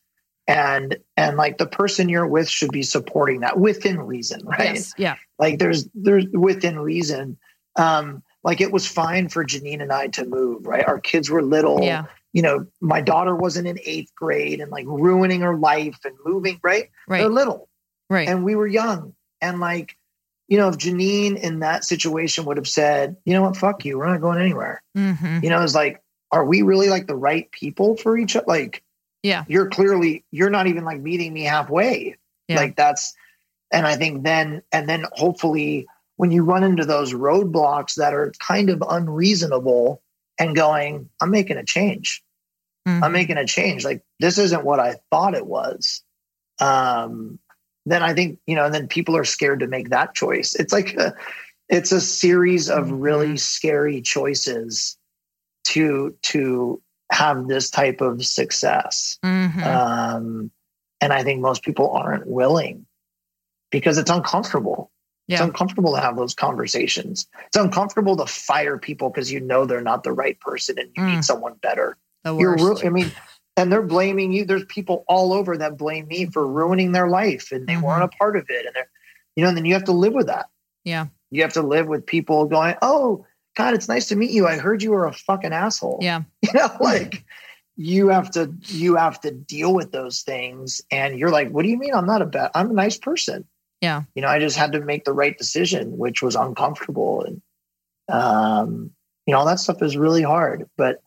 and 0.48 0.98
and 1.18 1.36
like 1.36 1.58
the 1.58 1.68
person 1.68 2.08
you're 2.08 2.26
with 2.26 2.48
should 2.48 2.72
be 2.72 2.84
supporting 2.84 3.42
that 3.42 3.60
within 3.60 4.00
reason 4.00 4.42
right? 4.46 4.76
Yes, 4.76 4.94
yeah. 4.98 5.18
Like 5.38 5.60
there's 5.60 5.90
there's 5.94 6.26
within 6.28 6.80
reason. 6.80 7.38
Um 7.76 8.24
like 8.44 8.62
it 8.62 8.72
was 8.72 8.88
fine 8.88 9.30
for 9.30 9.46
Janine 9.46 9.82
and 9.82 9.92
I 9.92 10.08
to 10.08 10.26
move, 10.26 10.66
right? 10.66 10.88
Our 10.88 11.00
kids 11.00 11.30
were 11.30 11.42
little. 11.42 11.84
Yeah. 11.84 12.06
You 12.34 12.42
know, 12.42 12.66
my 12.80 13.02
daughter 13.02 13.36
wasn't 13.36 13.68
in 13.68 13.78
eighth 13.84 14.16
grade 14.16 14.62
and 14.62 14.72
like 14.72 14.86
ruining 14.88 15.42
her 15.42 15.58
life 15.58 16.00
and 16.06 16.16
moving, 16.26 16.60
right? 16.64 16.90
Right. 17.08 17.20
They're 17.20 17.30
little. 17.30 17.68
Right. 18.10 18.28
And 18.28 18.44
we 18.44 18.56
were 18.56 18.68
young. 18.68 19.14
And 19.42 19.60
like, 19.60 19.98
you 20.48 20.58
know, 20.58 20.70
if 20.70 20.78
Janine 20.78 21.38
in 21.38 21.60
that 21.60 21.84
situation 21.84 22.46
would 22.46 22.58
have 22.58 22.68
said, 22.68 23.18
you 23.26 23.34
know 23.34 23.42
what, 23.44 23.58
fuck 23.58 23.86
you, 23.86 23.98
we're 23.98 24.08
not 24.08 24.22
going 24.22 24.40
anywhere. 24.40 24.82
Mm-hmm. 24.98 25.40
You 25.44 25.50
know, 25.50 25.62
it's 25.62 25.76
like, 25.76 26.02
are 26.32 26.46
we 26.46 26.62
really 26.62 26.90
like 26.90 27.08
the 27.08 27.16
right 27.16 27.52
people 27.52 27.98
for 27.98 28.18
each 28.18 28.36
other? 28.36 28.46
Like, 28.48 28.84
yeah, 29.24 29.44
you're 29.48 29.70
clearly, 29.70 30.24
you're 30.32 30.50
not 30.50 30.68
even 30.68 30.84
like 30.84 31.00
meeting 31.00 31.34
me 31.34 31.44
halfway. 31.44 32.18
Yeah. 32.48 32.56
Like 32.56 32.76
that's, 32.76 33.14
and 33.72 33.86
I 33.86 33.96
think 33.96 34.24
then, 34.24 34.62
and 34.72 34.90
then 34.90 35.06
hopefully 35.14 35.88
when 36.22 36.30
you 36.30 36.44
run 36.44 36.64
into 36.64 36.86
those 36.86 37.16
roadblocks 37.16 37.96
that 37.96 38.14
are 38.14 38.32
kind 38.38 38.70
of 38.70 38.84
unreasonable 38.88 40.04
and 40.38 40.56
going, 40.56 41.10
I'm 41.20 41.32
making 41.32 41.58
a 41.58 41.64
change. 41.64 42.22
Mm-hmm. 42.88 43.04
I'm 43.04 43.12
making 43.12 43.38
a 43.38 43.48
change. 43.48 43.84
Like 43.84 44.04
this 44.20 44.38
isn't 44.38 44.64
what 44.64 44.80
I 44.80 44.98
thought 45.10 45.34
it 45.34 45.48
was. 45.48 46.04
Um, 46.60 47.40
then 47.88 48.04
I 48.04 48.14
think, 48.14 48.38
you 48.46 48.54
know, 48.54 48.66
and 48.66 48.74
then 48.74 48.88
people 48.88 49.18
are 49.18 49.24
scared 49.24 49.62
to 49.62 49.68
make 49.68 49.90
that 49.90 50.14
choice. 50.14 50.54
It's 50.54 50.72
like 50.72 50.94
a, 50.94 51.16
it's 51.70 51.92
a 51.92 52.00
series 52.00 52.70
of 52.70 52.86
mm-hmm. 52.86 53.00
really 53.00 53.38
scary 53.38 54.00
choices 54.04 55.00
to 55.70 56.16
to 56.22 56.84
have 57.12 57.48
this 57.48 57.72
type 57.72 58.00
of 58.00 58.24
success. 58.24 59.18
Mm-hmm. 59.26 59.64
Um, 59.64 60.52
and 61.02 61.12
I 61.12 61.24
think 61.24 61.42
most 61.42 61.64
people 61.64 61.90
aren't 61.90 62.28
willing 62.28 62.86
because 63.72 63.98
it's 63.98 64.12
uncomfortable. 64.12 64.92
Yeah. 65.32 65.38
It's 65.38 65.46
uncomfortable 65.46 65.96
to 65.96 66.02
have 66.02 66.18
those 66.18 66.36
conversations. 66.36 67.26
It's 67.48 67.56
uncomfortable 67.56 68.18
to 68.18 68.26
fire 68.26 68.78
people 68.78 69.10
because 69.10 69.32
you 69.32 69.40
know 69.40 69.66
they're 69.66 69.82
not 69.82 70.04
the 70.04 70.12
right 70.12 70.38
person 70.42 70.78
and 70.78 70.90
you 70.96 71.04
mm. 71.04 71.16
need 71.16 71.24
someone 71.24 71.54
better. 71.62 71.98
The 72.26 72.36
worst. 72.36 72.84
You're, 72.84 72.86
I 72.86 72.90
mean, 72.90 73.12
and 73.56 73.72
they're 73.72 73.82
blaming 73.82 74.34
you. 74.34 74.44
There's 74.44 74.66
people 74.66 75.06
all 75.08 75.32
over 75.32 75.56
that 75.58 75.78
blame 75.78 76.08
me 76.08 76.26
for 76.26 76.46
ruining 76.46 76.92
their 76.92 77.08
life 77.08 77.54
and 77.54 77.66
they 77.66 77.74
mm-hmm. 77.74 77.84
weren't 77.84 78.04
a 78.04 78.10
part 78.10 78.36
of 78.36 78.46
it. 78.50 78.66
And 78.66 78.76
they're, 78.76 78.90
you 79.36 79.44
know, 79.44 79.50
and 79.50 79.58
then 79.58 79.66
you 79.66 79.74
have 79.74 79.86
to 79.86 79.94
live 79.94 80.14
with 80.14 80.28
that. 80.28 80.48
Yeah. 80.84 81.08
You 81.30 81.44
have 81.44 81.54
to 81.54 81.62
live 81.62 81.88
with 81.88 82.06
people 82.06 82.46
going, 82.46 82.76
Oh, 82.82 83.26
God, 83.56 83.74
it's 83.74 83.88
nice 83.88 84.10
to 84.10 84.16
meet 84.16 84.32
you. 84.32 84.48
I 84.48 84.58
heard 84.58 84.84
you 84.84 84.92
were 84.92 85.06
a 85.06 85.14
fucking 85.14 85.54
asshole. 85.54 86.00
Yeah. 86.02 86.24
You 86.42 86.60
know, 86.60 86.76
like 86.82 87.24
you 87.78 88.10
have 88.10 88.32
to 88.32 88.54
you 88.68 88.96
have 88.96 89.22
to 89.22 89.32
deal 89.32 89.74
with 89.74 89.92
those 89.92 90.22
things. 90.22 90.82
And 90.92 91.18
you're 91.18 91.32
like, 91.32 91.50
what 91.52 91.64
do 91.64 91.70
you 91.70 91.78
mean 91.78 91.94
I'm 91.94 92.06
not 92.06 92.22
a 92.22 92.26
bad 92.26 92.52
I'm 92.54 92.72
a 92.72 92.74
nice 92.74 92.98
person? 92.98 93.46
Yeah. 93.82 94.04
You 94.16 94.22
know, 94.22 94.28
I 94.28 94.40
just 94.40 94.58
had 94.58 94.74
to 94.74 94.82
make 94.82 95.06
the 95.06 95.14
right 95.14 95.38
decision, 95.38 95.98
which 95.98 96.22
was 96.22 96.36
uncomfortable. 96.36 97.24
And 97.24 97.42
um, 98.08 98.92
you 99.26 99.34
know, 99.34 99.40
all 99.40 99.46
that 99.46 99.60
stuff 99.60 99.82
is 99.82 99.98
really 99.98 100.22
hard. 100.24 100.70
But 100.78 101.02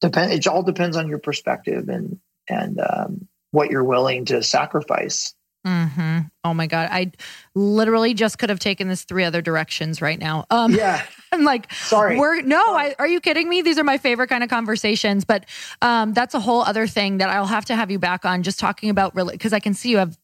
depend 0.00 0.32
it 0.32 0.46
all 0.46 0.62
depends 0.62 0.96
on 0.96 1.08
your 1.08 1.18
perspective 1.18 1.88
and 1.88 2.18
and 2.48 2.80
um, 2.80 3.28
what 3.50 3.70
you're 3.70 3.84
willing 3.84 4.24
to 4.26 4.42
sacrifice 4.42 5.34
Mm-hmm. 5.66 6.18
Oh 6.44 6.52
my 6.52 6.66
god, 6.66 6.88
I 6.92 7.10
literally 7.54 8.12
just 8.12 8.38
could 8.38 8.50
have 8.50 8.58
taken 8.58 8.88
this 8.88 9.04
three 9.04 9.24
other 9.24 9.40
directions 9.40 10.02
right 10.02 10.18
now. 10.18 10.44
Um, 10.50 10.74
yeah, 10.74 11.02
I'm 11.32 11.42
like, 11.42 11.72
sorry, 11.72 12.18
we're 12.18 12.42
no, 12.42 12.60
I, 12.60 12.94
are 12.98 13.06
you 13.06 13.18
kidding 13.18 13.48
me? 13.48 13.62
These 13.62 13.78
are 13.78 13.84
my 13.84 13.96
favorite 13.96 14.28
kind 14.28 14.44
of 14.44 14.50
conversations, 14.50 15.24
but 15.24 15.46
um, 15.80 16.12
that's 16.12 16.34
a 16.34 16.40
whole 16.40 16.60
other 16.60 16.86
thing 16.86 17.16
that 17.18 17.30
I'll 17.30 17.46
have 17.46 17.64
to 17.66 17.76
have 17.76 17.90
you 17.90 17.98
back 17.98 18.26
on. 18.26 18.42
Just 18.42 18.58
talking 18.58 18.90
about 18.90 19.14
really 19.14 19.32
because 19.32 19.54
I 19.54 19.60
can 19.60 19.72
see 19.72 19.88
you 19.88 19.98
have 19.98 20.18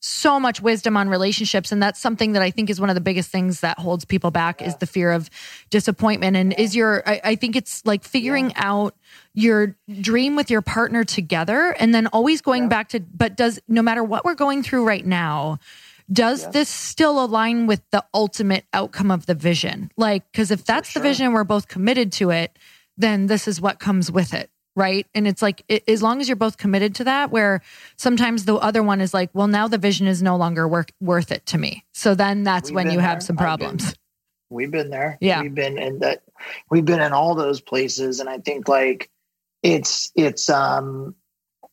so 0.00 0.38
much 0.38 0.60
wisdom 0.60 0.96
on 0.96 1.08
relationships 1.08 1.72
and 1.72 1.82
that's 1.82 1.98
something 1.98 2.32
that 2.32 2.42
i 2.42 2.50
think 2.50 2.70
is 2.70 2.80
one 2.80 2.88
of 2.88 2.94
the 2.94 3.00
biggest 3.00 3.30
things 3.30 3.60
that 3.60 3.78
holds 3.78 4.04
people 4.04 4.30
back 4.30 4.60
yeah. 4.60 4.68
is 4.68 4.76
the 4.76 4.86
fear 4.86 5.10
of 5.10 5.28
disappointment 5.70 6.36
and 6.36 6.52
yeah. 6.52 6.60
is 6.60 6.76
your 6.76 7.02
I, 7.06 7.20
I, 7.24 7.34
think 7.34 7.56
it's 7.56 7.84
like 7.84 8.04
figuring 8.04 8.50
yeah. 8.50 8.62
out 8.64 8.96
your 9.34 9.76
dream 10.00 10.36
with 10.36 10.50
your 10.50 10.62
partner 10.62 11.02
together 11.02 11.74
and 11.80 11.92
then 11.92 12.06
always 12.08 12.40
going 12.40 12.68
back 12.68 12.90
to 12.90 13.00
but 13.00 13.36
does 13.36 13.60
no 13.66 13.82
matter 13.82 14.04
what 14.04 14.24
we're 14.24 14.34
going 14.34 14.62
through 14.62 14.86
right 14.86 15.04
now 15.04 15.58
does 16.10 16.48
this 16.52 16.68
still 16.68 17.22
align 17.22 17.66
with 17.66 17.82
the 17.90 18.04
ultimate 18.14 18.64
outcome 18.72 19.10
of 19.10 19.26
the 19.26 19.34
vision 19.34 19.90
like 19.96 20.30
because 20.30 20.52
if 20.52 20.64
that's 20.64 20.90
sure. 20.90 21.02
the 21.02 21.08
vision 21.08 21.32
we're 21.32 21.44
both 21.44 21.66
committed 21.66 22.12
to 22.12 22.30
it 22.30 22.56
then 22.96 23.26
this 23.26 23.48
is 23.48 23.60
what 23.60 23.80
comes 23.80 24.12
with 24.12 24.32
it 24.32 24.48
right? 24.78 25.06
And 25.14 25.26
it's 25.26 25.42
like 25.42 25.64
it, 25.68 25.82
as 25.88 26.02
long 26.02 26.20
as 26.20 26.28
you're 26.28 26.36
both 26.36 26.56
committed 26.56 26.94
to 26.96 27.04
that, 27.04 27.30
where 27.30 27.60
sometimes 27.96 28.44
the 28.44 28.54
other 28.54 28.82
one 28.82 29.00
is 29.00 29.12
like, 29.12 29.28
well, 29.34 29.48
now 29.48 29.68
the 29.68 29.76
vision 29.76 30.06
is 30.06 30.22
no 30.22 30.36
longer 30.36 30.66
work, 30.68 30.92
worth 31.00 31.32
it 31.32 31.44
to 31.46 31.58
me. 31.58 31.84
So 31.92 32.14
then 32.14 32.44
that's 32.44 32.70
we've 32.70 32.76
when 32.76 32.86
you 32.86 32.98
there. 32.98 33.06
have 33.06 33.22
some 33.22 33.36
problems. 33.36 33.84
Been, 33.84 33.94
we've 34.50 34.70
been 34.70 34.90
there. 34.90 35.18
Yeah, 35.20 35.42
we've 35.42 35.54
been 35.54 35.78
in 35.78 35.98
that. 35.98 36.22
We've 36.70 36.84
been 36.84 37.00
in 37.00 37.12
all 37.12 37.34
those 37.34 37.60
places, 37.60 38.20
and 38.20 38.30
I 38.30 38.38
think 38.38 38.68
like 38.68 39.10
it's 39.62 40.12
it's 40.14 40.48
um 40.48 41.16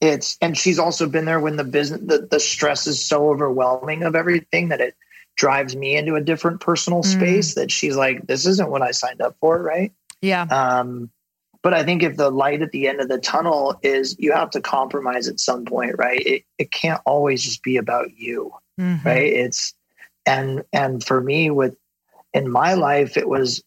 it's 0.02 0.38
and 0.42 0.58
she's 0.58 0.80
also 0.80 1.08
been 1.08 1.26
there 1.26 1.40
when 1.40 1.56
the 1.56 1.64
business 1.64 2.02
the, 2.04 2.28
the 2.30 2.40
stress 2.40 2.88
is 2.88 3.06
so 3.06 3.30
overwhelming 3.30 4.04
of 4.04 4.16
everything 4.16 4.70
that 4.70 4.82
it 4.82 4.96
drives 5.38 5.76
me 5.76 5.96
into 5.96 6.16
a 6.16 6.22
different 6.22 6.60
personal 6.60 7.02
mm. 7.02 7.06
space 7.06 7.54
that 7.54 7.72
she's 7.72 7.96
like 7.96 8.26
this 8.26 8.46
isn't 8.46 8.70
what 8.70 8.82
i 8.82 8.92
signed 8.92 9.22
up 9.22 9.36
for 9.40 9.62
right 9.62 9.92
yeah 10.22 10.44
um 10.44 11.10
but 11.66 11.74
I 11.74 11.82
think 11.82 12.04
if 12.04 12.16
the 12.16 12.30
light 12.30 12.62
at 12.62 12.72
the 12.72 12.88
end 12.88 13.02
of 13.02 13.08
the 13.10 13.18
tunnel 13.18 13.80
is 13.82 14.16
you 14.20 14.34
have 14.34 14.52
to 14.52 14.62
compromise 14.62 15.28
at 15.28 15.40
some 15.40 15.66
point, 15.66 15.96
right? 15.98 16.22
It, 16.24 16.44
it 16.60 16.72
can't 16.72 17.02
always 17.08 17.42
just 17.42 17.64
be 17.64 17.78
about 17.78 18.16
you, 18.16 18.54
mm-hmm. 18.80 19.04
right? 19.04 19.34
It's, 19.34 19.74
and, 20.28 20.64
and 20.72 21.04
for 21.04 21.20
me 21.20 21.50
with, 21.50 21.76
in 22.36 22.52
my 22.52 22.76
life, 22.76 23.18
it 23.18 23.28
was 23.28 23.64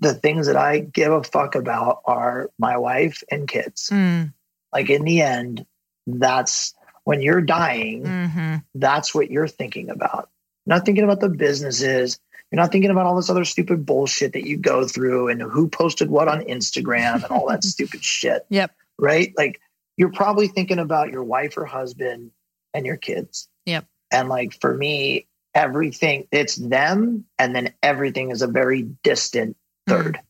the 0.00 0.14
things 0.14 0.46
that 0.46 0.56
I 0.56 0.78
give 0.78 1.12
a 1.12 1.22
fuck 1.22 1.54
about 1.54 2.00
are 2.06 2.48
my 2.58 2.78
wife 2.78 3.22
and 3.30 3.46
kids. 3.46 3.90
Mm. 3.92 4.32
Like 4.72 4.88
in 4.88 5.04
the 5.04 5.20
end, 5.20 5.66
that's 6.06 6.72
when 7.04 7.20
you're 7.20 7.42
dying, 7.42 8.04
mm-hmm. 8.04 8.56
that's 8.76 9.14
what 9.14 9.30
you're 9.30 9.46
thinking 9.46 9.90
about. 9.90 10.30
Not 10.64 10.86
thinking 10.86 11.04
about 11.04 11.20
the 11.20 11.28
businesses, 11.28 12.18
you're 12.52 12.60
not 12.60 12.70
thinking 12.70 12.90
about 12.90 13.06
all 13.06 13.16
this 13.16 13.30
other 13.30 13.46
stupid 13.46 13.86
bullshit 13.86 14.34
that 14.34 14.46
you 14.46 14.58
go 14.58 14.86
through 14.86 15.28
and 15.28 15.40
who 15.40 15.68
posted 15.68 16.10
what 16.10 16.28
on 16.28 16.42
Instagram 16.42 17.14
and 17.14 17.24
all 17.24 17.48
that 17.48 17.64
stupid 17.64 18.04
shit. 18.04 18.44
Yep. 18.50 18.72
Right? 18.98 19.32
Like 19.38 19.58
you're 19.96 20.12
probably 20.12 20.48
thinking 20.48 20.78
about 20.78 21.10
your 21.10 21.24
wife 21.24 21.56
or 21.56 21.64
husband 21.64 22.30
and 22.74 22.84
your 22.84 22.98
kids. 22.98 23.48
Yep. 23.64 23.86
And 24.12 24.28
like 24.28 24.60
for 24.60 24.76
me, 24.76 25.26
everything 25.54 26.28
it's 26.30 26.56
them 26.56 27.24
and 27.38 27.56
then 27.56 27.72
everything 27.82 28.30
is 28.30 28.42
a 28.42 28.46
very 28.46 28.82
distant 29.02 29.56
3rd 29.88 30.16
mm. 30.16 30.20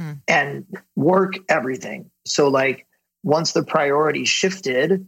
Mm. 0.00 0.20
And 0.28 0.66
work 0.94 1.34
everything. 1.48 2.10
So 2.26 2.48
like 2.48 2.86
once 3.22 3.52
the 3.52 3.62
priority 3.62 4.24
shifted 4.26 5.06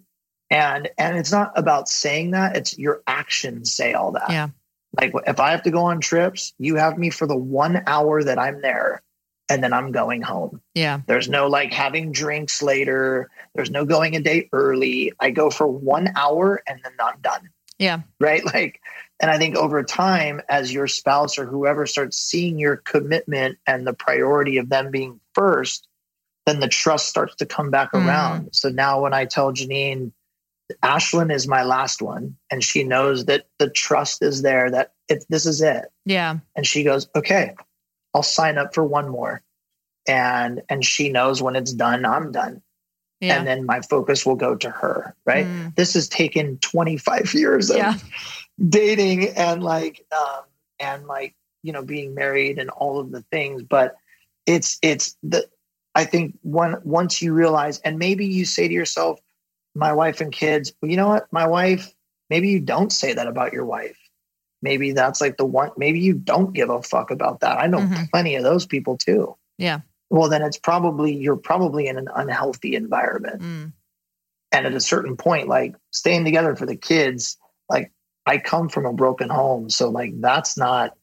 and 0.51 0.89
and 0.97 1.19
it's 1.19 1.33
not 1.33 1.53
about 1.57 1.89
saying 1.89 2.33
that, 2.33 2.57
it's 2.57 2.79
your 2.79 3.03
actions 3.07 3.75
say 3.75 3.93
all 3.93 4.13
that. 4.13 4.31
Yeah. 4.31 4.49
Like 5.01 5.13
if 5.27 5.41
I 5.41 5.51
have 5.51 5.63
to 5.65 5.71
go 5.71 5.85
on 5.85 6.01
trips, 6.01 6.53
you 6.59 6.77
have 6.77 6.99
me 6.99 7.11
for 7.11 7.27
the 7.27 7.37
one 7.37 7.83
hour 7.87 8.23
that 8.23 8.39
I'm 8.39 8.63
there 8.63 9.03
and 9.49 9.63
then 9.63 9.73
I'm 9.73 9.93
going 9.93 10.23
home. 10.23 10.61
Yeah. 10.75 11.01
There's 11.07 11.29
no 11.29 11.49
like 11.49 11.73
having 11.73 12.13
drinks 12.13 12.63
later. 12.63 13.31
There's 13.55 13.71
no 13.71 13.85
going 13.85 14.17
a 14.17 14.21
day 14.21 14.49
early. 14.53 15.13
I 15.21 15.31
go 15.31 15.51
for 15.51 15.67
one 15.67 16.13
hour 16.17 16.63
and 16.67 16.81
then 16.83 16.93
I'm 16.99 17.21
done. 17.21 17.51
Yeah. 17.79 18.03
Right. 18.21 18.45
Like, 18.45 18.81
and 19.21 19.31
I 19.31 19.39
think 19.39 19.57
over 19.57 19.83
time, 19.83 20.41
as 20.49 20.73
your 20.73 20.87
spouse 20.87 21.39
or 21.39 21.47
whoever 21.47 21.87
starts 21.87 22.17
seeing 22.19 22.59
your 22.59 22.77
commitment 22.77 23.59
and 23.67 23.87
the 23.87 23.93
priority 23.93 24.59
of 24.59 24.69
them 24.69 24.91
being 24.91 25.21
first, 25.35 25.87
then 26.47 26.61
the 26.61 26.69
trust 26.69 27.09
starts 27.09 27.37
to 27.37 27.47
come 27.47 27.71
back 27.71 27.93
mm. 27.93 28.07
around. 28.07 28.51
So 28.53 28.69
now 28.69 29.03
when 29.03 29.15
I 29.15 29.25
tell 29.25 29.53
Janine, 29.53 30.13
Ashland 30.83 31.31
is 31.31 31.47
my 31.47 31.63
last 31.63 32.01
one, 32.01 32.37
and 32.51 32.63
she 32.65 32.85
knows 32.85 33.27
that 33.27 33.47
the 33.59 33.69
trust 33.69 34.23
is 34.23 34.43
there 34.43 34.71
that 34.71 34.93
it, 35.09 35.25
this 35.29 35.47
is 35.47 35.61
it. 35.61 35.87
Yeah. 36.05 36.39
And 36.57 36.67
she 36.67 36.83
goes, 36.83 37.09
"Okay, 37.15 37.55
I'll 38.15 38.23
sign 38.23 38.59
up 38.59 38.75
for 38.75 38.85
one 38.85 39.09
more," 39.09 39.43
and 40.09 40.63
and 40.69 40.85
she 40.85 41.11
knows 41.11 41.43
when 41.43 41.57
it's 41.57 41.73
done, 41.73 42.05
I'm 42.05 42.33
done. 42.33 42.63
Yeah. 43.21 43.39
And 43.39 43.47
then 43.47 43.65
my 43.65 43.81
focus 43.81 44.27
will 44.27 44.37
go 44.37 44.55
to 44.57 44.71
her. 44.71 45.15
Right. 45.25 45.47
Mm. 45.47 45.75
This 45.77 45.95
has 45.95 46.09
taken 46.09 46.59
25 46.59 47.33
years 47.35 47.71
of 47.71 47.77
yeah. 47.77 47.95
dating 48.69 49.29
and 49.29 49.63
like 49.63 50.05
um, 50.13 50.45
and 50.79 51.07
like 51.07 51.35
you 51.63 51.73
know 51.73 51.83
being 51.83 52.15
married 52.15 52.59
and 52.59 52.71
all 52.71 52.99
of 52.99 53.11
the 53.11 53.23
things, 53.33 53.63
but 53.63 53.97
it's 54.47 54.79
it's 54.83 55.17
the 55.23 55.47
I 55.95 56.05
think 56.05 56.37
when 56.43 56.77
once 56.85 57.23
you 57.23 57.33
realize, 57.33 57.81
and 57.81 57.99
maybe 57.99 58.27
you 58.27 58.45
say 58.45 58.67
to 58.67 58.75
yourself, 58.75 59.21
my 59.75 59.93
wife 59.93 60.21
and 60.21 60.33
kids, 60.33 60.73
well, 60.81 60.91
you 60.91 60.97
know 60.97 61.09
what? 61.09 61.27
My 61.33 61.47
wife, 61.47 61.93
maybe 62.31 62.49
you 62.49 62.61
don't 62.61 62.93
say 62.93 63.15
that 63.15 63.27
about 63.27 63.53
your 63.53 63.65
wife. 63.65 63.99
Maybe 64.63 64.93
that's 64.93 65.21
like 65.21 65.37
the 65.37 65.45
one, 65.45 65.71
maybe 65.77 66.01
you 66.01 66.15
don't 66.15 66.55
give 66.55 66.71
a 66.71 66.81
fuck 66.83 67.11
about 67.11 67.41
that. 67.41 67.59
I 67.59 67.67
know 67.67 67.79
mm-hmm. 67.79 68.05
plenty 68.13 68.37
of 68.37 68.45
those 68.45 68.67
people 68.67 68.97
too. 68.97 69.37
Yeah. 69.59 69.81
Well, 70.11 70.29
then 70.29 70.43
it's 70.43 70.59
probably, 70.59 71.17
you're 71.17 71.37
probably 71.37 71.87
in 71.87 71.99
an 71.99 72.09
unhealthy 72.15 72.75
environment. 72.75 73.43
Mm. 73.43 73.73
And 74.53 74.67
at 74.67 74.73
a 74.75 74.81
certain 74.81 75.17
point, 75.17 75.49
like 75.49 75.75
staying 75.91 76.25
together 76.25 76.55
for 76.55 76.67
the 76.67 76.77
kids, 76.77 77.37
like 77.69 77.93
I 78.25 78.39
come 78.39 78.69
from 78.69 78.87
a 78.87 78.93
broken 78.93 79.29
home. 79.29 79.69
So, 79.69 79.91
like, 79.91 80.19
that's 80.21 80.57
not, 80.57 80.97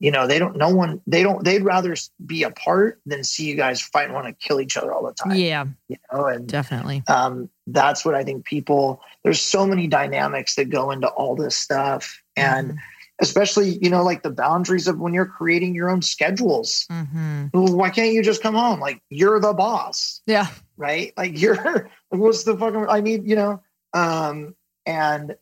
you 0.00 0.10
know 0.10 0.26
they 0.26 0.38
don't 0.38 0.56
no 0.56 0.68
one 0.68 1.00
they 1.06 1.22
don't 1.22 1.44
they'd 1.44 1.62
rather 1.62 1.94
be 2.24 2.42
apart 2.42 3.00
than 3.06 3.24
see 3.24 3.44
you 3.44 3.56
guys 3.56 3.80
fight 3.80 4.04
and 4.04 4.14
want 4.14 4.26
to 4.26 4.32
kill 4.32 4.60
each 4.60 4.76
other 4.76 4.92
all 4.92 5.04
the 5.04 5.12
time. 5.12 5.34
Yeah. 5.34 5.66
You 5.88 5.96
know 6.12 6.26
and 6.26 6.46
definitely. 6.46 7.02
um 7.08 7.48
that's 7.66 8.04
what 8.04 8.14
i 8.14 8.24
think 8.24 8.44
people 8.44 9.02
there's 9.24 9.40
so 9.40 9.66
many 9.66 9.86
dynamics 9.86 10.54
that 10.54 10.66
go 10.70 10.90
into 10.90 11.08
all 11.08 11.36
this 11.36 11.56
stuff. 11.56 12.22
And 12.36 12.68
mm-hmm. 12.68 12.78
especially 13.20 13.78
you 13.82 13.90
know 13.90 14.04
like 14.04 14.22
the 14.22 14.30
boundaries 14.30 14.86
of 14.86 14.98
when 14.98 15.14
you're 15.14 15.26
creating 15.26 15.74
your 15.74 15.90
own 15.90 16.02
schedules. 16.02 16.86
Mm-hmm. 16.90 17.48
why 17.52 17.90
can't 17.90 18.12
you 18.12 18.22
just 18.22 18.42
come 18.42 18.54
home? 18.54 18.80
Like 18.80 19.02
you're 19.10 19.40
the 19.40 19.52
boss. 19.52 20.22
Yeah. 20.26 20.46
Right? 20.76 21.12
Like 21.16 21.38
you're 21.40 21.90
what's 22.10 22.44
the 22.44 22.56
fucking 22.56 22.86
i 22.88 23.00
need 23.00 23.26
you 23.28 23.36
know 23.36 23.60
um 23.92 24.54
and 24.86 25.36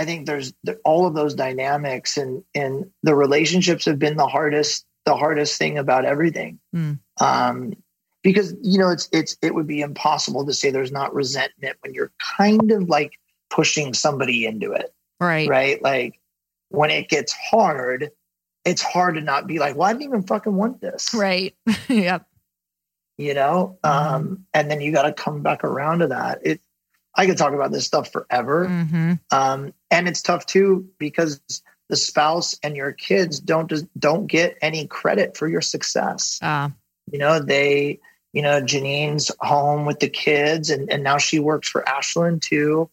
i 0.00 0.04
think 0.04 0.26
there's 0.26 0.52
all 0.84 1.06
of 1.06 1.14
those 1.14 1.34
dynamics 1.34 2.16
and 2.16 2.42
and 2.54 2.90
the 3.02 3.14
relationships 3.14 3.84
have 3.84 3.98
been 3.98 4.16
the 4.16 4.26
hardest 4.26 4.86
the 5.04 5.16
hardest 5.16 5.58
thing 5.58 5.78
about 5.78 6.04
everything 6.04 6.58
mm. 6.74 6.98
um 7.20 7.72
because 8.22 8.54
you 8.62 8.78
know 8.78 8.90
it's 8.90 9.08
it's 9.12 9.36
it 9.42 9.54
would 9.54 9.66
be 9.66 9.80
impossible 9.80 10.44
to 10.44 10.52
say 10.52 10.70
there's 10.70 10.92
not 10.92 11.14
resentment 11.14 11.76
when 11.80 11.94
you're 11.94 12.12
kind 12.36 12.70
of 12.70 12.88
like 12.88 13.12
pushing 13.50 13.94
somebody 13.94 14.46
into 14.46 14.72
it 14.72 14.92
right 15.20 15.48
right 15.48 15.82
like 15.82 16.20
when 16.70 16.90
it 16.90 17.08
gets 17.08 17.32
hard, 17.32 18.10
it's 18.64 18.82
hard 18.82 19.16
to 19.16 19.20
not 19.20 19.46
be 19.46 19.58
like, 19.58 19.76
well, 19.76 19.88
I 19.88 19.92
didn't 19.92 20.04
even 20.04 20.22
fucking 20.22 20.54
want 20.54 20.80
this. 20.80 21.12
Right. 21.12 21.54
yep. 21.88 22.26
You 23.18 23.34
know? 23.34 23.78
Mm-hmm. 23.84 24.14
Um, 24.14 24.46
and 24.54 24.70
then 24.70 24.80
you 24.80 24.92
got 24.92 25.02
to 25.02 25.12
come 25.12 25.42
back 25.42 25.62
around 25.64 25.98
to 25.98 26.08
that. 26.08 26.40
It, 26.42 26.60
I 27.14 27.26
could 27.26 27.36
talk 27.36 27.52
about 27.52 27.72
this 27.72 27.86
stuff 27.86 28.10
forever. 28.12 28.66
Mm-hmm. 28.66 29.14
Um, 29.30 29.74
and 29.90 30.08
it's 30.08 30.22
tough 30.22 30.46
too 30.46 30.88
because 30.98 31.40
the 31.88 31.96
spouse 31.96 32.54
and 32.62 32.76
your 32.76 32.92
kids 32.92 33.40
don't 33.40 33.72
don't 33.98 34.26
get 34.26 34.56
any 34.62 34.86
credit 34.86 35.36
for 35.36 35.48
your 35.48 35.60
success. 35.60 36.38
Uh. 36.40 36.70
You 37.10 37.18
know, 37.18 37.40
they, 37.40 37.98
you 38.32 38.42
know, 38.42 38.60
Janine's 38.60 39.30
home 39.40 39.84
with 39.84 39.98
the 39.98 40.08
kids 40.08 40.70
and, 40.70 40.90
and 40.90 41.02
now 41.02 41.18
she 41.18 41.40
works 41.40 41.68
for 41.68 41.86
Ashland 41.88 42.42
too. 42.42 42.88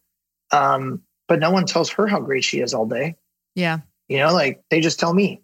Um, 0.51 1.03
but 1.27 1.39
no 1.39 1.51
one 1.51 1.65
tells 1.65 1.89
her 1.91 2.07
how 2.07 2.19
great 2.19 2.43
she 2.43 2.59
is 2.59 2.73
all 2.73 2.87
day. 2.87 3.15
Yeah. 3.53 3.79
You 4.07 4.17
know, 4.17 4.33
like 4.33 4.63
they 4.69 4.81
just 4.81 4.99
tell 4.99 5.13
me. 5.13 5.41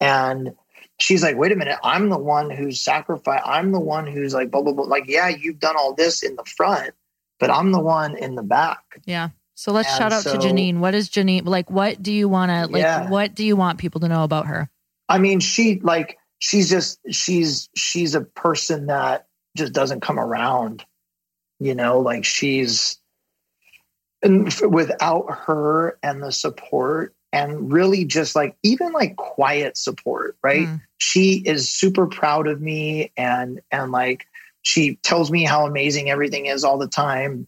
And 0.00 0.54
she's 1.00 1.22
like, 1.22 1.36
wait 1.36 1.52
a 1.52 1.56
minute, 1.56 1.78
I'm 1.82 2.10
the 2.10 2.18
one 2.18 2.50
who's 2.50 2.80
sacrificed. 2.80 3.44
I'm 3.46 3.72
the 3.72 3.80
one 3.80 4.06
who's 4.06 4.34
like, 4.34 4.50
blah, 4.50 4.62
blah, 4.62 4.74
blah. 4.74 4.84
Like, 4.84 5.08
yeah, 5.08 5.28
you've 5.28 5.58
done 5.58 5.76
all 5.76 5.94
this 5.94 6.22
in 6.22 6.36
the 6.36 6.44
front, 6.44 6.92
but 7.40 7.50
I'm 7.50 7.72
the 7.72 7.80
one 7.80 8.16
in 8.16 8.34
the 8.34 8.42
back. 8.42 9.00
Yeah. 9.06 9.30
So 9.56 9.72
let's 9.72 9.88
and 9.88 9.98
shout 9.98 10.12
out 10.12 10.22
so, 10.22 10.34
to 10.34 10.38
Janine. 10.38 10.78
What 10.78 10.94
is 10.94 11.08
Janine 11.08 11.46
like? 11.46 11.70
What 11.70 12.02
do 12.02 12.12
you 12.12 12.28
want 12.28 12.50
to 12.50 12.66
like? 12.66 12.82
Yeah. 12.82 13.08
What 13.08 13.34
do 13.34 13.44
you 13.44 13.56
want 13.56 13.78
people 13.78 14.02
to 14.02 14.08
know 14.08 14.22
about 14.22 14.46
her? 14.46 14.70
I 15.08 15.18
mean, 15.18 15.40
she 15.40 15.80
like 15.80 16.18
she's 16.38 16.68
just 16.68 17.00
she's 17.10 17.70
she's 17.74 18.14
a 18.14 18.20
person 18.20 18.86
that 18.86 19.26
just 19.56 19.72
doesn't 19.72 20.02
come 20.02 20.20
around. 20.20 20.84
You 21.58 21.74
know, 21.74 22.00
like 22.00 22.26
she's 22.26 22.98
and 24.22 24.54
without 24.70 25.24
her 25.46 25.98
and 26.02 26.22
the 26.22 26.32
support 26.32 27.14
and 27.32 27.72
really 27.72 28.04
just 28.04 28.36
like 28.36 28.56
even 28.62 28.92
like 28.92 29.16
quiet 29.16 29.76
support 29.76 30.36
right 30.42 30.66
mm. 30.66 30.80
she 30.96 31.42
is 31.44 31.68
super 31.68 32.06
proud 32.06 32.46
of 32.46 32.60
me 32.60 33.12
and 33.16 33.60
and 33.70 33.92
like 33.92 34.26
she 34.62 34.96
tells 35.02 35.30
me 35.30 35.44
how 35.44 35.66
amazing 35.66 36.08
everything 36.08 36.46
is 36.46 36.64
all 36.64 36.78
the 36.78 36.88
time 36.88 37.46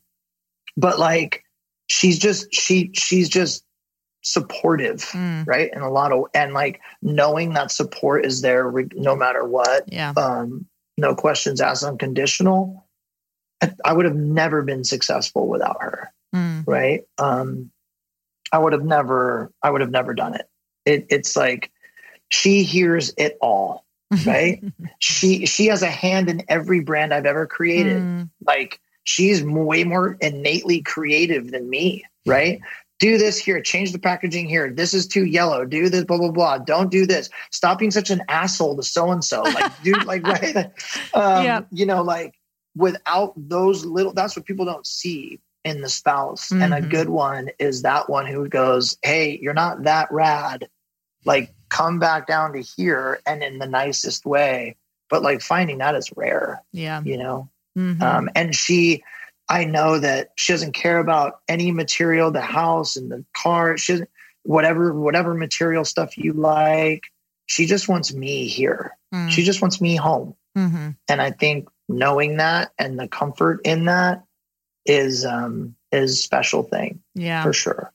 but 0.76 0.98
like 0.98 1.43
she's 1.89 2.19
just 2.19 2.52
she 2.55 2.90
she's 2.94 3.28
just 3.28 3.65
supportive 4.23 5.01
mm. 5.10 5.47
right 5.47 5.70
and 5.73 5.82
a 5.82 5.89
lot 5.89 6.12
of 6.12 6.24
and 6.35 6.52
like 6.52 6.81
knowing 7.02 7.55
that 7.55 7.70
support 7.70 8.24
is 8.24 8.40
there 8.40 8.70
no 8.94 9.16
matter 9.16 9.44
what 9.44 9.85
yeah 9.93 10.12
um 10.16 10.66
no 10.97 11.15
questions 11.15 11.60
asked 11.60 11.85
unconditional 11.85 12.85
I, 13.85 13.93
would 13.93 14.05
have 14.05 14.15
never 14.15 14.62
been 14.62 14.85
successful 14.85 15.48
without 15.48 15.78
her 15.81 16.12
mm. 16.35 16.65
right 16.66 17.05
um 17.19 17.70
I 18.52 18.59
would 18.59 18.73
have 18.73 18.85
never, 18.85 19.52
I 19.62 19.70
would 19.70 19.81
have 19.81 19.90
never 19.90 20.15
done 20.15 20.35
it. 20.35 20.48
it 20.85 21.06
it's 21.10 21.36
like 21.36 21.70
she 22.28 22.62
hears 22.62 23.12
it 23.16 23.36
all, 23.40 23.85
right? 24.27 24.62
she 24.98 25.47
she 25.47 25.66
has 25.66 25.82
a 25.82 25.90
hand 25.90 26.28
in 26.31 26.43
every 26.48 26.81
brand 26.81 27.12
I've 27.12 27.27
ever 27.27 27.47
created. 27.47 28.02
Mm. 28.02 28.31
Like 28.44 28.81
she's 29.09 29.43
way 29.43 29.85
more 29.85 30.18
innately 30.20 30.82
creative 30.82 31.51
than 31.51 31.68
me, 31.68 32.05
right? 32.26 32.60
do 32.98 33.16
this 33.16 33.39
here, 33.39 33.60
change 33.60 33.93
the 33.93 33.98
packaging 33.98 34.48
here. 34.48 34.70
This 34.70 34.93
is 34.93 35.06
too 35.06 35.24
yellow. 35.24 35.64
Do 35.64 35.89
this, 35.89 36.05
blah, 36.05 36.18
blah, 36.18 36.30
blah. 36.30 36.59
Don't 36.59 36.90
do 36.90 37.06
this. 37.06 37.30
Stop 37.51 37.78
being 37.78 37.90
such 37.90 38.10
an 38.10 38.22
asshole 38.28 38.76
to 38.76 38.82
so 38.82 39.10
and 39.10 39.22
so. 39.22 39.43
Like, 39.43 39.82
do 39.82 39.93
like, 40.05 40.26
right? 40.26 40.56
Um, 41.14 41.44
yeah. 41.44 41.60
You 41.70 41.86
know, 41.86 42.02
like 42.02 42.35
without 42.76 43.35
those 43.36 43.85
little, 43.85 44.12
that's 44.12 44.36
what 44.36 44.47
people 44.47 44.64
don't 44.64 44.86
see 44.86 45.39
in 45.64 45.80
the 45.80 45.89
spouse. 45.89 46.48
Mm-hmm. 46.48 46.62
And 46.62 46.74
a 46.74 46.78
mm-hmm. 46.78 46.90
good 46.90 47.09
one 47.09 47.51
is 47.59 47.82
that 47.82 48.10
one 48.10 48.26
who 48.26 48.48
goes, 48.48 48.98
Hey, 49.02 49.39
you're 49.40 49.55
not 49.55 49.85
that 49.85 50.10
rad. 50.10 50.68
Like, 51.24 51.55
come 51.68 52.01
back 52.01 52.26
down 52.26 52.55
to 52.55 52.60
here 52.60 53.20
and 53.26 53.43
in 53.43 53.59
the 53.59 53.68
nicest 53.68 54.26
way. 54.26 54.76
But 55.09 55.22
like 55.22 55.40
finding 55.40 55.78
that 55.78 55.94
is 55.94 56.10
rare. 56.16 56.62
Yeah. 56.72 57.01
You 57.02 57.16
know? 57.16 57.48
Mm-hmm. 57.78 58.02
Um, 58.02 58.28
and 58.34 58.55
she, 58.55 59.05
I 59.48 59.64
know 59.64 59.98
that 59.98 60.32
she 60.36 60.52
doesn't 60.52 60.72
care 60.72 60.98
about 60.98 61.40
any 61.48 61.70
material, 61.70 62.30
the 62.30 62.40
house 62.40 62.96
and 62.96 63.10
the 63.10 63.24
car. 63.36 63.78
She 63.78 63.92
doesn't, 63.92 64.10
whatever, 64.42 64.92
whatever 64.92 65.34
material 65.34 65.84
stuff 65.84 66.18
you 66.18 66.32
like. 66.32 67.05
She 67.46 67.66
just 67.66 67.88
wants 67.88 68.12
me 68.12 68.48
here. 68.48 68.96
Mm. 69.14 69.30
She 69.30 69.44
just 69.44 69.62
wants 69.62 69.80
me 69.80 69.96
home. 69.96 70.34
Mm-hmm. 70.56 70.90
And 71.09 71.22
I 71.22 71.30
think 71.30 71.68
knowing 71.88 72.38
that 72.38 72.72
and 72.78 72.98
the 72.98 73.09
comfort 73.09 73.60
in 73.64 73.86
that 73.86 74.24
is 74.84 75.24
um 75.24 75.76
is 75.92 76.22
special 76.22 76.62
thing. 76.62 77.00
Yeah. 77.14 77.42
For 77.42 77.52
sure. 77.52 77.92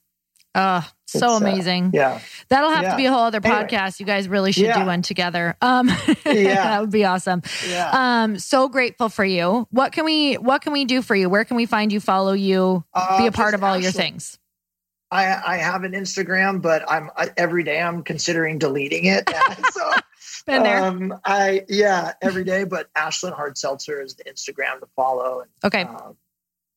Uh 0.56 0.82
so 1.20 1.30
uh, 1.30 1.38
amazing. 1.38 1.88
Uh, 1.88 1.92
yeah. 1.94 2.20
That'll 2.50 2.72
have 2.72 2.84
yeah. 2.84 2.92
to 2.92 2.98
be 2.98 3.06
a 3.06 3.12
whole 3.12 3.24
other 3.24 3.42
podcast. 3.42 3.74
Anyway. 3.74 3.94
You 4.00 4.06
guys 4.06 4.28
really 4.28 4.52
should 4.52 4.66
yeah. 4.66 4.80
do 4.80 4.86
one 4.86 5.02
together. 5.02 5.56
Um 5.62 5.88
yeah. 6.26 6.56
that 6.56 6.82
would 6.82 6.92
be 6.92 7.06
awesome. 7.06 7.42
Yeah. 7.68 7.90
Um 7.92 8.40
so 8.40 8.70
grateful 8.70 9.10
for 9.10 9.26
you. 9.26 9.68
What 9.72 9.92
can 9.92 10.06
we 10.06 10.36
what 10.36 10.62
can 10.62 10.74
we 10.74 10.86
do 10.86 11.02
for 11.02 11.16
you? 11.16 11.30
Where 11.30 11.46
can 11.46 11.58
we 11.58 11.66
find 11.66 11.92
you, 11.92 12.00
follow 12.00 12.34
you, 12.34 12.84
uh, 12.94 13.18
be 13.18 13.28
a 13.28 13.32
part 13.32 13.54
of 13.54 13.64
all 13.64 13.78
your 13.78 13.92
things? 13.92 14.38
I 15.12 15.42
I 15.46 15.58
have 15.58 15.84
an 15.84 15.94
Instagram, 15.94 16.62
but 16.62 16.84
I'm 16.90 17.10
every 17.38 17.64
day 17.64 17.82
I'm 17.82 18.04
considering 18.04 18.58
deleting 18.58 19.06
it. 19.06 19.30
so 19.72 19.92
Been 20.46 20.64
there. 20.64 20.84
Um, 20.84 21.14
I 21.24 21.66
yeah, 21.70 22.14
every 22.22 22.44
day, 22.44 22.66
but 22.66 22.90
Ashland 22.96 23.36
Hard 23.36 23.58
Seltzer 23.58 24.02
is 24.02 24.16
the 24.16 24.26
Instagram 24.26 24.80
to 24.82 24.88
follow. 24.96 25.42
And, 25.42 25.50
okay. 25.64 25.84
Um, 25.84 26.18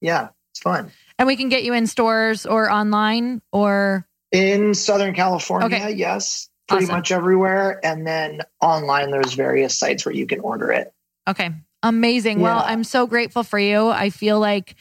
yeah, 0.01 0.29
it's 0.53 0.61
fun. 0.61 0.93
And 1.19 1.27
we 1.27 1.37
can 1.37 1.49
get 1.49 1.65
you 1.65 1.73
in 1.73 1.87
stores 1.87 2.47
or 2.47 2.71
online 2.71 3.43
or 3.51 4.07
in 4.32 4.74
Southern 4.74 5.15
California. 5.15 5.66
Okay. 5.66 5.93
Yes, 5.93 6.48
pretty 6.69 6.85
awesome. 6.85 6.97
much 6.97 7.12
everywhere. 7.12 7.81
And 7.85 8.07
then 8.07 8.43
online, 8.61 9.11
there's 9.11 9.35
various 9.35 9.78
sites 9.78 10.05
where 10.05 10.15
you 10.15 10.27
can 10.27 10.40
order 10.40 10.70
it. 10.73 10.93
Okay. 11.28 11.51
Amazing. 11.82 12.39
Yeah. 12.39 12.44
Well, 12.44 12.65
I'm 12.66 12.85
so 12.85 13.07
grateful 13.07 13.43
for 13.43 13.59
you. 13.59 13.89
I 13.89 14.11
feel 14.11 14.40
like, 14.40 14.74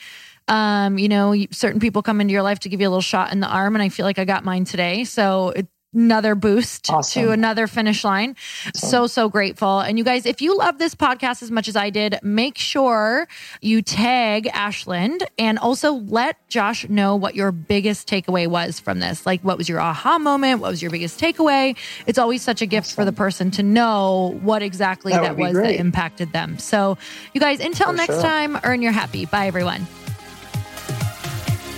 um, 0.48 0.98
you 0.98 1.10
know, 1.10 1.36
certain 1.52 1.80
people 1.80 2.02
come 2.02 2.22
into 2.22 2.32
your 2.32 2.44
life 2.44 2.60
to 2.60 2.70
give 2.70 2.82
you 2.82 2.88
a 2.88 2.90
little 2.90 3.02
shot 3.02 3.32
in 3.32 3.40
the 3.40 3.48
arm, 3.48 3.76
and 3.76 3.84
I 3.84 3.90
feel 3.90 4.06
like 4.06 4.20
I 4.20 4.26
got 4.26 4.44
mine 4.44 4.66
today. 4.66 5.04
So 5.04 5.50
it, 5.50 5.68
another 5.96 6.36
boost 6.36 6.90
awesome. 6.92 7.24
to 7.24 7.32
another 7.32 7.68
finish 7.68 8.04
line. 8.04 8.36
Awesome. 8.68 8.90
So, 8.90 9.08
so 9.08 9.30
grateful. 9.30 9.80
And 9.80 9.98
you 9.98 10.04
guys, 10.04 10.26
if 10.26 10.42
you 10.42 10.58
love 10.58 10.78
this 10.78 10.94
podcast 10.94 11.42
as 11.42 11.50
much 11.50 11.68
as 11.68 11.76
I 11.76 11.90
did, 11.90 12.20
make 12.22 12.58
sure 12.58 13.28
you 13.62 13.82
tag 13.82 14.48
Ashland 14.54 15.28
and 15.40 15.58
also 15.58 15.94
let 15.94 16.48
Josh 16.50 16.88
know 16.90 17.16
what 17.16 17.36
your 17.36 17.52
biggest 17.52 18.08
takeaway 18.08 18.48
was 18.48 18.80
from 18.80 19.00
this. 19.00 19.26
Like, 19.26 19.42
what 19.42 19.58
was 19.58 19.70
your 19.70 19.80
aha 19.80 20.20
moment? 20.20 20.62
What 20.62 20.72
was 20.72 20.82
your 20.82 20.92
biggest 20.92 21.20
takeaway? 21.20 21.78
It's 22.06 22.20
always 22.20 22.42
such 22.42 22.62
a 22.62 22.66
gift 22.66 22.88
awesome. 22.88 22.96
for 22.96 23.06
the 23.06 23.14
person 23.14 23.52
to 23.52 23.64
know 23.64 24.38
what 24.42 24.62
exactly 24.62 25.12
that, 25.14 25.22
that 25.22 25.38
was 25.38 25.54
great. 25.54 25.78
that 25.78 25.80
impacted 25.80 26.32
them. 26.34 26.60
So, 26.60 26.98
you 27.34 27.42
guys, 27.42 27.60
until 27.60 27.88
for 27.88 27.94
next 27.94 28.16
sure. 28.16 28.22
time, 28.22 28.60
earn 28.64 28.82
your 28.82 28.92
happy. 28.92 29.26
Bye, 29.26 29.48
everyone. 29.48 29.88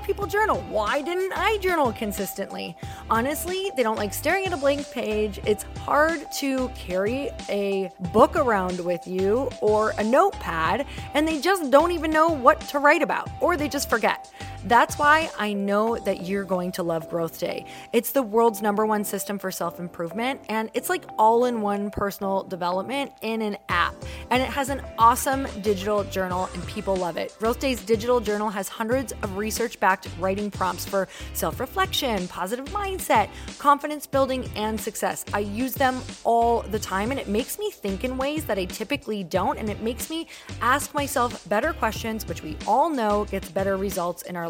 more 0.00 0.06
people 0.06 0.26
journal? 0.26 0.64
Why 0.70 1.02
didn't 1.02 1.32
I 1.36 1.58
journal 1.58 1.92
consistently? 1.92 2.74
Honestly, 3.10 3.70
they 3.76 3.82
don't 3.82 3.96
like 3.96 4.14
staring 4.14 4.46
at 4.46 4.52
a 4.52 4.56
blank 4.56 4.90
page. 4.90 5.40
It's 5.44 5.64
hard 5.80 6.20
to 6.38 6.68
carry 6.70 7.30
a 7.50 7.90
book 8.12 8.36
around 8.36 8.80
with 8.80 9.06
you 9.06 9.50
or 9.60 9.92
a 9.98 10.04
notepad, 10.04 10.86
and 11.12 11.28
they 11.28 11.38
just 11.38 11.70
don't 11.70 11.92
even 11.92 12.10
know 12.10 12.28
what 12.28 12.60
to 12.68 12.78
write 12.78 13.02
about, 13.02 13.28
or 13.40 13.58
they 13.58 13.68
just 13.68 13.90
forget. 13.90 14.32
That's 14.66 14.98
why 14.98 15.30
I 15.38 15.54
know 15.54 15.96
that 15.96 16.26
you're 16.26 16.44
going 16.44 16.72
to 16.72 16.82
love 16.82 17.08
Growth 17.08 17.40
Day. 17.40 17.64
It's 17.94 18.12
the 18.12 18.22
world's 18.22 18.60
number 18.60 18.84
one 18.84 19.04
system 19.04 19.38
for 19.38 19.50
self 19.50 19.80
improvement, 19.80 20.42
and 20.50 20.70
it's 20.74 20.90
like 20.90 21.04
all 21.18 21.46
in 21.46 21.62
one 21.62 21.90
personal 21.90 22.42
development 22.42 23.12
in 23.22 23.40
an 23.40 23.56
app. 23.70 23.94
And 24.30 24.42
it 24.42 24.50
has 24.50 24.68
an 24.68 24.82
awesome 24.98 25.46
digital 25.62 26.04
journal, 26.04 26.50
and 26.52 26.66
people 26.66 26.94
love 26.94 27.16
it. 27.16 27.34
Growth 27.38 27.58
Day's 27.58 27.82
digital 27.82 28.20
journal 28.20 28.50
has 28.50 28.68
hundreds 28.68 29.12
of 29.22 29.38
research 29.38 29.80
backed 29.80 30.08
writing 30.18 30.50
prompts 30.50 30.84
for 30.84 31.08
self 31.32 31.58
reflection, 31.58 32.28
positive 32.28 32.66
mindset, 32.66 33.30
confidence 33.58 34.06
building, 34.06 34.46
and 34.56 34.78
success. 34.78 35.24
I 35.32 35.38
use 35.38 35.72
them 35.72 36.02
all 36.24 36.62
the 36.62 36.78
time, 36.78 37.10
and 37.12 37.18
it 37.18 37.28
makes 37.28 37.58
me 37.58 37.70
think 37.70 38.04
in 38.04 38.18
ways 38.18 38.44
that 38.44 38.58
I 38.58 38.66
typically 38.66 39.24
don't, 39.24 39.58
and 39.58 39.70
it 39.70 39.80
makes 39.80 40.10
me 40.10 40.28
ask 40.60 40.92
myself 40.92 41.48
better 41.48 41.72
questions, 41.72 42.26
which 42.28 42.42
we 42.42 42.58
all 42.66 42.90
know 42.90 43.24
gets 43.24 43.48
better 43.48 43.78
results 43.78 44.22
in 44.22 44.36
our 44.36 44.49